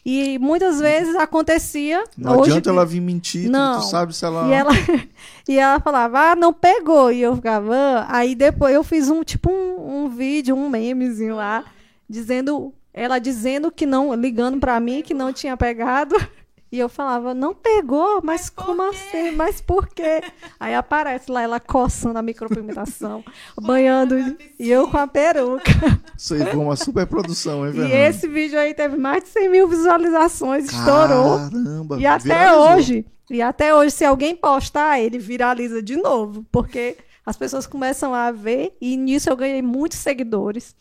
E 0.06 0.38
muitas 0.38 0.80
vezes 0.80 1.16
acontecia. 1.16 2.04
Não 2.18 2.32
hoje, 2.38 2.50
adianta 2.50 2.68
ela 2.68 2.84
vir 2.84 3.00
mentir, 3.00 3.48
Não. 3.50 3.80
tu 3.80 3.86
sabe 3.86 4.14
se 4.14 4.22
ela. 4.24 4.46
e 4.48 4.52
ela, 4.52 4.70
e 5.48 5.58
ela 5.58 5.80
falava, 5.80 6.32
ah, 6.32 6.36
não 6.36 6.52
pegou. 6.52 7.10
E 7.10 7.22
eu 7.22 7.34
ficava, 7.36 7.74
"Ah." 7.74 8.06
aí 8.18 8.34
depois 8.34 8.74
eu 8.74 8.84
fiz 8.84 9.08
um 9.08 9.22
tipo 9.24 9.50
um, 9.50 10.04
um 10.04 10.08
vídeo, 10.10 10.54
um 10.54 10.68
memezinho 10.68 11.36
lá, 11.36 11.64
dizendo, 12.06 12.74
ela 12.92 13.18
dizendo 13.18 13.72
que 13.72 13.86
não, 13.86 14.12
ligando 14.14 14.58
pra 14.60 14.78
mim 14.78 15.00
que 15.02 15.14
não 15.14 15.32
tinha 15.32 15.56
pegado. 15.56 16.14
E 16.74 16.78
eu 16.80 16.88
falava, 16.88 17.32
não 17.32 17.54
pegou, 17.54 18.20
mas, 18.20 18.24
Mas 18.24 18.50
como 18.50 18.90
quê? 18.90 18.96
assim? 18.96 19.30
Mas 19.36 19.60
por 19.60 19.86
quê? 19.86 20.20
Aí 20.58 20.74
aparece 20.74 21.30
lá 21.30 21.40
ela 21.42 21.60
coçando 21.60 22.18
a 22.18 22.22
micropigmentação, 22.22 23.22
banhando, 23.62 24.16
e 24.58 24.70
eu 24.72 24.88
com 24.88 24.98
a 24.98 25.06
peruca. 25.06 25.62
Isso 26.18 26.34
aí 26.34 26.40
foi 26.44 26.56
uma 26.56 26.74
super 26.74 27.06
produção, 27.06 27.64
hein, 27.64 27.70
E 27.70 27.74
Fernanda? 27.76 27.94
esse 27.94 28.26
vídeo 28.26 28.58
aí 28.58 28.74
teve 28.74 28.96
mais 28.96 29.22
de 29.22 29.28
100 29.28 29.48
mil 29.50 29.68
visualizações, 29.68 30.64
estourou. 30.64 31.38
Caramba, 31.38 31.96
E 32.00 32.06
até 32.06 32.24
viralizou. 32.24 32.72
hoje, 32.76 33.06
e 33.30 33.40
até 33.40 33.72
hoje, 33.72 33.90
se 33.92 34.04
alguém 34.04 34.34
postar, 34.34 34.98
ele 35.00 35.18
viraliza 35.18 35.80
de 35.80 35.96
novo, 35.96 36.44
porque 36.50 36.96
as 37.24 37.36
pessoas 37.36 37.68
começam 37.68 38.12
a 38.12 38.32
ver, 38.32 38.76
e 38.80 38.96
nisso 38.96 39.30
eu 39.30 39.36
ganhei 39.36 39.62
muitos 39.62 39.98
seguidores. 39.98 40.74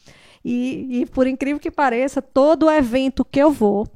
E, 0.44 1.02
e 1.02 1.06
por 1.06 1.28
incrível 1.28 1.60
que 1.60 1.70
pareça, 1.72 2.20
todo 2.20 2.70
evento 2.70 3.24
que 3.24 3.40
eu 3.40 3.52
vou, 3.52 3.88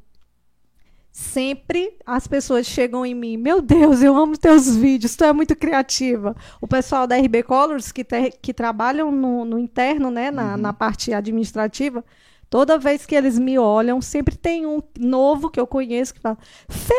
sempre 1.18 1.96
as 2.06 2.28
pessoas 2.28 2.64
chegam 2.64 3.04
em 3.04 3.12
mim, 3.12 3.36
meu 3.36 3.60
Deus, 3.60 4.02
eu 4.02 4.16
amo 4.16 4.38
teus 4.38 4.76
vídeos, 4.76 5.16
tu 5.16 5.24
é 5.24 5.32
muito 5.32 5.56
criativa. 5.56 6.36
O 6.60 6.68
pessoal 6.68 7.08
da 7.08 7.16
RB 7.16 7.42
Colors, 7.42 7.90
que, 7.90 8.04
te- 8.04 8.30
que 8.40 8.54
trabalham 8.54 9.10
no, 9.10 9.44
no 9.44 9.58
interno, 9.58 10.12
né, 10.12 10.30
na, 10.30 10.56
na 10.56 10.72
parte 10.72 11.12
administrativa, 11.12 12.04
toda 12.48 12.78
vez 12.78 13.04
que 13.04 13.16
eles 13.16 13.36
me 13.36 13.58
olham, 13.58 14.00
sempre 14.00 14.36
tem 14.36 14.64
um 14.64 14.80
novo 14.96 15.50
que 15.50 15.58
eu 15.58 15.66
conheço 15.66 16.14
que 16.14 16.20
fala, 16.20 16.38
Fê, 16.70 16.94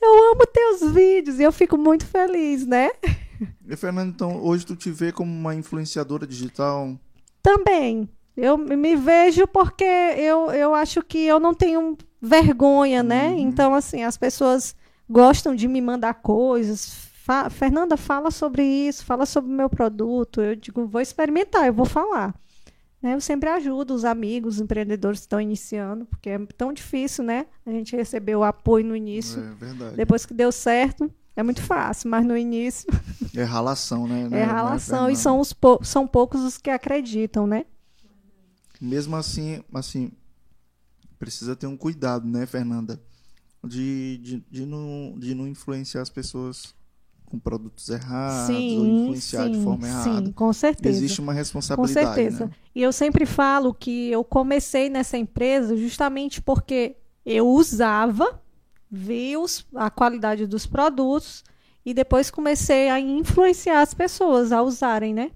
eu 0.00 0.32
amo 0.32 0.46
teus 0.46 0.92
vídeos, 0.92 1.40
e 1.40 1.42
eu 1.42 1.50
fico 1.50 1.78
muito 1.78 2.04
feliz, 2.04 2.66
né? 2.66 2.90
E, 3.66 3.74
Fernanda, 3.76 4.10
então, 4.14 4.42
hoje 4.44 4.66
tu 4.66 4.76
te 4.76 4.90
vê 4.90 5.10
como 5.10 5.32
uma 5.32 5.54
influenciadora 5.54 6.26
digital? 6.26 6.94
Também. 7.42 8.10
Eu 8.36 8.58
me 8.58 8.96
vejo 8.96 9.46
porque 9.46 9.84
eu, 9.84 10.50
eu 10.50 10.74
acho 10.74 11.02
que 11.02 11.18
eu 11.18 11.38
não 11.38 11.54
tenho 11.54 11.96
vergonha, 12.20 13.02
né? 13.02 13.28
Uhum. 13.28 13.38
Então, 13.38 13.74
assim, 13.74 14.02
as 14.02 14.16
pessoas 14.16 14.74
gostam 15.08 15.54
de 15.54 15.68
me 15.68 15.80
mandar 15.80 16.14
coisas. 16.14 16.92
Fa- 17.24 17.48
Fernanda, 17.48 17.96
fala 17.96 18.30
sobre 18.30 18.62
isso, 18.64 19.04
fala 19.04 19.24
sobre 19.24 19.50
o 19.50 19.54
meu 19.54 19.70
produto. 19.70 20.40
Eu 20.40 20.56
digo, 20.56 20.86
vou 20.86 21.00
experimentar, 21.00 21.66
eu 21.66 21.72
vou 21.72 21.86
falar. 21.86 22.34
Né? 23.00 23.14
Eu 23.14 23.20
sempre 23.20 23.48
ajudo 23.50 23.94
os 23.94 24.04
amigos, 24.04 24.56
os 24.56 24.60
empreendedores 24.62 25.20
que 25.20 25.26
estão 25.26 25.40
iniciando, 25.40 26.04
porque 26.06 26.30
é 26.30 26.38
tão 26.56 26.72
difícil, 26.72 27.22
né? 27.22 27.46
A 27.64 27.70
gente 27.70 27.94
receber 27.94 28.34
o 28.34 28.42
apoio 28.42 28.84
no 28.84 28.96
início. 28.96 29.40
É 29.42 29.54
verdade. 29.64 29.96
Depois 29.96 30.24
que 30.26 30.34
deu 30.34 30.50
certo, 30.50 31.10
é 31.36 31.42
muito 31.42 31.62
fácil, 31.62 32.10
mas 32.10 32.24
no 32.26 32.36
início 32.36 32.86
É 33.36 33.42
ralação, 33.44 34.08
né? 34.08 34.24
É 34.26 34.28
né, 34.30 34.42
ralação 34.44 34.96
e 35.10 35.14
Fernanda? 35.14 35.16
são, 35.18 35.38
os 35.40 35.52
pou- 35.52 35.84
são 35.84 36.06
poucos 36.06 36.40
os 36.42 36.58
que 36.58 36.70
acreditam, 36.70 37.46
né? 37.46 37.64
Mesmo 38.84 39.16
assim, 39.16 39.62
assim, 39.72 40.12
precisa 41.18 41.56
ter 41.56 41.66
um 41.66 41.76
cuidado, 41.76 42.26
né, 42.26 42.46
Fernanda? 42.46 43.00
De, 43.62 44.18
de, 44.18 44.44
de, 44.50 44.66
não, 44.66 45.14
de 45.18 45.34
não 45.34 45.48
influenciar 45.48 46.02
as 46.02 46.10
pessoas 46.10 46.74
com 47.24 47.38
produtos 47.38 47.88
errados 47.88 48.72
ou 48.76 48.86
influenciar 48.86 49.48
de 49.48 49.58
forma 49.58 49.88
errada. 49.88 50.26
sim, 50.26 50.32
com 50.32 50.52
certeza. 50.52 50.96
Existe 50.98 51.20
uma 51.20 51.32
com 51.32 51.38
responsabilidade. 51.38 52.14
certeza. 52.14 52.46
Né? 52.46 52.52
E 52.74 52.82
eu 52.82 52.92
sempre 52.92 53.24
falo 53.24 53.72
que 53.72 54.10
eu 54.10 54.22
comecei 54.22 54.90
nessa 54.90 55.16
empresa 55.16 55.74
justamente 55.76 56.42
porque 56.42 56.96
eu 57.24 57.48
usava, 57.48 58.40
vi 58.90 59.36
os- 59.38 59.66
a 59.74 59.88
qualidade 59.90 60.46
dos 60.46 60.66
produtos 60.66 61.42
e 61.86 61.94
depois 61.94 62.30
comecei 62.30 62.90
a 62.90 63.00
influenciar 63.00 63.80
as 63.80 63.94
pessoas 63.94 64.52
a 64.52 64.62
usarem, 64.62 65.14
né? 65.14 65.30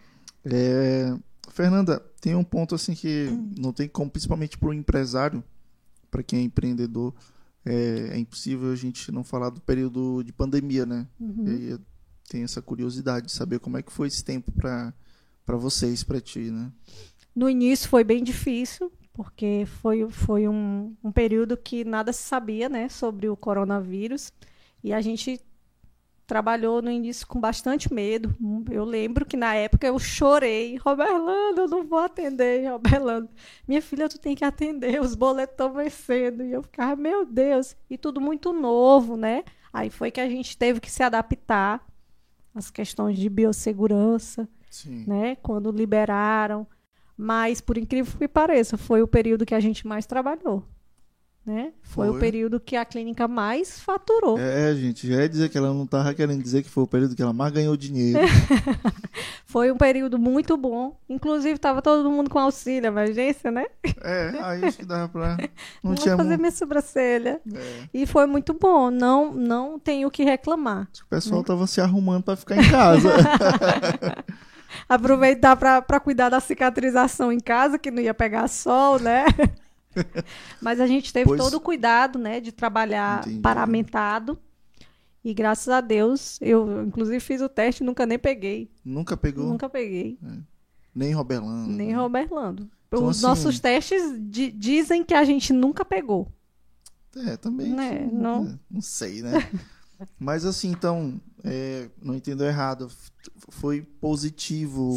É, 0.45 1.13
Fernanda, 1.49 1.99
tem 2.21 2.35
um 2.35 2.43
ponto 2.43 2.75
assim 2.75 2.93
que 2.93 3.27
não 3.57 3.73
tem 3.73 3.87
como, 3.87 4.09
principalmente 4.09 4.57
para 4.57 4.69
o 4.69 4.73
empresário, 4.73 5.43
para 6.09 6.23
quem 6.23 6.39
é 6.39 6.43
empreendedor, 6.43 7.13
é, 7.65 8.11
é 8.13 8.17
impossível 8.17 8.71
a 8.71 8.75
gente 8.75 9.11
não 9.11 9.23
falar 9.23 9.49
do 9.49 9.59
período 9.59 10.23
de 10.23 10.31
pandemia, 10.31 10.85
né? 10.85 11.05
Uhum. 11.19 11.45
E 11.47 11.69
eu 11.71 11.79
tenho 12.29 12.45
essa 12.45 12.61
curiosidade 12.61 13.27
de 13.27 13.31
saber 13.33 13.59
como 13.59 13.77
é 13.77 13.81
que 13.81 13.91
foi 13.91 14.07
esse 14.07 14.23
tempo 14.23 14.51
para 14.51 14.93
para 15.49 15.57
vocês, 15.57 16.03
para 16.03 16.21
ti, 16.21 16.51
né? 16.51 16.71
No 17.35 17.49
início 17.49 17.89
foi 17.89 18.03
bem 18.03 18.23
difícil, 18.23 18.91
porque 19.11 19.63
foi, 19.81 20.07
foi 20.11 20.47
um, 20.47 20.95
um 21.03 21.11
período 21.11 21.57
que 21.57 21.83
nada 21.83 22.13
se 22.13 22.21
sabia 22.21 22.69
né, 22.69 22.87
sobre 22.87 23.27
o 23.27 23.35
coronavírus. 23.35 24.31
E 24.83 24.93
a 24.93 25.01
gente 25.01 25.41
trabalhou 26.29 26.79
no 26.79 26.91
início 26.91 27.25
com 27.25 27.39
bastante 27.39 27.91
medo. 27.91 28.35
Eu 28.69 28.85
lembro 28.85 29.25
que 29.25 29.35
na 29.35 29.55
época 29.55 29.87
eu 29.87 29.97
chorei. 29.97 30.77
Roberlando, 30.77 31.61
eu 31.61 31.67
não 31.67 31.83
vou 31.83 31.99
atender, 31.99 32.69
Roberlando. 32.69 33.29
Minha 33.67 33.81
filha, 33.81 34.07
tu 34.07 34.19
tem 34.19 34.35
que 34.35 34.45
atender, 34.45 35.01
os 35.01 35.15
boletos 35.15 35.53
estão 35.53 35.73
vencendo. 35.73 36.43
E 36.43 36.51
eu 36.51 36.61
ficava, 36.61 36.95
meu 36.95 37.25
Deus, 37.25 37.75
e 37.89 37.97
tudo 37.97 38.21
muito 38.21 38.53
novo, 38.53 39.17
né? 39.17 39.43
Aí 39.73 39.89
foi 39.89 40.11
que 40.11 40.21
a 40.21 40.29
gente 40.29 40.55
teve 40.55 40.79
que 40.79 40.91
se 40.91 41.01
adaptar 41.01 41.83
às 42.53 42.69
questões 42.69 43.17
de 43.17 43.27
biossegurança 43.27 44.47
Sim. 44.69 45.05
né? 45.07 45.35
Quando 45.37 45.71
liberaram. 45.71 46.67
Mas, 47.17 47.59
por 47.59 47.77
incrível 47.77 48.17
que 48.17 48.27
pareça, 48.27 48.77
foi 48.77 49.01
o 49.01 49.07
período 49.07 49.45
que 49.45 49.55
a 49.55 49.59
gente 49.59 49.85
mais 49.85 50.05
trabalhou. 50.05 50.63
Né? 51.45 51.71
Foi, 51.81 52.07
o 52.09 52.11
Foi. 52.11 52.19
período 52.19 52.59
que 52.59 52.75
a 52.75 52.85
clínica 52.85 53.27
mais 53.27 53.79
faturou. 53.79 54.37
É, 54.37 54.73
gente, 54.75 55.07
já 55.07 55.21
ia 55.21 55.29
dizer 55.29 55.49
que 55.49 55.57
ela 55.57 55.73
não 55.73 55.87
tava 55.87 56.13
querendo 56.13 56.43
dizer 56.43 56.61
que 56.61 56.69
foi 56.69 56.83
o 56.83 56.87
período 56.87 57.15
que 57.15 57.21
ela 57.21 57.33
mais 57.33 57.51
ganhou 57.51 57.75
dinheiro. 57.75 58.19
Foi 59.45 59.71
um 59.71 59.77
período 59.77 60.19
muito 60.19 60.55
bom. 60.55 60.95
Inclusive, 61.09 61.55
estava 61.55 61.81
todo 61.81 62.07
mundo 62.11 62.29
com 62.29 62.37
auxílio, 62.37 62.85
emergência, 62.87 63.49
né? 63.49 63.65
É, 64.03 64.29
aí 64.43 64.63
acho 64.63 64.77
que 64.77 64.85
dava 64.85 65.09
pra. 65.09 65.37
Não 65.83 65.93
Vou 65.93 65.95
tinha 65.95 66.15
fazer 66.15 66.29
muito. 66.29 66.39
minha 66.41 66.51
sobrancelha. 66.51 67.41
É, 67.51 67.83
E 67.91 68.05
foi 68.05 68.27
muito 68.27 68.53
bom. 68.53 68.91
Não, 68.91 69.33
não 69.33 69.79
tenho 69.79 70.07
o 70.07 70.11
que 70.11 70.23
reclamar. 70.23 70.87
o 71.03 71.07
pessoal 71.09 71.43
tava 71.43 71.65
se 71.65 71.81
arrumando 71.81 72.25
pra 72.25 72.35
ficar 72.35 72.57
em 72.57 72.69
casa. 72.69 73.09
Aproveitar 74.87 75.55
para 75.55 75.99
cuidar 75.99 76.29
da 76.29 76.39
cicatrização 76.39 77.31
em 77.31 77.39
casa, 77.39 77.79
que 77.79 77.89
não 77.89 78.01
ia 78.01 78.13
pegar 78.13 78.47
sol, 78.47 78.99
né? 78.99 79.25
Mas 80.61 80.79
a 80.79 80.87
gente 80.87 81.11
teve 81.13 81.25
Pois- 81.25 81.41
todo 81.41 81.55
o 81.55 81.61
cuidado, 81.61 82.17
né, 82.19 82.39
de 82.39 82.51
trabalhar 82.51 83.21
Entendi. 83.21 83.39
paramentado. 83.41 84.39
E 85.23 85.33
graças 85.33 85.67
a 85.69 85.81
Deus, 85.81 86.37
eu 86.41 86.83
inclusive 86.85 87.19
fiz 87.19 87.41
o 87.41 87.49
teste 87.49 87.83
e 87.83 87.85
nunca 87.85 88.05
nem 88.05 88.17
peguei. 88.17 88.71
Nunca 88.85 89.17
pegou 89.17 89.45
Nunca 89.45 89.67
peguei. 89.69 90.17
nem 90.95 91.13
Robelano. 91.13 91.67
Nem 91.67 91.93
Roberlando. 91.93 92.69
Então, 92.87 93.05
Os 93.05 93.17
assim- 93.17 93.25
nossos 93.27 93.59
testes 93.59 94.01
di- 94.19 94.51
dizem 94.51 95.03
que 95.03 95.13
a 95.13 95.23
gente 95.23 95.51
nunca 95.53 95.83
pegou. 95.85 96.31
É, 97.15 97.35
também. 97.37 97.71
Né, 97.73 98.07
que- 98.07 98.15
não- 98.15 98.45
é, 98.47 98.59
não 98.71 98.81
sei, 98.81 99.21
né? 99.21 99.31
Mas 100.19 100.45
assim, 100.45 100.69
então, 100.69 101.19
é, 101.43 101.89
não 102.01 102.15
entendeu 102.15 102.47
errado. 102.47 102.89
Foi 103.49 103.81
positivo 103.81 104.93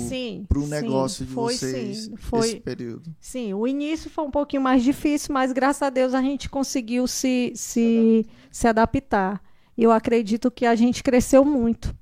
pro 0.48 0.62
sim, 0.62 0.68
negócio 0.68 1.24
de 1.24 1.32
foi, 1.32 1.54
vocês 1.54 2.04
Sim, 2.04 2.16
foi, 2.16 2.48
esse 2.48 2.60
período. 2.60 3.14
Sim, 3.20 3.54
o 3.54 3.66
início 3.66 4.10
foi 4.10 4.24
um 4.24 4.30
pouquinho 4.30 4.62
mais 4.62 4.82
difícil, 4.82 5.32
mas 5.32 5.52
graças 5.52 5.82
a 5.82 5.90
Deus 5.90 6.14
a 6.14 6.20
gente 6.20 6.48
conseguiu 6.48 7.06
se, 7.06 7.52
se, 7.54 8.26
se 8.50 8.68
adaptar. 8.68 9.42
E 9.76 9.82
eu 9.82 9.90
acredito 9.90 10.50
que 10.50 10.66
a 10.66 10.74
gente 10.74 11.02
cresceu 11.02 11.44
muito 11.44 11.94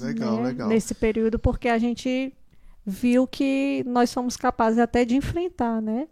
Legal, 0.00 0.36
né, 0.36 0.48
legal. 0.48 0.68
nesse 0.68 0.94
período, 0.94 1.38
porque 1.38 1.68
a 1.68 1.78
gente 1.78 2.32
viu 2.84 3.26
que 3.26 3.82
nós 3.86 4.10
somos 4.10 4.36
capazes 4.36 4.78
até 4.78 5.04
de 5.04 5.16
enfrentar, 5.16 5.82
né? 5.82 6.08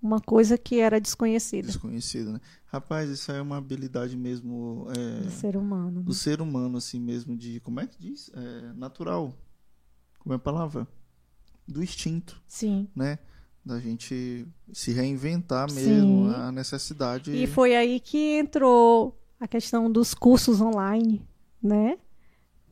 Uma 0.00 0.20
coisa 0.20 0.56
que 0.56 0.78
era 0.78 1.00
desconhecida 1.00 1.66
Desconhecido, 1.66 2.32
né? 2.32 2.40
Rapaz, 2.66 3.10
isso 3.10 3.32
é 3.32 3.42
uma 3.42 3.56
habilidade 3.56 4.16
mesmo 4.16 4.86
é, 4.96 5.20
do 5.22 5.30
ser 5.30 5.56
humano. 5.56 6.02
do 6.02 6.14
ser 6.14 6.40
humano, 6.40 6.78
assim 6.78 7.00
mesmo, 7.00 7.36
de. 7.36 7.58
Como 7.60 7.80
é 7.80 7.86
que 7.86 7.98
diz? 7.98 8.30
É, 8.34 8.72
natural. 8.74 9.34
Como 10.20 10.32
é 10.32 10.36
a 10.36 10.38
palavra? 10.38 10.86
Do 11.66 11.82
instinto, 11.82 12.40
Sim. 12.46 12.86
né? 12.94 13.18
Da 13.64 13.78
gente 13.80 14.46
se 14.72 14.92
reinventar 14.92 15.70
mesmo, 15.72 16.28
Sim. 16.28 16.34
a 16.34 16.52
necessidade. 16.52 17.30
E 17.34 17.46
foi 17.46 17.74
aí 17.74 17.98
que 18.00 18.38
entrou 18.38 19.20
a 19.40 19.48
questão 19.48 19.90
dos 19.90 20.14
cursos 20.14 20.60
online, 20.60 21.26
né? 21.62 21.98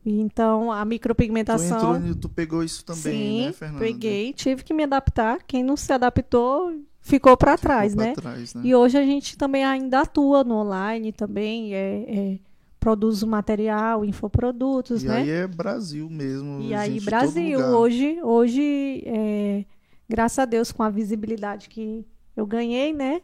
Então, 0.05 0.71
a 0.71 0.85
Tu 0.85 0.89
micropigmentação. 0.89 1.77
entrou, 1.77 1.99
ni- 1.99 2.15
tu 2.15 2.29
pegou 2.29 2.63
isso 2.63 2.85
também, 2.85 3.03
Sim, 3.03 3.47
né, 3.47 3.53
Fernanda? 3.53 3.81
peguei, 3.81 4.33
tive 4.33 4.63
que 4.63 4.73
me 4.73 4.85
adaptar. 4.85 5.43
Quem 5.43 5.65
não 5.65 5.77
se 5.77 5.93
adaptou 5.93 6.73
ficou 7.07 7.37
para 7.37 7.57
trás, 7.57 7.95
né? 7.95 8.13
trás, 8.15 8.53
né? 8.55 8.63
E 8.65 8.75
hoje 8.75 8.99
a 8.99 9.03
gente 9.05 9.39
também 9.39 9.65
ainda 9.65 10.01
atua 10.01 10.43
no 10.43 10.57
online 10.57 11.13
também, 11.13 11.73
é, 11.75 12.05
é, 12.09 12.39
produz 12.81 13.23
o 13.23 13.27
material, 13.27 14.05
infoprodutos, 14.05 15.03
E 15.05 15.07
né? 15.07 15.19
aí 15.23 15.31
é 15.31 15.47
Brasil 15.47 16.11
mesmo. 16.11 16.61
E 16.61 16.75
aí, 16.75 16.99
Brasil, 17.01 17.61
hoje, 17.61 18.19
hoje 18.23 19.03
é, 19.07 19.65
graças 20.09 20.39
a 20.41 20.45
Deus, 20.45 20.73
com 20.73 20.83
a 20.83 20.91
visibilidade 20.91 21.69
que 21.69 22.05
eu 22.37 22.45
ganhei, 22.47 22.93
né? 22.93 23.23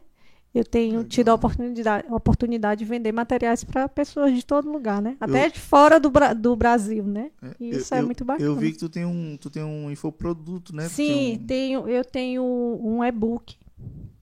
Eu 0.55 0.63
tenho 0.63 0.97
Legal. 0.97 1.05
tido 1.09 1.29
a 1.29 1.33
oportunidade, 1.33 2.05
a 2.07 2.15
oportunidade 2.15 2.79
de 2.79 2.85
vender 2.85 3.11
materiais 3.11 3.63
para 3.63 3.89
pessoas 3.89 4.31
de 4.33 4.45
todo 4.45 4.71
lugar, 4.71 5.01
né? 5.01 5.17
Até 5.19 5.49
de 5.49 5.59
fora 5.59 5.99
do, 5.99 6.11
do 6.37 6.55
Brasil, 6.55 7.03
né? 7.03 7.31
É, 7.41 7.55
E 7.59 7.69
eu- 7.71 7.77
isso 7.79 7.93
é 7.95 7.99
eu- 8.01 8.05
muito 8.05 8.23
bacana. 8.23 8.47
Eu 8.47 8.55
vi 8.55 8.71
que 8.71 8.77
tu 8.77 8.87
tem 8.87 9.03
um, 9.03 9.35
tu 9.35 9.49
tem 9.49 9.63
um 9.63 9.89
infoproduto, 9.89 10.73
né? 10.75 10.87
Sim, 10.87 11.33
um- 11.41 11.45
tenho, 11.47 11.87
eu 11.89 12.05
tenho 12.05 12.43
um 12.43 13.03
e-book, 13.03 13.55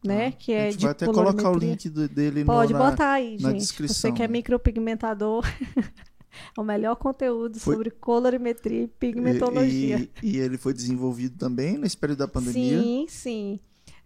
né? 0.03 0.27
Ah, 0.27 0.31
que 0.31 0.51
a 0.53 0.57
é 0.57 0.71
gente 0.71 0.79
de 0.79 0.83
vai 0.85 0.91
até 0.91 1.05
colocar 1.05 1.51
o 1.51 1.57
link 1.57 1.89
do- 1.89 2.07
dele 2.09 2.43
Pode 2.43 2.73
no, 2.73 2.79
na... 2.79 2.89
botar 2.91 3.11
aí, 3.13 3.37
na 3.39 3.49
gente. 3.51 3.59
descrição, 3.59 4.09
Você 4.09 4.11
que 4.11 4.23
é 4.23 4.27
né? 4.27 4.31
micropigmentador, 4.31 5.45
é 5.45 5.51
o 6.59 6.63
melhor 6.63 6.95
conteúdo 6.95 7.59
Foi- 7.59 7.73
sobre 7.75 7.91
colorimetria 7.91 8.83
e 8.83 8.87
pigmentologia. 8.87 9.99
E, 9.99 10.09
e- 10.27 10.37
e 10.37 10.37
ele 10.39 10.57
foi 10.57 10.73
desenvolvido 10.73 11.37
também 11.37 11.77
nesse 11.77 11.97
período 11.97 12.19
da 12.19 12.27
pandemia. 12.27 12.81
Sim, 12.81 13.05
sim. 13.07 13.59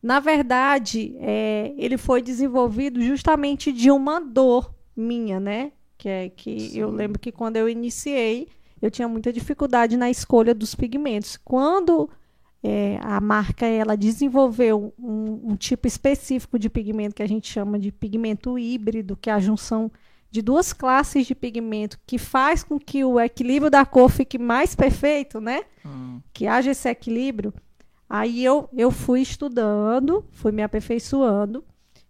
Na 0.03 0.19
verdade, 0.19 1.15
é, 1.19 1.73
ele 1.77 1.97
foi 1.97 2.21
desenvolvido 2.21 3.01
justamente 3.01 3.71
de 3.71 3.89
uma 3.89 4.19
dor 4.19 4.71
minha, 4.95 5.39
né? 5.39 5.71
Que 5.97 6.09
é 6.09 6.29
que 6.29 6.77
eu 6.77 6.89
Sim. 6.91 6.95
lembro 6.95 7.17
que 7.19 7.31
quando 7.31 7.55
eu 7.57 7.67
iniciei, 7.67 8.47
eu 8.81 8.91
tinha 8.91 9.07
muita 9.07 9.31
dificuldade 9.33 9.97
na 9.97 10.09
escolha 10.11 10.53
dos 10.53 10.75
pigmentos. 10.75 11.37
Quando 11.37 12.07
é, 12.67 12.99
a 13.03 13.21
marca 13.21 13.67
ela 13.67 13.95
desenvolveu 13.95 14.91
um, 14.97 15.51
um 15.51 15.55
tipo 15.55 15.87
específico 15.87 16.57
de 16.57 16.67
pigmento 16.67 17.13
que 17.13 17.21
a 17.21 17.27
gente 17.27 17.47
chama 17.47 17.77
de 17.77 17.91
pigmento 17.91 18.57
híbrido, 18.57 19.15
que 19.15 19.29
é 19.29 19.33
a 19.33 19.39
junção 19.39 19.91
de 20.31 20.41
duas 20.41 20.73
classes 20.73 21.27
de 21.27 21.35
pigmento 21.35 21.99
que 22.07 22.17
faz 22.17 22.63
com 22.63 22.79
que 22.79 23.05
o 23.05 23.19
equilíbrio 23.19 23.69
da 23.69 23.85
cor 23.85 24.09
fique 24.09 24.39
mais 24.39 24.73
perfeito, 24.73 25.39
né? 25.39 25.61
Ah, 25.85 26.17
que 26.33 26.47
haja 26.47 26.71
esse 26.71 26.89
equilíbrio. 26.89 27.53
Aí 28.09 28.43
eu, 28.43 28.67
eu 28.75 28.89
fui 28.89 29.21
estudando, 29.21 30.25
fui 30.31 30.51
me 30.51 30.63
aperfeiçoando 30.63 31.63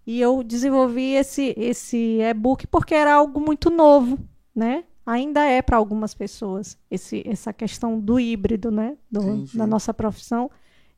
e 0.08 0.22
eu 0.22 0.42
desenvolvi 0.42 1.16
esse, 1.16 1.54
esse 1.58 2.20
e-book 2.22 2.66
porque 2.68 2.96
era 2.96 3.14
algo 3.14 3.42
muito 3.42 3.70
novo, 3.70 4.18
né? 4.56 4.86
Ainda 5.06 5.44
é 5.46 5.62
para 5.62 5.78
algumas 5.78 6.14
pessoas 6.16 6.78
esse, 6.90 7.24
essa 7.28 7.54
questão 7.54 8.00
do 8.00 8.20
híbrido, 8.20 8.72
né? 8.72 8.98
Do, 9.12 9.22
Entendi. 9.22 9.58
da 9.58 9.68
nossa 9.68 9.94
profissão. 9.94 10.50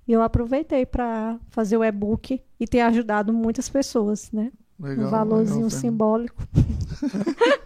E 0.07 0.13
eu 0.13 0.21
aproveitei 0.21 0.85
para 0.85 1.38
fazer 1.49 1.75
o 1.75 1.84
e-book 1.84 2.41
e 2.59 2.67
ter 2.67 2.79
ajudado 2.81 3.34
muitas 3.34 3.67
pessoas, 3.67 4.31
né? 4.31 4.51
legal, 4.79 5.07
um 5.07 5.09
valorzinho 5.09 5.65
legal, 5.65 5.69
simbólico. 5.71 6.43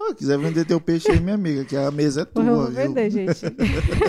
Ah, 0.00 0.14
quiser 0.14 0.38
vender 0.38 0.64
teu 0.64 0.80
peixe 0.80 1.10
aí, 1.10 1.18
minha 1.18 1.34
amiga, 1.34 1.64
que 1.64 1.76
a 1.76 1.90
mesa 1.90 2.20
é 2.22 2.24
tua. 2.24 2.44
eu 2.44 2.54
vou 2.54 2.66
viu? 2.66 2.74
vender, 2.74 3.10
gente. 3.10 3.40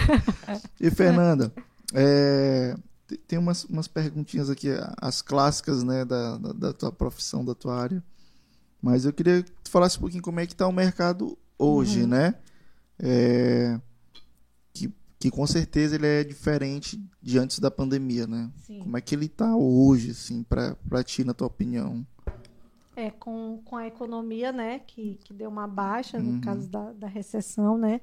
E 0.80 0.92
Fernanda, 0.92 1.52
é, 1.96 2.76
te- 3.08 3.18
tem 3.18 3.40
umas, 3.40 3.64
umas 3.66 3.88
perguntinhas 3.88 4.52
aqui, 4.52 4.68
as 5.02 5.24
clássicas, 5.24 5.84
né, 5.84 6.06
da, 6.06 6.38
da, 6.38 6.54
da 6.54 6.74
tua 6.74 6.92
profissão, 6.92 7.44
da 7.44 7.56
tua 7.56 7.76
área. 7.76 8.04
Mas 8.80 9.04
eu 9.04 9.12
queria 9.12 9.42
que 9.42 9.52
tu 9.64 9.72
falasse 9.72 9.98
um 9.98 10.02
pouquinho 10.02 10.22
como 10.22 10.40
é 10.40 10.46
que 10.46 10.56
tá 10.56 10.68
o 10.68 10.72
mercado 10.72 11.36
hoje, 11.60 12.02
Uhum. 12.04 12.08
né? 12.08 12.36
É, 12.98 13.80
que, 14.74 14.92
que 15.20 15.30
com 15.30 15.46
certeza 15.46 15.96
ele 15.96 16.08
é 16.08 16.24
diferente 16.24 17.00
de 17.22 17.38
antes 17.38 17.60
da 17.60 17.70
pandemia, 17.70 18.26
né? 18.26 18.50
Sim. 18.64 18.80
Como 18.80 18.98
é 18.98 19.02
que 19.02 19.14
ele 19.14 19.28
tá 19.30 19.56
hoje, 19.56 20.12
assim, 20.12 20.44
pra 20.44 21.04
ti, 21.04 21.24
na 21.24 21.34
tua 21.34 21.48
opinião? 21.48 22.06
É, 22.96 23.12
com, 23.12 23.62
com 23.64 23.78
a 23.78 23.88
economia, 23.88 24.52
né, 24.52 24.80
que, 24.80 25.18
que 25.24 25.34
deu 25.34 25.50
uma 25.50 25.68
baixa 25.68 26.20
no 26.20 26.32
Uhum. 26.32 26.42
caso 26.42 26.68
da, 26.70 26.92
da 26.92 27.08
recessão, 27.08 27.78
né, 27.78 28.02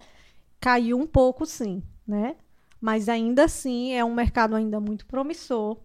caiu 0.59 0.99
um 0.99 1.07
pouco, 1.07 1.45
sim, 1.45 1.83
né, 2.07 2.35
mas 2.81 3.07
ainda 3.09 3.45
assim 3.45 3.93
é 3.93 4.03
um 4.03 4.15
mercado 4.15 4.55
ainda 4.57 4.81
muito 4.81 5.05
promissor, 5.05 5.77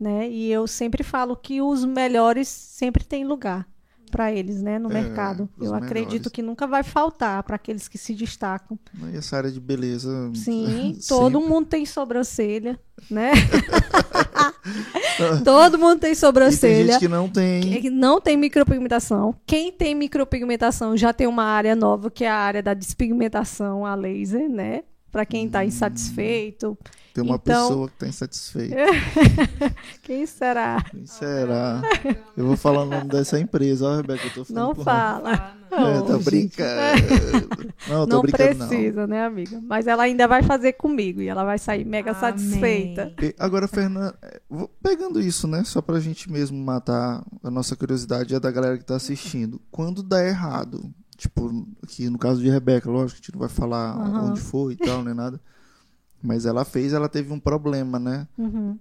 né, 0.00 0.28
e 0.28 0.50
eu 0.50 0.66
sempre 0.66 1.04
falo 1.04 1.36
que 1.36 1.62
os 1.62 1.84
melhores 1.84 2.48
sempre 2.48 3.04
têm 3.04 3.24
lugar 3.24 3.68
para 4.10 4.32
eles, 4.32 4.62
né, 4.62 4.78
no 4.78 4.90
É, 4.90 4.94
mercado. 4.94 5.48
Eu 5.60 5.74
acredito 5.74 6.10
melhores. 6.12 6.32
que 6.32 6.42
nunca 6.42 6.66
vai 6.66 6.82
faltar 6.82 7.42
para 7.42 7.56
aqueles 7.56 7.88
que 7.88 7.98
se 7.98 8.14
destacam. 8.14 8.78
E 9.12 9.16
essa 9.16 9.36
área 9.36 9.50
de 9.50 9.60
beleza. 9.60 10.30
Sim, 10.34 10.96
todo 11.08 11.40
mundo 11.40 11.66
tem 11.66 11.84
sobrancelha, 11.86 12.78
né? 13.10 13.32
todo 15.44 15.78
mundo 15.78 16.00
tem 16.00 16.08
E 16.10 16.12
tem 16.12 16.14
sobrancelha. 16.14 16.92
gente 16.94 16.98
que 17.00 17.08
não 17.08 17.28
tem. 17.28 17.80
que 17.80 17.90
não 17.90 18.20
tem 18.20 18.36
micropigmentação. 18.36 19.34
Quem 19.46 19.72
tem 19.72 19.94
micropigmentação 19.94 20.96
já 20.96 21.12
tem 21.12 21.26
uma 21.26 21.44
área 21.44 21.74
nova, 21.76 22.10
que 22.10 22.24
é 22.24 22.28
a 22.30 22.36
área 22.36 22.62
da 22.62 22.74
despigmentação 22.74 23.84
a 23.86 23.94
laser, 23.94 24.48
né? 24.48 24.82
Para 25.10 25.24
quem 25.24 25.46
está 25.46 25.64
insatisfeito. 25.64 26.76
Tem 27.16 27.24
uma 27.24 27.36
então- 27.36 27.68
pessoa 27.68 27.88
que 27.88 27.94
tá 27.96 28.06
insatisfeita. 28.06 28.76
Quem 30.04 30.26
será? 30.26 30.82
Quem 30.90 31.06
será? 31.06 31.80
Eu 32.36 32.46
vou 32.46 32.56
falar 32.58 32.82
o 32.82 32.84
nome 32.84 33.08
dessa 33.08 33.40
empresa, 33.40 33.86
ó, 33.86 33.96
Rebeca, 33.96 34.26
eu 34.26 34.34
tô 34.34 34.44
ficando 34.44 34.60
Não 34.66 34.74
fala. 34.74 35.32
Ah, 35.32 35.54
não. 35.70 35.88
É, 35.88 36.02
tô 36.02 36.18
brincando. 36.18 36.68
Não, 37.88 38.06
tô 38.06 38.16
Não 38.16 38.20
brincando, 38.22 38.66
precisa, 38.68 39.06
né, 39.06 39.24
amiga? 39.24 39.58
Mas 39.66 39.86
ela 39.86 40.02
ainda 40.02 40.28
vai 40.28 40.42
fazer 40.42 40.74
comigo 40.74 41.22
e 41.22 41.28
ela 41.28 41.42
vai 41.42 41.58
sair 41.58 41.86
mega 41.86 42.10
Amém. 42.10 42.20
satisfeita. 42.20 43.04
não. 43.18 43.28
E 43.28 43.34
Agora, 43.38 43.66
Fernanda, 43.66 44.14
é, 44.22 44.40
pegando 44.82 45.18
isso, 45.18 45.48
né? 45.48 45.64
Só 45.64 45.80
pra 45.80 45.98
gente 45.98 46.30
mesmo 46.30 46.62
matar 46.62 47.24
a 47.42 47.50
nossa 47.50 47.74
curiosidade 47.74 48.34
e 48.34 48.36
a 48.36 48.38
da 48.38 48.50
galera 48.50 48.76
que 48.76 48.84
tá 48.84 48.96
assistindo. 48.96 49.58
Quando 49.70 50.02
dá 50.02 50.22
errado, 50.22 50.92
tipo, 51.16 51.66
aqui 51.82 52.10
no 52.10 52.18
caso 52.18 52.42
de 52.42 52.50
Rebeca, 52.50 52.90
lógico 52.90 53.12
que 53.20 53.24
a 53.24 53.24
gente 53.24 53.32
não 53.32 53.40
vai 53.40 53.48
falar 53.48 53.96
Aham. 53.96 54.30
onde 54.32 54.40
foi 54.42 54.74
e 54.74 54.76
tal, 54.76 55.02
nem 55.02 55.14
nada. 55.14 55.40
Mas 56.22 56.46
ela 56.46 56.64
fez, 56.64 56.92
ela 56.92 57.08
teve 57.08 57.32
um 57.32 57.38
problema, 57.40 57.98
né? 57.98 58.26
Uhum. 58.38 58.78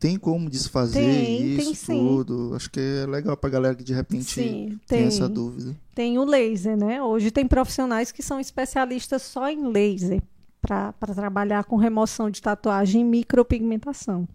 tem 0.00 0.18
como 0.18 0.50
desfazer 0.50 1.00
Tem, 1.00 1.56
tem 1.56 1.72
isso 1.72 1.86
sim. 1.86 1.98
tudo? 1.98 2.52
Acho 2.56 2.70
que 2.70 2.80
é 2.80 3.06
legal 3.06 3.36
pra 3.36 3.48
galera 3.50 3.74
que 3.74 3.84
de 3.84 3.92
repente 3.94 4.24
Sim, 4.24 4.78
tem 4.86 4.98
tem. 4.98 5.06
essa 5.06 5.28
dúvida. 5.28 5.76
Tem 5.94 6.18
o 6.18 6.24
laser, 6.24 6.76
né? 6.76 7.00
Hoje 7.02 7.30
tem 7.30 7.46
profissionais 7.46 8.10
que 8.10 8.22
são 8.22 8.40
especialistas 8.40 9.22
só 9.22 9.48
em 9.48 9.68
laser 9.68 10.20
para 10.60 10.92
trabalhar 11.14 11.62
com 11.64 11.76
remoção 11.76 12.28
de 12.30 12.42
tatuagem 12.42 13.02
e 13.02 13.04
micropigmentação. 13.04 14.26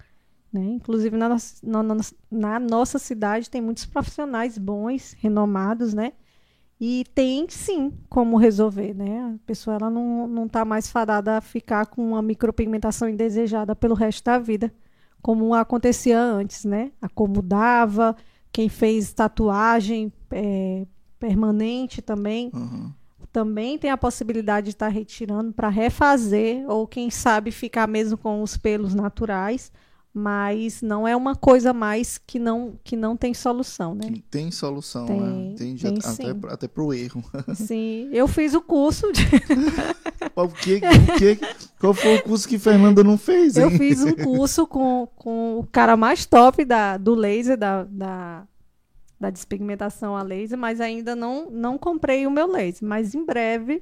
Né? 0.53 0.63
Inclusive 0.75 1.17
na, 1.17 1.27
nossa- 1.29 1.55
na, 1.63 1.83
na- 1.83 1.95
na 2.29 2.59
nossa 2.59 2.97
cidade 2.99 3.49
tem 3.49 3.61
muitos 3.61 3.85
profissionais 3.85 4.57
bons, 4.57 5.15
renomados, 5.19 5.93
né? 5.93 6.13
E 6.83 7.05
tem 7.13 7.45
sim 7.47 7.93
como 8.09 8.37
resolver, 8.37 8.95
né? 8.95 9.35
A 9.35 9.45
pessoa 9.45 9.77
ela 9.79 9.87
não, 9.87 10.27
não 10.27 10.47
tá 10.47 10.65
mais 10.65 10.89
fadada 10.89 11.37
a 11.37 11.41
ficar 11.41 11.85
com 11.85 12.03
uma 12.03 12.23
micropigmentação 12.23 13.07
indesejada 13.07 13.75
pelo 13.75 13.93
resto 13.93 14.25
da 14.25 14.39
vida, 14.39 14.73
como 15.21 15.53
acontecia 15.53 16.19
antes, 16.19 16.65
né? 16.65 16.91
Acomodava, 16.99 18.15
quem 18.51 18.67
fez 18.67 19.13
tatuagem 19.13 20.11
é, 20.31 20.87
permanente 21.19 22.01
também, 22.01 22.49
Aham. 22.51 22.91
também 23.31 23.77
tem 23.77 23.91
a 23.91 23.97
possibilidade 23.97 24.65
de 24.65 24.71
estar 24.71 24.87
retirando 24.87 25.53
para 25.53 25.69
refazer, 25.69 26.65
ou 26.67 26.87
quem 26.87 27.11
sabe 27.11 27.51
ficar 27.51 27.87
mesmo 27.87 28.17
com 28.17 28.41
os 28.41 28.57
pelos 28.57 28.95
naturais, 28.95 29.71
mas 30.13 30.81
não 30.81 31.07
é 31.07 31.15
uma 31.15 31.35
coisa 31.35 31.71
mais 31.71 32.17
que 32.17 32.37
não, 32.37 32.77
que 32.83 32.95
não 32.97 33.15
tem 33.15 33.33
solução, 33.33 33.95
né? 33.95 34.11
Tem 34.29 34.51
solução, 34.51 35.05
Tem, 35.05 35.19
né? 35.21 35.55
Tem 35.57 35.75
até, 36.03 36.53
até 36.53 36.67
pro 36.67 36.93
erro. 36.93 37.23
Sim, 37.55 38.09
eu 38.11 38.27
fiz 38.27 38.53
o 38.53 38.61
curso, 38.61 39.09
de- 39.13 39.21
o 40.35 40.47
que, 40.49 40.75
o 40.77 41.17
que, 41.17 41.39
qual 41.79 41.93
foi 41.93 42.15
o 42.17 42.23
curso 42.23 42.47
que 42.47 42.59
Fernanda 42.59 43.03
não 43.03 43.17
fez, 43.17 43.55
hein? 43.55 43.63
eu 43.63 43.71
fiz 43.71 44.03
um 44.03 44.11
curso 44.11 44.67
com, 44.67 45.07
com 45.15 45.59
o 45.59 45.67
cara 45.71 45.95
mais 45.95 46.25
top 46.25 46.65
da, 46.65 46.97
do 46.97 47.15
laser, 47.15 47.57
da, 47.57 47.85
da, 47.85 48.43
da 49.17 49.29
despigmentação 49.29 50.17
a 50.17 50.23
laser, 50.23 50.57
mas 50.57 50.81
ainda 50.81 51.15
não, 51.15 51.49
não 51.49 51.77
comprei 51.77 52.27
o 52.27 52.31
meu 52.31 52.47
laser, 52.51 52.85
mas 52.85 53.15
em 53.15 53.25
breve 53.25 53.81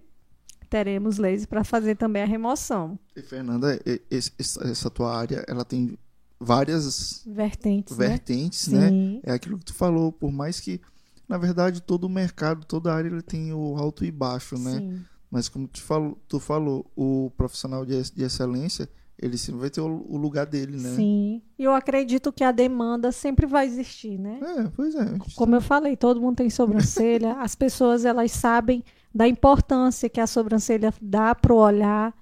teremos 0.69 1.18
laser 1.18 1.47
para 1.47 1.64
fazer 1.64 1.95
também 1.95 2.22
a 2.22 2.27
remoção. 2.27 2.99
E, 3.15 3.22
Fernanda, 3.23 3.81
essa 4.11 4.89
tua 4.91 5.18
área, 5.18 5.43
ela 5.47 5.65
tem 5.65 5.97
várias 6.39 7.23
Vertentes, 7.25 7.97
né? 7.97 8.07
vertentes, 8.07 8.67
né? 8.69 8.89
Sim. 8.89 9.19
É 9.23 9.33
aquilo 9.33 9.57
que 9.57 9.65
tu 9.65 9.73
falou, 9.73 10.11
por 10.11 10.31
mais 10.31 10.59
que, 10.59 10.79
na 11.27 11.37
verdade, 11.37 11.81
todo 11.81 12.05
o 12.05 12.09
mercado, 12.09 12.65
toda 12.65 12.93
área, 12.93 13.09
ele 13.09 13.21
tem 13.21 13.53
o 13.53 13.75
alto 13.77 14.05
e 14.05 14.11
baixo, 14.11 14.57
né? 14.57 14.77
Sim. 14.77 15.01
Mas 15.29 15.49
como 15.49 15.67
tu 15.67 15.81
falou, 15.81 16.17
tu 16.27 16.39
falou 16.39 16.89
o 16.95 17.31
profissional 17.37 17.85
de, 17.85 18.01
de 18.11 18.23
excelência, 18.23 18.89
ele 19.21 19.37
sempre 19.37 19.61
vai 19.61 19.69
ter 19.69 19.81
o, 19.81 20.17
lugar 20.17 20.45
dele, 20.45 20.77
né? 20.77 20.95
Sim. 20.95 21.41
E 21.57 21.63
eu 21.63 21.73
acredito 21.73 22.31
que 22.31 22.43
a 22.43 22.51
demanda 22.51 23.11
sempre 23.11 23.45
vai 23.45 23.67
existir, 23.67 24.17
né? 24.17 24.39
É, 24.41 24.63
pois 24.73 24.95
é. 24.95 25.17
Como 25.35 25.55
eu 25.55 25.61
falei, 25.61 25.97
todo 25.97 26.21
mundo 26.21 26.37
tem 26.37 26.49
sobrancelha. 26.49 27.33
As 27.39 27.53
pessoas 27.53 28.05
elas 28.05 28.31
sabem 28.31 28.83
da 29.13 29.27
importância 29.27 30.07
que 30.07 30.21
a 30.21 30.27
sobrancelha 30.27 30.93
dá 31.01 31.35
para 31.35 31.53
o 31.53 31.57
olhar. 31.57 32.13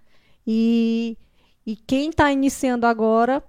E, 0.45 1.18
e 1.65 1.76
quem 1.76 2.10
está 2.10 2.31
iniciando 2.31 2.85
agora 2.85 3.44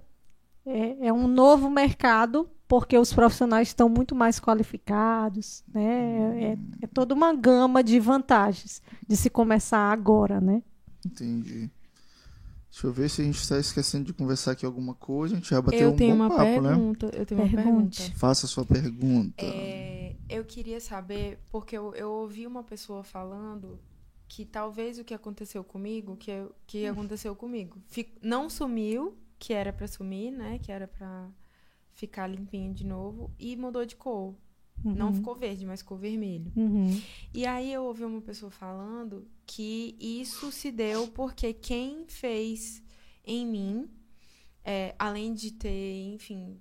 é, 0.65 1.07
é 1.07 1.13
um 1.13 1.27
novo 1.27 1.69
mercado, 1.69 2.49
porque 2.67 2.97
os 2.97 3.13
profissionais 3.13 3.69
estão 3.69 3.89
muito 3.89 4.13
mais 4.13 4.39
qualificados. 4.39 5.63
Né? 5.73 6.43
É, 6.43 6.57
é 6.83 6.87
toda 6.87 7.13
uma 7.13 7.33
gama 7.33 7.83
de 7.83 7.99
vantagens 7.99 8.81
de 9.07 9.17
se 9.17 9.29
começar 9.29 9.91
agora, 9.91 10.39
né? 10.39 10.61
Entendi. 11.05 11.69
Deixa 12.71 12.85
eu 12.85 12.93
ver 12.93 13.09
se 13.09 13.21
a 13.21 13.25
gente 13.25 13.39
está 13.39 13.57
esquecendo 13.57 14.05
de 14.05 14.13
conversar 14.13 14.51
aqui 14.51 14.65
alguma 14.65 14.93
coisa. 14.93 15.33
A 15.33 15.37
gente 15.37 15.49
já 15.49 15.61
bateu 15.61 15.79
Eu 15.79 15.91
um 15.91 15.95
tenho 15.95 16.15
bom 16.15 16.23
uma 16.23 16.29
papo, 16.29 16.61
né? 16.61 16.69
pergunta. 16.69 17.11
Eu 17.13 17.25
tenho 17.25 17.41
uma 17.41 17.49
pergunta. 17.49 17.97
Faça 18.15 18.45
a 18.45 18.49
sua 18.49 18.63
pergunta. 18.63 19.43
É, 19.43 20.15
eu 20.29 20.45
queria 20.45 20.79
saber, 20.79 21.39
porque 21.49 21.75
eu, 21.75 21.95
eu 21.95 22.11
ouvi 22.11 22.45
uma 22.45 22.63
pessoa 22.63 23.03
falando 23.03 23.79
que 24.27 24.45
talvez 24.45 24.99
o 24.99 25.03
que 25.03 25.13
aconteceu 25.15 25.63
comigo, 25.63 26.15
que, 26.15 26.31
que 26.67 26.85
aconteceu 26.85 27.35
comigo, 27.35 27.81
não 28.21 28.47
sumiu, 28.47 29.17
que 29.39 29.53
era 29.53 29.71
pra 29.73 29.87
sumir, 29.87 30.31
né? 30.31 30.59
Que 30.59 30.71
era 30.71 30.87
pra 30.87 31.29
ficar 31.93 32.27
limpinho 32.27 32.73
de 32.73 32.85
novo, 32.85 33.31
e 33.39 33.55
mudou 33.55 33.85
de 33.85 33.95
cor. 33.95 34.35
Não 34.81 35.07
Uhum. 35.07 35.13
ficou 35.15 35.35
verde, 35.35 35.65
mas 35.65 35.81
ficou 35.81 35.97
vermelho. 35.97 36.53
Uhum. 36.55 37.01
E 37.33 37.45
aí 37.45 37.73
eu 37.73 37.83
ouvi 37.83 38.05
uma 38.05 38.21
pessoa 38.21 38.49
falando 38.49 39.27
que 39.45 39.97
isso 39.99 40.51
se 40.53 40.71
deu 40.71 41.07
porque 41.09 41.51
quem 41.53 42.05
fez 42.07 42.81
em 43.25 43.45
mim, 43.45 43.89
é, 44.63 44.95
além 44.97 45.33
de 45.33 45.51
ter, 45.51 46.13
enfim, 46.13 46.57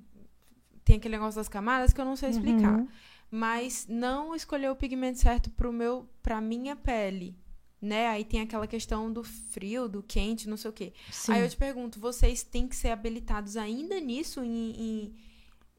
tem 0.85 0.97
aquele 0.97 1.15
negócio 1.17 1.39
das 1.39 1.49
camadas 1.49 1.93
que 1.93 2.01
eu 2.01 2.05
não 2.05 2.17
sei 2.17 2.31
explicar, 2.31 2.81
Uhum. 2.81 2.89
mas 3.31 3.87
não 3.89 4.35
escolheu 4.35 4.73
o 4.73 4.77
pigmento 4.77 5.19
certo 5.21 5.49
pro 5.51 5.73
meu, 5.73 6.09
pra 6.21 6.41
minha 6.41 6.75
pele, 6.75 7.37
né? 7.81 8.09
Aí 8.09 8.25
tem 8.25 8.41
aquela 8.41 8.67
questão 8.67 9.13
do 9.13 9.23
frio, 9.23 9.89
do 9.89 10.03
quente, 10.03 10.49
não 10.49 10.57
sei 10.57 10.71
o 10.71 10.73
quê. 10.75 10.93
Sim. 11.11 11.33
Aí 11.33 11.43
eu 11.43 11.49
te 11.49 11.57
pergunto, 11.57 12.01
vocês 12.01 12.43
têm 12.43 12.67
que 12.67 12.75
ser 12.77 12.89
habilitados 12.91 13.57
ainda 13.57 13.99
nisso 14.01 14.43
em, 14.43 14.71
em- 14.79 15.15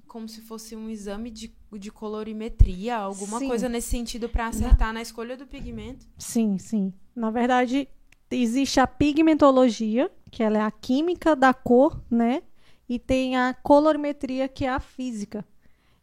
como 0.07 0.27
se 0.27 0.41
fosse 0.41 0.75
um 0.75 0.89
exame 0.89 1.29
de, 1.29 1.53
de 1.73 1.91
colorimetria, 1.91 2.97
alguma 2.97 3.37
Sim. 3.39 3.47
coisa 3.47 3.69
nesse 3.69 3.89
sentido 3.89 4.27
pra 4.27 4.47
acertar 4.47 4.91
na 4.93 5.01
escolha 5.01 5.37
do 5.37 5.45
pigmento? 5.45 6.05
Sim, 6.17 6.57
sim. 6.57 6.91
Na 7.15 7.29
verdade, 7.29 7.87
existe 8.31 8.79
a 8.79 8.87
pigmentologia, 8.87 10.09
que 10.31 10.41
ela 10.41 10.57
é 10.57 10.61
a 10.61 10.71
química 10.71 11.35
da 11.35 11.53
cor, 11.53 12.01
né? 12.09 12.41
E 12.87 12.97
tem 12.97 13.37
a 13.37 13.53
colorimetria, 13.53 14.47
que 14.47 14.65
é 14.65 14.69
a 14.69 14.79
física. 14.79 15.45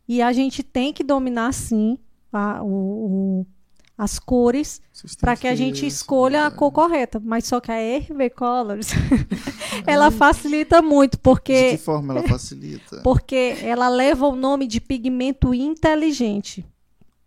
E 0.06 0.22
a 0.22 0.32
gente 0.32 0.62
tem 0.62 0.92
que 0.92 1.02
dominar, 1.02 1.52
sim, 1.52 1.98
a- 2.32 2.62
o- 2.62 3.40
o- 3.40 3.46
as 3.98 4.18
cores 4.18 4.80
para 5.20 5.36
que 5.36 5.48
a 5.48 5.54
gente 5.54 5.86
escolha 5.86 6.42
a 6.42 6.46
essa 6.48 6.56
cor 6.56 6.70
correta. 6.70 7.20
Mas 7.24 7.46
só 7.46 7.60
que 7.60 7.72
a 7.72 7.76
RB 7.76 8.30
Colors, 8.30 8.88
ela 9.86 10.10
facilita 10.10 10.82
muito, 10.82 11.12
De 11.12 11.22
porque 11.22 11.72
que 11.72 11.78
forma 11.78 12.14
ela 12.14 12.28
facilita? 12.28 13.00
porque 13.02 13.56
ela 13.62 13.88
leva 13.88 14.26
o 14.26 14.36
nome 14.36 14.66
de 14.66 14.80
pigmento 14.80 15.54
inteligente. 15.54 16.64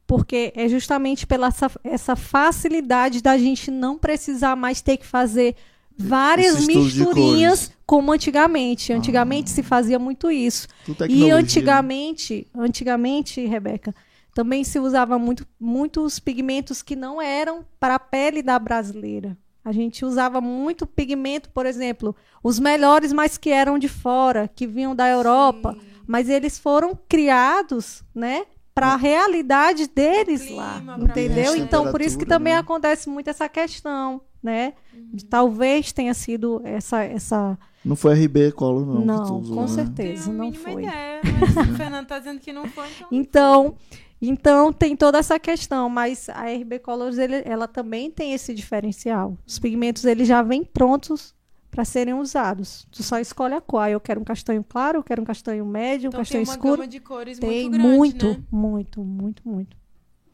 Porque 0.05 0.51
é 0.55 0.67
justamente 0.67 1.27
pela 1.27 1.47
essa, 1.47 1.71
essa 1.83 2.15
facilidade 2.15 3.21
da 3.21 3.37
gente 3.37 3.69
não 3.69 3.97
precisar 3.97 4.55
mais 4.55 4.81
ter 4.81 4.97
que 4.97 5.05
fazer 5.05 5.55
várias 5.95 6.61
de 6.61 6.67
misturinhas 6.67 7.71
como 7.85 8.11
antigamente. 8.11 8.93
Antigamente 8.93 9.49
se 9.49 9.61
fazia 9.61 9.99
muito 9.99 10.31
isso. 10.31 10.67
E 11.07 11.25
né? 11.25 11.31
antigamente, 11.31 12.47
antigamente, 12.55 13.45
Rebeca, 13.45 13.93
também 14.39 14.63
se 14.63 14.79
usava 14.79 15.19
muito, 15.19 15.45
muitos 15.59 16.17
pigmentos 16.17 16.81
que 16.81 16.95
não 16.95 17.21
eram 17.21 17.65
para 17.77 17.95
a 17.95 17.99
pele 17.99 18.41
da 18.41 18.57
brasileira. 18.57 19.37
A 19.65 19.73
gente 19.73 20.05
usava 20.05 20.39
muito 20.39 20.87
pigmento, 20.87 21.49
por 21.49 21.65
exemplo, 21.65 22.15
os 22.41 22.57
melhores, 22.57 23.11
mas 23.11 23.37
que 23.37 23.49
eram 23.49 23.77
de 23.77 23.89
fora, 23.89 24.47
que 24.47 24.65
vinham 24.65 24.95
da 24.95 25.09
Europa, 25.09 25.75
mas 26.07 26.29
eles 26.29 26.57
foram 26.57 26.97
criados, 27.09 28.01
né, 28.15 28.45
para 28.73 28.93
a 28.93 28.95
realidade 28.95 29.87
deles 29.87 30.45
clima, 30.45 30.95
lá, 30.95 30.97
entendeu? 30.97 31.53
Então, 31.57 31.91
por 31.91 32.01
isso 32.01 32.17
que 32.17 32.25
também 32.25 32.53
né? 32.53 32.59
acontece 32.59 33.09
muito 33.09 33.29
essa 33.29 33.49
questão, 33.49 34.21
né? 34.41 34.71
De 35.13 35.25
talvez 35.25 35.91
tenha 35.91 36.13
sido 36.13 36.61
essa 36.63 37.03
essa 37.03 37.59
Não 37.83 37.97
foi 37.97 38.13
RB 38.13 38.53
Color, 38.53 38.85
não. 38.85 39.01
não, 39.01 39.39
usou, 39.39 39.53
com 39.53 39.61
né? 39.63 39.67
certeza, 39.67 40.31
Tenho 40.31 40.35
a 40.35 40.37
não 40.37 40.45
mínima 40.45 40.63
foi. 40.63 40.83
ideia, 40.83 41.21
mas 41.23 41.69
o 41.69 41.75
Fernando 41.75 42.07
tá 42.07 42.19
dizendo 42.19 42.39
que 42.39 42.53
não 42.53 42.67
foi, 42.67 42.87
então... 42.87 43.07
Então, 43.11 43.75
então 44.21 44.71
tem 44.73 44.95
toda 44.95 45.17
essa 45.17 45.39
questão, 45.39 45.89
mas 45.89 46.27
a 46.29 46.43
RB 46.49 46.79
Colors 46.79 47.17
ele- 47.17 47.41
ela 47.45 47.67
também 47.67 48.09
tem 48.11 48.33
esse 48.33 48.53
diferencial. 48.53 49.37
Os 49.47 49.57
pigmentos 49.59 50.03
eles 50.05 50.27
já 50.27 50.41
vêm 50.41 50.63
prontos 50.63 51.33
para 51.71 51.85
serem 51.85 52.13
usados. 52.15 52.85
Tu 52.91 53.03
só 53.03 53.19
escolhe 53.19 53.53
a 53.53 53.61
cor. 53.61 53.87
Eu 53.87 53.99
quero 53.99 54.19
um 54.19 54.23
castanho 54.23 54.63
claro, 54.67 54.99
eu 54.99 55.03
quero 55.03 55.21
um 55.21 55.25
castanho 55.25 55.65
médio, 55.65 56.07
um 56.07 56.09
Então 56.09 56.23
tem 56.23 56.43
castanho 56.43 56.43
uma 56.45 56.53
escuro. 56.53 56.73
gama 56.77 56.87
de 56.87 56.99
cores 56.99 57.39
Tem 57.39 57.69
muito 57.69 57.71
grande, 57.73 57.87
muito, 57.97 58.27
né? 58.27 58.43
muito, 58.51 59.03
muito, 59.03 59.47
muito. 59.47 59.77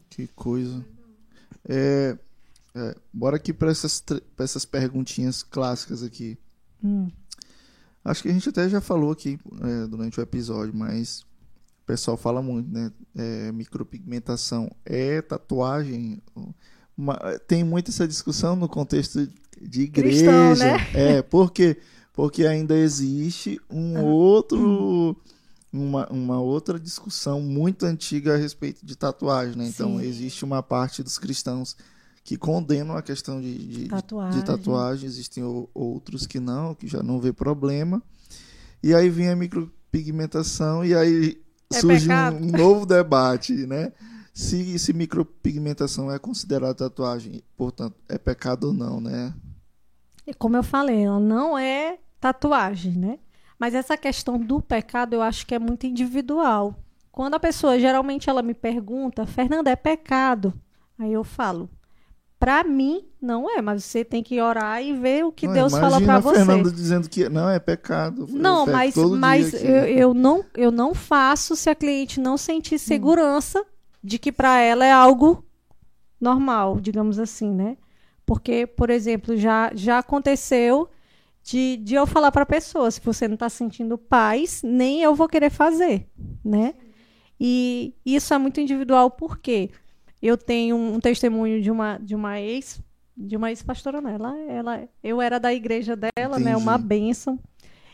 Que 0.10 0.28
coisa. 0.28 0.84
É, 1.68 2.18
é, 2.74 2.96
bora 3.14 3.36
aqui 3.36 3.52
para 3.54 3.70
essas, 3.70 4.00
pra 4.02 4.44
essas 4.44 4.64
perguntinhas 4.66 5.44
clássicas 5.44 6.02
aqui. 6.04 6.38
Hum. 6.84 7.08
Acho 8.04 8.22
que 8.24 8.30
a 8.30 8.34
gente 8.34 8.48
até 8.48 8.70
já 8.70 8.80
falou 8.80 9.12
aqui 9.12 9.38
é, 9.62 9.88
durante 9.88 10.20
o 10.20 10.24
episódio, 10.24 10.74
mas 10.76 11.26
o 11.86 11.88
pessoal 11.88 12.18
fala 12.18 12.42
muito, 12.42 12.68
né? 12.74 12.92
É, 13.16 13.52
micropigmentação 13.52 14.70
é 14.84 15.22
tatuagem? 15.22 16.20
Uma- 16.98 17.20
tem 17.48 17.64
muito 17.64 17.92
essa 17.92 18.08
discussão 18.08 18.56
no 18.56 18.68
contexto 18.68 19.30
de 19.62 19.82
igreja. 19.84 20.26
Cristão, 20.26 20.56
né? 20.68 20.78
É, 20.94 21.22
por 21.22 21.52
quê? 21.52 21.78
Porque 22.12 22.46
ainda 22.48 22.76
existe 22.76 23.62
um 23.70 24.02
outro. 24.04 25.16
Uma, 25.72 26.08
uma 26.10 26.40
outra 26.42 26.80
discussão 26.80 27.42
muito 27.42 27.86
antiga 27.86 28.34
a 28.34 28.38
respeito 28.38 28.84
de 28.86 28.96
tatuagem, 28.96 29.58
né? 29.58 29.68
Então, 29.68 30.00
Sim. 30.00 30.06
existe 30.06 30.44
uma 30.46 30.64
parte 30.64 31.04
dos 31.04 31.18
cristãos 31.20 31.76
que 32.24 32.38
condenam 32.38 32.96
a 32.96 33.02
questão 33.04 33.40
de, 33.42 33.54
de, 33.58 33.68
de- 33.84 33.90
Tatuagem. 33.90 34.40
de 34.40 34.46
tatuagem, 34.46 35.06
existem 35.06 35.44
o- 35.44 35.70
outros 35.74 36.26
que 36.26 36.40
não, 36.40 36.74
que 36.74 36.88
já 36.88 37.04
não 37.04 37.20
vê 37.20 37.32
problema. 37.34 38.02
E 38.82 38.96
aí 38.96 39.10
vem 39.10 39.28
a 39.30 39.36
micropigmentação 39.36 40.84
e 40.86 40.96
aí 40.96 41.42
É 41.74 41.80
surge 41.80 42.08
pecado? 42.08 42.38
um 42.38 42.52
novo 42.52 42.86
debate, 42.86 43.54
né? 43.66 43.92
Se, 44.34 44.78
se 44.78 44.94
micropigmentação 44.94 46.12
é 46.12 46.20
considerada 46.20 46.74
tatuagem, 46.76 47.42
portanto, 47.56 47.96
é 48.10 48.18
pecado 48.18 48.66
ou 48.68 48.74
não, 48.74 49.00
né? 49.00 49.34
E 50.28 50.34
como 50.34 50.58
eu 50.58 50.64
falei, 50.64 51.04
ela 51.04 51.20
não 51.20 51.58
é 51.58 51.98
tatuagem, 52.20 52.94
né? 52.94 53.20
Mas 53.58 53.74
essa 53.74 53.96
questão 53.96 54.38
do 54.38 54.62
pecado 54.62 55.14
eu 55.14 55.22
acho 55.22 55.46
que 55.46 55.56
é 55.56 55.60
muito 55.60 55.86
individual. 55.86 56.76
Quando 57.12 57.36
a 57.36 57.40
pessoa, 57.40 57.80
geralmente 57.80 58.30
ela 58.30 58.42
me 58.42 58.54
pergunta, 58.54 59.26
Fernanda, 59.26 59.72
é 59.72 59.76
pecado? 59.76 60.54
Aí 61.00 61.14
eu 61.14 61.24
falo, 61.24 61.70
pra 62.40 62.64
mim 62.64 63.06
não 63.22 63.50
é, 63.50 63.62
mas 63.62 63.84
você 63.84 64.04
tem 64.04 64.22
que 64.22 64.40
orar 64.40 64.84
e 64.84 64.94
ver 64.94 65.26
o 65.26 65.32
que 65.32 65.48
Não, 65.48 65.54
Deus 65.54 65.72
fala 65.72 65.98
imagina 65.98 66.06
pra 66.06 66.16
a 66.16 66.20
você. 66.20 66.46
Fernanda 66.46 66.72
dizendo 66.72 67.10
que 67.10 67.30
não 67.30 67.50
é 67.50 67.60
pecado. 67.60 68.28
Não, 68.30 68.66
mas, 68.66 68.96
mas 68.96 69.54
eu, 69.54 69.86
eu 69.86 70.14
não, 70.14 70.46
eu 70.56 70.72
não 70.72 70.94
faço 70.94 71.56
se 71.56 71.70
a 71.70 71.76
cliente 71.76 72.20
não 72.20 72.38
sentir 72.38 72.78
segurança 72.78 73.66
de 74.04 74.20
que 74.20 74.32
para 74.32 74.60
ela 74.60 74.86
é 74.86 74.92
algo 74.92 75.44
normal, 76.20 76.80
digamos 76.80 77.18
assim, 77.20 77.52
né? 77.52 77.78
Porque, 78.26 78.66
por 78.66 78.90
exemplo, 78.90 79.36
já, 79.38 79.72
já 79.74 80.00
aconteceu 80.00 80.90
de, 81.44 81.78
de 81.78 81.94
eu 81.94 82.08
falar 82.08 82.32
para 82.32 82.42
a 82.42 82.46
pessoa, 82.48 82.90
se 82.90 83.00
você 83.02 83.28
não 83.28 83.36
está 83.36 83.50
sentindo 83.50 83.98
paz, 83.98 84.62
nem 84.64 85.02
eu 85.02 85.14
vou 85.14 85.28
querer 85.28 85.52
fazer, 85.52 86.08
né? 86.44 86.74
E 87.40 87.94
isso 88.06 88.34
é 88.34 88.38
muito 88.38 88.60
individual 88.60 89.12
porque 89.12 89.70
eu 90.22 90.38
tenho 90.38 90.76
um 90.76 91.00
testemunho 91.00 91.62
de 91.62 91.70
uma, 91.70 91.98
de 91.98 92.16
uma 92.16 92.40
ex, 92.40 92.82
de 93.16 93.38
uma 93.38 93.50
ex-pastora, 93.50 94.02
né? 94.02 94.14
Ela, 94.14 94.40
ela, 94.40 94.90
eu 95.04 95.22
era 95.22 95.40
da 95.40 95.54
igreja 95.54 95.96
dela, 95.96 96.40
né? 96.40 96.56
Uma 96.56 96.76
Entendi. 96.76 96.88
bênção. 96.88 97.40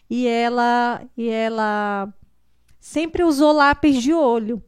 E 0.09 0.27
ela, 0.27 1.01
e 1.15 1.29
ela 1.29 2.13
sempre 2.79 3.23
usou 3.23 3.51
lápis 3.51 4.01
de 4.01 4.13
olho. 4.13 4.61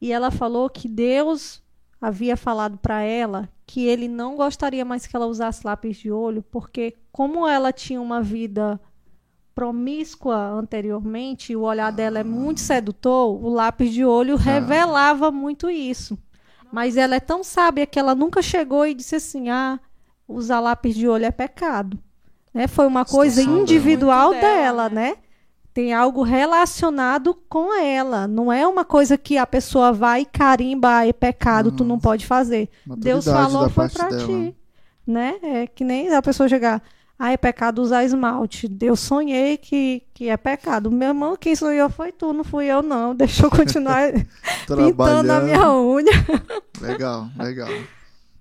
E 0.00 0.12
ela 0.12 0.30
falou 0.30 0.70
que 0.70 0.88
Deus 0.88 1.62
havia 2.00 2.36
falado 2.36 2.78
para 2.78 3.02
ela 3.02 3.48
que 3.66 3.84
ele 3.86 4.08
não 4.08 4.34
gostaria 4.34 4.82
mais 4.82 5.06
que 5.06 5.14
ela 5.14 5.26
usasse 5.26 5.66
lápis 5.66 5.98
de 5.98 6.10
olho, 6.10 6.42
porque 6.42 6.96
como 7.12 7.46
ela 7.46 7.70
tinha 7.70 8.00
uma 8.00 8.22
vida 8.22 8.80
promíscua 9.54 10.36
anteriormente, 10.52 11.54
o 11.54 11.62
olhar 11.62 11.92
dela 11.92 12.20
é 12.20 12.24
muito 12.24 12.60
sedutor, 12.60 13.44
o 13.44 13.50
lápis 13.50 13.92
de 13.92 14.04
olho 14.04 14.36
revelava 14.36 15.30
muito 15.30 15.68
isso. 15.68 16.16
Mas 16.72 16.96
ela 16.96 17.16
é 17.16 17.20
tão 17.20 17.42
sábia 17.42 17.86
que 17.86 17.98
ela 17.98 18.14
nunca 18.14 18.42
chegou 18.42 18.86
e 18.86 18.94
disse 18.94 19.16
assim: 19.16 19.48
"Ah, 19.48 19.78
usar 20.26 20.60
lápis 20.60 20.94
de 20.94 21.08
olho 21.08 21.24
é 21.24 21.30
pecado". 21.30 21.98
Né? 22.52 22.66
Foi 22.66 22.86
uma 22.86 23.04
coisa 23.04 23.36
Situação 23.36 23.52
dela. 23.52 23.62
individual 23.62 24.30
dela, 24.30 24.40
dela, 24.42 24.88
né? 24.88 25.10
né? 25.10 25.16
Tem 25.72 25.92
algo 25.94 26.22
relacionado 26.22 27.34
com 27.48 27.72
ela. 27.80 28.26
Não 28.26 28.52
é 28.52 28.66
uma 28.66 28.84
coisa 28.84 29.16
que 29.16 29.38
a 29.38 29.46
pessoa 29.46 29.92
vai 29.92 30.22
e 30.22 30.26
carimba, 30.26 30.98
"Ah, 30.98 31.06
é 31.06 31.12
pecado, 31.12 31.70
tu 31.70 31.84
não 31.84 31.98
pode 31.98 32.26
fazer. 32.26 32.68
Deus 32.96 33.24
falou 33.24 33.68
foi 33.70 33.88
pra 33.88 34.08
dela. 34.08 34.26
ti, 34.26 34.56
né? 35.06 35.36
É 35.42 35.66
que 35.66 35.84
nem 35.84 36.12
a 36.12 36.20
pessoa 36.22 36.48
chegar, 36.48 36.82
ah, 37.18 37.32
é 37.32 37.36
pecado 37.36 37.82
usar 37.82 38.04
esmalte. 38.04 38.70
Eu 38.80 38.94
sonhei 38.94 39.56
que, 39.56 40.02
que 40.14 40.28
é 40.28 40.36
pecado. 40.36 40.88
Meu 40.90 41.08
irmão, 41.08 41.36
quem 41.36 41.56
sonhou 41.56 41.90
foi 41.90 42.12
tu, 42.12 42.32
não 42.32 42.44
fui 42.44 42.66
eu 42.66 42.80
não. 42.80 43.14
Deixa 43.14 43.44
eu 43.44 43.50
continuar 43.50 44.12
pintando 44.66 45.32
a 45.32 45.40
minha 45.40 45.72
unha. 45.72 46.12
Legal, 46.80 47.28
legal. 47.36 47.70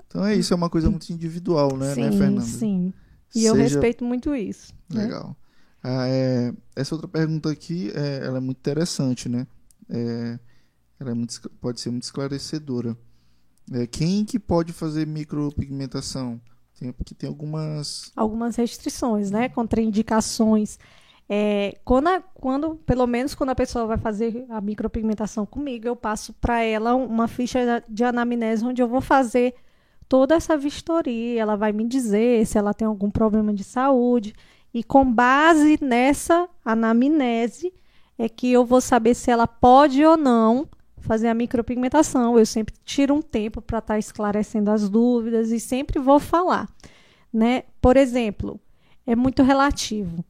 Então 0.08 0.24
é 0.24 0.36
isso, 0.36 0.54
é 0.54 0.56
uma 0.56 0.70
coisa 0.70 0.90
muito 0.90 1.10
individual, 1.10 1.76
né, 1.76 1.88
né 1.88 2.12
sim, 2.12 2.18
Fernanda? 2.18 2.41
sim. 2.41 2.94
E 3.36 3.45
eu 3.45 3.56
Seja- 3.56 3.64
respeito 3.64 4.06
muito 4.06 4.36
isso. 4.36 4.74
né? 4.90 5.04
Legal. 5.04 5.36
Ah, 5.84 6.08
é, 6.08 6.54
essa 6.76 6.94
outra 6.95 7.08
pergunta 7.08 7.49
aqui, 7.49 7.91
é, 7.95 8.26
ela 8.26 8.38
é 8.38 8.41
muito 8.41 8.58
interessante, 8.58 9.28
né? 9.28 9.48
É, 9.90 10.40
ela 10.99 11.12
é 11.12 11.14
muito, 11.14 11.49
pode 11.62 11.82
ser 11.82 11.90
muito 11.90 12.04
esclarecedora. 12.04 12.98
É, 13.72 13.86
quem 13.88 14.24
que 14.24 14.40
pode 14.40 14.72
fazer 14.72 15.06
micropigmentação? 15.08 16.40
Tem, 16.80 16.91
porque 16.91 17.16
tem 17.16 17.28
algumas... 17.30 18.12
algumas 18.16 18.56
restrições, 18.56 19.32
né? 19.32 19.49
Contraindicações. 19.49 20.78
É, 21.30 21.78
quando, 21.84 22.08
a- 22.08 22.22
quando, 22.22 22.76
pelo 22.86 23.06
menos 23.08 23.36
quando 23.36 23.49
a 23.49 23.56
pessoa 23.56 23.86
vai 23.86 23.98
fazer 23.98 24.45
a 24.49 24.62
micropigmentação 24.62 25.45
comigo, 25.45 25.88
eu 25.88 25.95
passo 25.95 26.34
para 26.34 26.62
ela 26.62 26.95
uma 26.95 27.28
ficha 27.28 27.84
de 27.90 28.04
anamnese 28.04 28.64
onde 28.66 28.82
eu 28.82 28.88
vou 28.88 29.02
fazer 29.02 29.56
toda 30.08 30.36
essa 30.36 30.58
vistoria. 30.58 31.41
Ela 31.41 31.56
vai 31.58 31.72
me 31.74 31.86
dizer 31.88 32.45
se 32.45 32.58
ela 32.58 32.74
tem 32.74 32.88
algum 32.88 33.10
problema 33.12 33.54
de 33.54 33.64
saúde. 33.64 34.34
E 34.74 34.84
com 34.84 35.04
base 35.12 35.78
nessa 35.82 36.48
anamnese 36.64 37.74
é 38.18 38.30
que 38.30 38.52
eu 38.52 38.66
vou 38.66 38.82
saber 38.82 39.16
se 39.16 39.30
ela 39.32 39.48
pode 39.48 40.04
ou 40.06 40.16
não 40.18 40.68
fazer 41.07 41.27
a 41.29 41.34
micropigmentação. 41.34 42.38
Eu 42.38 42.45
sempre 42.45 42.75
tiro 42.85 43.15
um 43.15 43.21
tempo 43.21 43.61
para 43.61 43.79
estar 43.79 43.97
esclarecendo 43.99 44.69
as 44.71 44.89
dúvidas 44.89 45.51
e 45.51 45.59
sempre 45.59 45.99
vou 45.99 46.19
falar, 46.19 46.69
né? 47.34 47.63
Por 47.81 47.97
exemplo, 47.97 48.59
é 49.05 49.15
muito 49.15 49.41
relativo. 49.43 50.23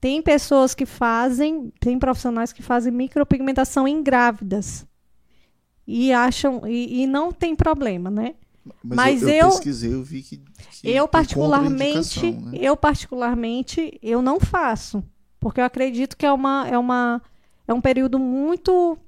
Tem 0.00 0.20
pessoas 0.20 0.74
que 0.74 0.84
fazem, 0.86 1.72
tem 1.80 1.98
profissionais 1.98 2.52
que 2.52 2.62
fazem 2.62 2.92
micropigmentação 2.92 3.88
em 3.88 4.02
grávidas 4.02 4.86
e 5.86 6.12
acham 6.12 6.66
e, 6.66 7.02
e 7.02 7.06
não 7.06 7.32
tem 7.32 7.56
problema, 7.56 8.10
né? 8.10 8.34
Mas 8.82 9.22
eu, 9.22 9.28
eu 9.28 9.34
eu- 9.36 9.48
pesquisei, 9.50 9.92
eu 9.92 10.02
vi 10.02 10.22
que, 10.22 10.36
que 10.38 10.88
Eu 10.88 11.06
particularmente, 11.06 12.30
né? 12.32 12.58
eu 12.60 12.76
particularmente, 12.76 13.98
eu 14.02 14.22
não 14.22 14.40
faço, 14.40 15.04
porque 15.38 15.60
eu 15.60 15.64
acredito 15.64 16.16
que 16.16 16.24
é 16.24 16.32
uma 16.32 16.66
é 16.68 16.78
uma 16.78 17.20
é 17.66 17.74
um 17.74 17.80
período 17.80 18.18
muito 18.18 18.98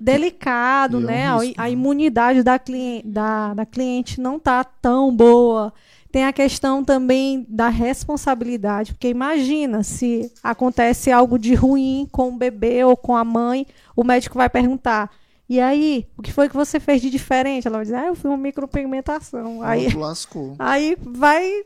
delicado, 0.00 0.98
é 0.98 1.00
um 1.00 1.04
né? 1.04 1.26
A- 1.26 1.38
risco, 1.38 1.60
a 1.60 1.64
né? 1.64 1.70
imunidade 1.70 2.42
da, 2.42 2.58
clien- 2.58 3.02
da, 3.04 3.54
da 3.54 3.66
cliente 3.66 4.20
não 4.20 4.38
tá 4.38 4.64
tão 4.64 5.14
boa. 5.14 5.72
Tem 6.10 6.24
a 6.24 6.32
questão 6.32 6.82
também 6.82 7.44
da 7.48 7.68
responsabilidade, 7.68 8.92
porque 8.94 9.08
imagina 9.08 9.82
se 9.82 10.32
acontece 10.42 11.10
algo 11.12 11.38
de 11.38 11.54
ruim 11.54 12.08
com 12.10 12.28
o 12.30 12.36
bebê 12.38 12.82
ou 12.84 12.96
com 12.96 13.14
a 13.14 13.24
mãe, 13.24 13.66
o 13.94 14.02
médico 14.02 14.38
vai 14.38 14.48
perguntar: 14.48 15.10
e 15.48 15.60
aí, 15.60 16.06
o 16.16 16.22
que 16.22 16.32
foi 16.32 16.48
que 16.48 16.56
você 16.56 16.80
fez 16.80 17.02
de 17.02 17.10
diferente? 17.10 17.66
Ela 17.68 17.78
vai 17.78 17.84
dizer: 17.84 17.96
ah, 17.96 18.06
eu 18.06 18.14
fiz 18.14 18.24
uma 18.24 18.36
micropigmentação. 18.36 19.62
Aí, 19.62 19.92
lascou. 19.94 20.54
Aí 20.58 20.96
vai 21.02 21.64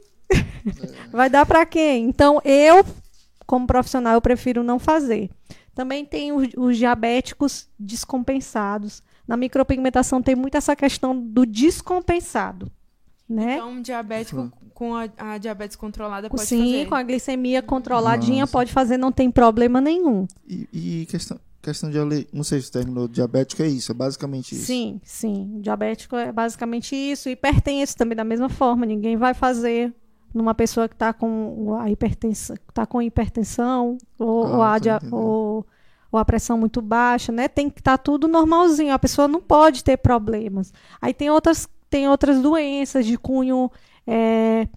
vai 1.12 1.28
dar 1.30 1.46
para 1.46 1.64
quem? 1.66 2.04
Então 2.08 2.40
eu, 2.44 2.84
como 3.46 3.66
profissional, 3.66 4.14
eu 4.14 4.20
prefiro 4.20 4.62
não 4.62 4.78
fazer. 4.78 5.30
Também 5.80 6.04
tem 6.04 6.30
os, 6.30 6.46
os 6.58 6.76
diabéticos 6.76 7.66
descompensados. 7.78 9.02
Na 9.26 9.34
micropigmentação 9.34 10.20
tem 10.20 10.36
muito 10.36 10.54
essa 10.54 10.76
questão 10.76 11.18
do 11.18 11.46
descompensado, 11.46 12.70
né? 13.26 13.54
Então, 13.54 13.70
um 13.70 13.80
diabético 13.80 14.52
com 14.74 14.94
a, 14.94 15.08
a 15.16 15.38
diabetes 15.38 15.76
controlada 15.76 16.28
pode 16.28 16.42
Sim, 16.42 16.58
fazer. 16.58 16.86
com 16.86 16.94
a 16.96 17.02
glicemia 17.02 17.62
controladinha 17.62 18.42
Nossa. 18.42 18.52
pode 18.52 18.70
fazer, 18.70 18.98
não 18.98 19.10
tem 19.10 19.30
problema 19.30 19.80
nenhum. 19.80 20.26
E, 20.46 20.68
e 20.70 21.06
questão, 21.06 21.40
questão 21.62 21.90
de 21.90 21.98
ale... 21.98 22.28
Não 22.30 22.44
sei 22.44 22.60
se 22.60 22.70
terminou 22.70 23.08
diabético, 23.08 23.62
é 23.62 23.68
isso, 23.68 23.90
é 23.90 23.94
basicamente 23.94 24.54
isso. 24.54 24.66
Sim, 24.66 25.00
sim. 25.02 25.50
O 25.56 25.62
diabético 25.62 26.14
é 26.14 26.30
basicamente 26.30 26.94
isso. 26.94 27.30
Hipertenso 27.30 27.96
também 27.96 28.14
da 28.14 28.24
mesma 28.24 28.50
forma. 28.50 28.84
Ninguém 28.84 29.16
vai 29.16 29.32
fazer 29.32 29.94
numa 30.34 30.54
pessoa 30.54 30.88
que 30.88 30.94
está 30.94 31.12
com 31.12 31.76
a 31.80 31.90
hipertensão, 31.90 32.56
tá 32.74 32.86
com 32.86 33.02
hipertensão 33.02 33.98
ou, 34.18 34.46
Ah, 34.46 34.56
ou, 34.56 34.62
a, 34.62 34.76
ou, 35.10 35.66
ou 36.12 36.18
a 36.20 36.24
pressão 36.24 36.58
muito 36.58 36.80
baixa, 36.82 37.32
né? 37.32 37.48
Tem 37.48 37.68
que 37.70 37.80
estar 37.80 37.98
tudo 37.98 38.28
normalzinho. 38.28 38.92
A 38.94 38.98
pessoa 38.98 39.28
não 39.28 39.40
pode 39.40 39.82
ter 39.84 39.96
problemas. 39.98 40.72
Aí 41.00 41.12
tem 41.14 41.30
outras, 41.30 41.68
tem 41.88 42.08
outras 42.08 42.40
doenças 42.40 43.06
de 43.06 43.16
cunho 43.18 43.70
é, 44.06 44.68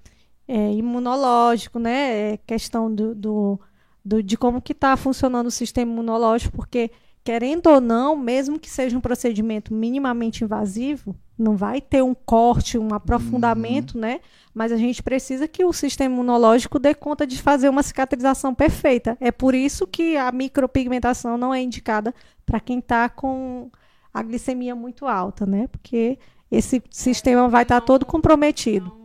é, 0.47 0.71
imunológico, 0.73 1.79
né? 1.79 2.33
É 2.33 2.37
questão 2.37 2.93
do, 2.93 3.15
do, 3.15 3.59
do- 4.03 4.23
de 4.23 4.37
como 4.37 4.61
que 4.61 4.73
está 4.73 4.95
funcionando 4.97 5.47
o 5.47 5.51
sistema 5.51 5.91
imunológico, 5.91 6.55
porque 6.55 6.91
querendo 7.23 7.67
ou 7.67 7.79
não, 7.79 8.15
mesmo 8.15 8.59
que 8.59 8.69
seja 8.69 8.97
um 8.97 9.01
procedimento 9.01 9.73
minimamente 9.73 10.43
invasivo, 10.43 11.15
não 11.37 11.55
vai 11.55 11.79
ter 11.79 12.03
um 12.03 12.13
corte, 12.13 12.77
um 12.77 12.93
aprofundamento, 12.93 13.97
né? 13.97 14.19
Mas 14.53 14.71
a 14.71 14.77
gente 14.77 15.01
precisa 15.01 15.47
que 15.47 15.63
o 15.65 15.73
sistema 15.73 16.13
imunológico 16.13 16.77
dê 16.77 16.93
conta 16.93 17.25
de 17.25 17.41
fazer 17.41 17.69
uma 17.69 17.81
cicatrização 17.81 18.53
perfeita. 18.53 19.17
É 19.19 19.31
por 19.31 19.55
isso 19.55 19.87
que 19.87 20.17
a 20.17 20.31
micropigmentação 20.31 21.37
não 21.37 21.53
é 21.53 21.61
indicada 21.61 22.13
para 22.45 22.59
quem 22.59 22.79
está 22.79 23.09
com 23.09 23.71
a 24.13 24.21
glicemia 24.21 24.75
muito 24.75 25.07
alta, 25.07 25.45
né? 25.45 25.67
Porque 25.67 26.19
esse 26.51 26.83
sistema 26.91 27.47
vai 27.47 27.63
estar 27.63 27.81
todo 27.81 28.05
comprometido. 28.05 29.02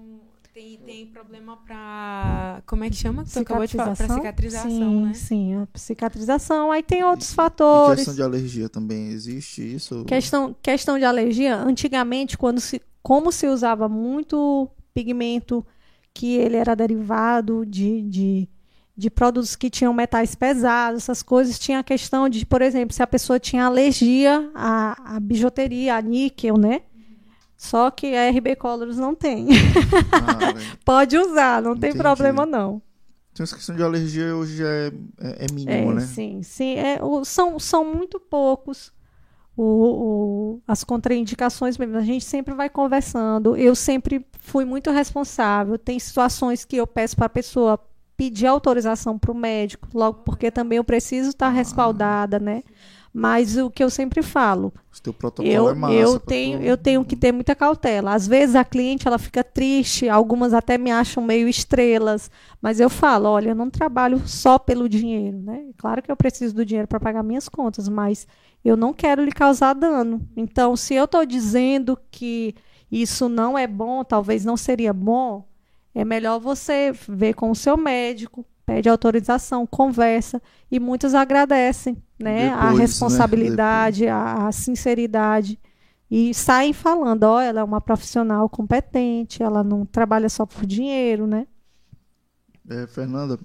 Tem, 0.59 0.77
tem 0.85 1.07
problema 1.07 1.57
pra. 1.59 2.61
Como 2.67 2.83
é 2.83 2.91
que 2.91 2.97
chama? 2.97 3.23
que 3.23 3.31
tu 3.31 3.39
acabou 3.39 3.65
de 3.65 3.77
falar? 3.77 3.95
Pra 3.95 4.09
cicatrização, 4.09 4.71
sim, 4.71 5.03
né? 5.03 5.15
Sim, 5.15 5.55
a 5.55 5.69
cicatrização. 5.79 6.73
Aí 6.73 6.83
tem 6.83 7.05
outros 7.05 7.31
E 7.31 7.35
fatores. 7.35 7.95
questão 7.95 8.15
de 8.17 8.23
alergia 8.25 8.69
também, 8.69 9.07
existe 9.11 9.63
isso? 9.77 10.05
Questão, 10.05 10.57
questão 10.61 10.99
de 10.99 11.05
alergia, 11.05 11.55
antigamente, 11.55 12.37
quando 12.37 12.61
se, 12.61 12.83
como 13.01 13.31
se 13.31 13.47
usava 13.47 13.89
muito 13.89 14.69
pigmento 14.93 15.65
que 16.13 16.35
ele 16.35 16.57
era 16.57 16.75
derivado 16.75 17.65
de, 17.65 18.03
de, 18.03 18.49
de 18.97 19.09
produtos 19.11 19.55
que 19.55 19.71
tinham 19.71 19.95
metais 19.95 20.35
pesados, 20.35 21.05
essas 21.05 21.23
coisas, 21.23 21.57
tinha 21.57 21.79
a 21.79 21.85
questão 21.85 22.29
de, 22.29 22.45
por 22.45 22.63
exemplo, 22.63 22.93
se 22.93 23.01
a 23.01 23.07
pessoa 23.07 23.39
tinha 23.39 23.65
alergia 23.65 24.51
à, 24.57 25.15
à 25.15 25.21
bijuteria, 25.21 25.95
a 25.95 26.03
níquel, 26.03 26.59
né? 26.59 26.81
Só 27.59 27.91
que 27.91 28.15
a 28.15 28.31
RB 28.31 28.55
Colors 28.55 28.97
não 28.97 29.17
tem. 29.17 29.49
Ah, 30.13 30.55
Pode 30.87 31.19
usar, 31.19 31.61
não 31.61 31.73
Entendi. 31.73 31.93
tem 31.93 32.01
problema 32.01 32.47
não. 32.47 32.81
Então 33.33 33.43
essa 33.43 33.57
questão 33.57 33.75
de 33.75 33.83
alergia 33.83 34.35
hoje 34.37 34.65
é, 34.65 34.93
é, 35.21 35.45
é 35.45 35.53
mínimo, 35.53 35.91
é, 35.91 35.95
né? 35.95 36.01
Sim, 36.03 36.41
sim. 36.43 36.77
É, 36.77 37.03
o, 37.03 37.25
são, 37.25 37.59
são 37.59 37.85
muito 37.85 38.21
poucos 38.21 38.93
o, 39.57 39.65
o, 39.65 40.63
as 40.69 40.85
contraindicações 40.85 41.77
mesmo. 41.77 41.97
A 41.97 42.03
gente 42.03 42.25
sempre 42.25 42.55
vai 42.55 42.71
conversando. 42.71 43.57
Eu 43.57 43.75
sempre 43.75 44.25
fui 44.39 44.65
muito 44.65 44.93
responsável. 44.93 45.77
Tem 45.77 45.99
situações 45.99 46.65
que 46.65 46.77
eu 46.77 46.87
peço 46.87 47.17
para 47.17 47.27
a 47.27 47.31
pessoa 47.31 47.79
pedir 48.17 48.47
autorização 48.47 49.19
para 49.19 49.33
o 49.33 49.35
médico, 49.35 49.89
logo 49.95 50.21
porque 50.25 50.51
também 50.51 50.77
eu 50.79 50.85
preciso 50.85 51.31
estar 51.31 51.47
ah, 51.47 51.51
respaldada, 51.51 52.39
né? 52.39 52.63
Mas 53.13 53.57
o 53.57 53.71
que 53.71 53.83
eu 53.83 53.91
sempre 53.91 54.23
falo, 54.23 54.73
eu, 55.43 55.69
é 55.71 55.95
eu 55.95 56.21
tenho, 56.21 56.63
eu 56.63 56.77
tenho 56.77 57.05
que 57.05 57.17
ter 57.17 57.33
muita 57.33 57.55
cautela. 57.55 58.13
Às 58.15 58.27
vezes 58.27 58.55
a 58.55 58.65
cliente 58.65 59.09
ela 59.09 59.19
fica 59.19 59.43
triste, 59.43 60.09
algumas 60.09 60.53
até 60.53 60.77
me 60.77 60.91
acham 60.91 61.23
meio 61.23 61.49
estrelas, 61.49 62.31
mas 62.61 62.81
eu 62.81 62.91
falo, 62.91 63.29
olha, 63.29 63.51
eu 63.51 63.55
não 63.55 63.71
trabalho 63.71 64.21
só 64.27 64.59
pelo 64.59 64.89
dinheiro, 64.89 65.39
né? 65.39 65.67
Claro 65.77 66.03
que 66.03 66.11
eu 66.11 66.17
preciso 66.17 66.55
do 66.55 66.65
dinheiro 66.65 66.89
para 66.89 67.01
pagar 67.01 67.23
minhas 67.23 67.49
contas, 67.49 67.89
mas 67.89 68.27
eu 68.65 68.77
não 68.77 68.93
quero 68.93 69.25
lhe 69.25 69.33
causar 69.33 69.75
dano. 69.75 70.21
Então, 70.37 70.77
se 70.77 70.95
eu 70.95 71.05
estou 71.05 71.25
dizendo 71.25 71.99
que 72.11 72.55
isso 72.91 73.29
não 73.29 73.57
é 73.57 73.67
bom, 73.67 74.05
talvez 74.05 74.45
não 74.45 74.57
seria 74.57 74.93
bom, 74.93 75.45
é 75.95 76.05
melhor 76.05 76.39
você 76.39 76.93
ver 77.09 77.35
com 77.35 77.51
o 77.51 77.55
seu 77.55 77.77
médico, 77.77 78.45
pede 78.65 78.89
autorização, 78.89 79.67
conversa 79.67 80.43
e 80.71 80.79
muitos 80.79 81.15
agradecem, 81.15 81.97
né? 82.19 82.51
Depois, 82.51 82.65
a 82.65 82.73
né? 82.73 82.79
responsabilidade, 82.79 84.05
né? 84.05 84.11
a, 84.11 84.49
a, 84.49 84.53
sinceridade 84.53 85.59
e 86.11 86.33
saem 86.35 86.73
falando, 86.73 87.25
ó, 87.25 87.37
oh, 87.37 87.41
ela 87.41 87.61
é 87.61 87.65
uma 87.65 87.81
profissional 87.81 88.49
competente, 88.49 89.43
ela 89.43 89.63
não 89.63 89.85
trabalha 89.85 90.29
só 90.29 90.47
por 90.47 90.65
dinheiro, 90.67 91.27
né? 91.27 91.47
É, 92.69 92.87
Fernanda, 92.87 93.39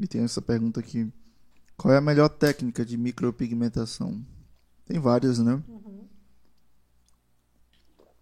e 0.00 0.06
tem 0.06 0.22
essa 0.22 0.40
pergunta 0.40 0.80
aqui. 0.80 1.10
Qual 1.76 1.92
é 1.92 1.96
a 1.96 2.00
melhor 2.00 2.28
técnica 2.28 2.84
de 2.84 2.96
micropigmentação? 2.96 4.20
Tem 4.84 4.98
várias, 4.98 5.38
né? 5.38 5.62
Uhum. 5.68 6.06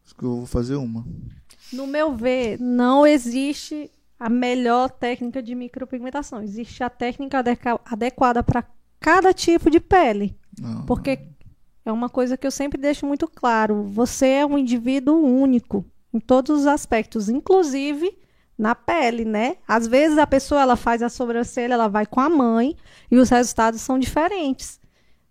Acho 0.05 0.15
que 0.15 0.25
eu 0.25 0.37
vou 0.37 0.47
fazer 0.47 0.77
uma. 0.77 1.07
No 1.73 1.87
meu 1.87 2.15
ver, 2.15 2.61
não 2.61 3.07
existe 3.07 3.91
a 4.19 4.29
melhor 4.29 4.91
técnica 4.91 5.43
de 5.43 5.55
micropigmentação. 5.55 6.43
Existe 6.43 6.83
a 6.83 6.91
técnica 6.91 7.43
adequada 7.85 8.43
para 8.43 8.63
cada 9.01 9.33
tipo 9.33 9.71
de 9.71 9.81
pele. 9.81 10.37
Uhum. 10.61 10.87
Porque 10.87 11.19
é 11.85 11.93
uma 11.93 12.09
coisa 12.09 12.37
que 12.37 12.47
eu 12.47 12.51
sempre 12.51 12.81
deixo 12.81 13.07
muito 13.07 13.29
claro. 13.29 13.85
Você 13.85 14.27
é 14.27 14.47
um 14.47 14.59
indivíduo 14.59 15.25
único 15.25 15.85
em 16.13 16.19
todos 16.19 16.61
os 16.61 16.67
aspectos, 16.67 17.29
inclusive 17.29 18.17
na 18.59 18.75
pele, 18.75 19.25
né? 19.25 19.57
Às 19.69 19.87
vezes 19.87 20.19
a 20.19 20.27
pessoa 20.27 20.63
ela 20.63 20.77
faz 20.77 21.03
a 21.03 21.09
sobrancelha, 21.09 21.75
ela 21.75 21.89
vai 21.89 22.07
com 22.07 22.21
a 22.21 22.29
mãe 22.29 22.75
e 23.11 23.19
os 23.19 23.29
resultados 23.29 23.81
são 23.81 23.99
diferentes, 23.99 24.81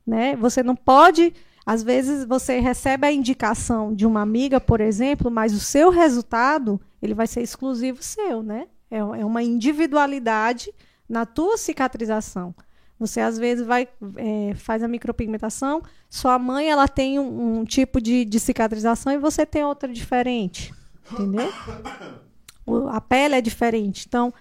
né? 0.06 0.36
Você 0.36 0.62
não 0.62 0.76
pode, 0.76 1.34
às 1.66 1.82
vezes 1.82 2.26
você 2.26 2.60
recebe 2.60 3.08
a 3.08 3.12
indicação 3.12 3.94
de 3.94 4.06
uma 4.06 4.22
amiga, 4.22 4.62
por 4.62 4.80
exemplo, 4.80 5.32
mas 5.32 5.54
o 5.54 5.60
seu 5.60 5.90
resultado 5.90 6.80
ele 7.02 7.14
vai 7.14 7.26
ser 7.26 7.42
exclusivo 7.42 8.04
seu, 8.04 8.44
né? 8.44 8.68
É, 8.90 8.98
é 8.98 9.26
uma 9.26 9.42
individualidade 9.42 10.72
na 11.10 11.26
tua 11.26 11.58
cicatrização. 11.58 12.54
Você 13.00 13.20
às 13.20 13.38
vezes 13.38 13.66
vai 13.66 13.88
é, 14.18 14.54
faz 14.56 14.82
a 14.82 14.88
micropigmentação, 14.88 15.82
sua 16.10 16.40
mãe 16.40 16.70
ela 16.70 16.88
tem 16.88 17.20
um, 17.20 17.60
um 17.60 17.66
tipo 17.66 18.00
de, 18.00 18.24
de 18.24 18.40
cicatrização 18.40 19.12
e 19.12 19.18
você 19.18 19.46
tem 19.46 19.66
outra 19.66 19.92
diferente, 19.92 20.74
entendeu? 21.12 21.52
a 22.90 23.02
pele 23.02 23.36
é 23.36 23.42
diferente. 23.42 24.06
Então, 24.08 24.34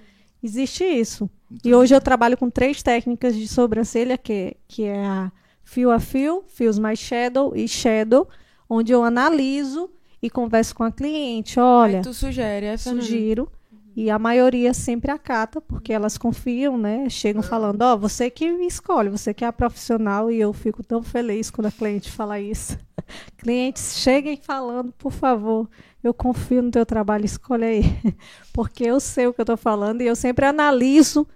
existe 0.43 0.85
isso. 0.85 1.29
Entendi. 1.51 1.69
E 1.69 1.75
hoje 1.75 1.95
eu 1.95 2.01
trabalho 2.01 2.37
com 2.37 2.49
três 2.49 2.83
técnicas 2.83 3.35
de 3.35 3.47
sobrancelha, 3.47 4.17
que, 4.17 4.57
que 4.67 4.85
é 4.85 5.05
a 5.05 5.33
fio 5.63 5.91
a 5.91 5.99
fio, 5.99 6.45
fios 6.49 6.79
mais 6.79 6.99
shadow 6.99 7.55
e 7.57 7.67
shadow, 7.67 8.29
onde 8.69 8.93
eu 8.93 9.03
analiso 9.03 9.91
e 10.23 10.31
converso 10.31 10.75
com 10.75 10.85
a 10.85 10.93
cliente. 10.93 11.59
Olha, 11.59 11.99
Aí 11.99 12.03
tu 12.03 12.15
sugere, 12.15 12.67
é, 12.67 12.77
sugiro. 12.77 13.51
E 13.97 14.11
a 14.11 14.19
maioria 14.19 14.75
sempre 14.75 15.11
acata, 15.11 15.61
porque 15.61 15.93
elas 15.93 16.19
confiam, 16.19 16.77
né? 16.77 17.09
Chegam 17.09 17.43
falando, 17.43 17.83
ó, 17.83 17.95
oh, 17.95 17.99
você 17.99 18.29
que 18.29 18.45
escolhe, 18.45 19.09
você 19.09 19.33
que 19.33 19.45
é 19.45 19.47
a 19.47 19.53
profissional, 19.53 20.31
e 20.31 20.41
eu 20.41 20.53
fico 20.53 20.83
tão 20.83 21.03
feliz 21.03 21.51
quando 21.51 21.67
a 21.67 21.73
cliente 21.73 22.11
fala 22.11 22.41
isso. 22.41 22.77
Clientes, 23.39 23.99
cheguem 23.99 24.37
falando, 24.37 24.93
por 24.93 25.13
favor 25.13 25.69
eu 26.05 26.13
confio 26.13 26.63
no 26.63 26.71
teu 26.71 26.85
trabalho, 26.85 27.25
escolhe 27.25 27.65
aí. 27.65 27.83
Porque 28.53 28.85
eu 28.85 29.01
sei 29.01 29.27
o 29.27 29.33
que 29.33 29.41
eu 29.41 29.45
estou 29.45 29.57
falando 29.57 30.03
e 30.03 30.07
eu 30.07 30.15
sempre 30.15 30.45
analiso 30.45 31.27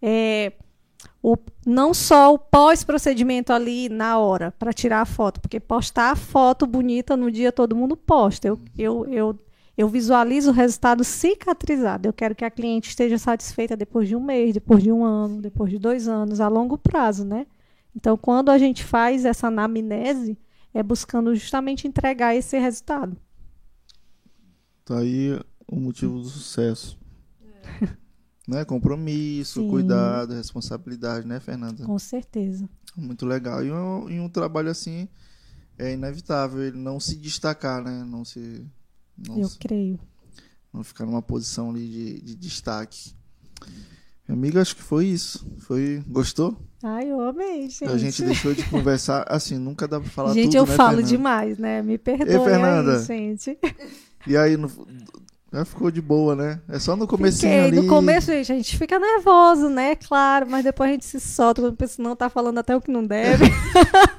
é, 0.00 0.52
o, 1.22 1.36
não 1.66 1.92
só 1.92 2.32
o 2.32 2.38
pós-procedimento 2.38 3.52
ali 3.52 3.88
na 3.90 4.18
hora, 4.18 4.50
para 4.52 4.72
tirar 4.72 5.02
a 5.02 5.06
foto, 5.06 5.40
porque 5.40 5.60
postar 5.60 6.10
a 6.10 6.16
foto 6.16 6.66
bonita 6.66 7.16
no 7.16 7.30
dia 7.30 7.52
todo 7.52 7.76
mundo 7.76 7.96
posta. 7.96 8.48
Eu, 8.48 8.58
eu, 8.76 9.06
eu, 9.06 9.38
eu 9.76 9.88
visualizo 9.88 10.50
o 10.50 10.54
resultado 10.54 11.02
cicatrizado. 11.02 12.08
Eu 12.08 12.12
quero 12.12 12.34
que 12.34 12.44
a 12.44 12.50
cliente 12.50 12.90
esteja 12.90 13.18
satisfeita 13.18 13.76
depois 13.76 14.08
de 14.08 14.14
um 14.14 14.22
mês, 14.22 14.54
depois 14.54 14.82
de 14.82 14.92
um 14.92 15.04
ano, 15.04 15.42
depois 15.42 15.70
de 15.70 15.78
dois 15.78 16.08
anos, 16.08 16.40
a 16.40 16.48
longo 16.48 16.78
prazo, 16.78 17.24
né? 17.24 17.46
Então, 17.94 18.16
quando 18.16 18.50
a 18.50 18.58
gente 18.58 18.84
faz 18.84 19.24
essa 19.24 19.48
anamnese, 19.48 20.38
é 20.72 20.82
buscando 20.82 21.34
justamente 21.34 21.86
entregar 21.86 22.34
esse 22.34 22.58
resultado. 22.58 23.16
Tá 24.84 24.98
aí 24.98 25.38
o 25.66 25.76
motivo 25.76 26.18
do 26.18 26.28
sucesso. 26.28 26.98
É. 27.42 27.88
né? 28.46 28.64
Compromisso, 28.64 29.60
Sim. 29.60 29.70
cuidado, 29.70 30.34
responsabilidade, 30.34 31.26
né, 31.26 31.40
Fernanda? 31.40 31.84
Com 31.84 31.98
certeza. 31.98 32.68
Muito 32.96 33.24
legal. 33.24 33.64
E 33.64 33.72
um, 33.72 34.10
e 34.10 34.20
um 34.20 34.28
trabalho 34.28 34.70
assim 34.70 35.08
é 35.78 35.92
inevitável 35.92 36.62
ele 36.62 36.78
não 36.78 37.00
se 37.00 37.16
destacar, 37.16 37.82
né? 37.82 38.04
Não 38.04 38.24
se. 38.24 38.64
Não 39.16 39.38
Eu 39.38 39.50
creio. 39.60 39.98
Não 40.72 40.82
ficar 40.82 41.06
numa 41.06 41.22
posição 41.22 41.70
ali 41.70 41.88
de, 41.88 42.20
de 42.20 42.34
destaque. 42.34 43.14
Minha 44.26 44.38
amiga, 44.38 44.60
acho 44.60 44.74
que 44.74 44.82
foi 44.82 45.06
isso. 45.06 45.46
Foi. 45.58 46.02
Gostou? 46.08 46.56
Ai, 46.82 47.10
eu 47.10 47.20
amei, 47.20 47.68
gente. 47.68 47.84
A 47.84 47.96
gente 47.96 48.22
deixou 48.22 48.54
de 48.54 48.64
conversar. 48.64 49.24
Assim, 49.28 49.56
nunca 49.58 49.86
dá 49.86 50.00
pra 50.00 50.08
falar 50.10 50.34
gente, 50.34 50.46
tudo, 50.46 50.56
eu 50.56 50.66
né, 50.66 50.74
falo 50.74 50.96
Fernanda? 50.96 51.08
demais, 51.08 51.58
né? 51.58 51.82
Me 51.82 51.98
perdoe 51.98 52.34
Ei, 52.34 52.40
Fernanda, 52.40 52.98
aí, 52.98 53.04
gente. 53.04 53.58
E 54.26 54.36
aí, 54.36 54.56
no, 54.56 54.70
já 55.54 55.64
ficou 55.64 55.88
de 55.88 56.02
boa, 56.02 56.34
né? 56.34 56.60
É 56.68 56.80
só 56.80 56.96
no 56.96 57.06
começo 57.06 57.46
ali. 57.46 57.76
No 57.76 57.86
começo, 57.86 58.26
gente, 58.26 58.50
a 58.50 58.56
gente 58.56 58.76
fica 58.76 58.98
nervoso, 58.98 59.68
né? 59.68 59.94
Claro, 59.94 60.46
mas 60.50 60.64
depois 60.64 60.90
a 60.90 60.92
gente 60.94 61.04
se 61.04 61.20
solta 61.20 61.62
quando 61.62 61.76
pensa, 61.76 62.02
não, 62.02 62.16
tá 62.16 62.28
falando 62.28 62.58
até 62.58 62.74
o 62.74 62.80
que 62.80 62.90
não 62.90 63.06
deve. 63.06 63.44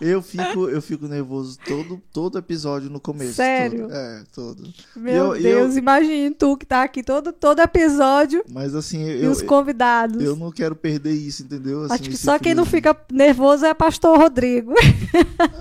eu 0.00 0.20
fico, 0.20 0.68
eu 0.68 0.82
fico 0.82 1.06
nervoso 1.08 1.58
todo, 1.66 2.02
todo 2.12 2.38
episódio 2.38 2.90
no 2.90 3.00
começo. 3.00 3.34
Sério? 3.34 3.88
Todo, 3.88 3.94
é, 3.94 4.22
todo. 4.34 4.74
Meu 4.94 5.34
eu, 5.34 5.42
Deus, 5.42 5.72
eu, 5.74 5.78
imagine 5.78 6.34
tu 6.34 6.56
que 6.56 6.66
tá 6.66 6.82
aqui 6.82 7.02
todo, 7.02 7.32
todo 7.32 7.60
episódio. 7.60 8.44
Mas 8.50 8.74
assim, 8.74 9.02
eu, 9.02 9.24
e 9.24 9.26
os 9.26 9.40
convidados. 9.42 10.22
Eu 10.22 10.36
não 10.36 10.50
quero 10.50 10.76
perder 10.76 11.12
isso, 11.12 11.42
entendeu? 11.42 11.84
Assim, 11.84 11.94
Acho 11.94 12.10
que 12.10 12.16
só 12.16 12.38
quem 12.38 12.54
não 12.54 12.66
fica 12.66 12.96
nervoso 13.10 13.64
é 13.64 13.74
pastor 13.74 14.18
Rodrigo. 14.18 14.74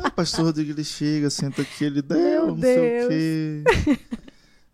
Ah, 0.04 0.10
pastor 0.10 0.46
Rodrigo, 0.46 0.72
ele 0.72 0.84
chega, 0.84 1.30
senta 1.30 1.62
aqui, 1.62 1.86
ele 1.86 2.02
deu, 2.02 2.48
não 2.48 2.56
Deus. 2.56 3.08
sei 3.08 3.62
o 3.62 3.64
quê. 3.64 4.00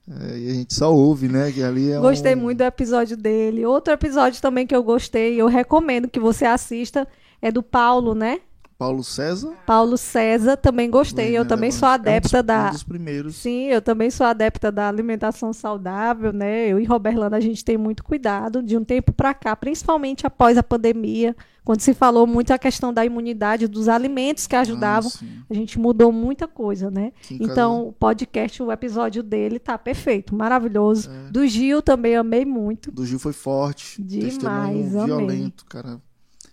É, 0.10 0.38
e 0.38 0.50
a 0.50 0.54
gente 0.54 0.74
só 0.74 0.94
ouve, 0.94 1.28
né? 1.28 1.52
Que 1.52 1.64
ali 1.64 1.92
é 1.92 2.00
gostei 2.00 2.36
um... 2.36 2.40
muito 2.40 2.58
do 2.58 2.64
episódio 2.64 3.16
dele. 3.16 3.66
Outro 3.66 3.94
episódio 3.94 4.42
também 4.42 4.68
que 4.68 4.76
eu 4.76 4.84
gostei, 4.84 5.40
eu 5.40 5.48
recomendo 5.48 6.10
que 6.10 6.20
você 6.20 6.46
assista, 6.46 7.08
é 7.42 7.52
do 7.52 7.64
Paulo, 7.64 8.14
né? 8.14 8.40
Paulo 8.82 9.04
César? 9.04 9.54
Paulo 9.64 9.96
César, 9.96 10.58
também 10.58 10.90
gostei. 10.90 11.38
eu 11.38 11.46
também 11.46 11.70
sou 11.70 11.88
adepta 11.88 12.38
é 12.38 12.40
um 12.40 12.42
dos, 12.42 12.48
da. 12.48 12.68
Um 12.68 12.72
dos 12.72 12.84
primeiros. 12.84 13.36
Sim, 13.36 13.66
eu 13.66 13.80
também 13.80 14.10
sou 14.10 14.26
adepta 14.26 14.72
da 14.72 14.90
alimentação 14.90 15.54
saudável, 15.54 16.34
né? 16.34 16.68
Eu 16.68 16.80
e 16.80 16.86
Roberlanda, 16.86 17.38
a 17.38 17.40
gente 17.40 17.64
tem 17.64 17.78
muito 17.78 18.04
cuidado 18.04 18.64
de 18.64 18.76
um 18.76 18.84
tempo 18.84 19.14
para 19.14 19.36
cá, 19.36 19.56
principalmente 19.56 20.26
após 20.26 20.58
a 20.58 20.64
pandemia, 20.64 21.36
quando 21.64 21.82
se 21.82 21.94
falou 21.94 22.26
muito 22.26 22.50
a 22.54 22.58
questão 22.58 22.92
da 22.92 23.06
imunidade, 23.06 23.68
dos 23.68 23.88
alimentos 23.88 24.48
que 24.48 24.56
ajudavam, 24.56 25.12
ah, 25.14 25.26
a 25.48 25.54
gente 25.54 25.78
mudou 25.78 26.12
muita 26.12 26.48
coisa, 26.48 26.90
né? 26.90 27.14
Então, 27.30 27.90
o 27.90 27.94
podcast, 27.94 28.64
o 28.64 28.72
episódio 28.72 29.22
dele 29.22 29.60
tá 29.60 29.78
perfeito, 29.78 30.34
maravilhoso. 30.34 31.08
É. 31.08 31.30
Do 31.30 31.46
Gil 31.46 31.84
também 31.84 32.16
amei 32.16 32.46
muito. 32.46 32.92
Do 32.92 33.06
Gil 33.06 33.20
foi 33.20 33.34
forte. 33.34 34.02
Demais, 34.02 34.96
amei. 34.96 35.06
violento, 35.06 35.66
cara. 35.66 36.02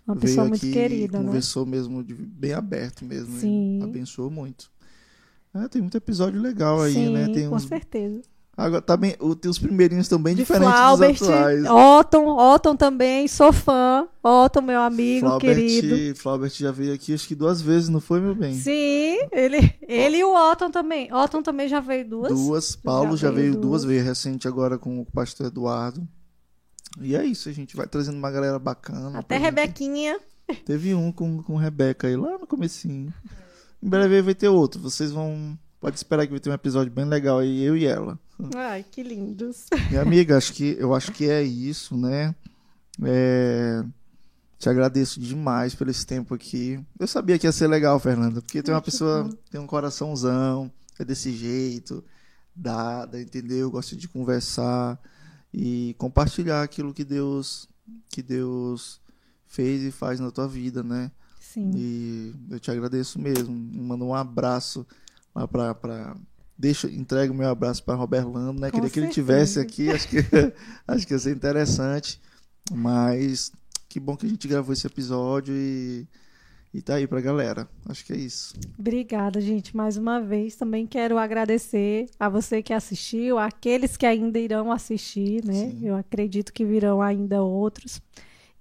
Uma 0.09 0.17
pessoa 0.17 0.49
muito 0.49 0.61
querida, 0.61 1.19
né? 1.19 1.27
Conversou 1.27 1.67
mesmo 1.67 2.03
de, 2.03 2.15
bem 2.15 2.55
aberto 2.55 3.05
mesmo. 3.05 3.39
Sim. 3.39 3.81
Abençoou 3.83 4.31
muito. 4.31 4.71
É, 5.55 5.69
tem 5.69 5.83
muito 5.83 5.97
episódio 5.99 6.41
legal 6.41 6.81
aí, 6.81 6.95
Sim, 6.95 7.13
né? 7.13 7.29
Tem 7.29 7.47
com 7.47 7.55
uns, 7.55 7.65
certeza. 7.65 8.23
Agora 8.57 8.83
tá 8.83 8.97
bem, 8.97 9.15
os 9.21 9.59
primeirinhos 9.59 10.07
estão 10.07 10.21
bem 10.21 10.35
De 10.35 10.43
diferentes 10.43 10.69
Flaubert, 10.69 11.17
dos 11.17 11.29
atuais. 11.29 11.65
Otton, 11.65 12.27
Otton 12.27 12.75
também, 12.75 13.29
sou 13.29 13.53
fã. 13.53 14.09
Otton, 14.21 14.63
meu 14.63 14.81
amigo 14.81 15.39
querido. 15.39 15.89
Flaubert, 15.89 16.17
Flaubert 16.17 16.53
já 16.55 16.73
veio 16.73 16.93
aqui 16.93 17.15
acho 17.15 17.29
que 17.29 17.37
duas 17.37 17.61
vezes, 17.61 17.89
não 17.89 18.01
foi, 18.01 18.21
meu 18.21 18.35
bem? 18.35 18.55
Sim, 18.55 19.19
ele, 19.31 19.73
ele 19.83 20.17
e 20.17 20.25
o 20.25 20.35
Otton 20.35 20.71
também. 20.71 21.13
Otton 21.13 21.41
também 21.43 21.69
já 21.69 21.79
veio 21.81 22.09
duas. 22.09 22.33
Duas. 22.33 22.75
Paulo 22.75 23.17
Já 23.17 23.29
já, 23.29 23.31
veio 23.31 23.51
veio 23.51 23.61
duas. 23.61 23.83
duas, 23.83 23.85
veio 23.85 24.03
recente 24.03 24.49
agora 24.49 24.77
com 24.77 25.01
o 25.01 25.05
pastor 25.05 25.47
Eduardo. 25.47 26.09
E 27.01 27.17
é 27.17 27.25
isso, 27.25 27.49
a 27.49 27.53
gente 27.53 27.77
vai 27.77 27.87
trazendo 27.87 28.17
uma 28.19 28.31
galera 28.31 28.59
bacana. 28.59 29.19
Até 29.19 29.37
gente. 29.37 29.45
Rebequinha. 29.45 30.21
Teve 30.65 30.95
um 30.95 31.13
com, 31.13 31.43
com 31.43 31.57
Rebeca 31.57 32.07
aí 32.07 32.17
lá 32.17 32.39
no 32.39 32.47
comecinho. 32.47 33.13
Em 33.83 33.89
breve 33.89 34.23
vai 34.23 34.35
ter 34.35 34.49
outro. 34.49 34.81
Vocês 34.81 35.11
vão. 35.11 35.59
Pode 35.81 35.97
esperar 35.97 36.27
que 36.27 36.33
vai 36.33 36.41
ter 36.41 36.51
um 36.51 36.55
episódio 36.55 36.93
bem 36.93 37.05
legal 37.05 37.39
aí, 37.39 37.63
eu 37.63 37.77
e 37.77 37.87
ela. 37.87 38.19
Ai, 38.57 38.85
que 38.91 39.03
lindos. 39.03 39.67
Minha 39.91 40.03
amiga, 40.03 40.37
acho 40.37 40.53
que, 40.53 40.77
eu 40.79 40.95
acho 40.95 41.13
que 41.13 41.29
é 41.29 41.43
isso, 41.43 41.97
né? 41.97 42.35
É, 43.05 43.85
te 44.59 44.69
agradeço 44.69 45.21
demais 45.21 45.75
por 45.75 45.89
esse 45.89 46.05
tempo 46.05 46.35
aqui. 46.35 46.81
Eu 46.99 47.07
sabia 47.07 47.39
que 47.39 47.47
ia 47.47 47.53
ser 47.53 47.69
legal, 47.69 47.99
Fernanda, 48.01 48.41
porque 48.43 48.63
tem 48.63 48.75
uma 48.75 48.83
pessoa, 48.83 49.29
tem 49.51 49.61
um 49.61 49.67
coraçãozão, 49.67 50.71
é 50.99 51.05
desse 51.05 51.33
jeito, 51.33 52.05
dada, 52.55 53.21
entendeu? 53.21 53.71
Gosta 53.71 53.95
de 53.95 54.09
conversar 54.09 54.99
e 55.53 55.95
compartilhar 55.99 56.63
aquilo 56.63 56.93
que 56.95 57.05
Deus, 57.05 57.69
que 58.09 58.23
Deus 58.23 59.01
fez 59.47 59.83
e 59.83 59.91
faz 59.91 60.21
na 60.21 60.31
tua 60.31 60.47
vida, 60.47 60.83
né? 60.83 61.11
Sim. 61.41 61.71
E 61.75 62.35
eu 62.51 62.61
te 62.61 62.71
agradeço 62.71 63.19
mesmo. 63.19 63.55
Manda 63.55 64.05
um 64.05 64.15
abraço 64.15 64.87
lá 65.35 65.49
pra. 65.49 65.75
pra... 65.75 66.17
Deixa, 66.57 66.91
entrega 66.91 67.33
o 67.33 67.37
meu 67.37 67.49
abraço 67.49 67.85
para 67.85 67.95
Roberlando, 67.95 68.61
né? 68.61 68.69
Com 68.71 68.77
Queria 68.77 68.91
que 68.91 68.99
ele 68.99 69.07
certeza. 69.07 69.15
tivesse 69.15 69.61
aqui, 69.61 69.91
acho 69.91 70.09
que, 70.09 70.17
acho 70.89 71.07
que 71.07 71.15
ia 71.15 71.19
ser 71.19 71.35
interessante. 71.35 72.21
Mas 72.73 73.53
que 73.89 73.99
bom 73.99 74.17
que 74.17 74.27
a 74.27 74.29
gente 74.29 74.47
gravou 74.47 74.73
esse 74.73 74.87
episódio 74.87 75.55
e, 75.55 76.07
e 76.73 76.83
tá 76.83 76.95
aí 76.95 77.07
pra 77.07 77.21
galera. 77.21 77.69
Acho 77.89 78.05
que 78.05 78.13
é 78.13 78.17
isso. 78.17 78.55
Obrigada, 78.79 79.41
gente, 79.41 79.77
mais 79.77 79.97
uma 79.97 80.21
vez. 80.21 80.55
Também 80.57 80.87
quero 80.87 81.19
agradecer 81.19 82.07
a 82.19 82.29
você 82.29 82.63
que 82.63 82.73
assistiu, 82.73 83.39
àqueles 83.39 83.97
que 83.97 84.05
ainda 84.05 84.39
irão 84.39 84.71
assistir, 84.71 85.45
né? 85.45 85.71
Sim. 85.71 85.81
Eu 85.83 85.97
acredito 85.97 86.53
que 86.53 86.65
virão 86.65 87.01
ainda 87.01 87.43
outros. 87.43 88.01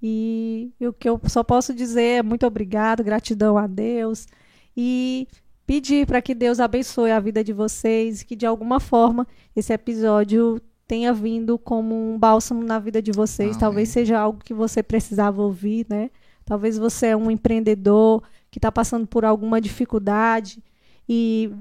E, 0.01 0.71
e 0.79 0.87
o 0.87 0.93
que 0.93 1.09
eu 1.09 1.19
só 1.27 1.43
posso 1.43 1.73
dizer 1.73 2.19
é 2.19 2.23
muito 2.23 2.45
obrigado, 2.45 3.03
gratidão 3.03 3.57
a 3.57 3.65
Deus 3.67 4.27
e 4.75 5.27
pedir 5.65 6.05
para 6.05 6.21
que 6.21 6.35
Deus 6.35 6.59
abençoe 6.59 7.11
a 7.11 7.19
vida 7.19 7.43
de 7.43 7.51
vocês, 7.51 8.23
que 8.23 8.35
de 8.35 8.45
alguma 8.45 8.79
forma 8.79 9.27
esse 9.55 9.73
episódio 9.73 10.61
tenha 10.87 11.11
vindo 11.11 11.59
como 11.59 11.93
um 11.93 12.17
bálsamo 12.17 12.63
na 12.63 12.79
vida 12.79 13.01
de 13.01 13.11
vocês. 13.11 13.49
Amém. 13.49 13.59
Talvez 13.59 13.89
seja 13.89 14.17
algo 14.17 14.39
que 14.41 14.53
você 14.53 14.81
precisava 14.81 15.41
ouvir, 15.41 15.85
né? 15.89 16.09
Talvez 16.47 16.77
você 16.77 17.07
é 17.07 17.17
um 17.17 17.29
empreendedor 17.29 18.23
que 18.49 18.57
está 18.57 18.71
passando 18.71 19.05
por 19.05 19.25
alguma 19.25 19.59
dificuldade 19.59 20.63
e, 21.07 21.51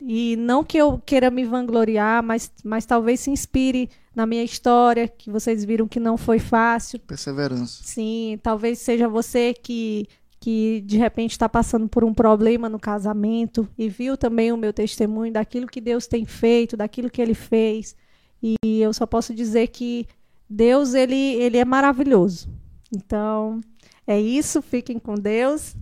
e 0.00 0.34
não 0.34 0.64
que 0.64 0.76
eu 0.76 0.98
queira 0.98 1.30
me 1.30 1.44
vangloriar, 1.44 2.24
mas, 2.24 2.52
mas 2.64 2.84
talvez 2.84 3.20
se 3.20 3.30
inspire 3.30 3.88
na 4.12 4.26
minha 4.26 4.42
história, 4.42 5.06
que 5.06 5.30
vocês 5.30 5.64
viram 5.64 5.86
que 5.86 6.00
não 6.00 6.16
foi 6.16 6.40
fácil. 6.40 6.98
Perseverança. 6.98 7.84
Sim, 7.84 8.36
talvez 8.42 8.80
seja 8.80 9.08
você 9.08 9.54
que, 9.54 10.08
que 10.40 10.82
de 10.84 10.98
repente 10.98 11.30
está 11.30 11.48
passando 11.48 11.88
por 11.88 12.02
um 12.02 12.12
problema 12.12 12.68
no 12.68 12.80
casamento 12.80 13.68
e 13.78 13.88
viu 13.88 14.16
também 14.16 14.50
o 14.50 14.56
meu 14.56 14.72
testemunho 14.72 15.32
daquilo 15.32 15.68
que 15.68 15.80
Deus 15.80 16.08
tem 16.08 16.24
feito, 16.24 16.76
daquilo 16.76 17.08
que 17.08 17.22
Ele 17.22 17.34
fez. 17.34 17.94
E 18.42 18.80
eu 18.80 18.92
só 18.92 19.06
posso 19.06 19.32
dizer 19.32 19.68
que 19.68 20.04
Deus 20.50 20.94
ele, 20.94 21.14
ele 21.14 21.58
é 21.58 21.64
maravilhoso. 21.64 22.48
Então 22.92 23.60
é 24.06 24.20
isso. 24.20 24.60
Fiquem 24.62 24.98
com 24.98 25.14
Deus 25.14 25.74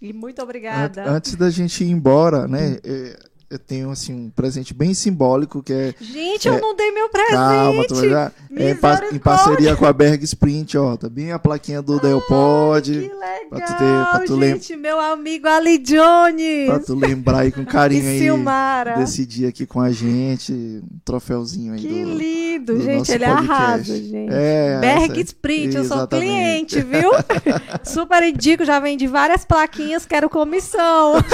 e 0.00 0.12
muito 0.12 0.42
obrigada. 0.42 1.04
An- 1.04 1.16
Antes 1.16 1.34
da 1.34 1.50
gente 1.50 1.82
ir 1.84 1.90
embora, 1.90 2.46
né? 2.48 2.78
é, 2.84 3.18
Eu 3.50 3.58
tenho 3.58 3.90
assim 3.90 4.12
um 4.12 4.28
presente 4.28 4.74
bem 4.74 4.92
simbólico 4.92 5.62
que 5.62 5.72
é 5.72 5.94
Gente, 5.98 6.46
eu 6.46 6.54
É, 6.56 6.60
não 6.60 6.76
dei 6.76 6.90
meu 6.92 7.08
presente. 7.08 7.32
Calma, 7.32 7.84
tu 7.88 7.94
vai 7.94 8.08
já. 8.10 8.32
É, 8.54 8.70
em, 8.70 9.16
em 9.16 9.18
parceria 9.18 9.74
com 9.74 9.86
a 9.86 9.92
Berg 9.94 10.22
Sprint, 10.22 10.76
ó. 10.76 10.98
Tá 10.98 11.08
bem 11.08 11.32
a 11.32 11.38
plaquinha 11.38 11.80
do 11.80 11.98
Delpod. 11.98 12.92
Que 12.92 12.98
legal, 13.08 13.48
pra 13.48 13.60
tu 13.60 13.72
ter- 13.72 14.10
pra 14.10 14.18
tu 14.26 14.36
lem- 14.36 14.52
gente, 14.52 14.76
meu 14.76 15.00
amigo 15.00 15.48
Ali 15.48 15.78
Jones 15.78 16.66
Pra 16.66 16.78
tu 16.78 16.94
lembrar 16.94 17.38
aí 17.38 17.50
com 17.50 17.64
carinho 17.64 18.06
aí 18.06 18.18
Silmara. 18.18 18.96
desse 18.98 19.24
dia 19.24 19.48
aqui 19.48 19.64
com 19.64 19.80
a 19.80 19.90
gente. 19.92 20.52
Um 20.52 20.98
troféuzinho 21.02 21.72
aí 21.72 21.80
Que 21.80 21.88
do. 22.04 22.14
lindo, 22.18 22.74
do 22.74 22.82
gente, 22.82 23.10
ele 23.10 23.24
podcast. 23.24 23.50
arrasa, 23.50 23.96
gente. 23.96 24.28
É, 24.30 24.78
Berg 24.78 25.20
Sprint, 25.22 25.74
eu 25.74 25.84
sou 25.86 26.06
cliente, 26.06 26.82
viu? 26.82 27.10
Super 27.82 28.22
indico, 28.24 28.62
já 28.66 28.78
vendi 28.78 29.06
várias 29.06 29.46
plaquinhas, 29.46 30.04
quero 30.04 30.28
comissão. 30.28 31.14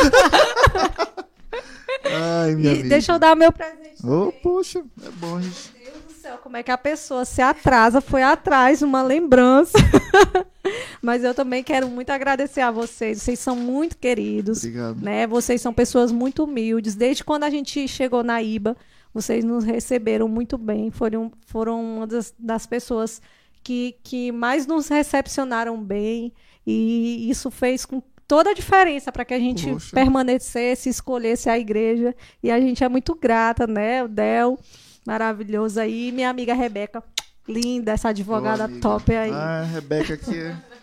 Ai, 2.04 2.54
minha 2.54 2.70
E 2.70 2.74
amiga. 2.74 2.88
deixa 2.88 3.12
eu 3.12 3.18
dar 3.18 3.34
meu 3.36 3.52
presente. 3.52 4.06
Ô, 4.06 4.30
poxa, 4.42 4.84
é 5.04 5.10
bom, 5.10 5.40
gente. 5.40 5.72
Meu 5.82 5.92
Deus 5.92 6.04
do 6.04 6.12
céu, 6.12 6.38
como 6.42 6.56
é 6.56 6.62
que 6.62 6.70
a 6.70 6.78
pessoa 6.78 7.24
se 7.24 7.40
atrasa, 7.42 8.00
foi 8.00 8.22
atrás, 8.22 8.82
uma 8.82 9.02
lembrança. 9.02 9.78
Mas 11.02 11.22
eu 11.24 11.34
também 11.34 11.62
quero 11.62 11.88
muito 11.88 12.10
agradecer 12.10 12.60
a 12.60 12.70
vocês, 12.70 13.22
vocês 13.22 13.38
são 13.38 13.54
muito 13.56 13.96
queridos. 13.96 14.58
Obrigado. 14.58 15.00
né? 15.02 15.26
Vocês 15.26 15.60
são 15.60 15.72
pessoas 15.72 16.10
muito 16.12 16.44
humildes. 16.44 16.94
Desde 16.94 17.22
quando 17.24 17.44
a 17.44 17.50
gente 17.50 17.86
chegou 17.88 18.22
na 18.22 18.42
IBA, 18.42 18.76
vocês 19.12 19.44
nos 19.44 19.64
receberam 19.64 20.26
muito 20.28 20.56
bem. 20.58 20.90
Foram, 20.90 21.30
foram 21.46 21.82
uma 21.98 22.06
das, 22.06 22.34
das 22.38 22.66
pessoas 22.66 23.20
que, 23.62 23.96
que 24.02 24.32
mais 24.32 24.66
nos 24.66 24.88
recepcionaram 24.88 25.82
bem. 25.82 26.32
E 26.66 27.28
isso 27.30 27.50
fez 27.50 27.84
com 27.84 28.02
toda 28.26 28.50
a 28.50 28.54
diferença 28.54 29.10
para 29.12 29.24
que 29.24 29.34
a 29.34 29.38
gente 29.38 29.70
Poxa. 29.70 29.94
permanecesse, 29.94 30.88
escolhesse 30.88 31.48
a 31.48 31.58
igreja. 31.58 32.14
E 32.42 32.50
a 32.50 32.60
gente 32.60 32.82
é 32.84 32.88
muito 32.88 33.14
grata, 33.14 33.66
né? 33.66 34.02
O 34.04 34.08
Del, 34.08 34.58
maravilhoso 35.06 35.80
aí. 35.80 36.10
Minha 36.12 36.30
amiga 36.30 36.54
Rebeca, 36.54 37.02
linda, 37.48 37.92
essa 37.92 38.08
advogada 38.08 38.64
amiga. 38.64 38.80
top 38.80 39.14
aí. 39.14 39.30
Ah, 39.30 39.60
a 39.60 39.64
Rebeca 39.64 40.14
aqui 40.14 40.38
é. 40.38 40.56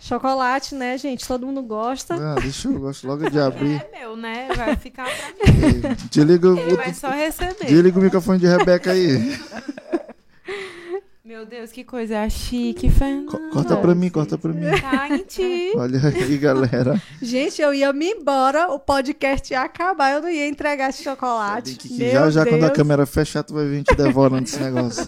Chocolate, 0.00 0.76
né, 0.76 0.96
gente? 0.96 1.26
Todo 1.26 1.44
mundo 1.44 1.60
gosta. 1.60 2.14
Ah, 2.14 2.36
deixa 2.40 2.68
eu 2.68 2.78
gosto 2.78 3.04
logo 3.06 3.28
de 3.28 3.40
abrir. 3.40 3.84
É 3.92 3.98
meu, 4.00 4.16
né? 4.16 4.48
Vai 4.56 4.76
ficar 4.76 5.04
pra 5.06 5.52
mim. 5.52 5.80
Desliga, 6.08 6.48
Ele 6.50 6.76
vai 6.76 6.94
só 6.94 7.10
receber. 7.10 7.66
desliga 7.66 7.98
o 7.98 8.02
microfone 8.02 8.38
de 8.38 8.46
Rebeca 8.46 8.92
aí. 8.92 9.18
Meu 11.28 11.44
Deus, 11.44 11.70
que 11.70 11.84
coisa 11.84 12.26
chique, 12.30 12.88
Fernanda. 12.88 13.30
Co- 13.30 13.50
Corta 13.50 13.76
pra 13.76 13.94
mim, 13.94 14.08
corta 14.08 14.38
pra 14.38 14.50
mim. 14.50 14.62
Tá 14.80 15.14
em 15.14 15.24
ti. 15.24 15.72
Olha 15.76 16.00
aí, 16.08 16.38
galera. 16.38 17.02
Gente, 17.20 17.60
eu 17.60 17.74
ia 17.74 17.92
me 17.92 18.06
embora, 18.12 18.72
o 18.72 18.78
podcast 18.78 19.52
ia 19.52 19.60
acabar, 19.60 20.12
eu 20.14 20.22
não 20.22 20.30
ia 20.30 20.48
entregar 20.48 20.88
esse 20.88 21.02
chocolate. 21.04 21.74
Que, 21.74 21.88
que 21.88 21.94
Meu 21.98 22.10
já 22.12 22.30
já 22.30 22.46
quando 22.46 22.62
a 22.62 22.66
Deus. 22.68 22.76
câmera 22.78 23.04
fechar, 23.04 23.42
tu 23.42 23.52
vai 23.52 23.66
vir 23.68 23.82
te 23.82 23.94
devorando 23.94 24.44
esse 24.44 24.58
negócio. 24.58 25.06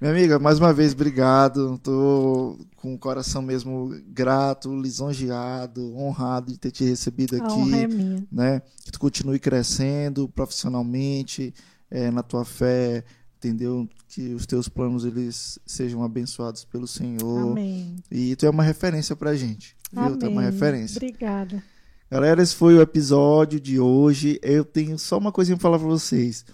Minha 0.00 0.12
amiga, 0.12 0.40
mais 0.40 0.58
uma 0.58 0.72
vez, 0.72 0.92
obrigado. 0.92 1.78
Tô 1.84 2.58
com 2.74 2.92
o 2.94 2.98
coração 2.98 3.40
mesmo 3.40 3.94
grato, 4.08 4.74
lisonjeado, 4.74 5.96
honrado 5.96 6.50
de 6.50 6.58
ter 6.58 6.72
te 6.72 6.82
recebido 6.84 7.40
A 7.40 7.52
honra 7.54 7.76
é 7.76 7.84
aqui, 7.84 7.94
minha. 7.94 8.26
né? 8.32 8.62
Que 8.84 8.90
tu 8.90 8.98
continue 8.98 9.38
crescendo 9.38 10.28
profissionalmente, 10.28 11.54
eh, 11.92 12.10
na 12.10 12.24
tua 12.24 12.44
fé, 12.44 13.04
entendeu? 13.48 13.88
Que 14.08 14.34
os 14.34 14.46
teus 14.46 14.68
planos 14.68 15.04
eles 15.04 15.58
sejam 15.66 16.02
abençoados 16.02 16.64
pelo 16.64 16.86
Senhor. 16.86 17.52
Amém. 17.52 17.96
E 18.10 18.34
tu 18.36 18.46
é 18.46 18.50
uma 18.50 18.62
referência 18.62 19.14
pra 19.14 19.34
gente, 19.34 19.76
viu? 19.92 20.16
Tu 20.16 20.26
é 20.26 20.28
uma 20.28 20.40
Amém. 20.42 20.52
referência. 20.52 20.96
Obrigada. 20.98 21.62
Galera, 22.10 22.42
esse 22.42 22.54
foi 22.54 22.74
o 22.74 22.80
episódio 22.82 23.58
de 23.58 23.80
hoje. 23.80 24.38
Eu 24.42 24.64
tenho 24.64 24.98
só 24.98 25.18
uma 25.18 25.32
coisinha 25.32 25.56
pra 25.56 25.62
falar 25.62 25.78
pra 25.78 25.88
vocês. 25.88 26.44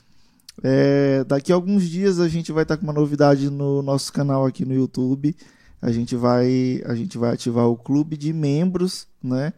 É, 0.62 1.24
daqui 1.24 1.52
a 1.52 1.54
alguns 1.54 1.88
dias 1.88 2.18
a 2.20 2.28
gente 2.28 2.52
vai 2.52 2.62
estar 2.62 2.76
com 2.76 2.84
uma 2.84 2.92
novidade 2.92 3.48
no 3.50 3.82
nosso 3.82 4.12
canal 4.12 4.46
aqui 4.46 4.64
no 4.64 4.74
YouTube. 4.74 5.34
A 5.82 5.90
gente 5.90 6.14
vai, 6.14 6.82
a 6.84 6.94
gente 6.94 7.16
vai 7.16 7.32
ativar 7.32 7.66
o 7.66 7.76
clube 7.76 8.16
de 8.16 8.32
membros, 8.32 9.06
né? 9.22 9.52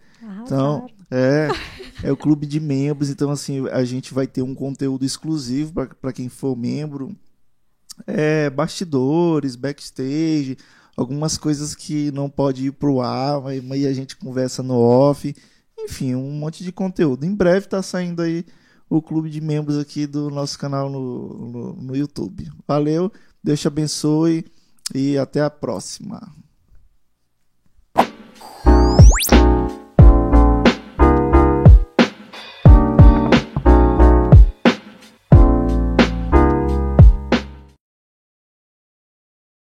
Então, 0.45 0.77
Arrasaram. 0.77 0.89
é, 1.11 1.49
é 2.05 2.13
o 2.13 2.17
clube 2.17 2.47
de 2.47 2.61
membros. 2.61 3.11
Então, 3.11 3.31
assim, 3.31 3.67
a 3.69 3.85
gente 3.85 4.15
vai 4.15 4.27
ter 4.27 4.43
um 4.43 4.55
conteúdo 4.55 5.05
exclusivo 5.05 5.73
para 6.01 6.13
quem 6.13 6.29
for 6.29 6.57
membro. 6.57 7.17
É, 8.07 8.51
bastidores, 8.51 9.57
backstage, 9.57 10.57
algumas 10.97 11.37
coisas 11.37 11.75
que 11.75 12.11
não 12.13 12.29
pode 12.29 12.67
ir 12.67 12.73
pro 12.73 13.01
ar, 13.01 13.41
mas 13.63 13.85
a 13.85 13.93
gente 13.93 14.17
conversa 14.17 14.63
no 14.63 14.75
off. 14.79 15.35
Enfim, 15.79 16.15
um 16.15 16.31
monte 16.31 16.63
de 16.63 16.73
conteúdo. 16.73 17.25
Em 17.25 17.35
breve 17.35 17.67
tá 17.67 17.83
saindo 17.83 18.23
aí 18.23 18.45
o 18.89 19.01
clube 19.01 19.31
de 19.31 19.41
membros 19.41 19.79
aqui 19.79 20.07
do 20.07 20.31
nosso 20.31 20.59
canal 20.59 20.91
no, 20.91 21.49
no, 21.49 21.73
no 21.75 21.97
YouTube. 21.97 22.51
Valeu, 22.67 23.11
Deus 23.43 23.61
te 23.61 23.67
abençoe 23.67 24.45
e 24.95 25.17
até 25.17 25.41
a 25.41 25.51
próxima. 25.51 26.21